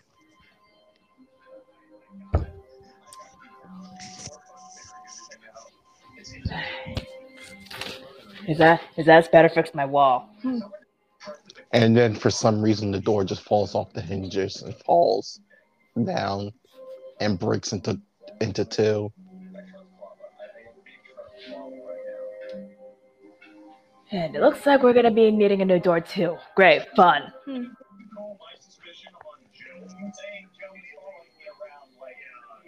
Is 8.48 8.58
that 8.58 8.80
is 8.96 9.06
that 9.06 9.30
better 9.30 9.48
fix 9.48 9.72
my 9.74 9.84
wall? 9.84 10.28
And 11.70 11.96
then 11.96 12.14
for 12.16 12.30
some 12.30 12.60
reason 12.60 12.90
the 12.90 13.00
door 13.00 13.24
just 13.24 13.42
falls 13.42 13.76
off 13.76 13.92
the 13.92 14.00
hinges 14.00 14.62
and 14.62 14.74
falls 14.74 15.40
down 16.04 16.52
and 17.20 17.38
breaks 17.38 17.72
into 17.72 18.00
into 18.40 18.64
two. 18.64 19.12
And 24.10 24.36
it 24.36 24.42
looks 24.42 24.66
like 24.66 24.82
we're 24.82 24.92
gonna 24.92 25.10
be 25.10 25.30
needing 25.30 25.62
a 25.62 25.64
new 25.64 25.78
door 25.80 26.00
too. 26.00 26.36
Great, 26.54 26.82
fun. 26.96 27.22
Call 27.46 28.38
my 28.38 28.60
suspicion 28.60 29.12
on 29.14 29.40
Joe. 29.54 29.86
Saying 29.88 30.48
Joey's 30.52 30.82
following 30.94 31.22
me 31.38 31.44
around 31.48 31.88
like 32.00 32.16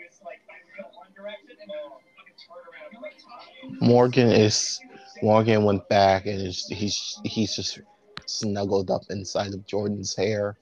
it's 0.06 0.20
like 0.24 0.40
I 0.48 0.82
go 0.82 0.88
one 0.94 1.08
direction 1.14 1.50
and 1.60 1.70
then 1.70 1.76
fucking 2.16 2.38
turn 2.48 3.72
around. 3.72 3.80
Morgan 3.86 4.28
is 4.28 4.80
Morgan 5.22 5.64
went 5.64 5.86
back 5.88 6.24
and 6.26 6.40
is 6.40 6.66
he's 6.68 7.20
he's 7.24 7.54
just 7.56 7.80
snuggled 8.26 8.90
up 8.90 9.02
inside 9.10 9.52
of 9.52 9.66
Jordan's 9.66 10.16
hair. 10.16 10.56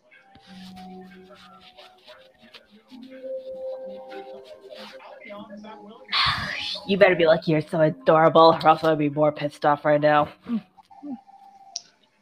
You 6.87 6.97
better 6.99 7.15
be 7.15 7.27
lucky 7.27 7.53
you're 7.53 7.61
so 7.61 7.81
adorable, 7.81 8.59
or 8.63 8.69
else 8.69 8.83
I'll 8.85 8.97
be 8.97 9.09
more 9.09 9.33
pissed 9.33 9.65
off 9.65 9.85
right 9.85 10.01
now. 10.01 10.29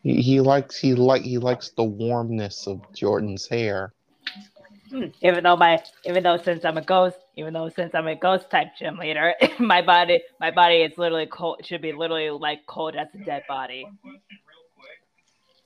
He, 0.03 0.21
he 0.23 0.41
likes 0.41 0.79
he 0.79 0.95
like 0.95 1.23
he 1.23 1.39
likes 1.39 1.71
the 1.71 1.85
warmness 1.85 2.67
of 2.67 2.81
Jordan's 2.95 3.47
hair. 3.49 3.93
Hmm, 4.91 5.05
Even 5.23 5.45
though 5.45 5.57
my, 5.57 5.83
even 6.05 6.23
though 6.23 6.37
since 6.37 6.65
I'm 6.65 6.77
a 6.79 6.83
ghost, 6.83 7.17
even 7.37 7.53
though 7.55 7.69
since 7.69 7.95
I'm 7.95 8.09
a 8.09 8.17
ghost 8.17 8.51
type 8.51 8.69
gym 8.79 8.97
leader, 8.99 9.35
my 9.61 9.83
body, 9.83 10.21
my 10.41 10.51
body 10.51 10.77
is 10.83 10.99
literally 10.99 11.27
cold. 11.27 11.65
Should 11.65 11.83
be 11.83 11.93
literally 11.93 12.31
like 12.31 12.67
cold 12.67 12.97
as 12.97 13.09
a 13.15 13.19
dead 13.19 13.45
body. 13.49 13.85
One 13.85 13.97
question 14.03 14.39
real 14.49 14.67
quick. 14.77 15.01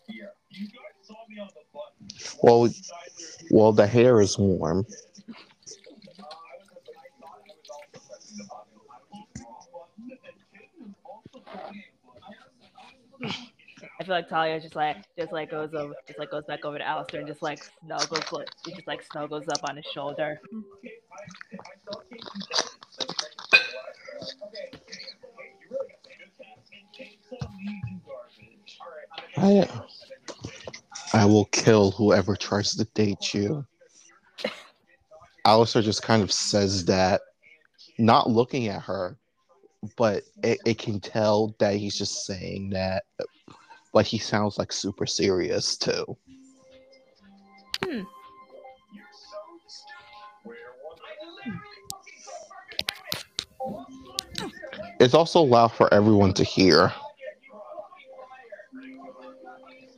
Here. 0.06 0.32
You 0.50 0.66
guys 0.68 0.94
saw 1.02 1.14
me 1.28 1.38
on 1.40 1.48
the 1.54 1.62
button. 1.72 2.10
Well, 2.42 2.60
What 2.60 2.72
side 2.72 3.10
there? 3.18 3.48
well, 3.50 3.72
the 3.72 3.86
hair 3.86 4.20
is 4.20 4.38
warm. 4.38 4.86
Uh, 6.18 6.22
I 6.22 6.56
was 6.70 6.82
I 6.88 7.08
thought 7.18 7.38
I 7.38 7.42
was 7.48 7.68
also 7.70 8.00
pressing 8.08 8.36
the 8.38 8.44
button. 8.44 8.70
I 8.90 8.92
was 8.92 9.04
just 9.10 9.68
wrong. 9.72 9.88
And 9.98 10.18
then 10.22 10.34
Jason 10.52 10.94
also 11.04 11.38
playing. 11.38 11.43
I 14.00 14.04
feel 14.04 14.14
like 14.14 14.28
Talia 14.28 14.60
just 14.60 14.74
like, 14.74 14.96
just 15.18 15.32
like 15.32 15.50
goes 15.50 15.72
over, 15.74 15.94
just 16.06 16.18
like 16.18 16.30
goes 16.30 16.44
back 16.44 16.64
over 16.64 16.78
to 16.78 16.86
Alistair 16.86 17.20
and 17.20 17.28
just 17.28 17.42
like 17.42 17.62
snuggles, 17.84 18.32
like, 18.32 18.48
just 18.66 18.86
like 18.86 19.02
snuggles 19.02 19.48
up 19.48 19.60
on 19.68 19.76
his 19.76 19.86
shoulder. 19.86 20.40
I 29.36 29.68
I 31.12 31.24
will 31.24 31.44
kill 31.46 31.92
whoever 31.92 32.34
tries 32.34 32.74
to 32.74 32.84
date 32.94 33.34
you. 33.34 33.64
Alistair 35.44 35.82
just 35.82 36.02
kind 36.02 36.22
of 36.22 36.32
says 36.32 36.84
that, 36.86 37.20
not 37.98 38.30
looking 38.30 38.68
at 38.68 38.82
her, 38.82 39.16
but 39.96 40.22
it, 40.42 40.58
it 40.64 40.78
can 40.78 41.00
tell 41.00 41.54
that 41.58 41.76
he's 41.76 41.96
just 41.96 42.26
saying 42.26 42.70
that, 42.70 43.04
but 43.92 44.06
he 44.06 44.18
sounds 44.18 44.58
like 44.58 44.72
super 44.72 45.06
serious 45.06 45.76
too. 45.76 46.16
Hmm. 47.84 48.02
It's 55.00 55.14
also 55.14 55.42
loud 55.42 55.68
for 55.68 55.92
everyone 55.92 56.32
to 56.34 56.44
hear. 56.44 56.92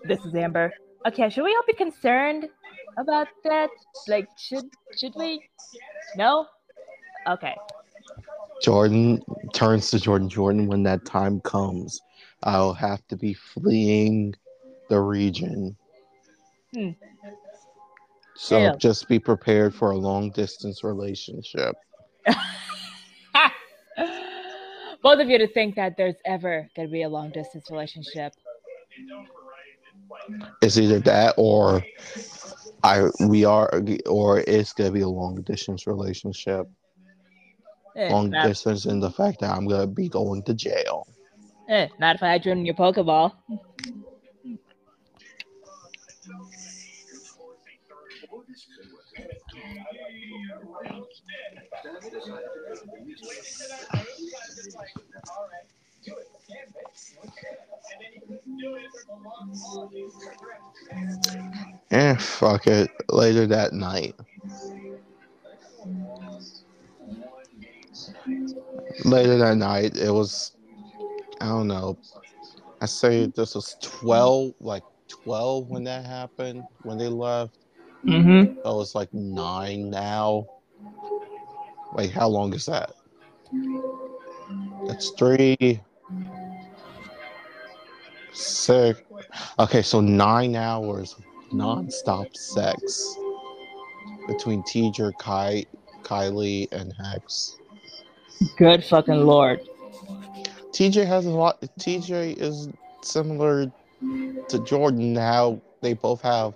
This 0.04 0.24
is 0.24 0.34
Amber. 0.34 0.72
Okay, 1.06 1.28
should 1.28 1.44
we 1.44 1.54
all 1.54 1.62
be 1.66 1.72
concerned 1.72 2.48
about 2.96 3.28
that? 3.44 3.70
Like, 4.08 4.28
should 4.38 4.64
should 4.96 5.14
we? 5.16 5.48
No. 6.16 6.46
Okay. 7.28 7.54
Jordan 8.62 9.22
turns 9.56 9.90
to 9.90 9.98
Jordan. 9.98 10.28
Jordan, 10.28 10.66
when 10.66 10.82
that 10.84 11.04
time 11.04 11.40
comes, 11.40 12.00
I'll 12.42 12.74
have 12.74 13.06
to 13.08 13.16
be 13.16 13.34
fleeing 13.34 14.34
the 14.88 15.00
region. 15.00 15.76
Hmm. 16.74 16.90
So 18.36 18.76
just 18.76 19.08
be 19.08 19.18
prepared 19.18 19.74
for 19.74 19.92
a 19.92 19.96
long 19.96 20.30
distance 20.30 20.84
relationship. 20.84 21.74
Both 25.02 25.20
of 25.20 25.28
you 25.28 25.38
to 25.38 25.48
think 25.48 25.74
that 25.76 25.96
there's 25.96 26.16
ever 26.26 26.68
gonna 26.76 26.88
be 26.88 27.02
a 27.02 27.08
long 27.08 27.30
distance 27.30 27.70
relationship. 27.70 28.34
It's 30.60 30.76
either 30.76 31.00
that 31.00 31.34
or 31.38 31.82
I 32.82 33.08
we 33.26 33.46
are 33.46 33.70
or 34.06 34.40
it's 34.40 34.74
gonna 34.74 34.90
be 34.90 35.00
a 35.00 35.08
long 35.08 35.40
distance 35.42 35.86
relationship. 35.86 36.68
Long 37.96 38.30
distance 38.30 38.86
in 38.86 39.00
the 39.00 39.10
fact 39.10 39.40
that 39.40 39.50
I'm 39.56 39.66
gonna 39.66 39.86
be 39.86 40.08
going 40.08 40.42
to 40.44 40.54
jail. 40.54 41.06
eh, 41.68 41.88
not 41.98 42.16
if 42.16 42.22
I 42.22 42.32
had 42.32 42.46
you 42.46 42.52
in 42.52 42.64
your 42.66 42.74
Pokeball. 42.74 43.32
Eh, 61.90 62.14
fuck 62.16 62.66
it. 62.66 62.90
Later 63.08 63.46
that 63.46 63.72
night. 63.72 64.14
Later 69.04 69.38
that 69.38 69.56
night, 69.56 69.96
it 69.96 70.10
was, 70.10 70.52
I 71.40 71.46
don't 71.46 71.68
know. 71.68 71.98
I 72.80 72.86
say 72.86 73.26
this 73.26 73.54
was 73.54 73.76
12, 73.80 74.54
like 74.60 74.82
12 75.08 75.68
when 75.68 75.84
that 75.84 76.04
happened, 76.04 76.64
when 76.82 76.98
they 76.98 77.08
left. 77.08 77.58
Mm-hmm. 78.04 78.60
Oh, 78.64 78.80
it's 78.80 78.94
like 78.94 79.12
nine 79.12 79.90
now. 79.90 80.46
Wait, 81.94 82.10
how 82.10 82.28
long 82.28 82.52
is 82.54 82.66
that? 82.66 82.92
That's 84.86 85.10
three, 85.10 85.80
six. 88.32 89.00
Okay, 89.58 89.82
so 89.82 90.00
nine 90.00 90.54
hours 90.54 91.16
nonstop 91.52 92.36
sex 92.36 93.16
between 94.26 94.62
Teacher, 94.64 95.12
Kai, 95.18 95.64
Kylie, 96.02 96.70
and 96.72 96.92
Hex. 96.92 97.58
Good 98.56 98.84
fucking 98.84 99.26
lord. 99.26 99.60
TJ 100.70 101.06
has 101.06 101.26
a 101.26 101.30
lot. 101.30 101.60
TJ 101.80 102.36
is 102.38 102.68
similar 103.02 103.70
to 104.48 104.58
Jordan. 104.64 105.14
How 105.16 105.60
they 105.80 105.94
both 105.94 106.20
have 106.22 106.54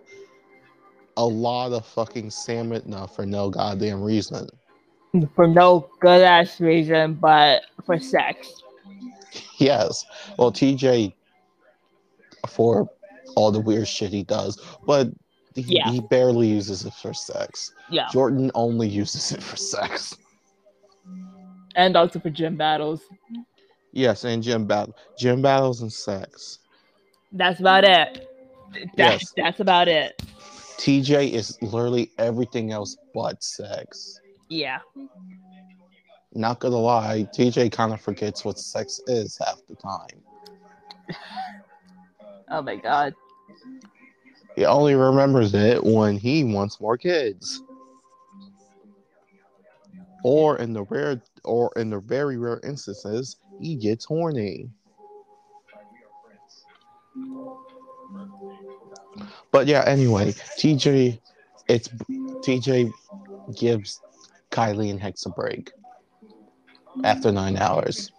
a 1.16 1.24
lot 1.24 1.72
of 1.72 1.86
fucking 1.86 2.30
stamina 2.30 3.08
for 3.08 3.24
no 3.26 3.50
goddamn 3.50 4.02
reason. 4.02 4.48
For 5.34 5.46
no 5.46 5.88
good 6.00 6.22
ass 6.22 6.60
reason, 6.60 7.14
but 7.14 7.62
for 7.84 7.98
sex. 7.98 8.62
Yes. 9.58 10.04
Well, 10.38 10.52
TJ, 10.52 11.12
for 12.48 12.88
all 13.36 13.50
the 13.50 13.60
weird 13.60 13.88
shit 13.88 14.10
he 14.12 14.22
does, 14.22 14.60
but 14.86 15.08
he, 15.54 15.62
Yeah. 15.62 15.90
he 15.90 16.00
barely 16.00 16.46
uses 16.48 16.84
it 16.84 16.94
for 16.94 17.12
sex. 17.12 17.72
Yeah. 17.90 18.06
Jordan 18.12 18.50
only 18.54 18.88
uses 18.88 19.32
it 19.32 19.42
for 19.42 19.56
sex. 19.56 20.16
And 21.74 21.96
also 21.96 22.18
for 22.18 22.30
gym 22.30 22.56
battles. 22.56 23.02
Yes, 23.92 24.24
and 24.24 24.42
gym 24.42 24.66
battle, 24.66 24.96
gym 25.18 25.42
battles 25.42 25.80
and 25.82 25.92
sex. 25.92 26.58
That's 27.32 27.60
about 27.60 27.84
it. 27.84 28.28
That's 28.96 29.22
Yes. 29.22 29.32
that's 29.36 29.60
about 29.60 29.88
it. 29.88 30.20
TJ 30.78 31.28
is 31.32 31.58
literally 31.62 32.10
everything 32.18 32.72
else 32.72 32.96
but 33.14 33.42
sex. 33.42 34.20
Yeah. 34.48 34.78
Not 36.32 36.60
gonna 36.60 36.76
lie, 36.76 37.26
TJ 37.32 37.68
kind 37.70 37.92
of 37.92 38.00
forgets 38.00 38.44
what 38.44 38.58
sex 38.58 39.00
is 39.06 39.38
half 39.38 39.60
the 39.68 39.74
time. 39.76 40.22
Oh 42.52 42.62
my 42.62 42.76
god. 42.76 43.14
He 44.56 44.64
only 44.64 44.94
remembers 44.94 45.54
it 45.54 45.82
when 45.84 46.16
he 46.16 46.44
wants 46.44 46.80
more 46.80 46.96
kids. 46.98 47.62
Or 50.24 50.58
in 50.58 50.72
the 50.72 50.82
rare 50.84 51.20
or 51.44 51.72
in 51.76 51.90
the 51.90 51.98
very 52.00 52.36
rare 52.36 52.60
instances, 52.64 53.36
he 53.60 53.76
gets 53.76 54.04
horny. 54.04 54.70
But 59.52 59.66
yeah, 59.66 59.84
anyway, 59.86 60.32
TJ 60.58 61.20
it's 61.68 61.88
TJ 62.44 62.92
gives 63.56 64.00
Kylie 64.50 64.90
and 64.90 65.00
Hex 65.00 65.26
a 65.26 65.30
break 65.30 65.70
after 67.04 67.32
nine 67.32 67.56
hours. 67.56 68.10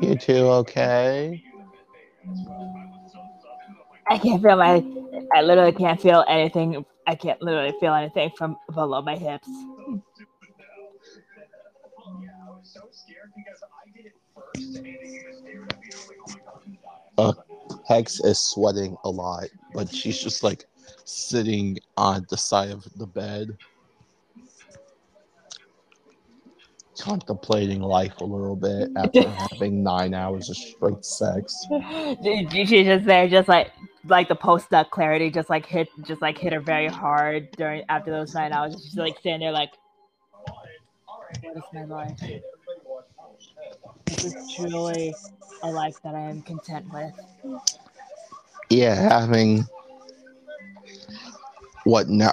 You 0.00 0.16
two 0.16 0.46
okay? 0.48 1.42
I 4.08 4.18
can't 4.18 4.42
feel 4.42 4.56
my 4.56 4.84
I 5.34 5.42
literally 5.42 5.72
can't 5.72 6.00
feel 6.00 6.24
anything 6.28 6.84
I 7.06 7.14
can't 7.14 7.40
literally 7.42 7.74
feel 7.80 7.94
anything 7.94 8.30
from 8.36 8.56
below 8.74 9.02
my 9.02 9.16
hips. 9.16 9.48
Die. 17.18 17.32
Hex 17.88 18.20
is 18.20 18.42
sweating 18.42 18.96
a 19.04 19.10
lot, 19.10 19.44
but 19.74 19.92
she's 19.92 20.18
just 20.18 20.42
like 20.42 20.64
sitting 21.04 21.78
on 21.96 22.26
the 22.30 22.36
side 22.36 22.70
of 22.70 22.86
the 22.96 23.06
bed, 23.06 23.56
contemplating 27.00 27.80
life 27.80 28.20
a 28.20 28.24
little 28.24 28.56
bit 28.56 28.90
after 28.96 29.28
having 29.50 29.82
nine 29.82 30.14
hours 30.14 30.50
of 30.50 30.56
straight 30.56 31.04
sex. 31.04 31.66
She's 32.22 32.86
just 32.86 33.04
there, 33.04 33.28
just 33.28 33.48
like 33.48 33.72
like 34.04 34.28
the 34.28 34.34
post 34.34 34.70
nut 34.70 34.90
clarity, 34.90 35.30
just 35.30 35.48
like 35.48 35.66
hit 35.66 35.88
just 36.02 36.22
like 36.22 36.38
hit 36.38 36.52
her 36.52 36.60
very 36.60 36.88
hard 36.88 37.50
during 37.56 37.82
after 37.88 38.10
those 38.10 38.34
nine 38.34 38.52
hours. 38.52 38.74
She's 38.84 38.96
like 38.96 39.18
standing 39.18 39.46
there 39.46 39.52
like 39.52 39.70
what 41.42 41.56
is 41.56 41.62
my 41.72 41.84
life? 41.84 42.20
This 44.06 44.24
is 44.24 44.54
truly 44.54 45.14
a 45.62 45.70
life 45.70 45.96
that 46.02 46.14
I 46.14 46.20
am 46.20 46.42
content 46.42 46.86
with. 46.92 47.62
Yeah, 48.70 48.94
having 48.94 49.64
what 51.84 52.08
now? 52.08 52.32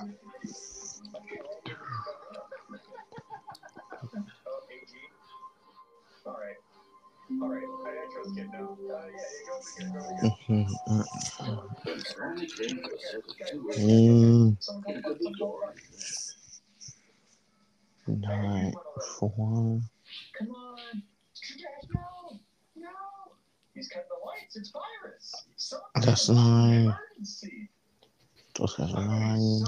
Nine, 18.07 18.73
four. 19.19 19.79
Come 20.37 20.51
on. 20.51 21.03
No. 21.93 22.39
No. 22.75 22.89
He's 23.73 23.87
the 24.09 24.25
lights. 24.25 24.57
It's 24.57 24.71
virus. 24.71 25.35
That's 26.05 26.29
nine. 26.29 26.93
I'm 28.77 29.07
nine. 29.07 29.63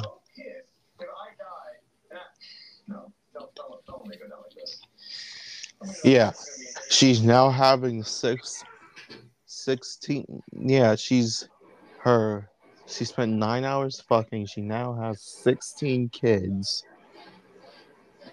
Yeah. 6.03 6.31
She's 6.89 7.23
now 7.23 7.49
having 7.49 8.03
six, 8.03 8.63
16. 9.45 10.43
Yeah, 10.51 10.95
she's 10.95 11.47
her. 11.99 12.49
She 12.91 13.05
spent 13.05 13.31
nine 13.31 13.63
hours 13.63 14.01
fucking. 14.01 14.47
She 14.47 14.61
now 14.61 14.93
has 14.93 15.21
16 15.21 16.09
kids. 16.09 16.83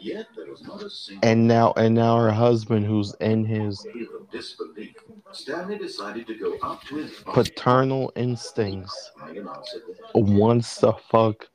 Yet 0.01 0.27
there 0.37 0.47
was 0.47 0.63
not 0.63 0.83
a 0.83 0.91
single 0.91 1.29
And 1.29 1.49
now, 1.49 1.73
and 1.77 1.95
now 1.95 2.17
her 2.19 2.31
husband, 2.31 2.87
who's 2.87 3.15
in 3.21 3.45
his 3.45 3.85
wave 3.95 4.09
of 4.15 4.31
disbelief. 4.31 4.95
Stanley 5.33 5.79
decided 5.79 6.27
to 6.27 6.35
go 6.35 6.57
up 6.63 6.83
to 6.85 6.97
his 6.97 7.13
paternal 7.25 8.13
instincts, 8.17 9.11
Megan 9.27 9.49
answered 9.49 9.83
the 10.15 10.21
wants 10.21 10.79
to 10.79 10.93
fuck 11.11 11.49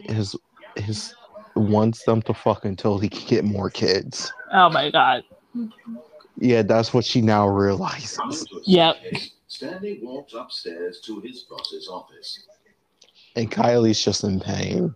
his 0.00 0.36
his 0.76 1.14
wants 1.56 2.04
them 2.04 2.22
to 2.22 2.34
fuck 2.34 2.64
until 2.64 2.98
he 2.98 3.08
can 3.08 3.26
get 3.26 3.44
more 3.44 3.70
kids. 3.70 4.32
Oh 4.52 4.68
my 4.70 4.90
god. 4.90 5.22
Yeah, 6.38 6.62
that's 6.62 6.94
what 6.94 7.04
she 7.04 7.20
now 7.20 7.46
realizes. 7.46 8.16
Coming 8.16 8.36
to 8.46 8.56
a 8.56 8.62
Yep. 8.64 8.96
Staircase, 9.50 9.78
Stanley 9.78 10.00
walks 10.02 10.34
upstairs 10.34 11.00
to 11.00 11.20
his 11.20 11.40
boss's 11.42 11.88
office. 11.88 12.46
And 13.36 13.50
Kylie's 13.50 14.02
just 14.02 14.24
in 14.24 14.40
pain. 14.40 14.94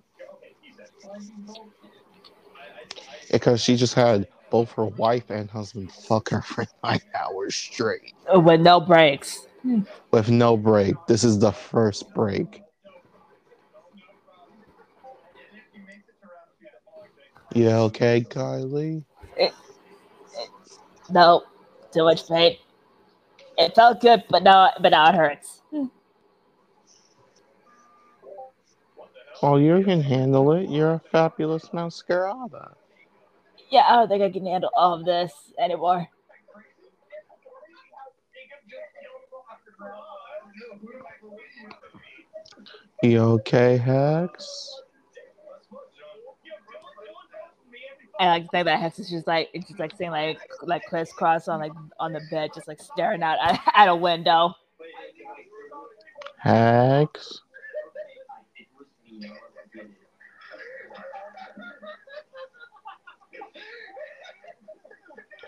Because 3.30 3.60
she 3.60 3.76
just 3.76 3.94
had 3.94 4.28
both 4.50 4.70
her 4.72 4.84
wife 4.84 5.30
and 5.30 5.50
husband 5.50 5.90
fuck 5.90 6.28
her 6.30 6.42
for 6.42 6.64
nine 6.84 7.00
hours 7.18 7.54
straight 7.54 8.14
oh, 8.28 8.38
With 8.38 8.60
no 8.60 8.80
breaks. 8.80 9.46
with 10.12 10.30
no 10.30 10.56
break. 10.56 10.94
This 11.08 11.24
is 11.24 11.38
the 11.38 11.50
first 11.50 12.12
break. 12.14 12.62
Yeah, 17.54 17.78
okay, 17.80 18.20
Kylie? 18.28 19.04
Eh, 19.38 19.46
eh, 19.46 20.46
no. 21.10 21.44
Too 21.92 22.02
much 22.02 22.28
pain. 22.28 22.56
It 23.56 23.74
felt 23.74 24.00
good, 24.00 24.24
but 24.28 24.42
now 24.42 24.72
but 24.80 24.90
now 24.90 25.08
it 25.08 25.14
hurts. 25.14 25.62
Oh, 29.42 29.56
you 29.56 29.84
can 29.84 30.00
handle 30.00 30.52
it. 30.52 30.70
You're 30.70 30.94
a 30.94 31.02
fabulous 31.10 31.66
masquerada. 31.72 32.74
Yeah, 33.70 33.84
I 33.88 33.96
don't 33.96 34.08
think 34.08 34.22
I 34.22 34.30
can 34.30 34.46
handle 34.46 34.70
all 34.76 34.94
of 34.94 35.04
this 35.04 35.32
anymore. 35.58 36.08
You 43.02 43.18
okay, 43.20 43.76
Hex? 43.76 44.80
And 48.20 48.28
like 48.28 48.50
the 48.52 48.62
that 48.62 48.80
Hex 48.80 48.98
is 48.98 49.10
just 49.10 49.26
like 49.26 49.50
it's 49.52 49.66
just 49.66 49.80
like 49.80 49.90
sitting 49.92 50.10
like 50.10 50.38
like 50.62 50.84
crisscross 50.86 51.48
on 51.48 51.60
like 51.60 51.72
on 51.98 52.12
the 52.12 52.20
bed, 52.30 52.50
just 52.54 52.68
like 52.68 52.80
staring 52.80 53.22
out 53.22 53.38
at, 53.42 53.60
at 53.74 53.88
a 53.88 53.96
window. 53.96 54.54
Hex? 56.38 57.40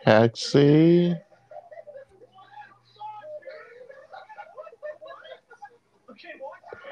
Hexy? 0.06 1.20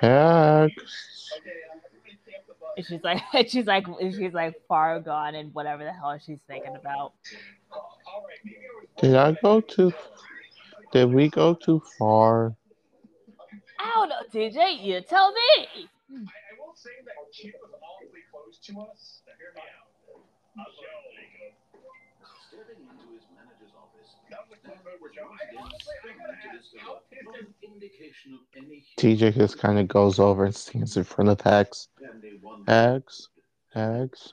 Hex? 0.01 1.14
And 2.77 2.87
she's 2.87 3.03
like 3.03 3.23
she's 3.49 3.67
like 3.67 3.87
she's 4.01 4.33
like 4.33 4.55
far 4.69 5.01
gone 5.01 5.35
and 5.35 5.53
whatever 5.55 5.85
the 5.85 5.93
hell 5.93 6.19
she's 6.25 6.41
thinking 6.49 6.77
about. 6.77 7.13
Did 9.01 9.17
I 9.17 9.33
go 9.43 9.61
too? 9.61 9.93
Did 10.93 11.13
we 11.13 11.29
go 11.29 11.55
too 11.55 11.83
far? 11.99 12.55
I 13.79 13.91
don't 13.95 14.09
know, 14.09 14.23
TJ. 14.33 14.85
You 14.85 15.01
tell 15.01 15.33
me. 15.33 15.67
I 15.69 16.21
will 16.59 16.75
say 16.75 16.91
that 17.05 17.15
she 17.33 17.49
was 17.49 17.71
awfully 17.83 18.21
close 18.31 18.59
to 18.67 18.81
us. 18.91 19.23
Now 19.27 19.33
hear 19.39 19.53
me 19.55 19.61
out. 19.61 19.95
TJ 28.99 29.35
just 29.35 29.59
kind 29.59 29.79
of 29.79 29.89
goes 29.89 30.19
over 30.19 30.45
and 30.45 30.55
stands 30.55 30.97
in 30.97 31.05
front 31.05 31.31
of 31.31 31.41
Hex. 31.41 31.89
Stanley 31.99 32.39
wondered 32.43 32.71
Hex? 32.73 33.29
Hex? 33.75 34.33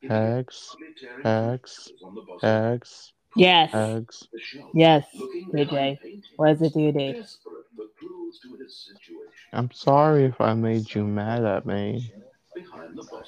if 0.00 0.10
Hex? 0.10 0.76
Hex? 1.22 1.84
pictures 1.84 2.02
on 2.04 2.14
the 2.14 2.20
boss's 2.22 2.42
Hex? 2.42 3.12
Yes. 3.36 3.72
Hex? 3.72 4.28
Yes. 4.74 5.06
TJ. 5.52 6.22
What 6.36 6.50
is 6.50 6.62
it 6.62 6.76
you 6.76 6.92
need? 6.92 7.14
desperate 7.14 7.64
for 7.74 7.86
clues 7.98 8.38
to 8.42 8.62
his 8.62 8.76
situation. 8.76 9.28
I'm 9.52 9.70
sorry 9.72 10.24
if 10.24 10.40
I 10.40 10.54
made 10.54 10.94
you 10.94 11.04
mad 11.04 11.44
at 11.44 11.66
me. 11.66 12.12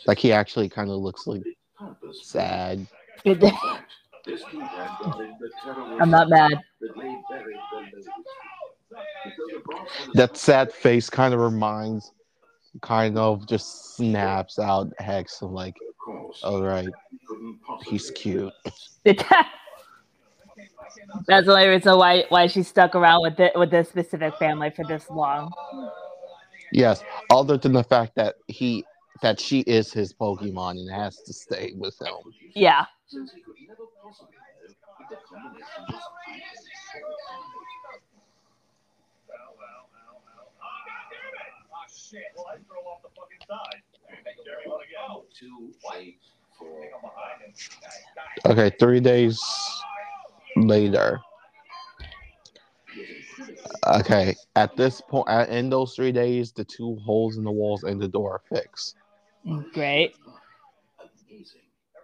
Like 0.06 0.18
he 0.18 0.32
actually 0.32 0.68
kind 0.68 0.90
of 0.90 0.98
looks 0.98 1.26
like 1.26 1.42
sad. 2.22 2.86
In 4.26 4.36
fact, 4.36 4.42
this 4.42 4.42
keypad 4.44 5.02
guarded 5.02 5.34
the 5.40 5.50
terrorist 5.62 6.00
I'm 6.00 6.10
not 6.10 6.28
mad. 6.28 6.52
that 6.80 6.96
lay 6.96 7.16
buried 7.30 7.56
below 7.70 7.84
the 7.94 8.02
street. 8.02 8.14
Because 9.24 9.50
the 9.52 9.62
boss 9.66 9.88
had 9.96 10.08
a 10.08 10.12
That 10.14 10.36
sad 10.36 10.72
face 10.72 11.10
kind 11.10 11.34
of 11.34 11.40
reminds, 11.40 12.12
kind 12.80 13.18
of 13.18 13.46
just 13.46 13.96
snaps 13.96 14.58
out 14.58 14.92
Hex 14.98 15.42
of 15.42 15.50
like, 15.50 15.76
all 16.42 16.62
right, 16.62 16.84
he 16.84 17.18
couldn't 17.26 17.60
possibly 17.66 17.90
he's 17.90 18.10
cute. 18.10 18.52
That's 21.26 21.46
the 21.46 21.52
only 21.52 21.68
reason 21.68 21.96
why 21.96 22.24
why 22.28 22.46
she 22.46 22.62
stuck 22.62 22.94
around 22.94 23.22
with 23.22 23.40
it 23.40 23.52
with 23.56 23.70
this 23.70 23.88
specific 23.88 24.36
family 24.36 24.70
for 24.70 24.84
this 24.84 25.08
long. 25.10 25.52
Yes, 26.72 27.02
other 27.30 27.56
than 27.56 27.72
the 27.72 27.84
fact 27.84 28.14
that 28.16 28.36
he 28.48 28.84
that 29.22 29.38
she 29.40 29.60
is 29.60 29.92
his 29.92 30.12
Pokemon 30.12 30.72
and 30.72 30.90
has 30.90 31.16
to 31.22 31.32
stay 31.32 31.72
with 31.76 32.00
him. 32.00 32.32
Yeah. 32.54 32.86
Since 33.06 33.32
he 33.32 33.42
could 33.42 33.56
never 33.68 33.84
possibly 34.02 34.34
know 34.34 34.64
if 34.64 35.08
the 35.10 35.16
combination 35.28 35.84
him. 35.88 36.00
Okay, 48.46 48.70
three 48.78 49.00
days 49.00 49.40
later. 50.56 51.20
Okay, 53.86 54.34
at 54.56 54.76
this 54.76 55.00
point, 55.00 55.28
in 55.48 55.68
those 55.68 55.94
three 55.94 56.12
days, 56.12 56.52
the 56.52 56.64
two 56.64 56.96
holes 57.04 57.36
in 57.36 57.44
the 57.44 57.50
walls 57.50 57.84
and 57.84 58.00
the 58.00 58.08
door 58.08 58.32
are 58.32 58.42
fixed, 58.56 58.96
Great. 59.72 60.14
Amazing. 60.98 61.14
He 61.30 61.44
stepped 61.44 61.54
into 61.54 61.54
the 61.54 62.00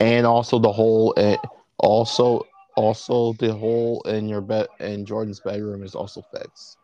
and 0.00 0.26
also 0.26 0.58
the 0.58 0.72
hole, 0.72 1.12
in, 1.12 1.34
eh, 1.34 1.36
also 1.78 2.46
also 2.76 3.32
the 3.34 3.52
hole 3.52 4.02
in 4.02 4.28
your 4.28 4.40
bed 4.40 4.68
in 4.80 5.04
Jordan's 5.04 5.40
bedroom 5.40 5.82
is 5.82 5.94
also 5.94 6.22
fixed. 6.32 6.76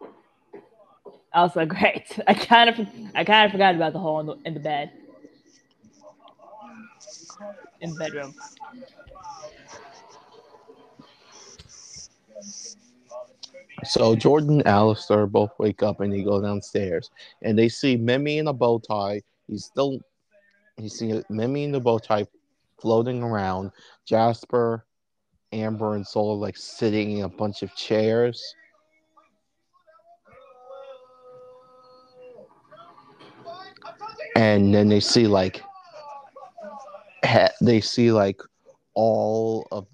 Also 1.35 1.64
great. 1.64 2.18
I 2.26 2.35
kind 2.35 2.68
of 2.68 2.87
I 3.14 3.24
kind 3.24 3.47
of 3.47 3.53
forgot 3.53 3.74
about 3.74 3.93
the 3.93 3.99
hole 3.99 4.20
in 4.20 4.26
the 4.26 4.39
in 4.45 4.55
the 4.55 4.61
bed. 4.61 4.91
In 7.80 7.91
the 7.91 7.97
bedroom. 7.97 8.35
So 13.85 14.14
Jordan 14.14 14.61
and 14.61 14.66
Alistair 14.66 15.26
both 15.26 15.51
wake 15.59 15.83
up 15.83 16.01
and 16.01 16.12
they 16.12 16.22
go 16.22 16.41
downstairs 16.41 17.11
and 17.43 17.59
they 17.59 17.68
see 17.68 17.97
Mimi 17.97 18.39
in 18.39 18.47
a 18.47 18.53
bow 18.53 18.78
tie. 18.78 19.22
He's 19.49 19.64
still 19.64 20.01
he 20.83 20.89
see 20.89 21.22
Mimi 21.30 21.64
and 21.64 21.74
the 21.74 21.80
bow 21.80 21.99
tie 21.99 22.26
floating 22.80 23.22
around. 23.22 23.70
Jasper, 24.05 24.85
Amber, 25.53 25.95
and 25.95 26.07
Soul 26.07 26.39
like 26.39 26.57
sitting 26.57 27.18
in 27.18 27.24
a 27.24 27.28
bunch 27.28 27.62
of 27.62 27.74
chairs. 27.76 28.55
And 34.35 34.74
then 34.74 34.89
they 34.89 35.01
see 35.01 35.26
like 35.28 35.62
ha- 37.24 37.53
they 37.61 37.80
see 37.80 38.11
like 38.11 38.41
all 38.95 39.68
of 39.70 39.87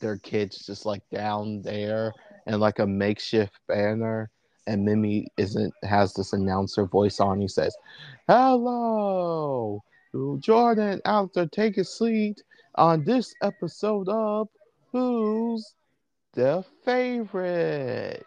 their 0.00 0.16
kids 0.16 0.64
just 0.64 0.86
like 0.86 1.02
down 1.10 1.60
there 1.60 2.14
and 2.46 2.60
like 2.60 2.78
a 2.78 2.86
makeshift 2.86 3.60
banner 3.68 4.30
and 4.66 4.84
Mimi 4.84 5.26
isn't 5.36 5.74
has 5.82 6.14
this 6.14 6.32
announcer 6.32 6.86
voice 6.86 7.20
on. 7.20 7.40
He 7.40 7.48
says, 7.48 7.76
"Hello, 8.28 9.82
Jordan 10.40 11.00
out 11.04 11.32
there, 11.34 11.46
take 11.46 11.78
a 11.78 11.84
seat 11.84 12.42
on 12.74 13.04
this 13.04 13.32
episode 13.42 14.08
of 14.08 14.48
Who's 14.90 15.74
the 16.32 16.64
Favorite." 16.84 18.26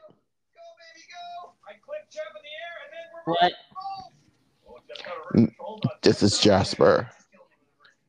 I 1.67 1.73
click 1.85 2.09
jab 2.09 2.23
in 2.35 2.41
the 2.41 2.49
air 2.61 2.75
and 2.83 2.91
then 2.93 3.05
we're 3.25 3.33
What? 3.33 3.53
Just 4.87 5.03
gotta 5.05 5.51
hold 5.59 5.85
on. 5.85 5.91
This 6.01 6.23
is 6.23 6.39
Jasper. 6.39 7.09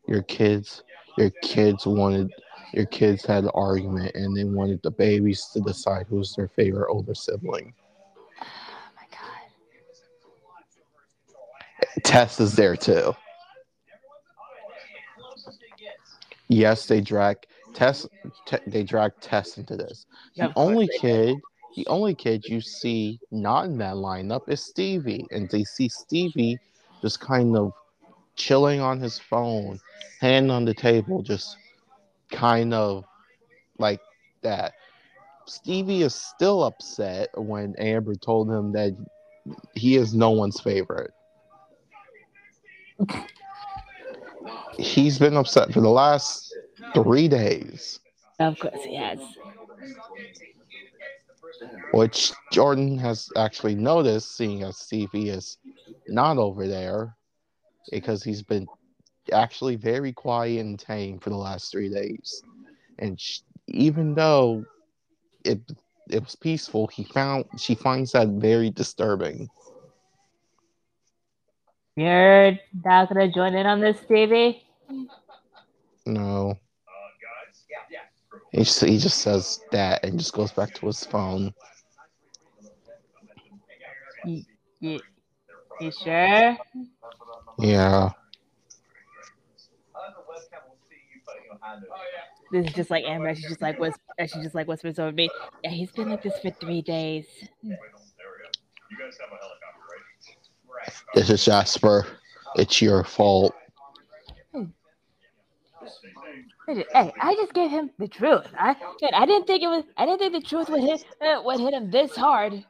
Your 0.06 0.22
kids, 0.22 0.82
your 1.16 1.30
kids 1.42 1.86
wanted, 1.86 2.30
your 2.72 2.86
kids 2.86 3.24
had 3.24 3.44
an 3.44 3.50
argument 3.54 4.14
and 4.14 4.36
they 4.36 4.44
wanted 4.44 4.82
the 4.82 4.90
babies 4.90 5.46
to 5.54 5.60
decide 5.60 6.06
who's 6.08 6.34
their 6.34 6.48
favorite 6.48 6.90
older 6.90 7.14
sibling. 7.14 7.72
Oh 8.40 8.46
my 8.96 9.06
god. 9.10 9.48
Tess 12.04 12.38
is 12.38 12.54
there 12.54 12.76
too. 12.76 13.14
Yes, 16.54 16.86
they 16.86 17.00
drag 17.00 17.38
Tess. 17.72 18.06
Te- 18.46 18.58
they 18.68 18.84
drag 18.84 19.10
Tess 19.20 19.58
into 19.58 19.76
this. 19.76 20.06
The 20.36 20.46
Of 20.46 20.52
only 20.54 20.86
kid, 20.86 21.40
the 21.74 21.84
only 21.88 22.14
kid 22.14 22.48
you 22.48 22.60
see 22.60 23.18
not 23.32 23.64
in 23.64 23.76
that 23.78 23.96
lineup 23.96 24.48
is 24.48 24.62
Stevie, 24.62 25.26
and 25.32 25.50
they 25.50 25.64
see 25.64 25.88
Stevie 25.88 26.60
just 27.02 27.18
kind 27.18 27.56
of 27.56 27.72
chilling 28.36 28.80
on 28.80 29.00
his 29.00 29.18
phone, 29.18 29.80
hand 30.20 30.52
on 30.52 30.64
the 30.64 30.74
table, 30.74 31.22
just 31.22 31.56
kind 32.30 32.72
of 32.72 33.04
like 33.78 34.00
that. 34.42 34.74
Stevie 35.46 36.02
is 36.02 36.14
still 36.14 36.62
upset 36.62 37.30
when 37.36 37.74
Amber 37.78 38.14
told 38.14 38.48
him 38.48 38.70
that 38.72 38.92
he 39.74 39.96
is 39.96 40.14
no 40.14 40.30
one's 40.30 40.60
favorite. 40.60 41.10
He's 44.78 45.18
been 45.18 45.36
upset 45.36 45.72
for 45.72 45.80
the 45.80 45.88
last 45.88 46.54
three 46.94 47.28
days, 47.28 48.00
Of 48.38 48.58
course 48.58 48.82
he 48.84 48.96
has. 48.96 49.18
which 51.92 52.32
Jordan 52.52 52.98
has 52.98 53.28
actually 53.36 53.74
noticed, 53.74 54.36
seeing 54.36 54.62
as 54.62 54.76
Stevie 54.78 55.28
is 55.30 55.58
not 56.08 56.38
over 56.38 56.66
there, 56.66 57.16
because 57.90 58.22
he's 58.22 58.42
been 58.42 58.66
actually 59.32 59.76
very 59.76 60.12
quiet 60.12 60.60
and 60.60 60.78
tame 60.78 61.18
for 61.18 61.30
the 61.30 61.36
last 61.36 61.70
three 61.70 61.88
days. 61.88 62.42
And 62.98 63.18
sh- 63.20 63.40
even 63.68 64.14
though 64.14 64.64
it 65.44 65.60
it 66.10 66.22
was 66.22 66.36
peaceful, 66.36 66.86
he 66.88 67.04
found 67.04 67.46
she 67.58 67.74
finds 67.74 68.12
that 68.12 68.28
very 68.28 68.70
disturbing. 68.70 69.48
You're 71.96 72.58
not 72.84 73.08
gonna 73.08 73.30
join 73.30 73.54
in 73.54 73.66
on 73.66 73.80
this, 73.80 73.98
Stevie? 74.00 74.62
No. 76.06 76.58
He 78.50 78.58
just, 78.58 78.84
he 78.84 78.98
just 78.98 79.18
says 79.18 79.60
that 79.72 80.04
and 80.04 80.18
just 80.18 80.32
goes 80.32 80.52
back 80.52 80.74
to 80.74 80.86
his 80.86 81.04
phone. 81.04 81.52
You, 84.24 84.42
you, 84.80 85.00
you 85.80 85.90
sure? 85.90 86.56
Yeah. 87.58 88.10
This 92.52 92.66
is 92.66 92.72
just 92.74 92.90
like 92.90 93.04
Amber. 93.04 93.34
She's 93.34 93.48
just 93.48 93.62
like 93.62 93.78
whisp- 93.78 93.98
uh, 94.20 94.26
She's 94.26 94.42
just 94.44 94.54
like 94.54 94.68
whispers 94.68 94.98
over 94.98 95.10
me. 95.10 95.28
Yeah, 95.64 95.70
he's 95.70 95.90
been 95.90 96.08
like 96.10 96.22
this 96.22 96.38
for 96.38 96.50
three 96.50 96.82
days. 96.82 97.26
This 101.14 101.30
is 101.30 101.44
Jasper. 101.44 102.06
It's 102.56 102.80
your 102.80 103.04
fault. 103.04 103.54
Hey, 106.66 107.12
I 107.20 107.34
just 107.34 107.52
gave 107.52 107.70
him 107.70 107.90
the 107.98 108.08
truth. 108.08 108.46
I, 108.58 108.74
I 109.12 109.26
didn't 109.26 109.46
think 109.46 109.62
it 109.62 109.66
was. 109.66 109.84
I 109.98 110.06
didn't 110.06 110.20
think 110.20 110.32
the 110.32 110.48
truth 110.48 110.70
would 110.70 110.80
hit 110.80 111.04
uh, 111.20 111.42
would 111.44 111.60
hit 111.60 111.74
him 111.74 111.90
this 111.90 112.16
hard. 112.16 112.64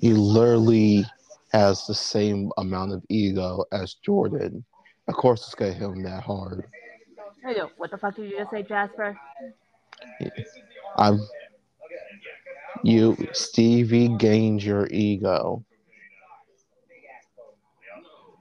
He 0.00 0.12
literally 0.12 1.06
has 1.52 1.86
the 1.86 1.94
same 1.94 2.50
amount 2.58 2.92
of 2.92 3.04
ego 3.08 3.64
as 3.72 3.94
Jordan. 3.94 4.64
Of 5.06 5.14
course, 5.14 5.44
it's 5.44 5.54
gonna 5.54 5.72
hit 5.72 5.82
him 5.82 6.02
that 6.02 6.24
hard. 6.24 6.66
Hey, 7.44 7.60
What 7.76 7.92
the 7.92 7.98
fuck 7.98 8.16
did 8.16 8.30
you 8.30 8.38
just 8.38 8.50
say, 8.50 8.62
Jasper? 8.62 9.16
I'm. 10.96 11.20
You, 12.82 13.16
Stevie, 13.32 14.08
gained 14.18 14.62
your 14.62 14.86
ego. 14.90 15.64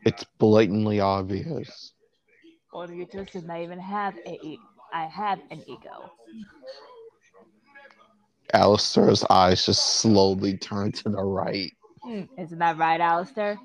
It's 0.06 0.24
blatantly 0.38 1.00
obvious. 1.00 1.94
Or 2.72 2.86
you 2.88 3.08
just 3.12 3.34
did 3.34 3.46
not 3.46 3.60
even 3.62 3.80
have 3.80 4.16
a. 4.26 4.40
E- 4.46 4.60
I 4.94 5.06
have 5.06 5.40
an 5.52 5.64
ego. 5.68 6.12
Alistair's 8.54 9.24
eyes 9.30 9.66
just 9.66 9.98
slowly 9.98 10.58
turn 10.58 10.92
to 10.92 11.10
the 11.10 11.22
right. 11.22 11.72
Hmm, 12.04 12.24
isn't 12.38 12.60
that 12.60 12.78
right, 12.78 13.02
Alistair? 13.02 13.58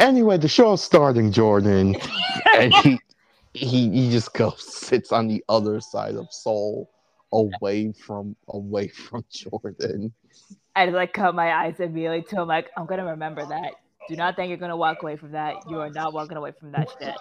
Anyway, 0.00 0.38
the 0.38 0.48
show's 0.48 0.82
starting, 0.82 1.30
Jordan. 1.30 1.94
and 2.58 2.72
he, 2.74 2.98
he 3.52 3.90
he 3.90 4.10
just 4.10 4.32
goes 4.34 4.62
sits 4.62 5.12
on 5.12 5.28
the 5.28 5.44
other 5.48 5.80
side 5.80 6.16
of 6.16 6.32
Soul, 6.32 6.90
away 7.32 7.92
from 7.92 8.34
away 8.48 8.88
from 8.88 9.24
Jordan. 9.30 10.12
I 10.74 10.86
just 10.86 10.96
like 10.96 11.12
cut 11.12 11.34
my 11.34 11.52
eyes 11.52 11.78
immediately 11.78 12.22
to 12.30 12.40
him. 12.42 12.48
Like 12.48 12.70
I'm 12.76 12.86
gonna 12.86 13.06
remember 13.06 13.44
that. 13.46 13.74
Do 14.08 14.16
not 14.16 14.36
think 14.36 14.48
you're 14.48 14.58
gonna 14.58 14.76
walk 14.76 15.02
away 15.02 15.16
from 15.16 15.32
that. 15.32 15.56
You 15.68 15.80
are 15.80 15.90
not 15.90 16.12
walking 16.12 16.36
away 16.36 16.52
from 16.58 16.72
that 16.72 16.88
shit. 16.98 17.14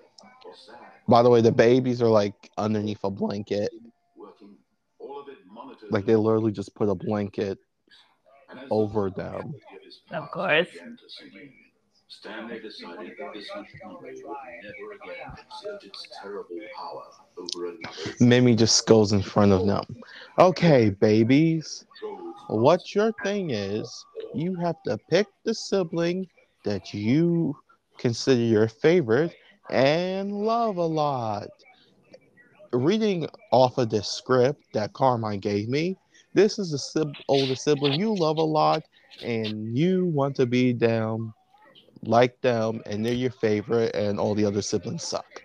or 0.46 0.54
sad. 0.54 0.76
By 1.08 1.22
the 1.22 1.30
way, 1.30 1.40
the 1.40 1.52
babies 1.52 2.02
are 2.02 2.08
like 2.08 2.50
underneath 2.58 3.02
a 3.04 3.10
blanket. 3.10 3.70
Working. 4.16 4.56
All 4.98 5.20
of 5.20 5.28
it 5.28 5.38
monitored. 5.50 5.90
Like 5.90 6.04
they 6.06 6.16
literally 6.16 6.52
just 6.52 6.74
put 6.74 6.88
a 6.88 6.94
blanket 6.94 7.58
over 8.70 9.10
them. 9.10 9.54
of 9.74 9.82
his 9.84 10.00
Of 10.12 10.22
past 10.22 10.32
course. 10.32 10.68
Began 12.22 12.62
to 12.62 12.70
sink 12.70 12.88
in, 12.90 12.98
Stanley 12.98 13.06
decided 13.06 13.16
that 13.18 13.34
this 13.34 13.48
much 13.56 13.68
knowledge 13.84 14.16
would 14.24 14.36
never 14.62 14.92
again 14.92 15.32
exert 15.46 15.84
its 15.84 16.08
terrible 16.22 16.56
power 16.76 17.04
over 17.38 17.66
another. 17.66 18.14
Mimi 18.20 18.54
just 18.54 18.86
goes 18.86 19.12
in 19.12 19.22
front 19.22 19.52
of 19.52 19.66
them. 19.66 19.84
Okay, 20.38 20.90
babies. 20.90 21.84
What 22.48 22.94
your 22.94 23.12
thing 23.24 23.50
is, 23.50 24.04
you 24.34 24.56
have 24.56 24.82
to 24.84 24.98
pick 25.10 25.26
the 25.44 25.54
sibling 25.54 26.26
that 26.64 26.94
you 26.94 27.56
consider 27.98 28.40
your 28.40 28.68
favorite 28.68 29.34
and 29.70 30.32
love 30.32 30.76
a 30.76 30.86
lot. 30.86 31.48
Reading 32.72 33.26
off 33.50 33.78
of 33.78 33.90
this 33.90 34.08
script 34.08 34.62
that 34.74 34.92
Carmine 34.92 35.40
gave 35.40 35.68
me, 35.68 35.96
this 36.34 36.58
is 36.58 36.70
the 36.70 36.78
sib- 36.78 37.16
older 37.28 37.54
sibling 37.54 37.98
you 37.98 38.14
love 38.14 38.36
a 38.36 38.42
lot, 38.42 38.82
and 39.22 39.76
you 39.76 40.06
want 40.06 40.36
to 40.36 40.46
be 40.46 40.72
them, 40.72 41.32
like 42.02 42.40
them, 42.40 42.82
and 42.86 43.04
they're 43.04 43.12
your 43.12 43.30
favorite, 43.30 43.94
and 43.94 44.18
all 44.18 44.34
the 44.34 44.44
other 44.44 44.62
siblings 44.62 45.04
suck. 45.04 45.42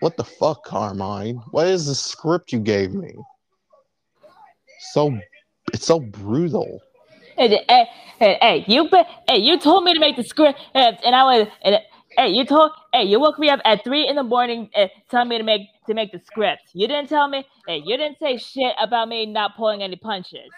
What 0.00 0.16
the 0.16 0.24
fuck, 0.24 0.64
Carmine? 0.64 1.42
What 1.50 1.66
is 1.66 1.86
the 1.86 1.94
script 1.94 2.52
you 2.52 2.60
gave 2.60 2.92
me? 2.92 3.14
So 4.92 5.18
it's 5.72 5.86
so 5.86 6.00
brutal. 6.00 6.80
Hey, 7.36 7.64
hey, 7.68 7.86
hey, 8.40 8.64
you 8.66 8.88
hey, 9.28 9.38
you 9.38 9.58
told 9.58 9.84
me 9.84 9.94
to 9.94 10.00
make 10.00 10.16
the 10.16 10.24
script, 10.24 10.58
and 10.74 11.14
I 11.14 11.24
was, 11.24 11.48
and, 11.62 11.78
hey, 12.16 12.28
you 12.28 12.44
told, 12.44 12.72
hey, 12.92 13.04
you 13.04 13.20
woke 13.20 13.38
me 13.38 13.48
up 13.50 13.60
at 13.64 13.84
three 13.84 14.06
in 14.08 14.16
the 14.16 14.22
morning, 14.22 14.70
uh, 14.76 14.88
telling 15.10 15.28
me 15.28 15.38
to 15.38 15.44
make 15.44 15.62
to 15.86 15.94
make 15.94 16.12
the 16.12 16.18
script. 16.18 16.62
You 16.72 16.88
didn't 16.88 17.08
tell 17.08 17.28
me, 17.28 17.46
hey, 17.66 17.82
you 17.84 17.96
didn't 17.96 18.18
say 18.18 18.38
shit 18.38 18.74
about 18.80 19.08
me 19.08 19.26
not 19.26 19.56
pulling 19.56 19.82
any 19.82 19.96
punches. 19.96 20.50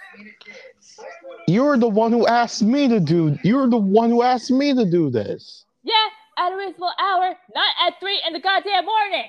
You're 1.47 1.77
the 1.77 1.89
one 1.89 2.13
who 2.13 2.27
asked 2.27 2.63
me 2.63 2.89
to 2.89 3.01
do. 3.01 3.39
You're 3.43 3.69
the 3.69 3.77
one 3.77 4.11
who 4.11 4.23
asked 4.23 4.51
me 4.51 4.75
to 4.75 4.85
do 4.85 5.11
this. 5.11 5.65
Yeah, 5.83 5.95
at 6.39 6.53
a 6.53 6.57
reasonable 6.57 6.93
hour, 6.99 7.35
not 7.55 7.75
at 7.87 8.01
three 8.01 8.21
in 8.27 8.33
the 8.33 8.41
goddamn 8.41 8.85
morning. 8.85 9.25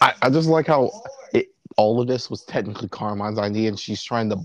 I, 0.00 0.14
I 0.22 0.30
just 0.30 0.48
like 0.48 0.66
how 0.66 0.90
it, 1.32 1.48
all 1.76 2.00
of 2.00 2.06
this 2.06 2.30
was 2.30 2.42
technically 2.44 2.88
Carmine's 2.88 3.38
idea, 3.38 3.68
and 3.68 3.78
she's 3.78 4.02
trying 4.02 4.28
to 4.30 4.38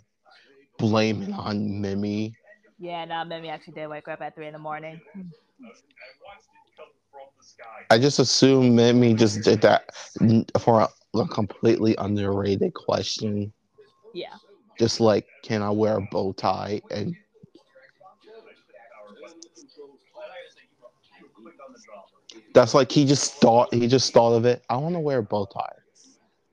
blame 0.78 1.24
it 1.24 1.34
on 1.34 1.82
Mimi. 1.82 2.36
Yeah, 2.80 3.04
no, 3.06 3.26
Mimi 3.26 3.50
actually 3.50 3.74
did 3.74 3.88
wake 3.88 4.08
up 4.08 4.22
at 4.22 4.36
three 4.36 4.48
in 4.48 4.54
the 4.54 4.60
morning. 4.60 5.02
I 7.92 7.98
just 7.98 8.20
assume 8.20 8.76
Mimi 8.76 9.14
just 9.14 9.44
did 9.44 9.62
that 9.62 9.90
for 10.60 10.82
a, 10.82 11.18
a 11.18 11.28
completely 11.28 11.96
underrated 11.98 12.74
question. 12.74 13.52
Yeah. 14.14 14.34
Just 14.80 15.02
like, 15.02 15.28
can 15.44 15.62
I 15.62 15.72
wear 15.72 15.98
a 15.98 16.02
bow 16.02 16.32
tie? 16.32 16.82
And 16.90 17.16
that's 22.54 22.74
like 22.74 22.92
he 22.92 23.06
just 23.06 23.34
thought 23.36 23.74
he 23.74 23.88
just 23.88 24.14
thought 24.14 24.34
of 24.36 24.46
it. 24.46 24.64
I 24.70 24.78
want 24.78 24.96
to 24.96 25.00
wear 25.00 25.20
a 25.20 25.24
bow 25.24 25.46
tie. 25.46 25.74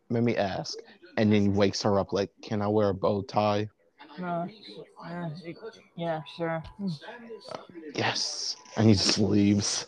Mimi 0.09 0.37
ask, 0.37 0.79
and 1.17 1.33
then 1.33 1.43
he 1.43 1.49
wakes 1.49 1.83
her 1.83 1.99
up 1.99 2.13
like, 2.13 2.31
"Can 2.43 2.63
I 2.63 2.69
wear 2.69 2.91
a 2.91 2.95
bow 2.95 3.23
tie?" 3.23 3.69
Uh, 4.23 4.47
yeah, 5.97 6.23
sure. 6.37 6.63
Yes, 7.95 8.57
and 8.77 8.89
he 8.89 8.95
just 8.95 9.19
leaves. 9.19 9.87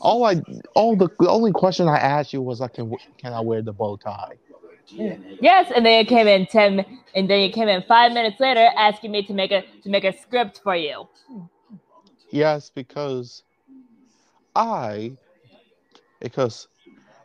All 0.00 0.24
I, 0.24 0.42
all 0.74 0.96
the, 0.96 1.08
the 1.18 1.28
only 1.28 1.52
question 1.52 1.88
I 1.88 1.98
asked 1.98 2.32
you 2.32 2.42
was, 2.42 2.60
"I 2.60 2.68
can, 2.68 2.94
can 3.16 3.32
I 3.32 3.40
wear 3.40 3.62
the 3.62 3.72
bow 3.72 3.96
tie?" 3.96 4.36
Yes, 5.40 5.70
and 5.74 5.84
then 5.84 6.00
you 6.00 6.06
came 6.06 6.26
in 6.28 6.46
ten, 6.46 6.84
and 7.14 7.28
then 7.28 7.40
you 7.40 7.52
came 7.52 7.68
in 7.68 7.82
five 7.82 8.12
minutes 8.12 8.40
later 8.40 8.68
asking 8.76 9.10
me 9.10 9.22
to 9.24 9.34
make 9.34 9.50
a 9.50 9.62
to 9.82 9.88
make 9.88 10.04
a 10.04 10.16
script 10.16 10.60
for 10.62 10.76
you. 10.76 11.08
Yes, 12.30 12.70
because 12.74 13.42
I, 14.54 15.12
because 16.20 16.68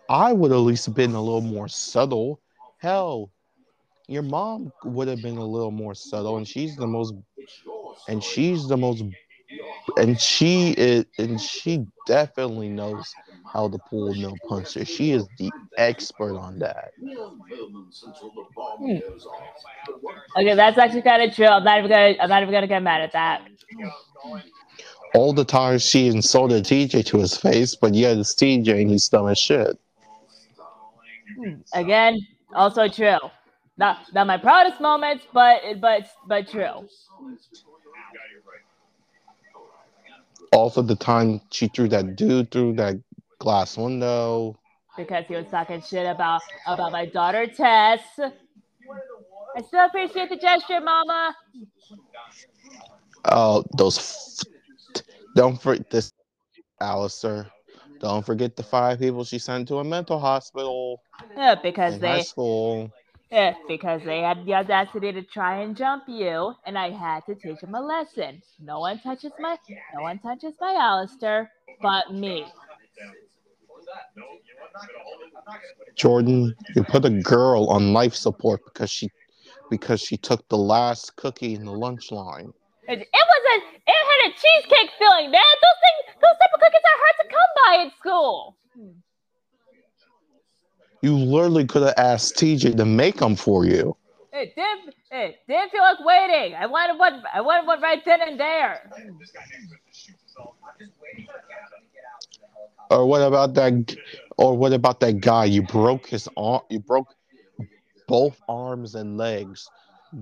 I 0.09 0.33
would 0.33 0.51
at 0.51 0.57
least 0.57 0.85
have 0.85 0.95
been 0.95 1.13
a 1.13 1.21
little 1.21 1.41
more 1.41 1.67
subtle. 1.67 2.39
Hell, 2.77 3.31
your 4.07 4.23
mom 4.23 4.71
would 4.83 5.07
have 5.07 5.21
been 5.21 5.37
a 5.37 5.45
little 5.45 5.71
more 5.71 5.95
subtle, 5.95 6.37
and 6.37 6.47
she's 6.47 6.75
the 6.75 6.87
most, 6.87 7.13
and 8.07 8.23
she's 8.23 8.67
the 8.67 8.77
most, 8.77 9.03
and 9.97 10.19
she 10.19 10.71
is, 10.71 11.05
and 11.17 11.39
she 11.39 11.85
definitely 12.05 12.69
knows 12.69 13.13
how 13.51 13.69
to 13.69 13.77
pull 13.89 14.13
no 14.15 14.35
punches. 14.47 14.87
She 14.87 15.11
is 15.11 15.27
the 15.37 15.51
expert 15.77 16.37
on 16.37 16.59
that. 16.59 16.91
Okay, 20.35 20.55
that's 20.55 20.77
actually 20.77 21.01
kind 21.03 21.23
of 21.23 21.35
true. 21.35 21.45
I'm 21.45 21.63
not 21.63 21.79
even 21.79 21.89
gonna. 21.89 22.15
I'm 22.19 22.29
not 22.29 22.41
even 22.41 22.53
gonna 22.53 22.67
get 22.67 22.83
mad 22.83 23.01
at 23.01 23.11
that. 23.13 23.47
All 25.15 25.31
the 25.31 25.45
time 25.45 25.77
she 25.77 26.07
insulted 26.07 26.65
TJ 26.65 27.05
to 27.05 27.19
his 27.19 27.37
face, 27.37 27.75
but 27.75 27.93
yet 27.93 28.17
it's 28.17 28.33
TJ 28.33 28.81
and 28.81 28.89
he's 28.89 29.07
dumb 29.07 29.27
as 29.27 29.37
shit. 29.37 29.77
Hmm. 31.37 31.53
Again, 31.73 32.19
also 32.55 32.87
true. 32.87 33.17
Not 33.77 34.13
not 34.13 34.27
my 34.27 34.37
proudest 34.37 34.79
moments, 34.79 35.25
but 35.33 35.61
but 35.81 36.07
but 36.27 36.47
true. 36.47 36.87
Also, 40.51 40.81
the 40.83 40.95
time 40.95 41.41
she 41.51 41.67
threw 41.67 41.87
that 41.89 42.15
dude 42.15 42.51
through 42.51 42.73
that 42.73 42.95
glass 43.39 43.77
window. 43.77 44.55
Because 44.95 45.25
he 45.27 45.35
was 45.35 45.47
talking 45.49 45.81
shit 45.81 46.05
about 46.05 46.41
about 46.67 46.91
my 46.91 47.05
daughter 47.07 47.47
Tess. 47.47 48.01
I 48.19 49.61
still 49.61 49.85
appreciate 49.85 50.29
the 50.29 50.37
gesture, 50.37 50.79
Mama. 50.79 51.35
Oh, 53.25 53.63
those. 53.77 53.97
F- 53.97 55.03
don't 55.35 55.59
forget 55.59 55.89
this, 55.89 56.11
Alistair. 56.79 57.47
Don't 57.99 58.25
forget 58.25 58.55
the 58.55 58.63
five 58.63 58.99
people 58.99 59.23
she 59.23 59.39
sent 59.39 59.67
to 59.69 59.79
a 59.79 59.83
mental 59.83 60.19
hospital 60.19 61.01
Yeah, 61.35 61.55
because 61.55 61.95
in 61.95 62.01
high 62.01 62.17
they 62.17 62.23
school. 62.23 62.91
Because 63.67 64.01
they 64.05 64.19
had 64.19 64.45
the 64.45 64.53
audacity 64.53 65.11
to 65.11 65.23
try 65.23 65.61
and 65.61 65.75
jump 65.75 66.03
you, 66.07 66.53
and 66.65 66.77
I 66.77 66.91
had 66.91 67.25
to 67.25 67.35
teach 67.35 67.61
them 67.61 67.73
a 67.73 67.81
lesson. 67.81 68.41
No 68.59 68.79
one 68.79 68.99
touches 68.99 69.31
my 69.39 69.57
no 69.95 70.01
one 70.03 70.19
touches 70.19 70.53
my 70.61 70.75
Alistair 70.79 71.51
but 71.81 72.13
me. 72.13 72.45
Jordan, 75.95 76.53
you 76.75 76.83
put 76.83 77.05
a 77.05 77.09
girl 77.09 77.69
on 77.69 77.93
life 77.93 78.13
support 78.13 78.61
because 78.65 78.91
she 78.91 79.09
because 79.69 80.01
she 80.01 80.17
took 80.17 80.47
the 80.49 80.57
last 80.57 81.15
cookie 81.15 81.55
in 81.55 81.65
the 81.65 81.71
lunch 81.71 82.11
line. 82.11 82.51
It, 82.87 82.99
it 82.99 83.07
was 83.11 83.43
a 83.53 83.57
it 83.87 84.01
had 84.09 84.29
a 84.29 84.33
cheesecake 84.33 84.91
filling, 84.99 85.31
man. 85.31 85.41
Those 85.61 85.79
things 85.81 86.17
those 86.21 86.37
type 86.39 86.53
of 86.53 86.59
cookies 86.59 86.85
are 86.85 86.99
hard 87.01 87.15
to 87.21 87.27
come 87.33 87.51
by 87.65 87.85
at 87.85 87.97
school. 87.97 88.57
Hmm. 88.75 89.12
You 91.03 91.17
literally 91.17 91.65
could 91.65 91.81
have 91.81 91.95
asked 91.97 92.37
TJ 92.37 92.77
to 92.77 92.85
make 92.85 93.17
them 93.17 93.35
for 93.35 93.65
you. 93.65 93.97
It 94.31 94.55
didn't 94.55 94.95
it 95.11 95.35
didn't 95.49 95.71
feel 95.71 95.81
like 95.81 95.97
waiting. 95.99 96.55
I 96.55 96.65
wanted 96.65 96.97
one 96.97 97.21
I 97.33 97.41
wanted 97.41 97.67
one 97.67 97.81
right 97.81 98.03
then 98.05 98.21
and 98.21 98.39
there. 98.39 98.89
Or 102.89 103.05
what 103.05 103.21
about 103.21 103.53
that? 103.55 103.95
Or 104.37 104.55
what 104.57 104.71
about 104.71 105.01
that 105.01 105.19
guy? 105.19 105.43
You 105.43 105.63
broke 105.63 106.07
his 106.07 106.29
arm. 106.37 106.61
You 106.69 106.79
broke 106.79 107.13
both 108.07 108.41
arms 108.47 108.95
and 108.95 109.17
legs 109.17 109.69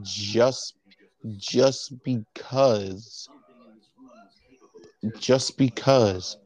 just 0.02 0.74
just 1.38 2.04
because 2.04 3.30
just 5.20 5.60
because 5.60 6.38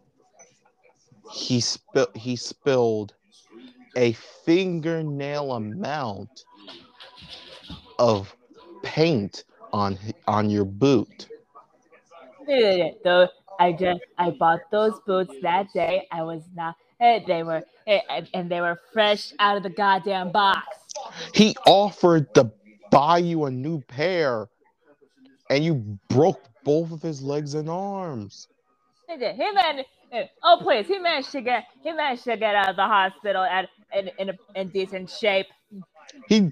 he 1.31 1.61
spilled 1.61 2.09
he 2.15 2.35
spilled 2.35 3.13
a 3.97 4.13
fingernail 4.13 5.53
amount 5.53 6.45
of 7.99 8.35
paint 8.83 9.43
on 9.73 9.99
on 10.27 10.49
your 10.49 10.65
boot. 10.65 11.29
Though 13.03 13.29
I 13.59 13.73
just 13.73 14.01
I 14.17 14.31
bought 14.31 14.61
those 14.71 14.99
boots 15.07 15.35
that 15.41 15.73
day. 15.73 16.07
I 16.11 16.23
was 16.23 16.43
not 16.55 16.75
eh, 17.01 17.21
they 17.27 17.43
were 17.43 17.63
eh, 17.87 18.01
and 18.33 18.51
they 18.51 18.61
were 18.61 18.79
fresh 18.93 19.33
out 19.39 19.57
of 19.57 19.63
the 19.63 19.69
goddamn 19.71 20.31
box. 20.31 20.67
He 21.33 21.55
offered 21.65 22.33
to 22.35 22.51
buy 22.91 23.19
you 23.19 23.45
a 23.45 23.51
new 23.51 23.81
pair, 23.81 24.49
and 25.49 25.63
you 25.65 25.99
broke 26.09 26.45
both 26.65 26.91
of 26.91 27.01
his 27.01 27.21
legs 27.21 27.55
and 27.55 27.69
arms. 27.69 28.47
He 29.09 29.17
did. 29.17 29.35
He 29.35 29.51
managed. 29.51 29.89
eh, 30.11 30.25
Oh 30.43 30.59
please, 30.63 30.87
he 30.87 30.99
managed 30.99 31.31
to 31.33 31.41
get 31.41 31.65
he 31.83 31.91
managed 31.93 32.25
to 32.25 32.37
get 32.37 32.55
out 32.55 32.69
of 32.69 32.75
the 32.77 32.83
hospital 32.87 33.43
at 33.43 33.69
in 33.93 34.09
in, 34.17 34.29
a, 34.29 34.33
in 34.55 34.69
decent 34.69 35.09
shape. 35.09 35.47
He, 36.27 36.51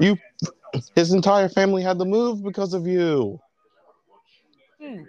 you, 0.00 0.16
his 0.94 1.12
entire 1.12 1.48
family 1.48 1.82
had 1.82 1.98
to 1.98 2.04
move 2.04 2.42
because 2.42 2.74
of 2.74 2.86
you. 2.86 3.38
Hmm. 4.80 5.02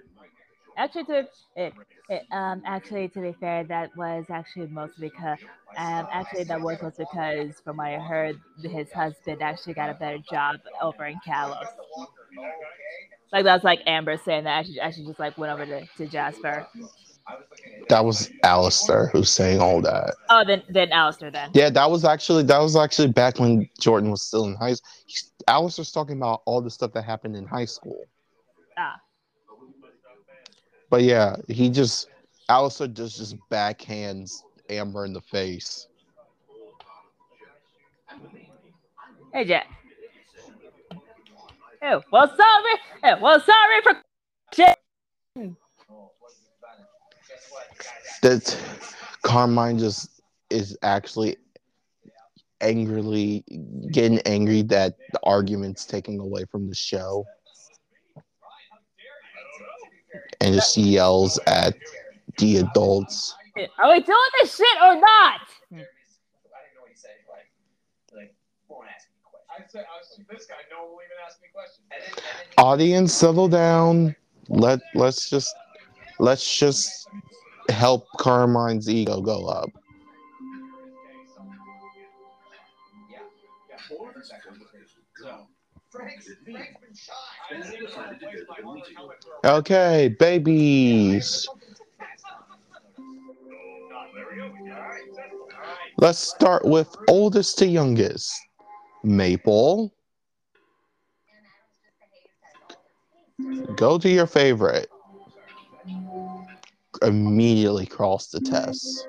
Actually, 0.77 1.03
to 1.05 1.27
it, 1.55 1.73
it, 2.09 2.23
um, 2.31 2.61
actually 2.65 3.07
to 3.09 3.21
be 3.21 3.35
fair, 3.39 3.63
that 3.65 3.95
was 3.95 4.25
actually 4.29 4.67
mostly 4.67 5.09
because 5.09 5.37
um, 5.77 6.07
actually 6.11 6.43
that 6.45 6.61
was 6.61 6.81
mostly 6.81 7.05
because 7.11 7.55
from 7.63 7.77
what 7.77 7.87
I 7.87 7.99
heard, 7.99 8.39
his 8.61 8.91
husband 8.91 9.41
actually 9.41 9.73
got 9.73 9.89
a 9.89 9.93
better 9.93 10.19
job 10.29 10.57
over 10.81 11.05
in 11.05 11.19
Kalos. 11.27 11.67
Like 13.31 13.45
that's 13.45 13.63
like 13.63 13.81
Amber 13.85 14.17
saying 14.17 14.45
that 14.45 14.59
actually 14.59 14.79
actually 14.79 15.05
just 15.07 15.19
like 15.19 15.37
went 15.37 15.53
over 15.53 15.65
to, 15.65 15.85
to 15.97 16.07
Jasper. 16.07 16.67
That 17.89 18.05
was 18.05 18.29
Alistair 18.43 19.07
who's 19.07 19.29
saying 19.29 19.59
all 19.59 19.81
that. 19.81 20.15
Oh, 20.29 20.43
then 20.45 20.63
then 20.69 20.91
Alistair 20.91 21.29
then. 21.31 21.51
Yeah, 21.53 21.69
that 21.69 21.89
was 21.89 22.05
actually 22.05 22.43
that 22.43 22.59
was 22.59 22.75
actually 22.75 23.09
back 23.11 23.39
when 23.39 23.69
Jordan 23.79 24.11
was 24.11 24.21
still 24.21 24.45
in 24.45 24.55
high 24.55 24.73
school. 24.73 24.89
Alistair's 25.47 25.91
talking 25.91 26.17
about 26.17 26.41
all 26.45 26.61
the 26.61 26.69
stuff 26.69 26.93
that 26.93 27.03
happened 27.03 27.35
in 27.35 27.45
high 27.45 27.65
school. 27.65 28.05
Ah, 28.77 28.95
But 30.89 31.03
yeah, 31.03 31.35
he 31.47 31.69
just 31.69 32.07
Alistair 32.47 32.87
just 32.87 33.17
just 33.17 33.35
backhands 33.49 34.43
Amber 34.69 35.05
in 35.05 35.13
the 35.13 35.21
face. 35.21 35.87
hey 39.33 39.45
Jack. 39.45 39.67
Oh, 41.83 42.01
well 42.11 42.27
sorry. 42.27 42.75
eh, 43.03 43.15
well 43.19 43.39
sorry 43.39 43.81
for 43.83 44.01
shit. 44.53 44.77
That 48.21 48.57
Carmine 49.23 49.79
just 49.79 50.21
is 50.49 50.77
actually 50.83 51.37
angrily 52.61 53.43
getting 53.91 54.19
angry 54.19 54.61
that 54.63 54.95
the 55.11 55.19
argument's 55.23 55.85
taking 55.85 56.19
away 56.19 56.45
from 56.45 56.67
the 56.67 56.75
show. 56.75 57.25
And 60.39 60.55
just 60.55 60.77
yells 60.77 61.39
at 61.47 61.75
the 62.37 62.57
adults. 62.57 63.35
Are 63.77 63.91
we 63.91 64.01
doing 64.01 64.17
this 64.41 64.55
shit 64.55 64.77
or 64.81 64.95
not? 64.95 65.41
I 69.51 69.67
said, 69.67 69.85
I 69.93 69.97
was, 69.99 70.19
this 70.29 70.45
guy, 70.47 70.55
no 70.71 70.83
one 70.83 70.93
will 70.93 70.99
even 71.03 71.17
ask 71.25 71.41
me 71.41 71.49
questions. 71.53 71.85
Audience, 72.57 73.13
settle 73.13 73.47
down. 73.47 74.15
Let 74.47 74.79
let's 74.95 75.29
just 75.29 75.53
let's 76.19 76.57
just 76.57 77.07
help 77.71 78.07
Carmine's 78.17 78.89
ego 78.89 79.21
go 79.21 79.47
up. 79.47 79.69
Okay, 89.43 90.15
babies. 90.19 91.47
Let's 95.97 96.19
start 96.19 96.65
with 96.65 96.95
oldest 97.07 97.57
to 97.59 97.65
youngest. 97.65 98.31
Maple, 99.03 99.91
go 103.75 103.97
to 103.97 104.09
your 104.09 104.27
favorite. 104.27 104.90
Immediately 107.01 107.85
cross 107.87 108.27
the 108.27 108.39
hmm. 108.39 108.45
test. 108.45 109.07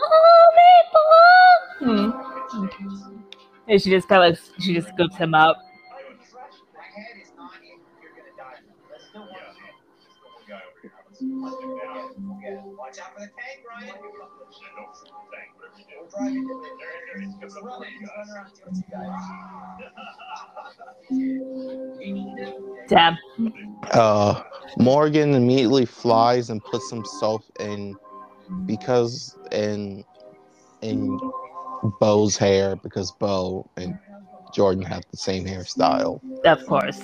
Oh, 0.00 0.52
Maple! 1.82 2.12
And 3.68 3.80
she 3.80 3.90
just 3.90 4.08
kind 4.08 4.32
of 4.32 4.40
she 4.60 4.74
just 4.74 4.88
scoops 4.88 5.16
him 5.16 5.34
up. 5.34 5.56
Watch 16.14 16.38
out 16.38 16.50
for 16.50 16.62
the 16.62 16.70
tank, 16.80 17.02
Ryan. 17.14 17.36
We'll 17.40 17.62
drive 17.62 17.80
you 18.00 18.02
Just 18.02 18.16
run 18.16 18.30
around, 18.30 18.54
see 18.54 18.64
you 18.74 18.84
got. 18.92 19.12
Damn. 22.88 23.18
Uh, 23.92 24.42
Morgan 24.78 25.34
immediately 25.34 25.86
flies 25.86 26.50
and 26.50 26.64
puts 26.64 26.90
himself 26.90 27.44
in 27.60 27.96
because 28.66 29.36
in 29.52 30.04
in 30.82 31.18
Bo's 32.00 32.36
hair 32.36 32.76
because 32.76 33.12
Bo 33.12 33.68
and 33.76 33.98
Jordan 34.54 34.84
have 34.84 35.02
the 35.10 35.16
same 35.16 35.44
hairstyle. 35.46 36.20
Of 36.44 36.66
course. 36.66 37.00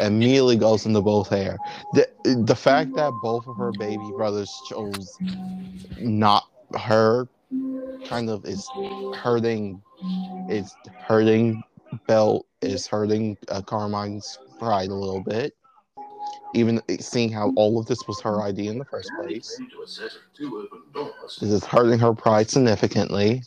Immediately 0.00 0.56
goes 0.56 0.86
into 0.86 1.00
both 1.00 1.28
hair. 1.30 1.56
The 1.94 2.08
the 2.24 2.56
fact 2.56 2.94
that 2.96 3.12
both 3.22 3.46
of 3.46 3.56
her 3.56 3.72
baby 3.78 4.10
brothers 4.16 4.50
chose 4.68 5.16
not 5.98 6.44
her 6.78 7.28
kind 8.06 8.30
of 8.30 8.44
is 8.44 8.68
hurting 9.16 9.82
is 10.48 10.74
hurting 11.06 11.62
Belle 12.06 12.46
is 12.62 12.86
hurting 12.86 13.36
uh, 13.48 13.62
Carmine's 13.62 14.38
pride 14.58 14.90
a 14.90 14.94
little 14.94 15.22
bit. 15.22 15.54
Even 16.54 16.80
seeing 17.00 17.30
how 17.30 17.52
all 17.56 17.78
of 17.78 17.86
this 17.86 18.06
was 18.06 18.20
her 18.20 18.42
idea 18.42 18.70
in 18.70 18.78
the 18.78 18.84
first 18.84 19.10
place. 19.20 19.58
Into 19.58 19.82
a 19.82 19.86
set 19.86 20.06
of 20.06 20.20
two 20.36 20.58
open 20.58 20.82
doors. 20.92 21.38
This 21.40 21.50
is 21.50 21.64
hurting 21.64 21.98
her 21.98 22.12
pride 22.12 22.50
significantly. 22.50 23.42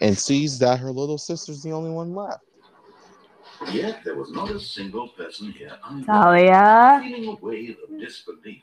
And 0.00 0.16
sees 0.16 0.58
that 0.58 0.78
her 0.80 0.90
little 0.90 1.18
sister's 1.18 1.62
the 1.62 1.72
only 1.72 1.90
one 1.90 2.14
left. 2.14 2.44
Yet 3.72 4.04
there 4.04 4.14
was 4.14 4.30
not 4.30 4.50
a 4.50 4.60
single 4.60 5.08
person 5.08 5.52
here 5.52 5.72
either. 5.82 6.04
Talia. 6.04 7.00
Feeling 7.02 7.28
a 7.28 7.34
wave 7.44 7.76
of 7.82 7.98
disbelief. 7.98 8.62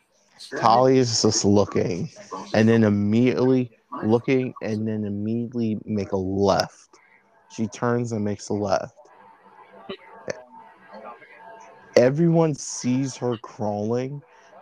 Tali 0.57 0.97
is 0.97 1.21
just 1.21 1.45
looking 1.45 2.09
and 2.53 2.67
then 2.67 2.83
immediately 2.83 3.71
looking 4.01 4.53
and 4.61 4.87
then 4.87 5.03
immediately 5.03 5.77
make 5.85 6.11
a 6.11 6.17
left. 6.17 6.99
She 7.49 7.67
turns 7.67 8.11
and 8.11 8.23
makes 8.23 8.49
a 8.49 8.53
left. 8.53 8.97
Everyone 11.95 12.55
sees 12.55 13.15
her 13.17 13.37
crawling 13.37 14.21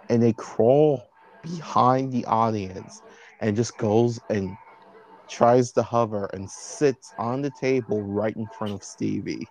and 0.10 0.22
they 0.22 0.34
crawl 0.34 1.08
behind 1.42 2.12
the 2.12 2.26
audience 2.26 3.02
and 3.40 3.56
just 3.56 3.78
goes 3.78 4.20
and 4.30 4.58
tries 5.30 5.72
to 5.72 5.82
hover 5.82 6.26
and 6.34 6.50
sits 6.50 7.14
on 7.18 7.42
the 7.42 7.50
table 7.50 8.02
right 8.04 8.36
in 8.36 8.46
front 8.48 8.74
of 8.74 8.84
Stevie. 8.84 9.48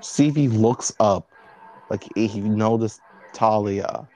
Stevie 0.00 0.48
looks 0.48 0.92
up 1.00 1.26
like 1.88 2.04
he 2.14 2.40
noticed 2.40 3.00
Talia 3.32 4.06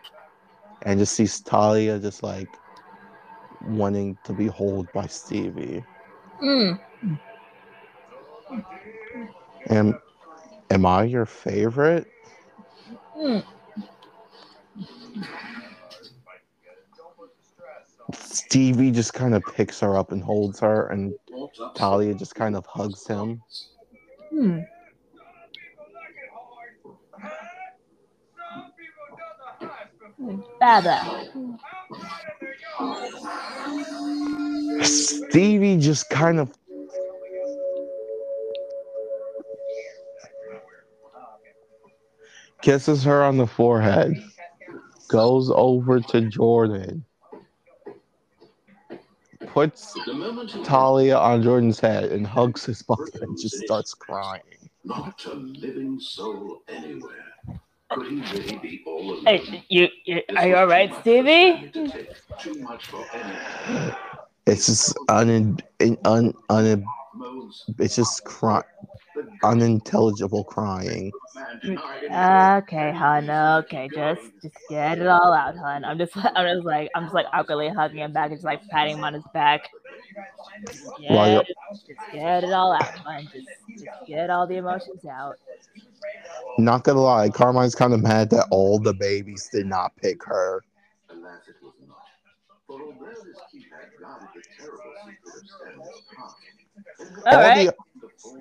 and 0.82 0.98
just 0.98 1.14
sees 1.14 1.40
Talia 1.40 1.98
just 1.98 2.22
like 2.22 2.48
wanting 3.66 4.16
to 4.24 4.32
be 4.32 4.48
held 4.48 4.92
by 4.92 5.06
Stevie. 5.06 5.84
Mm. 6.42 6.78
And 9.66 9.94
am 10.70 10.86
I 10.86 11.04
your 11.04 11.26
favorite? 11.26 12.06
Mm. 13.16 13.44
Stevie 18.14 18.90
just 18.90 19.12
kind 19.12 19.34
of 19.34 19.44
picks 19.44 19.80
her 19.80 19.96
up 19.96 20.12
and 20.12 20.22
holds 20.22 20.60
her, 20.60 20.86
and 20.88 21.14
Talia 21.74 22.14
just 22.14 22.34
kind 22.34 22.56
of 22.56 22.64
hugs 22.64 23.06
him. 23.06 23.42
Hmm. 24.30 24.60
Baba. 30.60 31.28
Stevie 34.82 35.78
just 35.78 36.10
kind 36.10 36.40
of 36.40 36.52
kisses 42.62 43.04
her 43.04 43.22
on 43.22 43.36
the 43.36 43.46
forehead, 43.46 44.14
goes 45.08 45.50
over 45.50 46.00
to 46.00 46.22
Jordan, 46.22 47.04
puts 49.46 49.92
The 49.94 50.60
Talia 50.64 51.16
on 51.18 51.42
Jordan's 51.42 51.80
head 51.80 52.04
and 52.12 52.26
hugs 52.26 52.64
his 52.64 52.82
butt 52.82 52.98
and 53.20 53.38
just 53.40 53.56
starts 53.58 53.94
crying. 53.94 54.42
not 54.84 55.24
a 55.26 55.34
living 55.34 56.00
soul 56.00 56.62
anywhere. 56.68 57.27
Could 57.90 58.06
he 58.06 58.20
really 58.20 58.56
be 58.58 58.82
all 58.86 59.00
alone? 59.00 59.24
Hey, 59.24 59.64
you, 59.68 59.88
you 60.04 60.22
are 60.36 60.46
you 60.46 60.56
all 60.56 60.66
right, 60.66 60.90
too 60.90 60.94
much 60.94 60.96
for 60.96 61.00
Stevie? 61.02 61.70
Stanley 61.70 61.70
to 61.70 61.88
take, 61.88 62.38
Too 62.38 62.54
much 62.60 62.86
for. 62.86 63.06
It's 64.46 64.66
just 64.66 64.96
un, 65.08 65.58
un, 66.04 66.34
un, 66.48 66.84
it's 67.78 67.96
just 67.96 68.24
cry, 68.24 68.62
unintelligible 69.42 70.44
crying. 70.44 71.12
man 71.34 71.60
denied 71.62 72.02
him. 72.04 72.62
Okay, 72.62 72.92
hun. 72.92 73.30
Okay, 73.30 73.88
just 73.94 74.22
just 74.42 74.54
get 74.68 74.98
it 74.98 75.06
all 75.06 75.32
out, 75.32 75.56
hun. 75.56 75.84
I'm 75.84 75.98
just 75.98 76.12
I'm 76.16 76.56
just 76.56 76.66
like 76.66 76.90
I'm 76.94 77.04
just 77.04 77.14
like 77.14 77.26
awkwardly 77.32 77.68
hugging 77.68 77.98
him 77.98 78.12
back 78.12 78.30
and 78.30 78.36
just 78.36 78.44
like 78.44 78.66
patting 78.68 78.98
him 78.98 79.04
on 79.04 79.14
his 79.14 79.24
back. 79.32 79.68
Just 80.66 80.84
get, 81.00 81.10
it, 81.10 81.46
just 81.86 82.00
get 82.12 82.44
it 82.44 82.52
all 82.52 82.72
out, 82.72 82.98
hun. 82.98 83.28
Just 83.32 83.48
just 83.68 84.06
get 84.06 84.30
all 84.30 84.46
the 84.46 84.56
emotions 84.56 85.04
out. 85.04 85.36
Not 86.58 86.82
gonna 86.82 87.00
lie, 87.00 87.28
Carmine's 87.28 87.76
kind 87.76 87.94
of 87.94 88.02
mad 88.02 88.30
that 88.30 88.48
all 88.50 88.80
the 88.80 88.92
babies 88.92 89.48
did 89.52 89.66
not 89.66 89.96
pick 89.96 90.24
her. 90.24 90.64
Alas, 91.08 91.42
it 91.48 91.54
was 91.62 91.74
not. 91.86 91.98
For 92.66 92.82
although 92.82 93.06
this 93.24 93.38
keypad 93.54 94.00
guarded 94.00 94.28
the 94.34 94.42
terrible 94.58 94.92
secret 95.06 95.34
of 95.36 95.48
Stanley's 95.48 96.02
past, 96.16 97.26
All 97.26 97.38
right. 97.38 97.66
the 97.66 97.74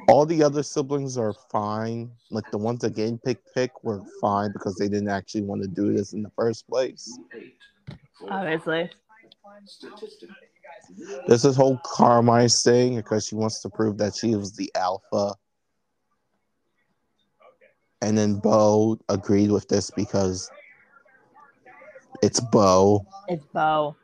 all 0.07 0.26
the 0.26 0.41
other 0.41 0.64
siblings 0.64 1.15
are 1.15 1.34
fine. 1.52 2.10
Like 2.31 2.49
the 2.52 2.57
ones 2.57 2.80
that 2.81 2.95
didn't 2.95 3.23
pick 3.23 3.39
pick 3.53 3.84
were 3.84 4.02
fine 4.19 4.52
because 4.52 4.76
they 4.77 4.89
didn't 4.89 5.10
actually 5.10 5.44
want 5.44 5.61
to 5.61 5.68
do 5.68 5.94
this 5.94 6.14
in 6.14 6.23
the 6.23 6.31
first 6.35 6.68
place. 6.68 7.19
Obviously. 8.30 8.89
This 11.27 11.45
is 11.45 11.56
whole 11.56 11.80
Carmine's 11.85 12.64
thing 12.64 12.95
because 12.95 13.27
she 13.27 13.35
wants 13.35 13.61
to 13.61 13.69
prove 13.69 13.99
that 13.99 14.15
she 14.15 14.35
was 14.35 14.56
the 14.56 14.72
alpha. 14.76 15.35
And 18.02 18.18
then 18.18 18.36
Bo 18.36 18.98
agreed 19.10 19.52
with 19.52 19.68
this 19.68 19.90
because 19.90 20.49
it's 22.22 22.40
Bo. 22.40 23.06
It's 23.28 23.45
Bo. 23.53 23.95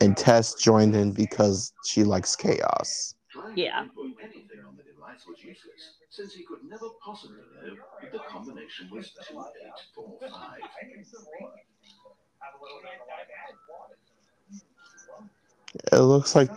And 0.00 0.16
Tess 0.16 0.54
joined 0.54 0.94
in 0.94 1.12
because 1.12 1.72
she 1.84 2.04
likes 2.04 2.36
chaos. 2.36 3.14
Yeah. 3.54 3.84
to 3.84 4.04
input 4.04 4.20
anything 4.22 4.60
on 4.66 4.76
the 4.76 4.82
device 4.82 5.24
was 5.26 5.42
useless, 5.42 5.94
since 6.10 6.34
he 6.34 6.44
could 6.44 6.64
never 6.68 6.88
possibly 7.02 7.36
know 7.36 7.76
if 8.02 8.12
the 8.12 8.18
combination 8.18 8.90
was 8.90 9.10
2845. 9.28 10.60
It 15.92 15.98
looks 15.98 16.34
like 16.34 16.50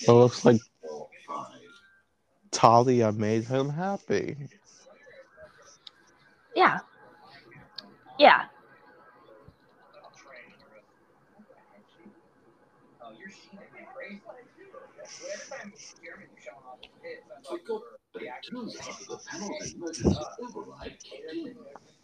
it 0.00 0.12
looks 0.12 0.44
like. 0.44 0.60
Talia 2.52 3.10
made 3.12 3.44
him 3.44 3.70
happy. 3.70 4.36
Yeah. 6.54 6.80
Yeah. 8.18 8.44
Forgot, 17.48 17.82
but 18.12 18.22
it 18.22 18.28
turns 18.50 18.76
out 18.80 18.86
that 18.98 19.08
the 19.08 19.18
panel's 19.28 19.74
emergency 19.74 20.16
override 20.40 20.96
kicked 21.02 21.32
in, 21.32 21.54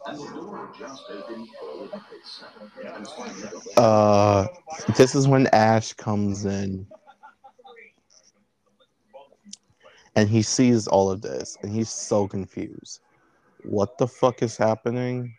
and 0.07 0.19
the 0.19 0.25
door 0.33 0.69
just 0.77 1.03
opened 1.09 1.47
all 1.63 1.83
of 1.83 1.93
itself. 2.11 2.53
And 2.95 3.07
finally, 3.07 3.73
Uh, 3.77 4.47
this 4.97 5.15
is 5.15 5.27
when 5.27 5.47
Ash 5.47 5.93
comes 5.93 6.45
in, 6.45 6.85
and 10.15 10.29
he 10.29 10.41
sees 10.41 10.87
all 10.87 11.09
of 11.09 11.21
this, 11.21 11.57
and 11.61 11.71
he's 11.71 11.89
so 11.89 12.27
confused. 12.27 13.01
What 13.63 13.97
the 13.97 14.07
fuck 14.07 14.41
is 14.41 14.57
happening? 14.57 15.33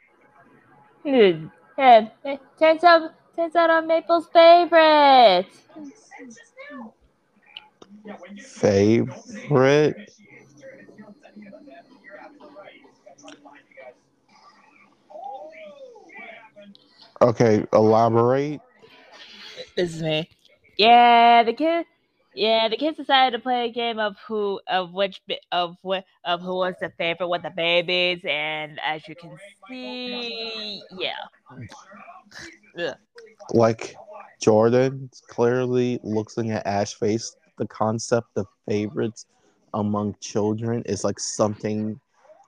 Hmm. 1.02 1.46
Yeah. 1.78 2.08
it 2.24 2.40
Turns 2.58 2.84
out 2.84 3.12
turns 3.34 3.56
out 3.56 3.70
I'm 3.70 3.86
Maple's 3.86 4.28
favorite. 4.32 5.46
Favorite? 8.38 9.96
Okay, 17.22 17.66
elaborate. 17.72 18.60
This 19.76 19.94
is 19.94 20.02
me. 20.02 20.28
Yeah, 20.78 21.42
the 21.42 21.52
kid. 21.52 21.86
Yeah, 22.34 22.68
the 22.68 22.76
kids 22.76 22.96
decided 22.96 23.36
to 23.36 23.42
play 23.42 23.66
a 23.66 23.72
game 23.72 23.98
of 23.98 24.16
who 24.26 24.60
of 24.68 24.92
which 24.92 25.20
of 25.50 25.76
what 25.82 26.04
of 26.24 26.40
who 26.40 26.56
was 26.56 26.74
the 26.80 26.92
favorite 26.96 27.28
with 27.28 27.42
the 27.42 27.50
babies, 27.50 28.20
and 28.24 28.78
as 28.84 29.06
you 29.08 29.16
can 29.16 29.36
see, 29.68 30.80
yeah. 30.96 31.14
Like 33.52 33.96
Jordan 34.40 35.10
clearly 35.28 35.98
looking 36.04 36.52
at 36.52 36.64
Ash 36.66 36.94
face, 36.94 37.34
the 37.58 37.66
concept 37.66 38.28
of 38.36 38.46
favorites 38.68 39.26
among 39.74 40.14
children 40.20 40.82
is 40.86 41.02
like 41.02 41.18
something. 41.18 41.98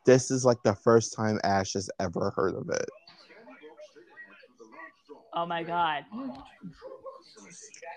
This 0.07 0.31
is 0.31 0.45
like 0.45 0.63
the 0.63 0.75
first 0.75 1.15
time 1.15 1.41
Ash 1.43 1.73
has 1.73 1.91
ever 1.99 2.33
heard 2.37 2.55
of 2.55 2.69
it. 2.71 2.89
Oh 5.35 5.47
my 5.47 5.63
god. 5.65 6.05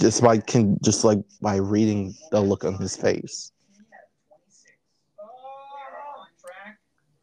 Just 0.02 0.22
by 0.22 0.38
can 0.38 0.77
just 0.84 1.03
like 1.03 1.19
by 1.41 1.56
reading 1.57 2.15
the 2.32 2.41
look 2.41 2.64
on 2.64 2.76
his 2.76 2.95
face. 2.95 3.52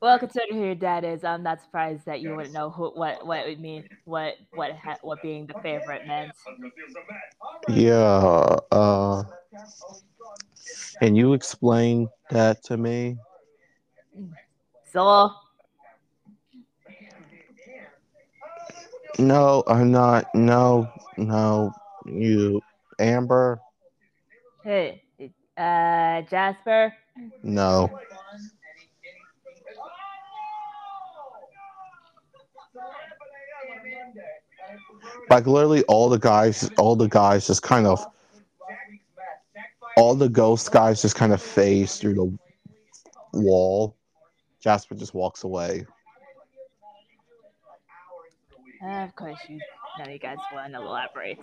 Well, 0.01 0.19
considering 0.19 0.59
who 0.59 0.65
your 0.65 0.75
dad 0.75 1.05
is, 1.05 1.23
I'm 1.23 1.45
not 1.45 1.63
surprised 1.63 2.07
that 2.07 2.21
you 2.21 2.35
wouldn't 2.35 2.53
know 2.53 2.71
who, 2.71 2.91
what 2.91 3.25
what 3.25 3.41
it 3.41 3.49
would 3.49 3.61
mean, 3.61 3.89
what 4.05 4.35
what 4.53 4.73
ha- 4.73 4.99
what 5.03 5.23
being 5.23 5.47
the 5.47 5.55
favorite 5.63 6.07
meant. 6.07 6.33
Yeah. 7.69 8.59
Uh, 8.73 9.23
can 10.99 11.15
you 11.15 11.35
explain 11.35 12.09
that 12.31 12.65
to 12.65 12.77
me? 12.77 13.17
So, 14.93 15.31
No, 19.19 19.63
I'm 19.67 19.93
not. 19.93 20.35
No, 20.35 20.91
no. 21.17 21.73
You, 22.07 22.61
Amber. 22.99 23.61
hey, 24.65 25.03
uh, 25.57 26.23
Jasper, 26.23 26.93
No. 27.43 27.91
Like 35.31 35.47
literally, 35.47 35.83
all 35.85 36.09
the 36.09 36.19
guys, 36.19 36.71
all 36.79 36.97
the 36.97 37.09
guys 37.09 37.47
just 37.47 37.63
kind 37.63 37.87
of, 37.87 38.05
all 39.97 40.15
the 40.15 40.29
ghost 40.29 40.73
guys 40.73 41.03
just 41.03 41.17
kind 41.17 41.33
of 41.33 41.41
phase 41.41 41.97
through 41.97 42.15
the 42.15 42.39
wall. 43.33 43.97
Jasper 44.61 44.95
just 44.95 45.15
walks 45.15 45.45
away. 45.45 45.87
Uh, 48.85 49.05
of 49.05 49.15
course 49.15 49.39
you, 49.49 49.61
of 50.01 50.11
you 50.11 50.19
guys 50.19 50.39
want 50.53 50.73
to 50.73 50.81
elaborate. 50.81 51.39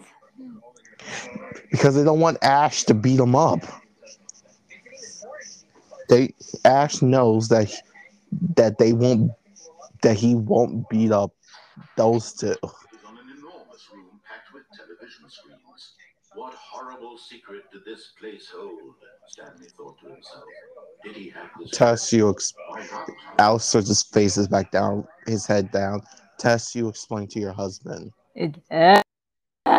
Because 1.71 1.95
they 1.95 2.03
don't 2.03 2.19
want 2.19 2.37
Ash 2.41 2.83
to 2.85 2.93
beat 2.93 3.19
him 3.19 3.35
up. 3.35 3.63
They 6.09 6.33
Ash 6.65 7.01
knows 7.01 7.49
that 7.49 7.71
that 8.55 8.77
they 8.77 8.93
won't 8.93 9.31
that 10.01 10.17
he 10.17 10.35
won't 10.35 10.87
beat 10.89 11.11
up 11.11 11.31
those 11.97 12.33
two. 12.33 12.47
is 12.47 12.57
on 13.05 13.17
an 13.17 13.37
enormous 13.37 13.87
room 13.93 14.19
packed 14.27 14.53
with 14.53 14.63
television 14.75 15.29
screens. 15.29 15.93
What 16.33 16.53
horrible 16.53 17.17
secret 17.17 17.63
did 17.71 17.85
this 17.85 18.13
place 18.19 18.47
hold? 18.53 18.95
Stanley 19.27 19.67
thought 19.77 19.99
to 19.99 20.13
himself. 20.13 20.43
Did 21.03 21.15
he 21.15 21.29
have 21.29 21.49
this? 21.59 21.71
Tess, 21.71 22.13
you 22.13 22.29
ex- 22.29 22.53
Why 22.67 22.85
not? 22.91 23.09
Alistair 23.39 23.81
just 23.81 24.13
faces 24.13 24.47
back 24.47 24.71
down, 24.71 25.07
his 25.27 25.45
head 25.45 25.71
down. 25.71 26.01
Tess, 26.37 26.75
you 26.75 26.87
explain 26.87 27.27
to 27.27 27.39
your 27.39 27.53
husband. 27.53 28.11
It, 28.35 28.55
uh, 28.71 29.01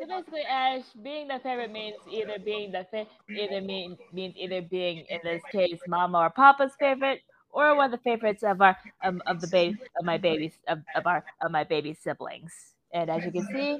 So 0.00 0.06
basically, 0.06 0.42
Ash, 0.42 0.82
being 1.02 1.28
the 1.28 1.38
favorite 1.42 1.72
means 1.72 1.96
either 2.08 2.38
being 2.38 2.72
the 2.72 2.86
fa- 2.90 3.06
either 3.34 3.60
mean, 3.60 3.96
means 4.12 4.34
either 4.36 4.62
being 4.62 5.04
in 5.08 5.20
this 5.24 5.42
case 5.52 5.80
Mama 5.86 6.18
or 6.18 6.30
Papa's 6.30 6.72
favorite, 6.78 7.20
or 7.52 7.74
one 7.76 7.92
of 7.92 7.98
the 7.98 8.02
favorites 8.02 8.42
of 8.42 8.60
our 8.60 8.76
um, 9.02 9.22
of 9.26 9.40
the 9.40 9.46
baby 9.46 9.78
of 9.98 10.04
my 10.04 10.18
babies 10.18 10.52
of, 10.68 10.78
of 10.94 11.06
our 11.06 11.24
of 11.42 11.50
my 11.50 11.64
baby 11.64 11.94
siblings. 11.94 12.52
And 12.92 13.10
as 13.10 13.24
you 13.24 13.30
can 13.32 13.46
see, 13.46 13.78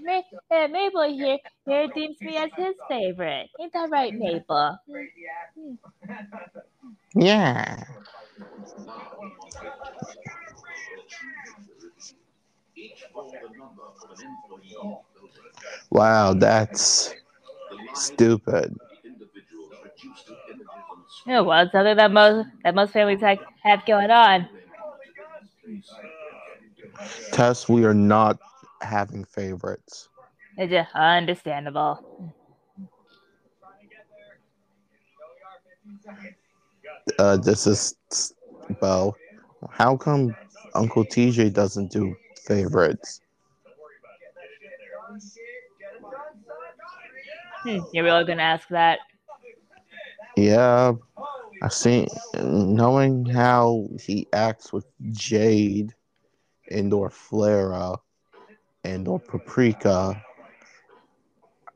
uh, 0.50 0.68
Maple 0.68 1.08
here 1.08 1.38
here 1.66 1.88
deems 1.88 2.16
me 2.22 2.36
as 2.36 2.50
his 2.56 2.74
favorite. 2.88 3.48
Ain't 3.60 3.72
that 3.72 3.90
right, 3.90 4.14
Maple? 4.14 4.78
Yeah. 7.14 7.84
Wow, 15.90 16.34
that's 16.34 17.14
stupid. 17.94 18.76
the 19.02 19.08
individuals 19.08 19.74
reduced 19.82 20.26
to 20.26 20.32
images 20.50 20.66
on 20.72 21.04
Yeah, 21.26 21.40
well, 21.40 21.62
it's 21.64 21.72
something 21.72 21.96
that 21.96 22.10
most 22.12 22.48
that 22.64 22.74
most 22.74 22.92
families 22.92 23.20
have, 23.20 23.38
have 23.62 23.84
going 23.86 24.10
on. 24.10 24.48
Tess, 27.32 27.68
we 27.68 27.84
are 27.84 27.94
not 27.94 28.38
having 28.80 29.24
favorites. 29.24 30.08
It's 30.56 30.70
just 30.70 30.94
understandable. 30.94 32.26
Uh, 37.18 37.36
this 37.36 37.66
is 37.66 37.94
Bo. 38.80 39.16
How 39.70 39.96
come 39.96 40.34
Uncle 40.74 41.04
TJ 41.04 41.50
doesn't 41.50 41.90
do 41.90 42.14
favorites? 42.50 43.20
Hmm, 47.62 47.78
you're 47.92 48.04
really 48.04 48.24
gonna 48.24 48.42
ask 48.42 48.66
that? 48.68 48.98
Yeah, 50.36 50.92
I 51.62 51.68
see. 51.68 52.08
Knowing 52.34 53.24
how 53.26 53.88
he 54.00 54.26
acts 54.32 54.72
with 54.72 54.86
Jade 55.12 55.94
and 56.70 56.92
or 56.92 57.10
Flora 57.10 57.96
and 58.84 59.06
or 59.06 59.20
Paprika, 59.20 60.20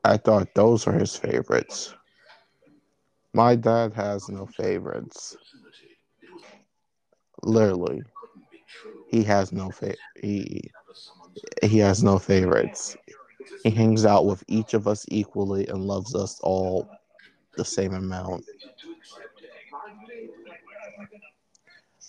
I 0.03 0.17
thought 0.17 0.53
those 0.55 0.85
were 0.85 0.93
his 0.93 1.15
favorites. 1.15 1.93
My 3.33 3.55
dad 3.55 3.93
has 3.93 4.27
no 4.29 4.45
favorites. 4.45 5.37
Literally, 7.43 8.01
he 9.07 9.23
has 9.23 9.51
no 9.51 9.71
fa- 9.71 9.95
he 10.21 10.69
he 11.63 11.79
has 11.79 12.03
no 12.03 12.19
favorites. 12.19 12.97
He 13.63 13.71
hangs 13.71 14.05
out 14.05 14.25
with 14.25 14.43
each 14.47 14.73
of 14.73 14.87
us 14.87 15.05
equally 15.09 15.67
and 15.67 15.83
loves 15.85 16.15
us 16.15 16.39
all 16.41 16.89
the 17.57 17.65
same 17.65 17.93
amount. 17.93 18.45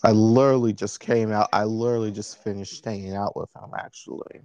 I 0.04 0.12
literally 0.12 0.72
just 0.72 1.00
came 1.00 1.32
out. 1.32 1.48
I 1.52 1.64
literally 1.64 2.12
just 2.12 2.38
finished 2.42 2.84
hanging 2.84 3.14
out 3.14 3.36
with 3.36 3.50
him 3.56 3.70
actually. 3.78 4.42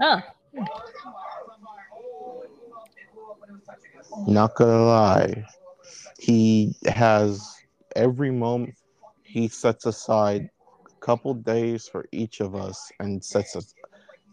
Oh, 0.00 0.20
Not 4.26 4.54
gonna 4.56 4.84
lie. 4.84 5.46
He 6.18 6.74
has 6.86 7.61
every 7.96 8.30
moment 8.30 8.74
he 9.22 9.48
sets 9.48 9.86
aside 9.86 10.48
a 10.86 11.04
couple 11.04 11.34
days 11.34 11.88
for 11.88 12.06
each 12.12 12.40
of 12.40 12.54
us 12.54 12.90
and 13.00 13.22
sets 13.24 13.56
a, 13.56 13.62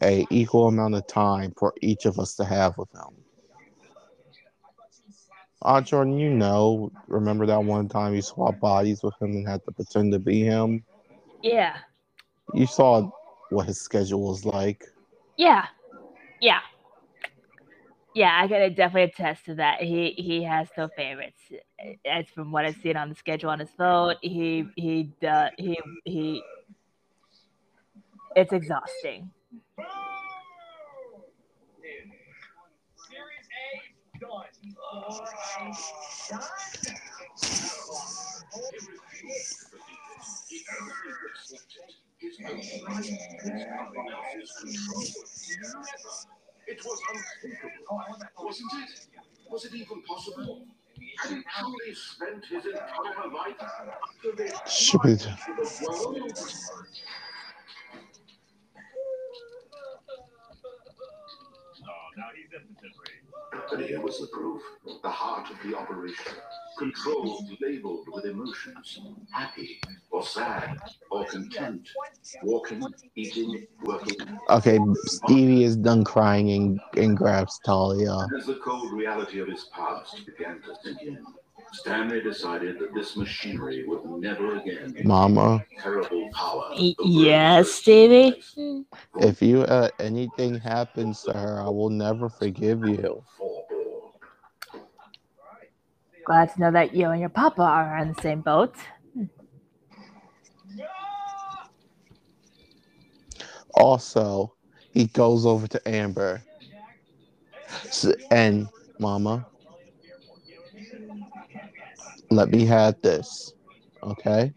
a 0.06 0.26
equal 0.30 0.68
amount 0.68 0.96
of 0.96 1.06
time 1.08 1.54
for 1.58 1.74
each 1.82 2.06
of 2.06 2.20
us 2.20 2.36
to 2.36 2.46
have 2.46 2.78
with 2.78 2.92
him. 2.94 3.16
Ah, 5.62 5.82
Jordan, 5.82 6.18
you 6.18 6.30
know, 6.30 6.92
remember 7.08 7.46
that 7.46 7.64
one 7.64 7.88
time 7.90 8.16
you 8.16 8.22
swapped 8.22 8.62
bodies 8.62 9.04
with 9.04 9.14
him 9.22 9.32
and 9.32 9.48
had 9.48 9.64
to 9.66 9.72
pretend 9.72 10.12
to 10.14 10.20
be 10.20 10.42
him? 10.42 10.84
yeah, 11.44 11.78
You 12.54 12.66
saw 12.66 13.10
what 13.50 13.68
his 13.68 13.80
schedule 13.82 14.22
was 14.22 14.46
like. 14.46 14.84
yeah, 15.38 15.66
yeah, 16.42 16.60
yeah. 18.14 18.40
I 18.42 18.48
gotta 18.48 18.70
definitely 18.70 19.12
attest 19.12 19.46
to 19.46 19.56
that. 19.56 19.82
He 19.82 20.14
he 20.18 20.44
has 20.44 20.68
no 20.78 20.90
favorites. 20.96 21.40
As 22.06 22.26
from 22.30 22.52
what 22.52 22.66
I've 22.66 22.76
seen 22.78 22.98
on 22.98 23.10
the 23.10 23.16
schedule 23.16 23.50
on 23.50 23.60
his 23.60 23.70
phone, 23.78 24.16
he 24.22 24.66
he 24.76 25.12
uh, 25.28 25.50
he 25.58 25.80
he. 26.06 26.44
It's 28.36 28.54
exhausting. 28.54 29.32
Series 46.70 46.80
It 46.80 46.86
was 46.86 47.02
unthinkable, 47.44 48.02
wasn't 48.40 48.72
it? 48.84 48.90
Was 49.52 49.66
it 49.66 49.74
even 49.76 50.02
possible? 50.04 50.66
Had 51.20 51.32
he 51.32 51.44
truly 51.60 51.94
spent 51.96 52.46
his 52.46 52.66
entire 52.66 53.28
life 53.32 53.56
after 53.62 54.32
they 54.38 54.52
Should 54.70 55.02
be- 55.02 55.16
to 55.18 55.28
the 55.58 55.86
world? 55.88 56.32
Oh, 61.84 62.10
now 62.18 62.30
he's 62.36 62.52
in 62.54 62.68
the 62.82 62.90
But 62.98 62.99
here 63.78 64.02
was 64.02 64.20
the 64.20 64.28
proof. 64.28 64.62
The 65.04 65.10
heart 65.10 65.50
of 65.50 65.58
the 65.64 65.78
operation. 65.78 66.34
Controls 66.78 67.44
labeled 67.62 68.08
with 68.12 68.26
emotions. 68.26 69.00
Happy 69.32 69.82
or 70.12 70.24
sad 70.24 70.80
or 71.12 71.26
content. 71.26 71.88
Walking, 72.44 72.84
eating, 73.16 73.68
working. 73.84 74.16
Okay, 74.50 74.80
Stevie 75.06 75.64
is 75.64 75.76
done 75.76 76.04
crying 76.04 76.52
and, 76.52 76.80
and 76.98 77.18
grabs 77.18 77.60
Talia. 77.66 78.28
As 78.38 78.46
the 78.46 78.56
cold 78.64 78.92
reality 78.94 79.40
of 79.40 79.48
his 79.48 79.66
past 79.74 80.26
began 80.26 80.62
to 80.62 80.76
sink 80.84 81.02
in, 81.02 81.24
Stanley 81.72 82.22
decided 82.22 82.80
that 82.80 82.94
this 82.94 83.16
machinery 83.16 83.86
would 83.88 84.06
never 84.06 84.58
again 84.58 84.96
Mama, 85.04 85.64
terrible 85.82 86.30
power. 86.34 86.74
Yes, 87.04 87.72
Stevie? 87.72 88.42
if 89.20 89.42
you 89.42 89.62
uh, 89.62 89.90
anything 90.00 90.60
happens 90.60 91.24
to 91.24 91.34
her, 91.34 91.62
I 91.62 91.70
will 91.70 91.90
never 91.90 92.30
forgive 92.30 92.86
you. 92.86 93.24
Glad 96.30 96.54
to 96.54 96.60
know 96.60 96.72
that 96.72 96.94
you 96.94 97.10
and 97.10 97.20
your 97.20 97.30
papa 97.30 97.64
are 97.64 97.98
on 97.98 98.14
the 98.14 98.22
same 98.22 98.42
boat. 98.42 98.76
Also, 103.74 104.54
he 104.92 105.08
goes 105.08 105.44
over 105.48 105.68
to 105.68 105.90
Amber. 105.90 106.44
And 108.30 108.68
Mama, 109.00 109.48
let 112.30 112.52
me 112.52 112.64
have 112.64 113.02
this, 113.02 113.52
okay? 114.04 114.54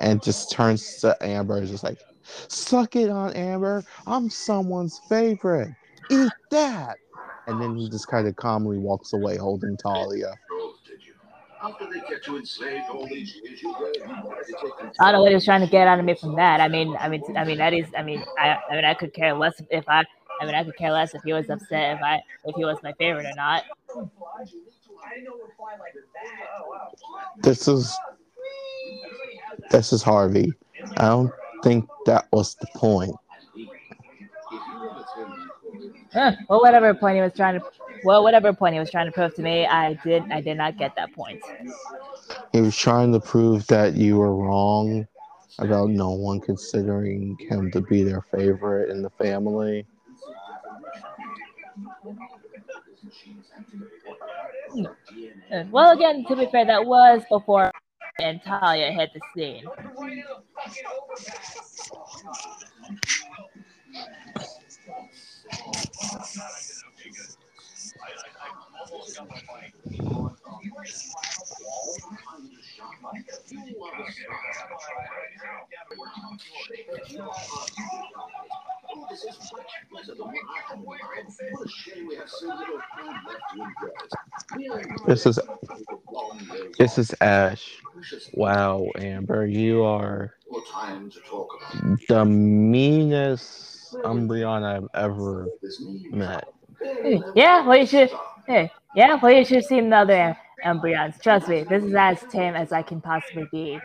And 0.00 0.22
just 0.22 0.50
turns 0.50 1.00
to 1.00 1.14
Amber, 1.20 1.66
just 1.66 1.84
like, 1.84 1.98
suck 2.48 2.96
it 2.96 3.10
on 3.10 3.34
Amber. 3.34 3.84
I'm 4.06 4.30
someone's 4.30 4.98
favorite. 5.06 5.74
Eat 6.10 6.32
that. 6.50 6.96
And 7.46 7.60
then 7.60 7.76
he 7.76 7.88
just 7.88 8.08
kind 8.08 8.26
of 8.26 8.36
calmly 8.36 8.78
walks 8.78 9.12
away, 9.12 9.36
holding 9.36 9.76
Talia. 9.76 10.34
Both 10.48 10.84
did 10.84 11.04
you? 11.04 11.14
After 11.62 11.86
they 11.92 12.00
kept 12.00 12.26
you 12.26 12.36
enslaved 12.38 12.84
all 12.90 13.06
these 13.06 13.34
years, 13.36 13.62
you 13.62 13.72
were 13.72 13.92
you 13.94 14.02
wanted 14.24 14.46
to 14.46 14.52
take 14.52 14.60
control. 14.76 14.92
I 15.00 15.04
don't 15.04 15.12
know 15.14 15.22
what 15.22 15.30
he 15.30 15.34
was 15.34 15.44
trying 15.44 15.60
to 15.60 15.66
get 15.66 15.86
out 15.86 15.98
of 15.98 16.04
me 16.04 16.14
from 16.14 16.34
that. 16.36 16.60
I 16.60 16.68
mean, 16.68 16.96
I 16.98 17.08
mean, 17.08 17.22
I 17.36 17.44
mean 17.44 17.58
that 17.58 17.72
is, 17.72 17.86
I 17.96 18.02
mean, 18.02 18.24
I, 18.38 18.58
I 18.70 18.74
mean, 18.74 18.84
I 18.84 18.94
could 18.94 19.14
care 19.14 19.32
less 19.34 19.60
if 19.70 19.88
I, 19.88 20.04
I 20.40 20.46
mean, 20.46 20.54
I 20.54 20.64
could 20.64 20.76
care 20.76 20.92
less 20.92 21.14
if 21.14 21.22
he 21.24 21.32
was 21.32 21.48
upset 21.48 21.96
if 21.96 22.02
I, 22.02 22.20
if 22.44 22.56
he 22.56 22.64
was 22.64 22.78
my 22.82 22.92
favorite 22.94 23.26
or 23.26 23.34
not. 23.36 23.64
This 27.42 27.68
is 27.68 27.96
this 29.70 29.92
is 29.92 30.02
Harvey. 30.02 30.52
I 30.98 31.08
don't 31.08 31.32
think 31.62 31.88
that 32.06 32.28
was 32.32 32.54
the 32.56 32.66
point. 32.76 33.14
Well, 36.48 36.60
whatever 36.60 36.94
point 36.94 37.16
he 37.16 37.22
was 37.22 37.32
trying 37.34 37.60
to, 37.60 37.66
well, 38.04 38.22
whatever 38.22 38.52
point 38.52 38.74
he 38.74 38.80
was 38.80 38.90
trying 38.90 39.06
to 39.06 39.12
prove 39.12 39.34
to 39.34 39.42
me, 39.42 39.66
I 39.66 39.94
did, 40.04 40.22
I 40.30 40.40
did 40.40 40.56
not 40.56 40.78
get 40.78 40.94
that 40.96 41.12
point. 41.12 41.42
He 42.52 42.60
was 42.60 42.76
trying 42.76 43.12
to 43.12 43.20
prove 43.20 43.66
that 43.66 43.94
you 43.94 44.16
were 44.16 44.34
wrong 44.34 45.06
about 45.58 45.90
no 45.90 46.10
one 46.10 46.40
considering 46.40 47.36
him 47.38 47.70
to 47.70 47.80
be 47.80 48.02
their 48.02 48.22
favorite 48.22 48.90
in 48.90 49.02
the 49.02 49.10
family. 49.10 49.86
Well, 55.70 55.92
again, 55.92 56.24
to 56.26 56.36
be 56.36 56.46
fair, 56.46 56.64
that 56.66 56.84
was 56.84 57.22
before 57.30 57.70
and 58.20 58.42
Talia 58.42 58.90
hit 58.90 59.10
the 59.12 59.20
scene. 59.34 59.64
This 79.10 79.24
is 79.24 79.52
much 79.52 79.66
better 79.92 80.14
than 80.14 80.18
what 80.18 80.34
I 80.48 80.56
had 80.66 80.78
in 80.78 80.84
mind. 80.84 81.50
What 81.52 81.66
a 81.66 81.68
shame 81.68 82.06
we 82.08 82.16
have 82.16 82.28
so 82.28 82.46
little 82.48 82.80
time 82.96 83.24
left 83.26 83.40
to 83.52 83.62
enjoy. 83.62 84.56
We 84.56 84.68
are 84.68 84.98
This 85.06 85.26
is 85.26 85.38
long 86.12 86.38
days. 86.38 86.74
this 86.78 86.98
is 86.98 87.14
Ash. 87.20 87.82
Wow, 88.34 88.88
Amber, 88.98 89.46
you 89.46 89.82
are 89.84 90.34
more 90.50 90.62
time 90.72 91.10
to 91.10 91.20
talk 91.20 91.48
about 91.60 91.98
the 92.08 92.24
meanest 92.24 93.75
Umbreon 94.04 94.62
I've 94.64 94.88
ever 94.94 95.48
met. 96.10 96.44
Yeah, 97.34 97.66
well, 97.66 97.78
you 97.78 97.86
should, 97.86 98.10
hey, 98.46 98.70
yeah, 98.94 99.18
well, 99.22 99.32
you 99.32 99.44
should 99.44 99.64
see 99.64 99.78
another 99.78 100.36
the 100.56 100.62
Umbreons. 100.68 101.20
Trust 101.22 101.48
me, 101.48 101.64
this 101.64 101.84
is 101.84 101.94
as 101.94 102.22
tame 102.30 102.54
as 102.54 102.72
I 102.72 102.82
can 102.82 103.00
possibly 103.00 103.46
be. 103.52 103.80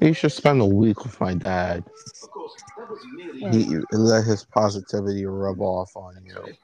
You 0.00 0.12
should 0.12 0.32
spend 0.32 0.60
a 0.60 0.66
week 0.66 1.04
with 1.04 1.20
my 1.20 1.34
dad. 1.34 1.84
Of 2.22 2.30
course, 2.30 2.52
that 2.78 2.90
was 2.90 3.00
merely 3.14 3.40
Yeah. 3.40 3.52
He 3.52 3.96
let 3.96 4.24
his 4.24 4.44
positivity 4.44 5.26
rub 5.26 5.60
off 5.60 5.96
on 5.96 6.16
you. 6.24 6.56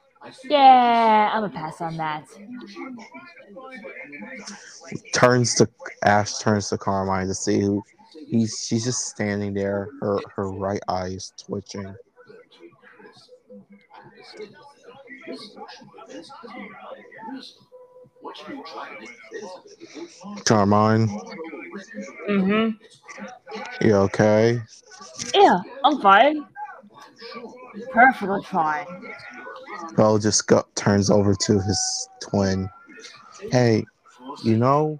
Yeah, 0.49 1.31
I'm 1.33 1.41
gonna 1.43 1.53
pass 1.53 1.81
on 1.81 1.97
that. 1.97 2.25
Turns 5.13 5.55
to 5.55 5.69
Ash 6.03 6.39
turns 6.39 6.69
to 6.69 6.77
Carmine 6.77 7.27
to 7.27 7.33
see 7.35 7.59
who 7.61 7.83
he's 8.29 8.65
she's 8.67 8.85
just 8.85 9.07
standing 9.07 9.53
there, 9.53 9.89
her 10.01 10.19
her 10.35 10.51
right 10.51 10.81
eye 10.87 11.07
is 11.07 11.33
twitching. 11.37 11.95
What 18.21 18.37
should 18.37 18.49
you 18.49 18.63
try 18.71 18.89
to 18.95 19.01
make? 19.01 20.45
Carmine, 20.45 21.09
Mm-hmm. 22.29 22.69
you 23.81 23.95
okay? 23.95 24.61
Yeah, 25.33 25.59
I'm 25.83 26.01
fine. 26.01 26.45
Perfectly 27.93 28.43
fine. 28.45 28.87
Bro 29.95 30.19
just 30.19 30.47
go, 30.47 30.63
turns 30.75 31.09
over 31.09 31.35
to 31.35 31.53
his 31.61 32.09
twin. 32.21 32.69
Hey, 33.51 33.85
you 34.43 34.57
know, 34.57 34.99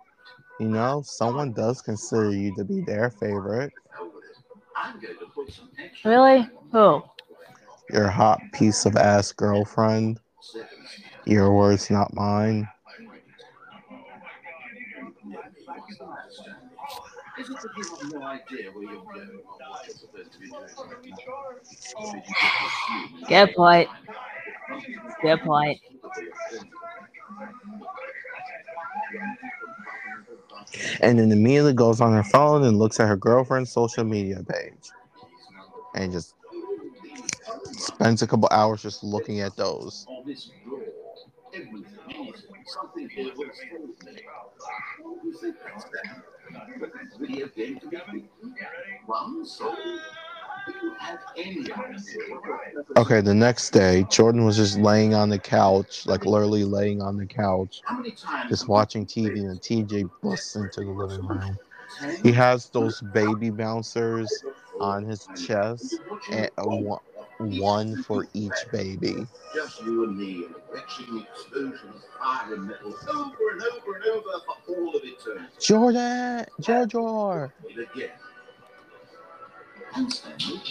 you 0.60 0.68
know, 0.68 1.02
someone 1.06 1.54
does 1.54 1.82
consider 1.82 2.32
you 2.32 2.56
to 2.56 2.64
be 2.64 2.82
their 2.82 3.10
favorite. 3.10 3.74
I'm 4.76 5.00
going 5.00 5.16
to 5.20 5.26
put 5.26 5.52
some 5.52 5.70
extra 5.78 6.12
Really? 6.12 6.50
Who? 6.72 7.04
Your 7.92 8.08
hot 8.08 8.42
piece 8.54 8.86
of 8.86 8.96
ass 8.96 9.32
girlfriend. 9.32 10.20
Your 11.26 11.54
words, 11.56 11.90
not 11.90 12.14
mine. 12.14 12.68
Is 17.40 17.50
it 17.50 17.56
that 17.56 17.70
you 17.78 17.84
have 17.84 18.14
no 18.14 18.24
idea 18.28 18.72
where 18.72 18.84
you're 18.84 19.02
going 19.02 19.30
or 19.48 19.58
what 19.58 19.88
you're 19.88 19.96
supposed 19.96 20.32
to 20.34 20.40
be 20.40 20.48
doing? 20.48 20.62
Or 20.78 20.88
did 21.04 21.06
you 21.06 22.22
just 23.22 23.30
Good 23.30 23.56
point. 23.56 23.90
Good 25.22 25.40
point. 25.42 25.80
And 31.02 31.20
then 31.20 31.32
immediately 31.32 31.74
goes 31.74 32.02
on 32.02 32.14
her 32.14 32.24
phone 32.24 32.64
and 32.64 32.78
looks 32.78 33.00
at 33.00 33.08
her 33.08 33.18
girlfriend's 33.18 33.72
social 33.72 34.04
media 34.04 34.44
page. 34.48 34.90
And 35.96 36.12
just 36.12 36.34
spends 37.72 38.22
a 38.22 38.28
couple 38.28 38.48
hours 38.52 38.82
just 38.82 39.04
looking 39.04 39.42
at 39.42 39.56
those. 39.56 40.08
Okay, 52.96 53.22
the 53.22 53.34
next 53.34 53.72
day, 53.72 54.04
Jordan 54.12 54.46
was 54.46 54.56
just 54.58 54.78
laying 54.78 55.14
on 55.14 55.30
the 55.30 55.40
couch, 55.40 56.06
like 56.06 56.26
literally 56.26 56.64
laying 56.64 57.02
on 57.02 57.18
the 57.18 57.26
couch, 57.26 57.84
just 58.48 58.68
watching 58.68 59.06
TV, 59.06 59.40
and 59.42 59.62
TJ 59.62 60.10
busts 60.22 60.56
into 60.56 60.82
the 60.82 60.90
living 60.92 61.26
room. 61.26 61.60
He 62.24 62.32
has 62.34 62.70
those 62.70 63.02
baby 63.02 63.50
bouncers 63.50 64.44
on 64.80 65.06
his 65.06 65.30
chest, 65.36 66.02
and 66.32 66.50
a 66.58 66.68
one, 67.38 67.60
one 67.60 68.04
for 68.04 68.28
each 68.34 68.54
baby. 68.72 69.28
Just 69.54 69.82
you 69.82 70.04
and 70.06 70.18
me 70.18 70.46
and 70.46 70.56
retching 70.74 71.26
explosions, 71.32 72.04
fire 72.18 72.54
and 72.54 72.68
metal, 72.68 72.96
over 73.10 73.36
and 73.52 73.62
over 73.64 73.96
and 73.96 74.06
over 74.06 74.30
for 74.66 74.76
all 74.76 74.96
of 74.96 75.02
eternity. 75.04 75.48
Jordan, 75.60 76.46
Jojo. 76.62 77.52
It 77.66 77.90
again. 77.94 78.10
And 79.96 80.12
Stanley, 80.12 80.62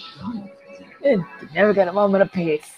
You 1.04 1.24
never 1.54 1.72
get 1.72 1.88
a 1.88 1.92
moment 1.92 2.22
of 2.22 2.32
peace. 2.32 2.70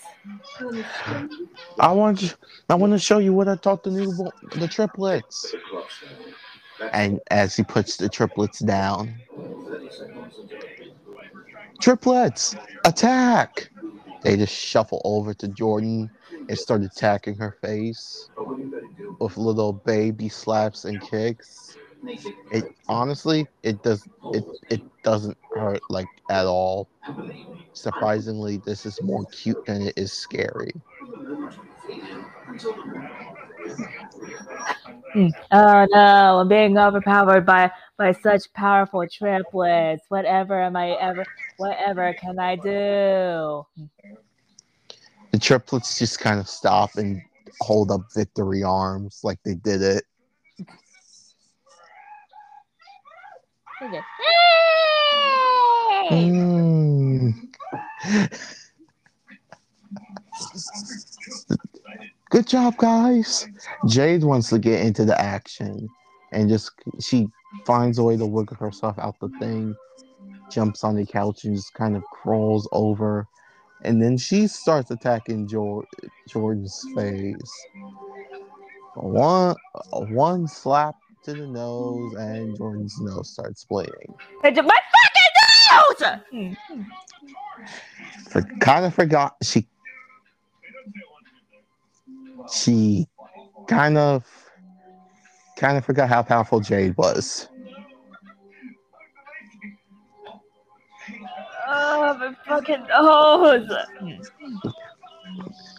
I 1.78 1.92
want 1.92 2.22
you, 2.22 2.30
I 2.68 2.74
want 2.74 2.92
to 2.92 2.98
show 2.98 3.18
you 3.18 3.32
what 3.32 3.48
I 3.48 3.56
taught 3.56 3.82
the 3.82 3.90
new 3.90 4.06
the 4.56 4.68
triplets. 4.68 5.52
the 5.52 5.58
clock, 5.70 5.90
Stanley. 5.90 6.34
And 6.92 7.20
as 7.30 7.56
he 7.56 7.62
puts 7.62 7.96
the 7.96 8.08
triplets 8.08 8.58
down, 8.60 9.14
triplets 11.80 12.56
attack! 12.84 13.70
They 14.24 14.36
just 14.36 14.54
shuffle 14.54 15.02
over 15.04 15.34
to 15.34 15.48
Jordan 15.48 16.10
and 16.48 16.58
start 16.58 16.82
attacking 16.82 17.36
her 17.38 17.56
face 17.62 18.30
with 19.20 19.36
little 19.38 19.74
baby 19.74 20.28
slaps 20.28 20.84
and 20.84 21.00
kicks. 21.00 21.76
It 22.50 22.66
honestly, 22.88 23.48
it 23.62 23.82
does 23.82 24.06
it 24.32 24.44
it 24.70 24.82
doesn't 25.04 25.38
hurt 25.54 25.82
like 25.90 26.08
at 26.30 26.46
all. 26.46 26.90
Surprisingly, 27.74 28.58
this 28.58 28.86
is 28.86 29.00
more 29.02 29.26
cute 29.26 29.58
than 29.66 29.82
it 29.82 29.94
is 29.96 30.12
scary. 30.12 30.72
Oh 35.52 35.86
no, 35.90 36.38
I'm 36.40 36.48
being 36.48 36.76
overpowered 36.76 37.46
by 37.46 37.70
by 37.96 38.12
such 38.12 38.52
powerful 38.52 39.06
triplets. 39.06 40.04
Whatever 40.08 40.60
am 40.60 40.76
I 40.76 40.90
ever 40.92 41.24
whatever 41.56 42.12
can 42.14 42.38
I 42.38 42.56
do? 42.56 43.64
The 45.30 45.38
triplets 45.38 45.98
just 45.98 46.18
kind 46.18 46.40
of 46.40 46.48
stop 46.48 46.96
and 46.96 47.20
hold 47.60 47.90
up 47.90 48.02
victory 48.14 48.62
arms 48.62 49.20
like 49.22 49.38
they 49.44 49.54
did 49.54 49.82
it. 49.82 50.04
Okay. 53.82 54.00
Mm. 56.10 57.34
Good 62.34 62.48
job, 62.48 62.76
guys. 62.78 63.46
Jade 63.86 64.24
wants 64.24 64.50
to 64.50 64.58
get 64.58 64.80
into 64.80 65.04
the 65.04 65.16
action 65.20 65.88
and 66.32 66.48
just 66.48 66.72
she 67.00 67.28
finds 67.64 67.96
a 67.98 68.02
way 68.02 68.16
to 68.16 68.26
wiggle 68.26 68.56
herself 68.56 68.98
out 68.98 69.14
the 69.20 69.28
thing, 69.38 69.76
jumps 70.50 70.82
on 70.82 70.96
the 70.96 71.06
couch 71.06 71.44
and 71.44 71.54
just 71.54 71.72
kind 71.74 71.94
of 71.94 72.02
crawls 72.12 72.68
over. 72.72 73.28
And 73.82 74.02
then 74.02 74.18
she 74.18 74.48
starts 74.48 74.90
attacking 74.90 75.46
Jor- 75.46 75.86
Jordan's 76.28 76.84
face. 76.96 77.66
One 78.96 79.54
one 79.92 80.48
slap 80.48 80.96
to 81.22 81.34
the 81.34 81.46
nose, 81.46 82.14
and 82.14 82.56
Jordan's 82.56 82.98
nose 83.00 83.30
starts 83.30 83.64
bleeding. 83.64 84.12
My 84.42 84.50
fucking 84.50 84.64
nose! 86.34 86.56
Kind 88.58 88.86
of 88.86 88.92
forgot 88.92 89.36
she 89.40 89.68
she 92.52 93.06
kind 93.68 93.96
of 93.98 94.24
kind 95.58 95.76
of 95.78 95.84
forgot 95.84 96.08
how 96.08 96.22
powerful 96.22 96.60
Jade 96.60 96.96
was. 96.96 97.48
Oh, 101.66 102.16
my 102.18 102.34
fucking 102.46 102.86
nose! 102.88 103.68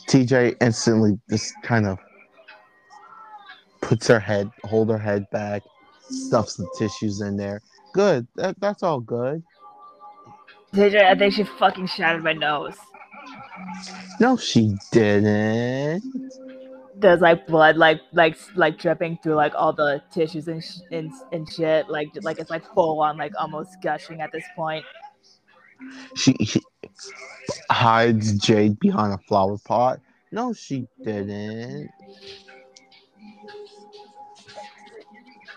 TJ 0.07 0.55
instantly 0.61 1.19
just 1.29 1.53
kind 1.63 1.85
of 1.85 1.97
puts 3.81 4.07
her 4.07 4.19
head, 4.19 4.49
hold 4.63 4.89
her 4.89 4.97
head 4.97 5.25
back, 5.31 5.61
stuffs 6.09 6.55
the 6.55 6.67
tissues 6.77 7.21
in 7.21 7.37
there. 7.37 7.61
Good. 7.93 8.27
That, 8.35 8.59
that's 8.59 8.83
all 8.83 8.99
good. 8.99 9.43
TJ, 10.73 11.05
I 11.05 11.15
think 11.15 11.33
she 11.33 11.43
fucking 11.43 11.87
shattered 11.87 12.23
my 12.23 12.33
nose. 12.33 12.75
No, 14.19 14.37
she 14.37 14.75
didn't. 14.91 16.03
There's 16.99 17.21
like 17.21 17.47
blood, 17.47 17.77
like 17.77 18.01
like 18.13 18.37
like 18.55 18.77
dripping 18.77 19.19
through 19.23 19.35
like 19.35 19.53
all 19.55 19.73
the 19.73 20.01
tissues 20.11 20.47
and 20.47 20.63
sh- 20.63 20.79
and, 20.91 21.11
and 21.31 21.51
shit. 21.51 21.89
Like 21.89 22.09
like 22.21 22.39
it's 22.39 22.49
like 22.49 22.63
full 22.73 23.01
on, 23.01 23.17
like 23.17 23.33
almost 23.39 23.81
gushing 23.81 24.21
at 24.21 24.31
this 24.31 24.45
point. 24.55 24.85
She, 26.15 26.33
she 26.45 26.61
hides 27.69 28.37
Jade 28.39 28.79
behind 28.79 29.13
a 29.13 29.17
flower 29.27 29.57
pot. 29.57 29.99
No, 30.31 30.53
she 30.53 30.87
didn't. 31.03 31.89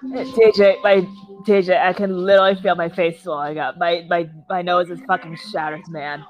TJ, 0.03 0.83
my 0.83 1.07
TJ, 1.47 1.81
I 1.81 1.93
can 1.93 2.17
literally 2.25 2.55
feel 2.57 2.75
my 2.77 2.89
face 2.89 3.23
swelling 3.23 3.59
up. 3.59 3.77
My 3.79 4.05
my 4.09 4.29
my 4.49 4.63
nose 4.63 4.91
is 4.91 5.01
fucking 5.07 5.37
shattered, 5.53 5.89
man. 5.89 6.25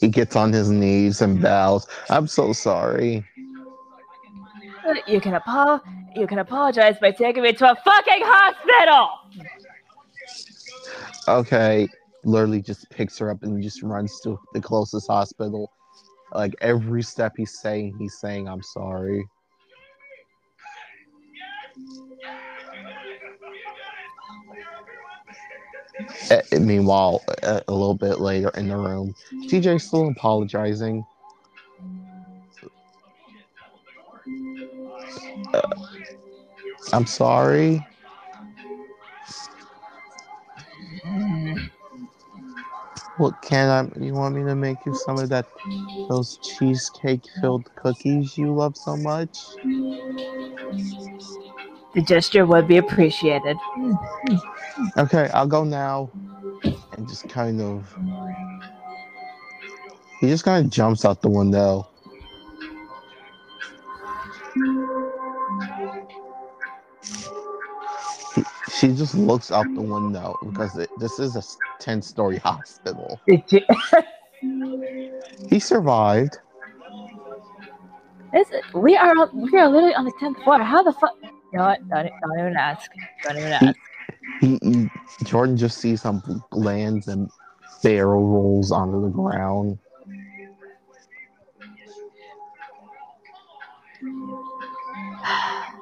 He 0.00 0.08
gets 0.08 0.36
on 0.36 0.52
his 0.52 0.70
knees 0.70 1.20
and 1.20 1.40
bows. 1.40 1.86
I'm 2.10 2.26
so 2.26 2.52
sorry. 2.52 3.24
Uh, 4.86 4.94
you 5.06 5.20
can 5.20 5.34
apo- 5.34 5.80
you 6.14 6.26
can 6.26 6.38
apologize 6.38 6.96
by 7.00 7.10
taking 7.10 7.42
me 7.42 7.52
to 7.52 7.70
a 7.70 7.74
fucking 7.74 8.22
hospital. 8.22 9.08
Okay. 11.28 11.88
Literally 12.24 12.62
just 12.62 12.88
picks 12.90 13.18
her 13.18 13.30
up 13.30 13.42
and 13.42 13.62
just 13.62 13.82
runs 13.82 14.20
to 14.20 14.38
the 14.52 14.60
closest 14.60 15.06
hospital. 15.08 15.70
Like 16.34 16.54
every 16.60 17.02
step 17.02 17.32
he's 17.36 17.60
saying, 17.60 17.96
he's 17.98 18.18
saying, 18.18 18.48
I'm 18.48 18.62
sorry. 18.62 19.24
Meanwhile, 26.52 27.22
uh, 27.42 27.60
a 27.68 27.72
little 27.72 27.94
bit 27.94 28.20
later 28.20 28.50
in 28.50 28.68
the 28.68 28.76
room, 28.76 29.14
TJ's 29.48 29.84
still 29.84 30.08
apologizing. 30.08 31.04
Uh, 35.52 35.62
I'm 36.92 37.06
sorry. 37.06 37.84
What 43.16 43.40
can 43.42 43.68
I? 43.96 44.00
You 44.04 44.14
want 44.14 44.34
me 44.34 44.42
to 44.44 44.54
make 44.54 44.84
you 44.86 44.94
some 44.94 45.18
of 45.18 45.28
that, 45.30 45.46
those 46.08 46.38
cheesecake 46.42 47.22
filled 47.40 47.70
cookies 47.76 48.36
you 48.36 48.52
love 48.54 48.76
so 48.76 48.96
much? 48.96 49.38
The 51.94 52.02
gesture 52.02 52.44
would 52.46 52.66
be 52.66 52.76
appreciated. 52.78 53.56
Okay, 54.98 55.30
I'll 55.32 55.46
go 55.46 55.64
now. 55.64 56.10
And 56.96 57.08
just 57.08 57.28
kind 57.28 57.60
of. 57.60 57.94
He 60.20 60.28
just 60.28 60.44
kind 60.44 60.64
of 60.64 60.70
jumps 60.72 61.04
out 61.04 61.22
the 61.22 61.28
window. 61.28 61.86
She 68.72 68.88
just 68.88 69.14
looks 69.14 69.52
out 69.52 69.66
the 69.74 69.82
window 69.82 70.36
because 70.44 70.76
it, 70.76 70.90
this 70.98 71.18
is 71.20 71.36
a 71.36 71.42
10 71.80 72.02
story 72.02 72.38
hospital. 72.38 73.20
Did 73.28 73.42
you- 73.50 73.60
He 75.48 75.58
survived. 75.60 76.38
Is 78.34 78.50
it, 78.50 78.64
we 78.74 78.96
are 78.96 79.16
on- 79.16 79.30
we 79.52 79.56
are 79.58 79.68
literally 79.68 79.94
on 79.94 80.04
the 80.04 80.12
tenth 80.18 80.42
floor. 80.42 80.60
How 80.62 80.82
the 80.82 80.92
fuck? 80.92 81.14
You 81.54 81.60
know 81.60 81.66
what? 81.66 81.88
Don't, 81.88 82.10
don't 82.20 82.38
even 82.40 82.56
ask. 82.56 82.90
Don't 83.22 83.38
even 83.38 83.52
mm, 83.52 83.68
ask. 83.68 83.78
He, 84.40 84.58
he, 84.60 84.90
Jordan 85.24 85.56
just 85.56 85.78
sees 85.78 86.02
some 86.02 86.20
lands 86.50 87.06
and 87.06 87.30
barrel 87.80 88.26
rolls 88.26 88.72
onto 88.72 89.00
the 89.02 89.08
ground. 89.08 89.78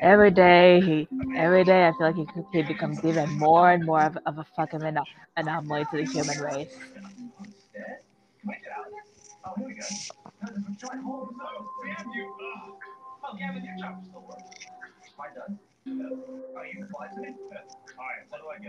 Every 0.00 0.30
day 0.30 0.80
he, 0.80 1.08
every 1.36 1.64
day 1.64 1.88
I 1.88 1.92
feel 1.92 2.08
like 2.08 2.16
he, 2.16 2.26
he 2.52 2.62
becomes 2.62 3.02
even 3.04 3.38
more 3.38 3.70
and 3.70 3.84
more 3.86 4.02
of, 4.02 4.18
of 4.26 4.38
a 4.38 4.44
fucking 4.54 4.80
anom- 4.80 5.04
anomaly 5.36 5.86
to 5.90 5.96
the 5.96 6.04
human 6.04 6.38
race. 6.38 6.68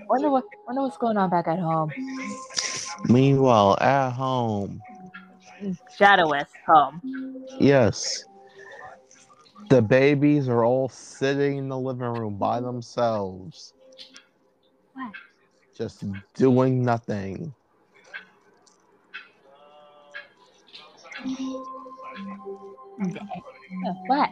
Wonder 0.07 0.29
what, 0.29 0.43
wonder 0.67 0.81
what's 0.81 0.97
going 0.97 1.17
on 1.17 1.29
back 1.29 1.47
at 1.47 1.59
home. 1.59 1.91
Meanwhile, 3.09 3.77
at 3.81 4.11
home, 4.11 4.81
Shadow 5.97 6.29
Wisp 6.29 6.53
home. 6.67 7.01
yes, 7.59 8.25
the 9.69 9.81
babies 9.81 10.47
are 10.47 10.63
all 10.63 10.89
sitting 10.89 11.57
in 11.57 11.69
the 11.69 11.77
living 11.77 12.07
room 12.07 12.37
by 12.37 12.59
themselves. 12.61 13.73
What? 14.93 15.13
Just 15.75 16.03
doing 16.33 16.83
nothing. 16.83 17.53
Uh, 23.01 23.54
What? 24.07 24.29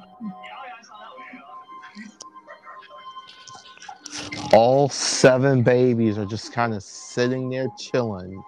All 4.54 4.90
seven 4.90 5.64
babies 5.64 6.18
are 6.18 6.26
just 6.26 6.54
kind 6.54 6.74
of 6.74 6.84
sitting 6.84 7.50
there 7.50 7.68
chilling. 7.78 8.44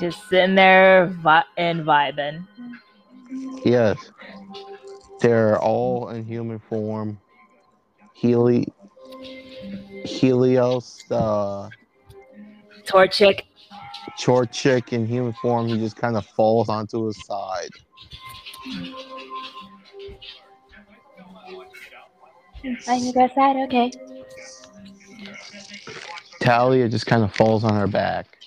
Just 0.00 0.28
sitting 0.28 0.54
there 0.54 1.06
vi- 1.06 1.44
and 1.56 1.80
vibing. 1.82 2.46
Yes. 3.64 3.98
They're 5.20 5.58
all 5.60 6.08
in 6.08 6.24
human 6.24 6.58
form. 6.58 7.20
Heli 8.20 8.72
Helios, 10.04 11.02
uh 11.10 11.68
Torchic. 12.86 13.42
Chorchik 14.18 14.92
in 14.92 15.06
human 15.06 15.32
form, 15.34 15.66
he 15.68 15.78
just 15.78 15.96
kind 15.96 16.16
of 16.16 16.26
falls 16.26 16.68
onto 16.68 17.06
his 17.06 17.24
side. 17.24 17.70
I 22.88 22.98
knew 22.98 23.12
that 23.12 23.34
side. 23.34 23.56
Okay. 23.64 23.92
Talia 26.40 26.88
just 26.88 27.06
kind 27.06 27.22
of 27.22 27.34
falls 27.34 27.64
on 27.64 27.74
her 27.74 27.86
back. 27.86 28.38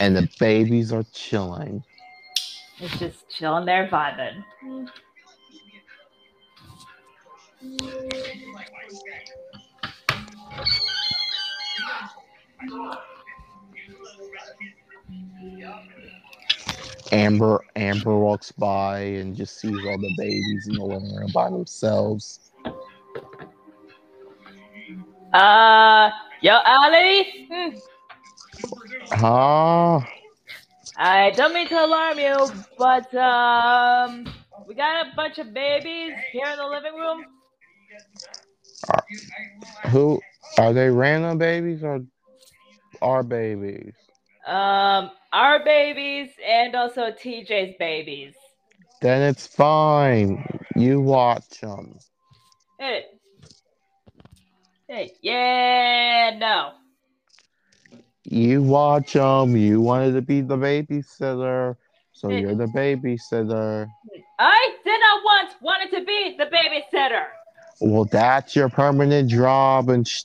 And 0.00 0.16
the 0.16 0.28
babies 0.38 0.92
are 0.92 1.04
chilling. 1.12 1.82
It's 2.78 2.98
just 2.98 3.30
chilling 3.30 3.64
there, 3.64 3.88
vibing. 3.88 4.44
Amber 17.12 17.64
Amber 17.76 18.18
walks 18.18 18.52
by 18.52 18.98
and 18.98 19.36
just 19.36 19.60
sees 19.60 19.76
all 19.86 19.98
the 19.98 20.14
babies 20.18 20.66
in 20.68 20.76
the 20.76 20.84
living 20.84 21.14
room 21.14 21.30
by 21.32 21.50
themselves. 21.50 22.52
Uh, 25.32 26.10
yo, 26.40 26.58
Ali. 26.64 27.48
Hmm. 27.50 27.76
Ah, 29.12 30.06
I 30.96 31.30
don't 31.32 31.52
mean 31.52 31.68
to 31.68 31.84
alarm 31.84 32.18
you, 32.18 32.52
but 32.78 33.14
um, 33.14 34.26
we 34.66 34.74
got 34.74 35.06
a 35.06 35.10
bunch 35.14 35.38
of 35.38 35.52
babies 35.52 36.14
here 36.32 36.46
in 36.48 36.56
the 36.56 36.66
living 36.66 36.94
room. 36.94 37.24
who 39.90 40.20
are 40.58 40.72
they? 40.72 40.88
Random 40.88 41.38
babies 41.38 41.82
or 41.82 42.04
our 43.02 43.22
babies? 43.22 43.94
Um, 44.46 45.10
our 45.32 45.64
babies 45.64 46.30
and 46.46 46.74
also 46.76 47.10
TJ's 47.10 47.74
babies. 47.78 48.34
Then 49.02 49.22
it's 49.22 49.46
fine. 49.46 50.44
You 50.76 51.00
watch 51.00 51.60
them. 51.60 51.98
Hey. 52.78 53.06
Hey, 54.88 55.12
yeah, 55.20 56.36
no. 56.38 56.72
You 58.22 58.62
watch 58.62 59.14
them. 59.14 59.56
You 59.56 59.80
wanted 59.80 60.12
to 60.12 60.22
be 60.22 60.40
the 60.42 60.56
babysitter, 60.56 61.76
so 62.12 62.28
Hey. 62.28 62.40
you're 62.40 62.54
the 62.54 62.66
babysitter. 62.66 63.88
I 64.38 64.76
did 64.84 65.00
not 65.00 65.24
once 65.24 65.54
wanted 65.60 65.90
to 65.98 66.04
be 66.04 66.36
the 66.38 66.46
babysitter. 66.46 67.26
Well, 67.80 68.04
that's 68.04 68.54
your 68.56 68.68
permanent 68.68 69.28
job, 69.28 69.88
and 69.90 70.06
sh- 70.06 70.22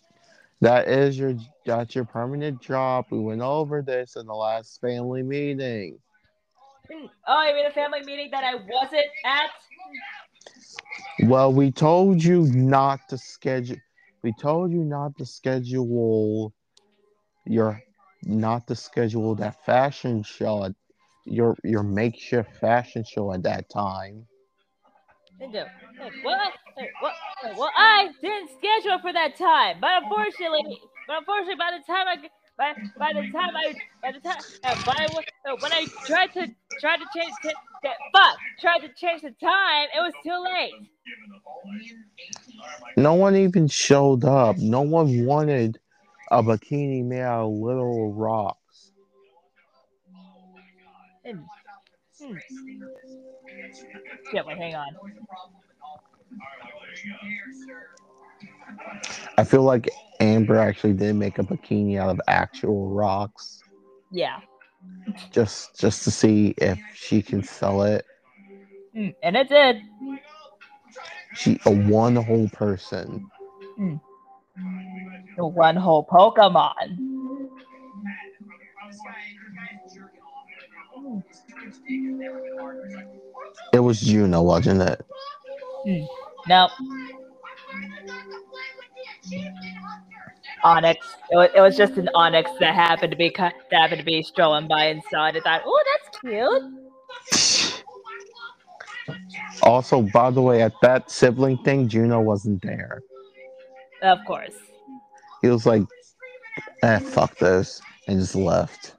that 0.62 0.88
is 0.88 1.18
your 1.18 1.36
that's 1.66 1.96
your 1.96 2.06
permanent 2.06 2.62
job. 2.62 3.06
We 3.12 3.20
went 3.20 3.42
over 3.42 3.82
this 3.82 4.16
in 4.16 4.26
the 4.26 4.34
last 4.34 4.80
family 4.80 5.24
meeting. 5.24 6.00
Oh, 7.28 7.48
you 7.48 7.56
mean 7.56 7.66
a 7.66 7.72
family 7.72 8.02
meeting 8.04 8.30
that 8.32 8.44
I 8.44 8.56
wasn't 8.56 9.06
at? 9.26 9.50
Well, 11.28 11.54
we 11.54 11.72
told 11.72 12.24
you 12.24 12.44
not 12.48 13.00
to 13.10 13.18
schedule. 13.18 13.78
We 14.24 14.34
told 14.34 14.72
you 14.72 14.84
not 14.84 15.18
to 15.18 15.26
schedule 15.26 16.54
your 17.46 17.82
not 18.24 18.68
to 18.68 18.76
schedule 18.76 19.34
that 19.36 19.66
fashion 19.66 20.24
show 20.24 20.66
at 20.66 20.74
your 21.26 21.56
your 21.64 21.84
makeshift 21.84 22.56
fashion 22.58 23.04
show 23.04 23.34
at 23.34 23.44
that 23.44 23.70
time. 23.70 24.28
Hey, 25.42 25.48
Joe. 25.52 25.66
Hey, 25.98 26.12
what? 26.22 26.54
What? 27.00 27.14
Well, 27.58 27.72
I 27.76 28.10
didn't 28.22 28.52
schedule 28.60 29.00
for 29.00 29.12
that 29.12 29.36
time, 29.36 29.78
but 29.82 30.04
unfortunately, 30.04 30.80
but 31.08 31.18
unfortunately, 31.18 31.56
by 31.56 31.80
the 31.80 31.84
time 31.92 32.08
I 32.08 32.30
by, 32.60 32.74
by 33.00 33.12
the 33.20 33.28
time 33.32 33.56
I, 33.56 33.74
by 34.04 34.12
the 34.12 34.20
time, 34.20 34.38
uh, 34.64 34.76
by, 34.86 35.08
uh, 35.50 35.56
when 35.60 35.74
I 35.74 35.88
tried 36.06 36.32
to 36.34 36.48
tried 36.80 36.98
to 36.98 37.06
change 37.16 37.34
the 37.44 37.54
fuck, 38.14 38.38
tried 38.60 38.80
to 38.82 38.90
change 38.94 39.24
the 39.24 39.32
time, 39.32 39.88
it 39.96 40.00
was 40.00 40.14
too 40.24 40.38
late. 40.44 40.74
No 42.98 43.16
one 43.16 43.36
even 43.36 43.68
showed 43.68 44.24
up. 44.24 44.60
No 44.60 44.82
one 44.82 45.26
wanted 45.26 45.80
a 46.30 46.44
bikini 46.44 47.04
made 47.04 47.22
out 47.22 47.48
of 47.48 47.54
little 47.54 48.14
rocks. 48.14 48.92
Hmm. 51.26 51.40
Hmm. 52.22 52.38
Yeah, 54.34 54.44
but 54.46 54.58
hang 54.58 54.76
on. 54.76 54.96
I 59.38 59.44
feel 59.44 59.64
like 59.64 59.90
Amber 60.20 60.58
actually 60.58 60.94
did 60.94 61.16
make 61.16 61.40
a 61.40 61.44
bikini 61.44 61.98
out 62.00 62.10
of 62.10 62.22
actual 62.28 62.90
rocks 62.90 63.62
Yeah, 64.12 64.40
just 65.32 65.80
just 65.80 66.04
to 66.06 66.12
see 66.12 66.54
if 66.58 66.80
she 66.96 67.22
can 67.22 67.44
sell 67.44 67.84
it. 67.84 68.06
Hmm, 68.94 69.10
and 69.24 69.36
it 69.38 69.50
did. 69.50 69.78
She 71.36 71.60
a 71.66 71.72
one 71.72 72.16
whole 72.16 72.50
person. 72.50 73.30
The 75.38 75.48
one 75.48 75.76
whole 75.76 76.06
Pokemon. 76.06 76.98
It 83.74 83.80
was 83.80 84.02
Juno, 84.02 84.42
wasn't 84.42 84.82
it? 84.82 85.06
No, 86.48 86.70
Onix. 90.64 90.96
It 91.32 91.36
was, 91.36 91.50
it 91.56 91.62
was 91.62 91.78
just 91.78 91.94
an 91.98 92.10
Onix 92.16 92.46
that 92.60 92.76
happened 92.76 93.12
to 93.12 93.18
be 93.18 93.34
that 93.38 93.54
happened 93.72 94.00
to 94.00 94.06
be 94.06 94.22
strolling 94.24 94.68
by 94.68 94.88
inside. 94.88 95.38
I 95.38 95.40
thought, 95.40 95.62
oh, 95.66 95.84
that's 95.94 96.20
cute. 96.20 96.74
Also, 99.64 100.02
by 100.14 100.32
the 100.32 100.42
way, 100.42 100.62
at 100.62 100.74
that 100.82 101.10
sibling 101.12 101.58
thing, 101.60 101.88
Juno 101.88 102.22
wasn't 102.22 102.62
there. 102.62 103.02
Of 104.02 104.20
course. 104.26 104.56
He 105.42 105.50
was 105.50 105.66
like, 105.66 105.84
eh, 106.84 107.00
fuck 107.00 107.38
this, 107.38 107.82
and 108.08 108.20
just 108.20 108.36
left. 108.36 108.96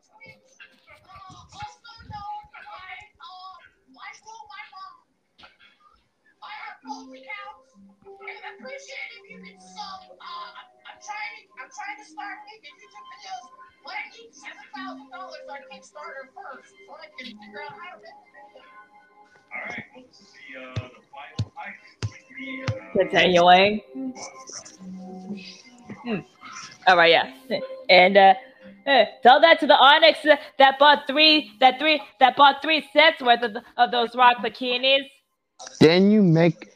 Alright, 19.55 19.85
well, 19.95 20.05
this 20.09 20.21
is 20.21 20.29
the, 20.33 20.61
uh, 20.61 20.89
the 20.89 21.03
final 21.13 21.53
item. 21.57 21.83
Continuing. 22.97 23.81
Hmm. 26.05 26.21
All 26.87 26.97
right, 26.97 27.11
yeah, 27.11 27.61
and 27.89 28.17
uh, 28.17 28.35
eh, 28.87 29.05
tell 29.23 29.41
that 29.41 29.61
to 29.61 29.67
the 29.67 29.75
Onix 29.75 30.27
uh, 30.29 30.37
that 30.59 30.79
bought 30.79 31.07
three 31.07 31.53
that 31.61 31.79
three 31.79 32.03
that 32.19 32.37
bought 32.37 32.61
three 32.61 32.89
sets 32.93 33.23
worth 33.23 33.43
of, 33.43 33.57
of 33.77 33.91
those 33.93 34.17
rock 34.17 34.39
bikinis. 34.39 35.09
Then 35.81 36.11
you 36.11 36.23
make. 36.23 36.71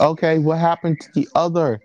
Okay, 0.00 0.38
what 0.38 0.58
happened 0.58 1.00
to 1.00 1.08
the 1.14 1.28
other 1.34 1.80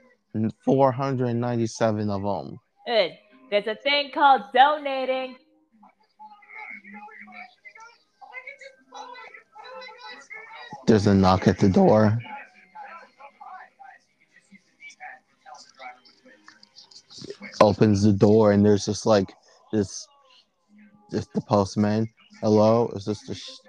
497 0.65 2.09
of 2.09 2.21
them? 2.21 2.59
Uh, 2.87 3.07
there's 3.49 3.67
a 3.67 3.75
thing 3.75 4.11
called 4.13 4.43
donating. 4.53 5.35
There's 10.91 11.07
a 11.07 11.15
knock 11.15 11.47
at 11.47 11.57
the 11.57 11.69
door. 11.69 12.19
Opens 17.61 18.03
the 18.03 18.11
door, 18.11 18.51
and 18.51 18.65
there's 18.65 18.87
just 18.87 19.05
like 19.05 19.31
this. 19.71 20.05
Just 21.09 21.31
the 21.31 21.39
postman. 21.39 22.09
Hello, 22.41 22.91
is 22.93 23.05
this 23.05 23.25
the? 23.25 23.35
sh- 23.35 23.61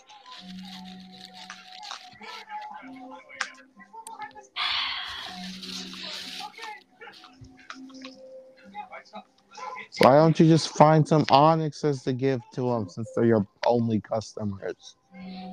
Why 9.98 10.14
don't 10.16 10.38
you 10.40 10.46
just 10.46 10.70
find 10.76 11.06
some 11.06 11.24
onixes 11.26 12.04
to 12.04 12.12
give 12.12 12.40
to 12.54 12.62
them 12.62 12.88
since 12.88 13.10
they're 13.14 13.24
your 13.24 13.46
only 13.66 14.00
customers? 14.00 14.96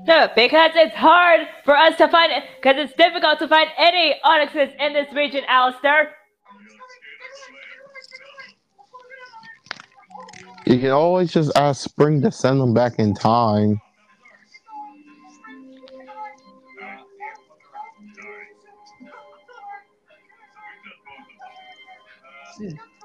No, 0.07 0.29
because 0.37 0.71
it's 0.75 0.95
hard 0.95 1.49
for 1.65 1.75
us 1.75 1.97
to 1.97 2.07
find 2.07 2.31
it, 2.31 2.43
because 2.55 2.77
it's 2.77 2.93
difficult 2.93 3.39
to 3.39 3.47
find 3.49 3.69
any 3.77 4.15
onixes 4.23 4.73
in 4.79 4.93
this 4.93 5.11
region, 5.13 5.43
Alistair. 5.49 6.13
You 10.65 10.79
can 10.79 10.91
always 10.91 11.33
just 11.33 11.51
ask 11.57 11.83
Spring 11.83 12.21
to 12.21 12.31
send 12.31 12.61
them 12.61 12.73
back 12.73 12.99
in 12.99 13.13
time. 13.13 13.81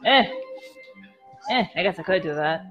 Eh. 0.05 0.25
Eh, 1.51 1.65
I 1.77 1.83
guess 1.83 1.99
I 1.99 2.03
could 2.03 2.23
do 2.23 2.35
that. 2.35 2.65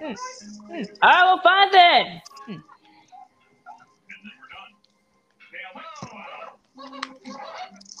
Hmm. 0.00 0.14
I 1.02 1.24
will 1.24 1.40
find 1.42 1.70
it. 1.74 2.22
Hmm. 2.46 2.56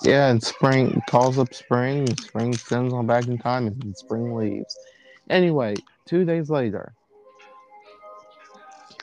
Yeah, 0.02 0.30
and 0.30 0.42
Spring 0.42 1.02
calls 1.08 1.38
up 1.38 1.52
Spring. 1.54 2.06
Spring 2.16 2.56
sends 2.56 2.92
them 2.92 3.06
back 3.06 3.26
in 3.26 3.38
time, 3.38 3.66
and 3.66 3.96
Spring 3.96 4.34
leaves. 4.34 4.76
Anyway, 5.28 5.74
two 6.06 6.24
days 6.24 6.50
later, 6.50 6.94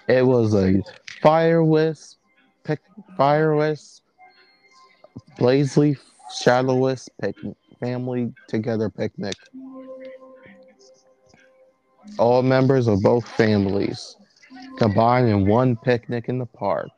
it 0.08 0.26
was 0.26 0.56
a 0.56 0.82
fire 1.22 1.64
wisp, 1.64 2.18
pic, 2.64 2.82
fire 3.16 3.56
wisp, 3.56 4.04
Blazeleaf, 5.38 6.00
shadow 6.36 6.76
wisp 6.76 7.10
picnic, 7.22 7.56
family 7.80 8.34
together 8.48 8.90
picnic. 8.90 9.36
All 12.18 12.42
members 12.42 12.88
of 12.88 13.02
both 13.02 13.28
families 13.28 14.16
combined 14.78 15.30
in 15.30 15.48
one 15.48 15.76
picnic 15.76 16.30
in 16.30 16.40
the 16.40 16.46
park. 16.46 16.90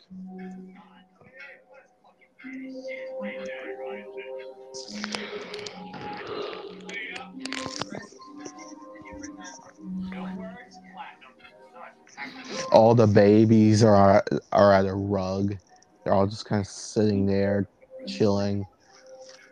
all 12.72 12.96
the 12.96 13.08
babies 13.08 13.84
are 13.84 14.24
are 14.52 14.74
at 14.74 14.86
a 14.86 14.94
rug. 14.94 15.56
They're 16.04 16.14
all 16.14 16.28
just 16.28 16.46
kind 16.46 16.62
of 16.62 16.68
sitting 16.68 17.26
there, 17.26 17.68
chilling. 18.08 18.66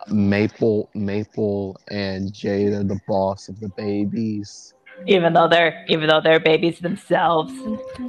Maple, 0.10 0.90
Maple, 0.96 1.78
and 1.90 2.32
Jade 2.32 2.74
are 2.74 2.84
the 2.84 3.00
boss 3.08 3.50
of 3.50 3.60
the 3.60 3.70
babies. 3.70 4.74
Even 5.06 5.34
though 5.34 5.48
they're 5.48 5.86
even 5.88 6.08
though 6.08 6.22
they're 6.22 6.40
babies 6.40 6.80
themselves. 6.80 7.54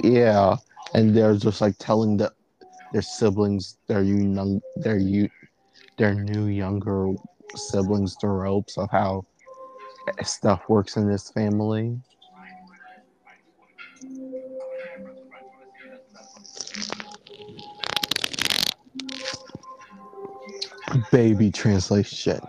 Yeah, 0.03 0.57
and 0.93 1.15
they're 1.15 1.35
just 1.35 1.61
like 1.61 1.75
telling 1.77 2.17
the 2.17 2.31
their 2.91 3.01
siblings, 3.01 3.77
their 3.87 4.01
young, 4.01 4.61
their 4.77 4.97
you, 4.97 5.29
their 5.97 6.15
new 6.15 6.47
younger 6.47 7.13
siblings 7.55 8.15
the 8.17 8.27
ropes 8.27 8.77
of 8.77 8.89
how 8.91 9.23
stuff 10.23 10.61
works 10.67 10.97
in 10.97 11.07
this 11.07 11.29
family. 11.31 11.97
Baby 21.11 21.51
translation. 21.51 22.39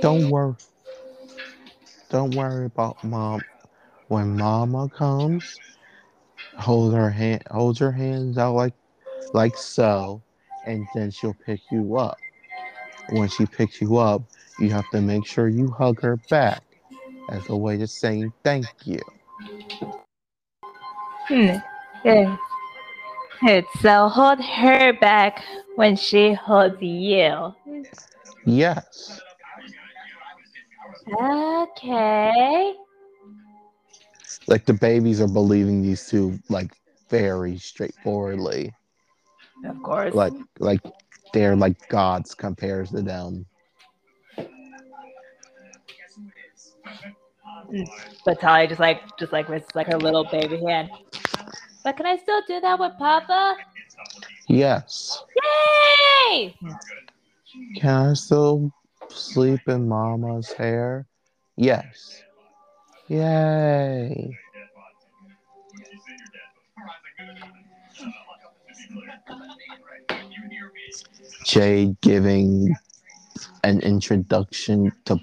Don't 0.00 0.30
worry. 0.30 0.54
Don't 2.10 2.34
worry 2.34 2.66
about 2.66 3.02
mom. 3.02 3.42
When 4.08 4.36
mama 4.36 4.88
comes, 4.88 5.58
hold 6.56 6.94
her 6.94 7.10
hand 7.10 7.42
hold 7.50 7.80
your 7.80 7.90
hands 7.90 8.38
out 8.38 8.54
like 8.54 8.74
like 9.34 9.56
so, 9.56 10.22
and 10.66 10.86
then 10.94 11.10
she'll 11.10 11.36
pick 11.44 11.60
you 11.70 11.96
up. 11.96 12.16
When 13.10 13.28
she 13.28 13.46
picks 13.46 13.80
you 13.80 13.96
up, 13.96 14.22
you 14.58 14.70
have 14.70 14.88
to 14.90 15.00
make 15.00 15.26
sure 15.26 15.48
you 15.48 15.70
hug 15.70 16.00
her 16.02 16.16
back 16.30 16.62
as 17.30 17.48
a 17.48 17.56
way 17.56 17.80
of 17.82 17.90
saying 17.90 18.32
thank 18.44 18.66
you. 18.84 19.00
Hmm. 21.28 21.56
Yeah. 22.04 22.36
It's 23.42 23.80
so 23.80 24.08
hold 24.08 24.40
her 24.40 24.92
back 24.94 25.42
when 25.74 25.96
she 25.96 26.32
holds 26.32 26.80
you. 26.80 27.54
Yes. 28.44 29.20
Okay. 31.12 32.74
Like 34.48 34.64
the 34.64 34.74
babies 34.74 35.20
are 35.20 35.28
believing 35.28 35.82
these 35.82 36.08
two 36.08 36.38
like 36.48 36.72
very 37.08 37.58
straightforwardly. 37.58 38.72
Of 39.64 39.82
course. 39.82 40.14
Like 40.14 40.32
like 40.58 40.80
they're 41.32 41.56
like 41.56 41.88
gods 41.88 42.34
compares 42.34 42.90
to 42.90 43.02
them. 43.02 43.46
But 48.24 48.40
Talia 48.40 48.68
just 48.68 48.80
like 48.80 49.02
just 49.18 49.32
like 49.32 49.48
with 49.48 49.64
like 49.74 49.86
her 49.86 49.98
little 49.98 50.24
baby 50.24 50.58
hand. 50.58 50.90
But 51.84 51.96
can 51.96 52.06
I 52.06 52.16
still 52.16 52.42
do 52.48 52.60
that 52.60 52.78
with 52.78 52.92
Papa? 52.98 53.56
Yes. 54.48 55.22
Yay! 56.30 56.54
Can 57.76 58.10
I 58.10 58.14
still 58.14 58.72
sleep 59.10 59.60
in 59.68 59.88
mama's 59.88 60.52
hair? 60.52 61.06
Yes. 61.56 62.22
Yay. 63.08 64.36
Jade 71.44 72.00
giving 72.00 72.74
an 73.62 73.80
introduction 73.80 74.90
to, 75.04 75.20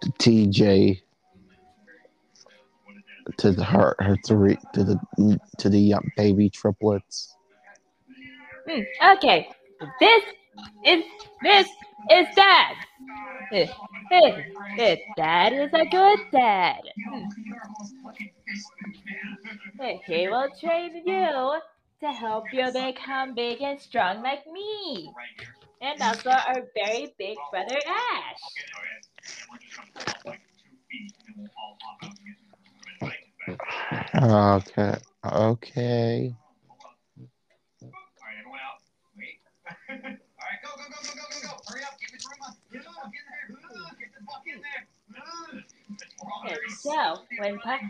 to 0.00 0.10
TJ 0.12 1.00
to 3.36 3.52
the, 3.52 3.64
her 3.64 3.94
her 4.00 4.16
three 4.26 4.56
to 4.72 4.84
the 4.84 5.38
to 5.58 5.68
the 5.68 5.94
baby 6.16 6.50
triplets. 6.50 7.36
Hmm, 8.68 8.80
okay. 9.16 9.48
This 10.00 10.22
is 10.84 11.04
this 11.42 11.68
is 12.10 12.26
dad. 12.34 12.76
Eh, 13.52 13.66
eh, 14.78 14.96
Dad 15.16 15.52
is 15.52 15.70
a 15.72 15.86
good 15.86 16.18
dad. 16.32 16.80
Hmm. 17.10 17.24
He 20.06 20.28
will 20.28 20.48
train 20.60 21.02
you 21.06 21.60
to 22.00 22.12
help 22.12 22.52
you 22.52 22.70
become 22.72 23.34
big 23.34 23.60
and 23.62 23.80
strong 23.80 24.22
like 24.22 24.46
me. 24.46 25.12
And 25.80 26.00
also 26.00 26.30
our 26.30 26.62
very 26.74 27.14
big 27.18 27.36
brother 27.50 27.78
Ash. 27.86 28.42
Okay. 34.22 34.96
Okay. 35.24 36.36
So 46.68 47.20
when 47.36 47.60
pa- 47.60 47.80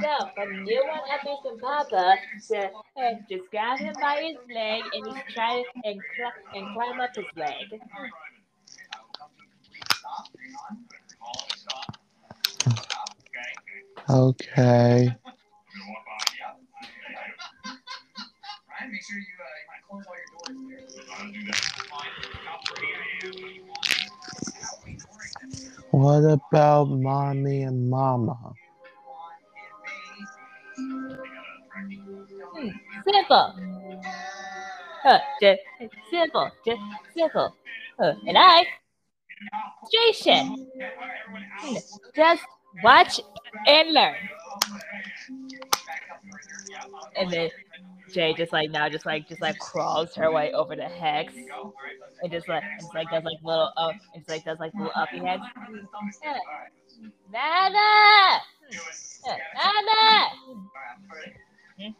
so 0.00 0.30
when 0.34 0.66
you 0.66 0.84
want 0.86 1.06
to 1.06 1.18
make 1.24 1.38
some 1.44 1.60
Papa, 1.60 2.16
to, 2.50 2.70
uh, 3.00 3.14
just 3.30 3.50
grab 3.50 3.80
him 3.80 3.96
by 4.00 4.18
his 4.20 4.36
leg 4.54 4.84
and 4.92 5.06
just 5.06 5.20
try 5.34 5.64
and 5.84 6.02
cl- 6.16 6.32
and 6.54 6.72
climb 6.72 7.00
up 7.00 7.10
his 7.16 7.26
leg. 7.36 7.80
Okay. 14.08 15.16
Make 18.90 19.04
sure 19.04 19.18
you 19.18 19.24
uh, 19.40 19.88
close 19.88 20.04
all 20.06 20.16
your 20.16 20.30
doors 20.32 20.58
there. 20.68 20.82
What 25.92 26.24
about 26.24 26.88
mommy 26.90 27.62
and 27.62 27.88
mama? 27.88 28.36
Simple. 33.04 33.54
Just 35.40 35.60
simple, 36.10 36.50
just 36.64 36.80
simple. 37.14 37.54
And 37.98 38.38
I, 38.38 38.64
Jason. 39.92 40.68
Hmm, 41.60 41.74
Just 42.14 42.42
watch 42.82 43.20
and 43.66 43.92
learn. 43.92 44.16
And 47.16 47.30
then 47.30 47.50
Jay 48.12 48.34
just 48.34 48.52
like 48.52 48.70
now 48.70 48.88
just 48.88 49.06
like 49.06 49.28
just 49.28 49.40
like 49.40 49.58
crawls 49.58 50.14
her 50.16 50.30
way 50.32 50.52
over 50.52 50.76
the 50.76 50.84
Hex 50.84 51.34
and 52.22 52.30
just 52.32 52.48
like 52.48 52.62
just 52.80 52.94
like 52.94 53.10
does 53.10 53.24
like 53.24 53.38
little 53.42 53.70
up 53.76 53.94
it's 54.14 54.28
like 54.28 54.44
does 54.44 54.58
like 54.58 54.72
little 54.74 54.92
uppy 54.94 55.18
heads. 55.18 55.42
Nana! 57.32 58.40
Nana! 59.54 60.30
Mm. 61.78 61.94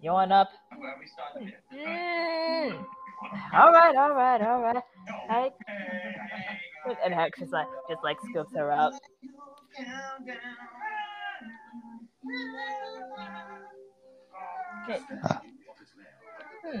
You 0.00 0.10
want 0.12 0.32
up? 0.32 0.48
Mm. 1.72 2.84
All 3.54 3.72
right, 3.72 3.94
all 3.96 4.14
right, 4.14 4.42
all 4.42 4.62
right. 4.62 4.82
Hey. 5.28 5.50
And 7.04 7.14
Hex 7.14 7.38
just 7.38 7.52
like 7.52 7.66
just 7.88 8.02
like 8.02 8.16
scoops 8.30 8.54
her 8.56 8.72
up. 8.72 8.92
Hmm. 16.66 16.80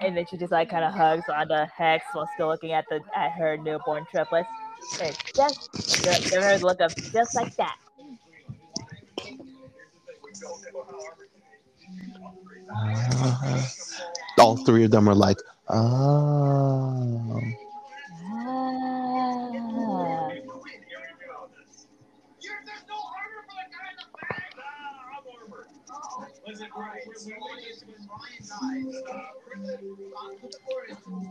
And 0.00 0.16
then 0.16 0.26
she 0.30 0.36
just 0.36 0.52
like 0.52 0.70
kind 0.70 0.84
of 0.84 0.94
hugs 0.94 1.24
onto 1.28 1.54
Hex 1.76 2.04
while 2.12 2.28
still 2.34 2.48
looking 2.48 2.72
at 2.72 2.84
the 2.88 3.00
at 3.14 3.32
her 3.32 3.56
newborn 3.56 4.06
triplets. 4.10 4.48
And 5.02 5.16
just 5.34 5.70
give 6.30 6.42
her 6.42 6.58
look 6.58 6.80
of 6.80 6.94
just 7.12 7.34
like 7.34 7.54
that. 7.56 7.76
Uh, 12.70 13.62
all 14.38 14.56
three 14.58 14.84
of 14.84 14.90
them 14.90 15.08
are 15.08 15.14
like, 15.14 15.38
oh. 15.68 17.40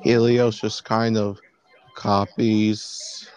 Helios 0.04 0.60
just 0.60 0.86
kind 0.86 1.18
of 1.18 1.40
copies, 1.96 3.30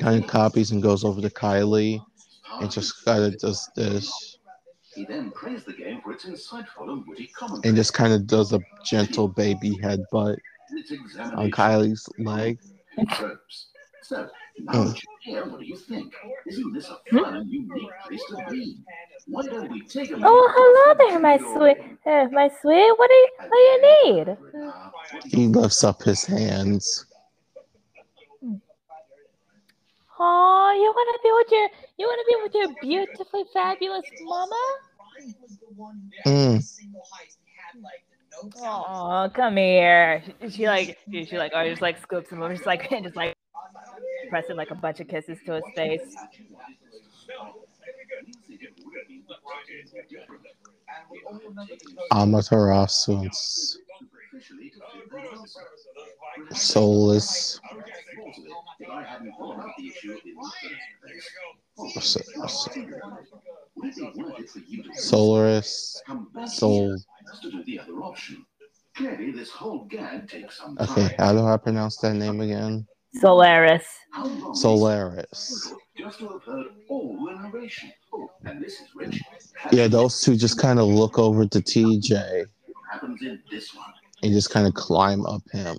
kind 0.00 0.22
of 0.22 0.26
copies 0.28 0.70
and 0.70 0.82
goes 0.82 1.04
over 1.04 1.20
to 1.20 1.30
Kylie 1.30 2.04
and 2.60 2.70
just 2.70 3.04
kind 3.04 3.24
of 3.24 3.38
does 3.38 3.68
this 3.76 4.38
He 4.94 5.04
then 5.04 5.30
praised 5.32 5.66
the 5.66 5.72
game 5.72 6.00
for 6.02 6.12
its 6.12 6.24
insightful 6.24 6.90
and 6.90 7.06
witty 7.06 7.28
commentary. 7.28 7.68
and 7.68 7.76
just 7.76 7.94
kind 7.94 8.12
of 8.12 8.26
does 8.26 8.52
a 8.52 8.60
gentle 8.84 9.28
baby 9.28 9.78
headbutt 9.82 10.38
on 11.34 11.50
Kylie's 11.50 12.08
leg. 12.18 12.58
So, 14.04 14.28
now 14.58 14.72
Mm. 14.72 15.00
here, 15.20 15.44
what 15.46 15.60
do 15.60 15.66
you 15.66 15.76
think? 15.76 16.12
Isn't 16.46 16.72
this 16.72 16.88
a 16.88 16.98
fun 17.10 17.48
unique 17.48 17.90
place 18.06 18.24
to 18.28 18.44
be? 18.50 18.76
Why 19.26 19.42
don't 19.46 19.70
we 19.70 19.80
take 19.86 20.10
a 20.10 20.20
Oh, 20.22 20.48
hello 20.54 20.94
there, 21.10 21.18
my 21.20 21.38
sweet, 21.38 21.78
uh, 22.06 22.28
my 22.32 22.50
sweet. 22.60 22.92
What 22.98 23.08
do 23.08 23.14
you, 23.14 23.28
what 23.38 23.50
do 23.50 23.58
you 23.58 23.78
need? 24.04 24.36
He 25.30 25.46
lifts 25.48 25.84
up 25.84 26.02
his 26.02 26.24
hands. 26.24 27.06
Oh, 30.24 30.72
you 30.76 30.92
want 30.94 31.16
to 31.16 31.20
be 31.22 31.32
with 31.32 31.50
your, 31.50 31.68
you 31.98 32.06
want 32.06 32.20
to 32.20 32.26
be 32.28 32.42
with 32.42 32.54
your 32.54 32.68
beautifully 32.80 33.44
fabulous 33.52 34.04
mama? 34.20 34.64
Mm. 36.26 36.62
Oh, 38.56 39.30
come 39.34 39.56
here. 39.56 40.22
She, 40.42 40.50
she 40.50 40.66
like, 40.68 40.98
she, 41.10 41.24
she 41.24 41.38
like, 41.38 41.52
oh, 41.54 41.64
just 41.68 41.82
like 41.82 42.00
scoops 42.00 42.30
him 42.30 42.42
over, 42.42 42.54
just 42.54 42.66
like, 42.66 42.90
and 42.92 43.04
just 43.04 43.16
like 43.16 43.34
pressing 44.32 44.56
like 44.56 44.70
a 44.70 44.74
bunch 44.74 44.98
of 44.98 45.06
kisses 45.08 45.38
to 45.44 45.52
his 45.52 45.64
face. 45.76 46.16
Amaterasu 52.10 53.28
soulless. 56.52 57.60
If 58.78 58.88
I 58.90 59.02
hadn't 59.02 59.32
thought 59.32 59.54
about 59.56 59.70
the 59.78 59.86
issue 59.88 60.12
in 60.12 60.18
the 60.24 60.42
first 60.42 61.96
place. 61.96 62.16
s- 62.16 62.16
s- 62.42 62.68
Would 63.76 63.88
it 63.98 64.14
be 64.14 64.22
worth 64.22 64.38
it 64.40 64.48
for 64.50 64.58
you 64.60 64.82
to 64.82 64.94
Solaris, 65.00 66.00
soul. 66.46 66.88
here 66.88 66.96
to 67.42 67.50
do 67.50 67.64
the 67.64 67.80
other 67.80 67.92
option? 68.02 68.44
Clearly, 68.96 69.30
this 69.32 69.50
whole 69.50 69.84
gag 69.84 70.28
takes 70.28 70.58
some 70.58 70.76
time. 70.76 70.88
Okay, 70.90 71.14
how 71.18 71.32
do 71.32 71.40
I 71.44 71.56
pronounce 71.56 71.96
that 71.98 72.14
name 72.14 72.40
again? 72.40 72.86
Solaris. 73.14 73.84
How 74.62 74.68
long 74.68 74.76
is 74.76 74.80
Solaris. 74.82 75.74
Just 75.96 76.18
to 76.20 76.28
have 76.28 76.42
heard 76.42 76.66
all 76.88 77.24
the 77.24 77.32
narration. 77.48 77.92
Oh, 78.12 78.30
and 78.44 78.62
this 78.62 78.74
is 78.80 78.88
rich. 78.94 79.20
Yeah, 79.70 79.88
those 79.88 80.20
two 80.20 80.36
just 80.36 80.58
kind 80.58 80.78
of 80.78 80.86
look 80.86 81.18
over 81.18 81.46
to 81.46 81.58
TJ 81.60 82.44
happens 82.90 83.22
in 83.22 83.40
this 83.50 83.74
one. 83.74 83.86
and 84.22 84.32
just 84.32 84.50
kind 84.50 84.66
of 84.66 84.74
climb 84.74 85.24
up 85.26 85.42
him 85.52 85.76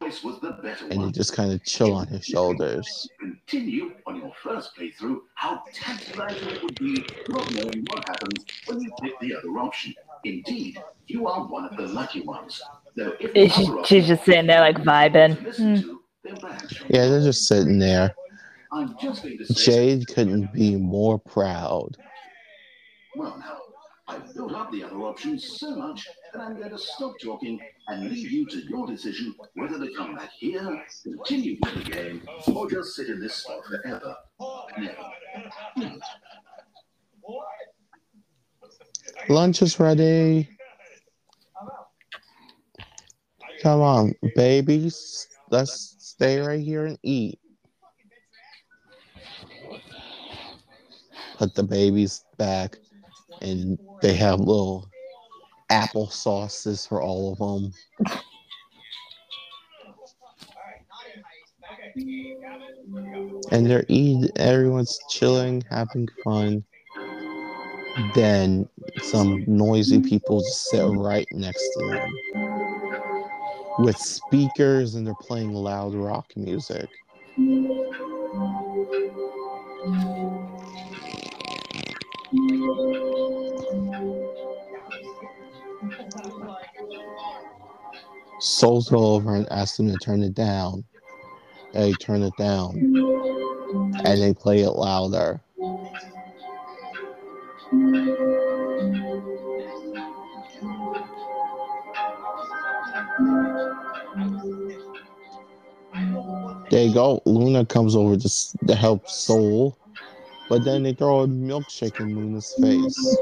This 0.00 0.22
was 0.24 0.40
the 0.40 0.50
better 0.62 0.84
and 0.84 0.92
they 0.92 0.96
one. 0.98 1.12
just 1.12 1.34
kind 1.34 1.52
of 1.52 1.64
chill 1.64 1.94
on 1.94 2.06
his 2.08 2.24
shoulders. 2.24 3.08
Continue 3.20 3.92
on 4.06 4.16
your 4.16 4.32
first 4.42 4.76
playthrough 4.76 5.20
how 5.34 5.62
tantalizing 5.72 6.48
it 6.48 6.62
would 6.62 6.74
be 6.78 7.04
not 7.28 7.52
knowing 7.54 7.84
what 7.90 8.08
happens 8.08 8.44
when 8.66 8.80
you 8.80 8.90
pick 9.02 9.18
the 9.20 9.36
other 9.36 9.50
option. 9.58 9.94
Indeed, 10.24 10.82
you 11.06 11.28
are 11.28 11.46
one 11.46 11.64
of 11.66 11.76
the 11.76 11.86
lucky 11.86 12.22
ones. 12.22 12.60
Though 12.96 13.12
if 13.20 13.32
the 13.34 13.48
she- 13.48 13.84
she's 13.84 14.06
just 14.08 14.24
sitting 14.24 14.46
there 14.46 14.60
like 14.60 14.76
option 14.80 14.86
vibing. 15.12 15.56
to 15.56 16.00
listen 16.26 16.36
to, 16.36 16.40
then 16.42 16.50
perhaps 16.50 16.80
you'll- 16.80 16.88
Yeah, 16.90 17.08
they're 17.08 17.22
just 17.22 17.46
sitting 17.46 17.78
there. 17.78 18.14
I'm 18.72 18.96
just 19.00 19.22
going 19.22 19.38
to 19.38 19.46
say. 19.46 19.72
Jade 19.72 20.06
couldn't 20.08 20.52
be 20.52 20.76
more 20.76 21.18
proud. 21.18 21.96
Well, 23.14 23.38
now, 23.38 23.58
I've 24.08 24.34
built 24.34 24.52
up 24.52 24.70
the 24.70 24.84
other 24.84 24.96
options 24.96 25.58
so 25.58 25.74
much 25.74 26.06
that 26.32 26.40
I'm 26.40 26.56
going 26.56 26.70
to 26.70 26.78
stop 26.78 27.14
talking 27.22 27.58
and 27.88 28.10
leave 28.10 28.30
you 28.30 28.46
to 28.46 28.58
your 28.68 28.86
decision 28.86 29.34
whether 29.54 29.78
to 29.78 29.92
come 29.94 30.14
back 30.16 30.30
here, 30.38 30.84
continue 31.02 31.56
with 31.62 31.74
the 31.84 31.90
game, 31.90 32.22
or 32.54 32.68
just 32.70 32.94
sit 32.94 33.08
in 33.08 33.20
this 33.20 33.34
spot 33.36 33.64
forever. 33.64 34.16
Never. 34.78 35.98
Lunch 39.28 39.62
is 39.62 39.80
ready. 39.80 40.48
Come 43.62 43.80
on, 43.80 44.14
babies. 44.36 45.26
Let's 45.50 45.95
stay 46.16 46.40
right 46.40 46.60
here 46.60 46.86
and 46.86 46.98
eat. 47.02 47.38
Put 51.36 51.54
the 51.54 51.62
babies 51.62 52.24
back, 52.38 52.78
and 53.42 53.78
they 54.00 54.14
have 54.14 54.40
little 54.40 54.88
apple 55.68 56.08
sauces 56.08 56.86
for 56.86 57.02
all 57.02 57.32
of 57.32 57.38
them. 57.38 57.72
And 63.52 63.66
they're 63.66 63.84
eating, 63.88 64.30
everyone's 64.36 64.98
chilling, 65.10 65.62
having 65.70 66.08
fun. 66.24 66.64
Then 68.14 68.68
some 69.02 69.44
noisy 69.46 70.00
people 70.00 70.40
just 70.40 70.70
sit 70.70 70.82
right 70.82 71.26
next 71.32 71.62
to 71.78 71.86
them 71.86 72.45
with 73.78 73.98
speakers 73.98 74.94
and 74.94 75.06
they're 75.06 75.14
playing 75.14 75.52
loud 75.52 75.94
rock 75.94 76.32
music. 76.36 76.88
Souls 88.38 88.88
go 88.88 89.14
over 89.14 89.34
and 89.34 89.50
ask 89.50 89.76
them 89.76 89.90
to 89.90 89.98
turn 89.98 90.22
it 90.22 90.34
down. 90.34 90.84
Hey, 91.72 91.92
turn 91.94 92.22
it 92.22 92.36
down. 92.36 92.74
And 94.04 94.22
they 94.22 94.32
play 94.32 94.60
it 94.60 94.70
louder. 94.70 95.40
There 106.70 106.84
you 106.84 106.92
go. 106.92 107.22
Luna 107.24 107.64
comes 107.64 107.94
over 107.94 108.16
to, 108.16 108.58
to 108.66 108.74
help 108.74 109.08
Soul, 109.08 109.78
but 110.48 110.64
then 110.64 110.82
they 110.82 110.92
throw 110.92 111.20
a 111.20 111.26
milkshake 111.28 112.00
in 112.00 112.14
Luna's 112.16 112.54
face. 112.60 113.16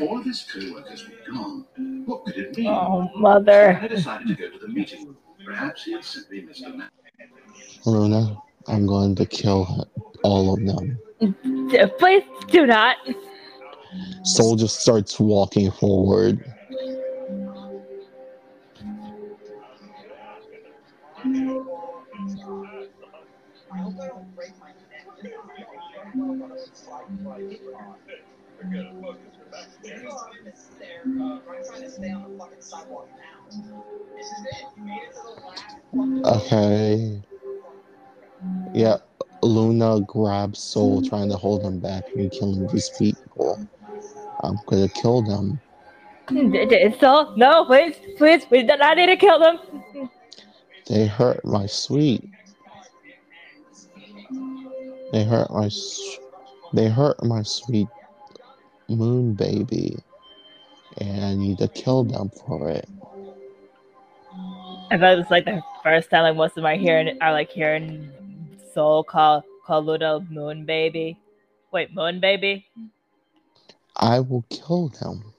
All 0.00 0.22
his 0.22 0.46
co-workers 0.52 1.08
were 1.08 1.34
gone. 1.34 1.66
What 2.06 2.24
could 2.26 2.36
it 2.36 2.56
mean? 2.56 2.68
Oh, 2.68 3.08
mother. 3.16 3.78
I 3.82 3.88
decided 3.88 4.28
to 4.28 4.34
go 4.34 4.50
to 4.50 4.58
the 4.58 4.68
meeting. 4.68 5.16
Perhaps 5.44 5.84
he 5.84 5.92
had 5.92 6.04
simply 6.04 6.42
missed 6.42 6.64
a 6.64 6.70
man. 6.70 6.90
Luna, 7.84 8.36
I'm 8.68 8.86
going 8.86 9.14
to 9.16 9.26
kill 9.26 9.88
all 10.22 10.54
of 10.54 10.64
them. 10.64 10.98
Please 11.98 12.22
do 12.48 12.66
not. 12.66 12.96
Soul 14.24 14.56
just 14.56 14.80
starts 14.80 15.18
walking 15.20 15.70
forward. 15.70 16.44
Okay. 36.24 37.22
Yeah, 38.74 38.98
Luna 39.42 40.00
grabs 40.02 40.60
Soul, 40.60 41.02
trying 41.02 41.28
to 41.30 41.36
hold 41.36 41.62
him 41.64 41.80
back 41.80 42.08
from 42.12 42.30
killing 42.30 42.66
these 42.68 42.90
people. 42.98 43.60
I'm 44.42 44.58
gonna 44.66 44.88
kill 44.88 45.22
them. 45.22 45.60
So 47.00 47.34
no, 47.36 47.64
please, 47.64 47.96
please, 48.16 48.46
we 48.50 48.62
do 48.62 48.76
not 48.76 48.96
need 48.96 49.06
to 49.06 49.16
kill 49.16 49.38
them. 49.38 49.58
They 50.88 51.06
hurt 51.06 51.44
my 51.44 51.66
sweet. 51.66 52.28
They 55.12 55.24
hurt 55.24 55.50
my. 55.50 55.70
They 56.72 56.88
hurt 56.88 57.22
my 57.22 57.42
sweet 57.42 57.88
moon 58.88 59.34
baby, 59.34 59.96
and 60.98 61.24
I 61.24 61.34
need 61.34 61.58
to 61.58 61.68
kill 61.68 62.04
them 62.04 62.30
for 62.30 62.70
it. 62.70 62.88
I 64.90 64.98
thought 64.98 65.14
it 65.14 65.18
was 65.18 65.30
like 65.30 65.44
the 65.44 65.62
first 65.82 66.10
time 66.10 66.22
like 66.22 66.36
most 66.36 66.56
of 66.56 66.62
my 66.62 66.76
hearing 66.76 67.16
are 67.20 67.32
like 67.32 67.50
hearing 67.50 68.10
Soul 68.72 69.04
call 69.04 69.44
call 69.66 69.82
Luna 69.84 70.20
Moon 70.30 70.64
Baby. 70.64 71.18
Wait, 71.72 71.94
Moon 71.94 72.20
Baby? 72.20 72.66
I 74.02 74.20
will 74.20 74.44
kill 74.50 74.90
them. 75.00 75.34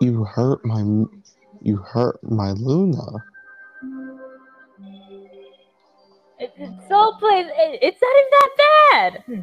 You 0.00 0.24
hurt 0.24 0.64
my. 0.64 0.82
You 1.62 1.78
hurt 1.78 2.20
my 2.22 2.52
Luna. 2.52 3.24
It, 6.38 6.52
it's 6.58 6.88
Soul, 6.88 7.16
please, 7.18 7.46
it, 7.48 7.80
it's 7.82 8.00
not 8.02 8.16
even 8.18 8.30
that 8.32 8.50
bad. 8.58 9.24
Hmm. 9.26 9.40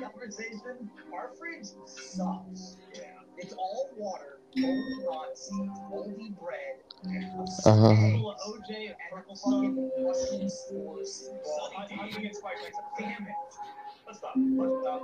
Conversation, 0.00 0.90
our 1.12 1.30
fridge 1.38 1.66
sucks. 1.86 2.76
Yeah. 2.94 3.02
It's 3.38 3.52
all 3.52 3.90
water, 3.96 4.40
moldy 4.56 4.94
runs, 5.06 5.48
moldy 5.52 6.34
bread, 6.40 6.82
Uh, 7.64 7.70
of 7.70 8.36
OJ 8.48 8.70
and 8.88 9.38
fucking 9.38 9.90
Russian 10.04 10.48
stores. 10.50 11.30
Well, 11.44 11.72
I, 11.78 11.82
I 11.84 12.10
think 12.10 12.24
it's 12.26 12.40
quite 12.40 12.56
nice. 12.62 12.74
Damn 12.98 13.22
it. 13.22 13.34
Let's 14.06 14.18
stop. 14.18 14.34
Let's 14.36 14.80
stop. 14.82 15.02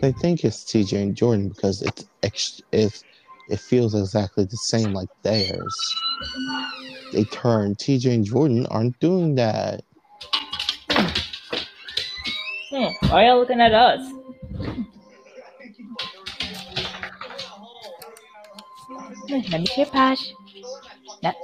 They 0.00 0.12
think 0.12 0.44
it's 0.44 0.62
TJ 0.62 1.02
and 1.02 1.16
Jordan 1.16 1.48
because 1.48 1.82
it's 1.82 2.06
ex- 2.22 2.62
it, 2.70 3.02
it 3.50 3.58
feels 3.58 3.96
exactly 3.96 4.44
the 4.44 4.56
same 4.56 4.92
like 4.94 5.08
theirs. 5.22 5.74
They 7.12 7.24
turn 7.24 7.74
TJ 7.74 8.14
and 8.14 8.24
Jordan 8.24 8.64
aren't 8.66 8.96
doing 9.00 9.34
that. 9.34 9.82
Hmm. 12.70 13.08
Why 13.08 13.24
are 13.24 13.34
you 13.34 13.40
looking 13.40 13.60
at 13.60 13.74
us? 13.74 14.00
Let 19.28 19.50
me 19.60 19.66
see 19.66 19.84
Pash. 19.84 20.32
Yep. 21.22 21.34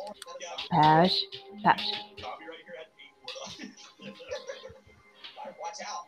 Pash. 0.70 1.20
Pash. 1.64 1.90
Copyright 2.22 2.64
your 2.64 2.76
head 2.76 2.86
feet. 2.96 3.72
Watch 5.60 5.80
out. 5.84 6.07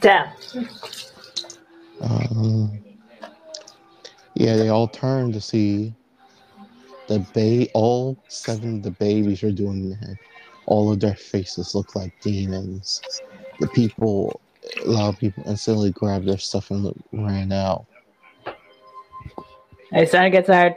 Damn. 0.00 0.28
Um, 2.00 2.82
yeah, 4.34 4.56
they 4.56 4.68
all 4.68 4.88
turn 4.88 5.32
to 5.32 5.40
see 5.40 5.94
the 7.08 7.20
ba- 7.34 7.70
all 7.74 8.18
seven 8.28 8.76
of 8.76 8.82
the 8.82 8.92
babies 8.92 9.42
are 9.42 9.52
doing 9.52 9.90
that. 9.90 10.16
All 10.66 10.92
of 10.92 11.00
their 11.00 11.16
faces 11.16 11.74
look 11.74 11.96
like 11.96 12.12
demons. 12.22 13.00
The 13.60 13.68
people, 13.68 14.40
a 14.84 14.88
lot 14.88 15.08
of 15.08 15.18
people 15.18 15.42
instantly 15.46 15.90
grabbed 15.90 16.26
their 16.26 16.38
stuff 16.38 16.70
and 16.70 16.94
ran 17.12 17.52
out. 17.52 17.86
Hey, 19.92 20.06
starting 20.06 20.32
to 20.32 20.38
get 20.38 20.46
tired. 20.46 20.74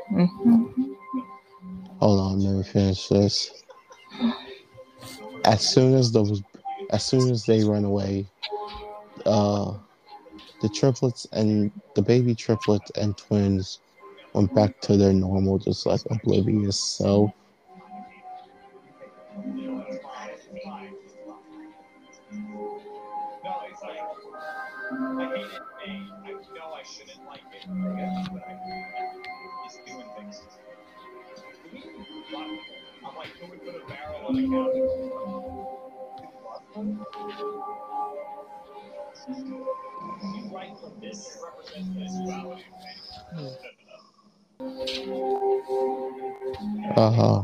Hold 2.00 2.20
on, 2.20 2.40
let 2.40 2.54
me 2.58 2.64
finish 2.64 3.08
this. 3.08 3.64
As 5.46 5.68
soon 5.68 5.94
as 5.96 6.12
those, 6.12 6.42
as 6.92 7.06
soon 7.06 7.30
as 7.32 7.46
they 7.46 7.64
run 7.64 7.86
away, 7.86 8.26
uh, 9.26 9.74
the 10.62 10.70
triplets 10.70 11.28
and 11.32 11.72
the 11.96 12.02
baby 12.02 12.34
triplets 12.34 12.92
and 12.92 13.18
twins 13.18 13.80
went 14.34 14.54
back 14.56 14.80
to 14.82 14.98
their 14.98 15.14
normal, 15.14 15.60
just 15.60 15.86
like 15.86 16.02
oblivious 16.10 16.80
self. 16.80 17.32
Uh 46.96 47.12
huh. 47.12 47.44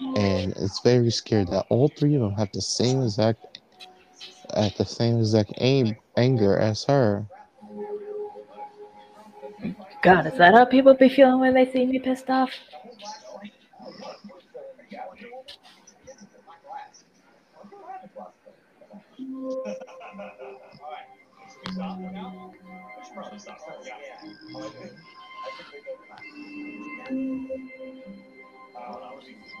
and 0.00 0.52
it's 0.56 0.80
very 0.80 1.10
scary 1.10 1.44
that 1.44 1.66
all 1.68 1.88
three 1.88 2.14
of 2.14 2.20
them 2.20 2.34
have 2.34 2.50
the 2.52 2.62
same 2.62 3.02
exact 3.02 3.60
at 4.54 4.76
the 4.76 4.84
same 4.84 5.18
exact 5.18 5.52
aim 5.58 5.96
anger 6.16 6.58
as 6.58 6.84
her. 6.84 7.26
God, 10.02 10.26
is 10.26 10.36
that 10.38 10.54
how 10.54 10.64
people 10.64 10.94
be 10.94 11.08
feeling 11.08 11.40
when 11.40 11.54
they 11.54 11.70
see 11.70 11.86
me 11.86 11.98
pissed 11.98 12.28
off? 12.28 12.50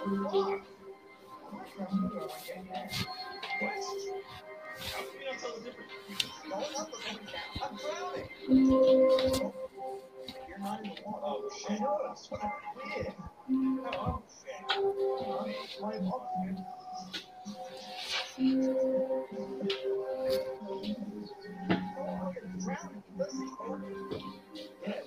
Yeah, 0.07 0.13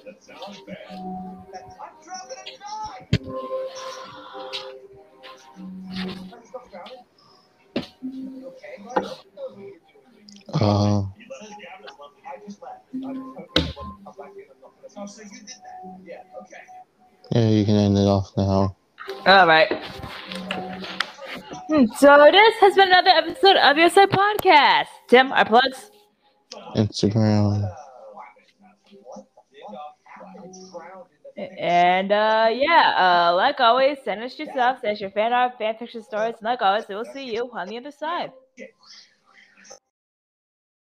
that 0.06 0.24
sounds 0.24 0.62
bad. 0.66 0.78
I'm 0.90 1.94
drowning 2.04 2.38
and 2.48 4.27
Uh, 10.54 11.04
You 11.18 11.28
left 11.30 11.50
the 11.50 11.56
cabinet 11.62 11.92
left. 12.00 12.16
I 12.26 12.46
just 12.46 12.62
left. 12.62 12.86
I 12.94 12.96
was 12.96 13.18
hoping 13.38 13.68
it 13.68 13.76
wouldn't 13.78 14.06
come 14.06 14.16
back 14.18 14.32
in 14.36 14.44
and 14.50 14.62
look 14.62 14.74
at 14.80 14.86
us. 14.86 14.94
Oh, 14.98 15.06
so 15.06 15.22
you 15.24 15.30
did 15.30 15.48
that? 15.48 16.62
Yeah, 17.32 17.50
you 17.50 17.66
can 17.66 17.76
end 17.76 17.98
it 17.98 18.08
off 18.08 18.32
now. 18.38 18.76
All 19.26 19.48
right. 19.48 19.72
Hmm, 21.68 21.86
So 21.98 22.30
this 22.32 22.56
has 22.62 22.76
been 22.76 22.88
another 22.88 23.10
episode 23.12 23.58
of 23.58 23.78
your 23.78 23.90
side 23.90 24.10
podcast. 24.10 24.88
Tim, 25.10 25.32
our 25.34 25.46
plugs. 25.46 25.92
Instagram. 26.76 27.62
What 27.62 29.26
the 29.36 29.36
fuck 29.74 29.86
happened? 30.06 30.46
It's 30.50 30.72
drowned 30.72 31.08
in 31.12 31.18
the 31.24 31.24
thing. 31.24 31.27
And 31.38 32.12
uh, 32.12 32.50
yeah, 32.52 33.30
uh, 33.32 33.36
like 33.36 33.60
always, 33.60 34.00
send 34.04 34.24
us 34.24 34.38
your 34.40 34.48
stuff, 34.48 34.80
send 34.82 34.94
us 34.94 35.02
your 35.02 35.12
fan 35.12 35.34
art, 35.34 35.58
fan 35.58 35.76
fiction 35.78 36.02
stories, 36.04 36.36
and 36.40 36.44
like 36.46 36.62
always, 36.62 36.88
we 36.90 36.96
will 36.96 37.06
see 37.06 37.26
you 37.34 37.50
on 37.54 37.70
the 37.70 37.78
other 37.78 37.92
side. 37.92 38.32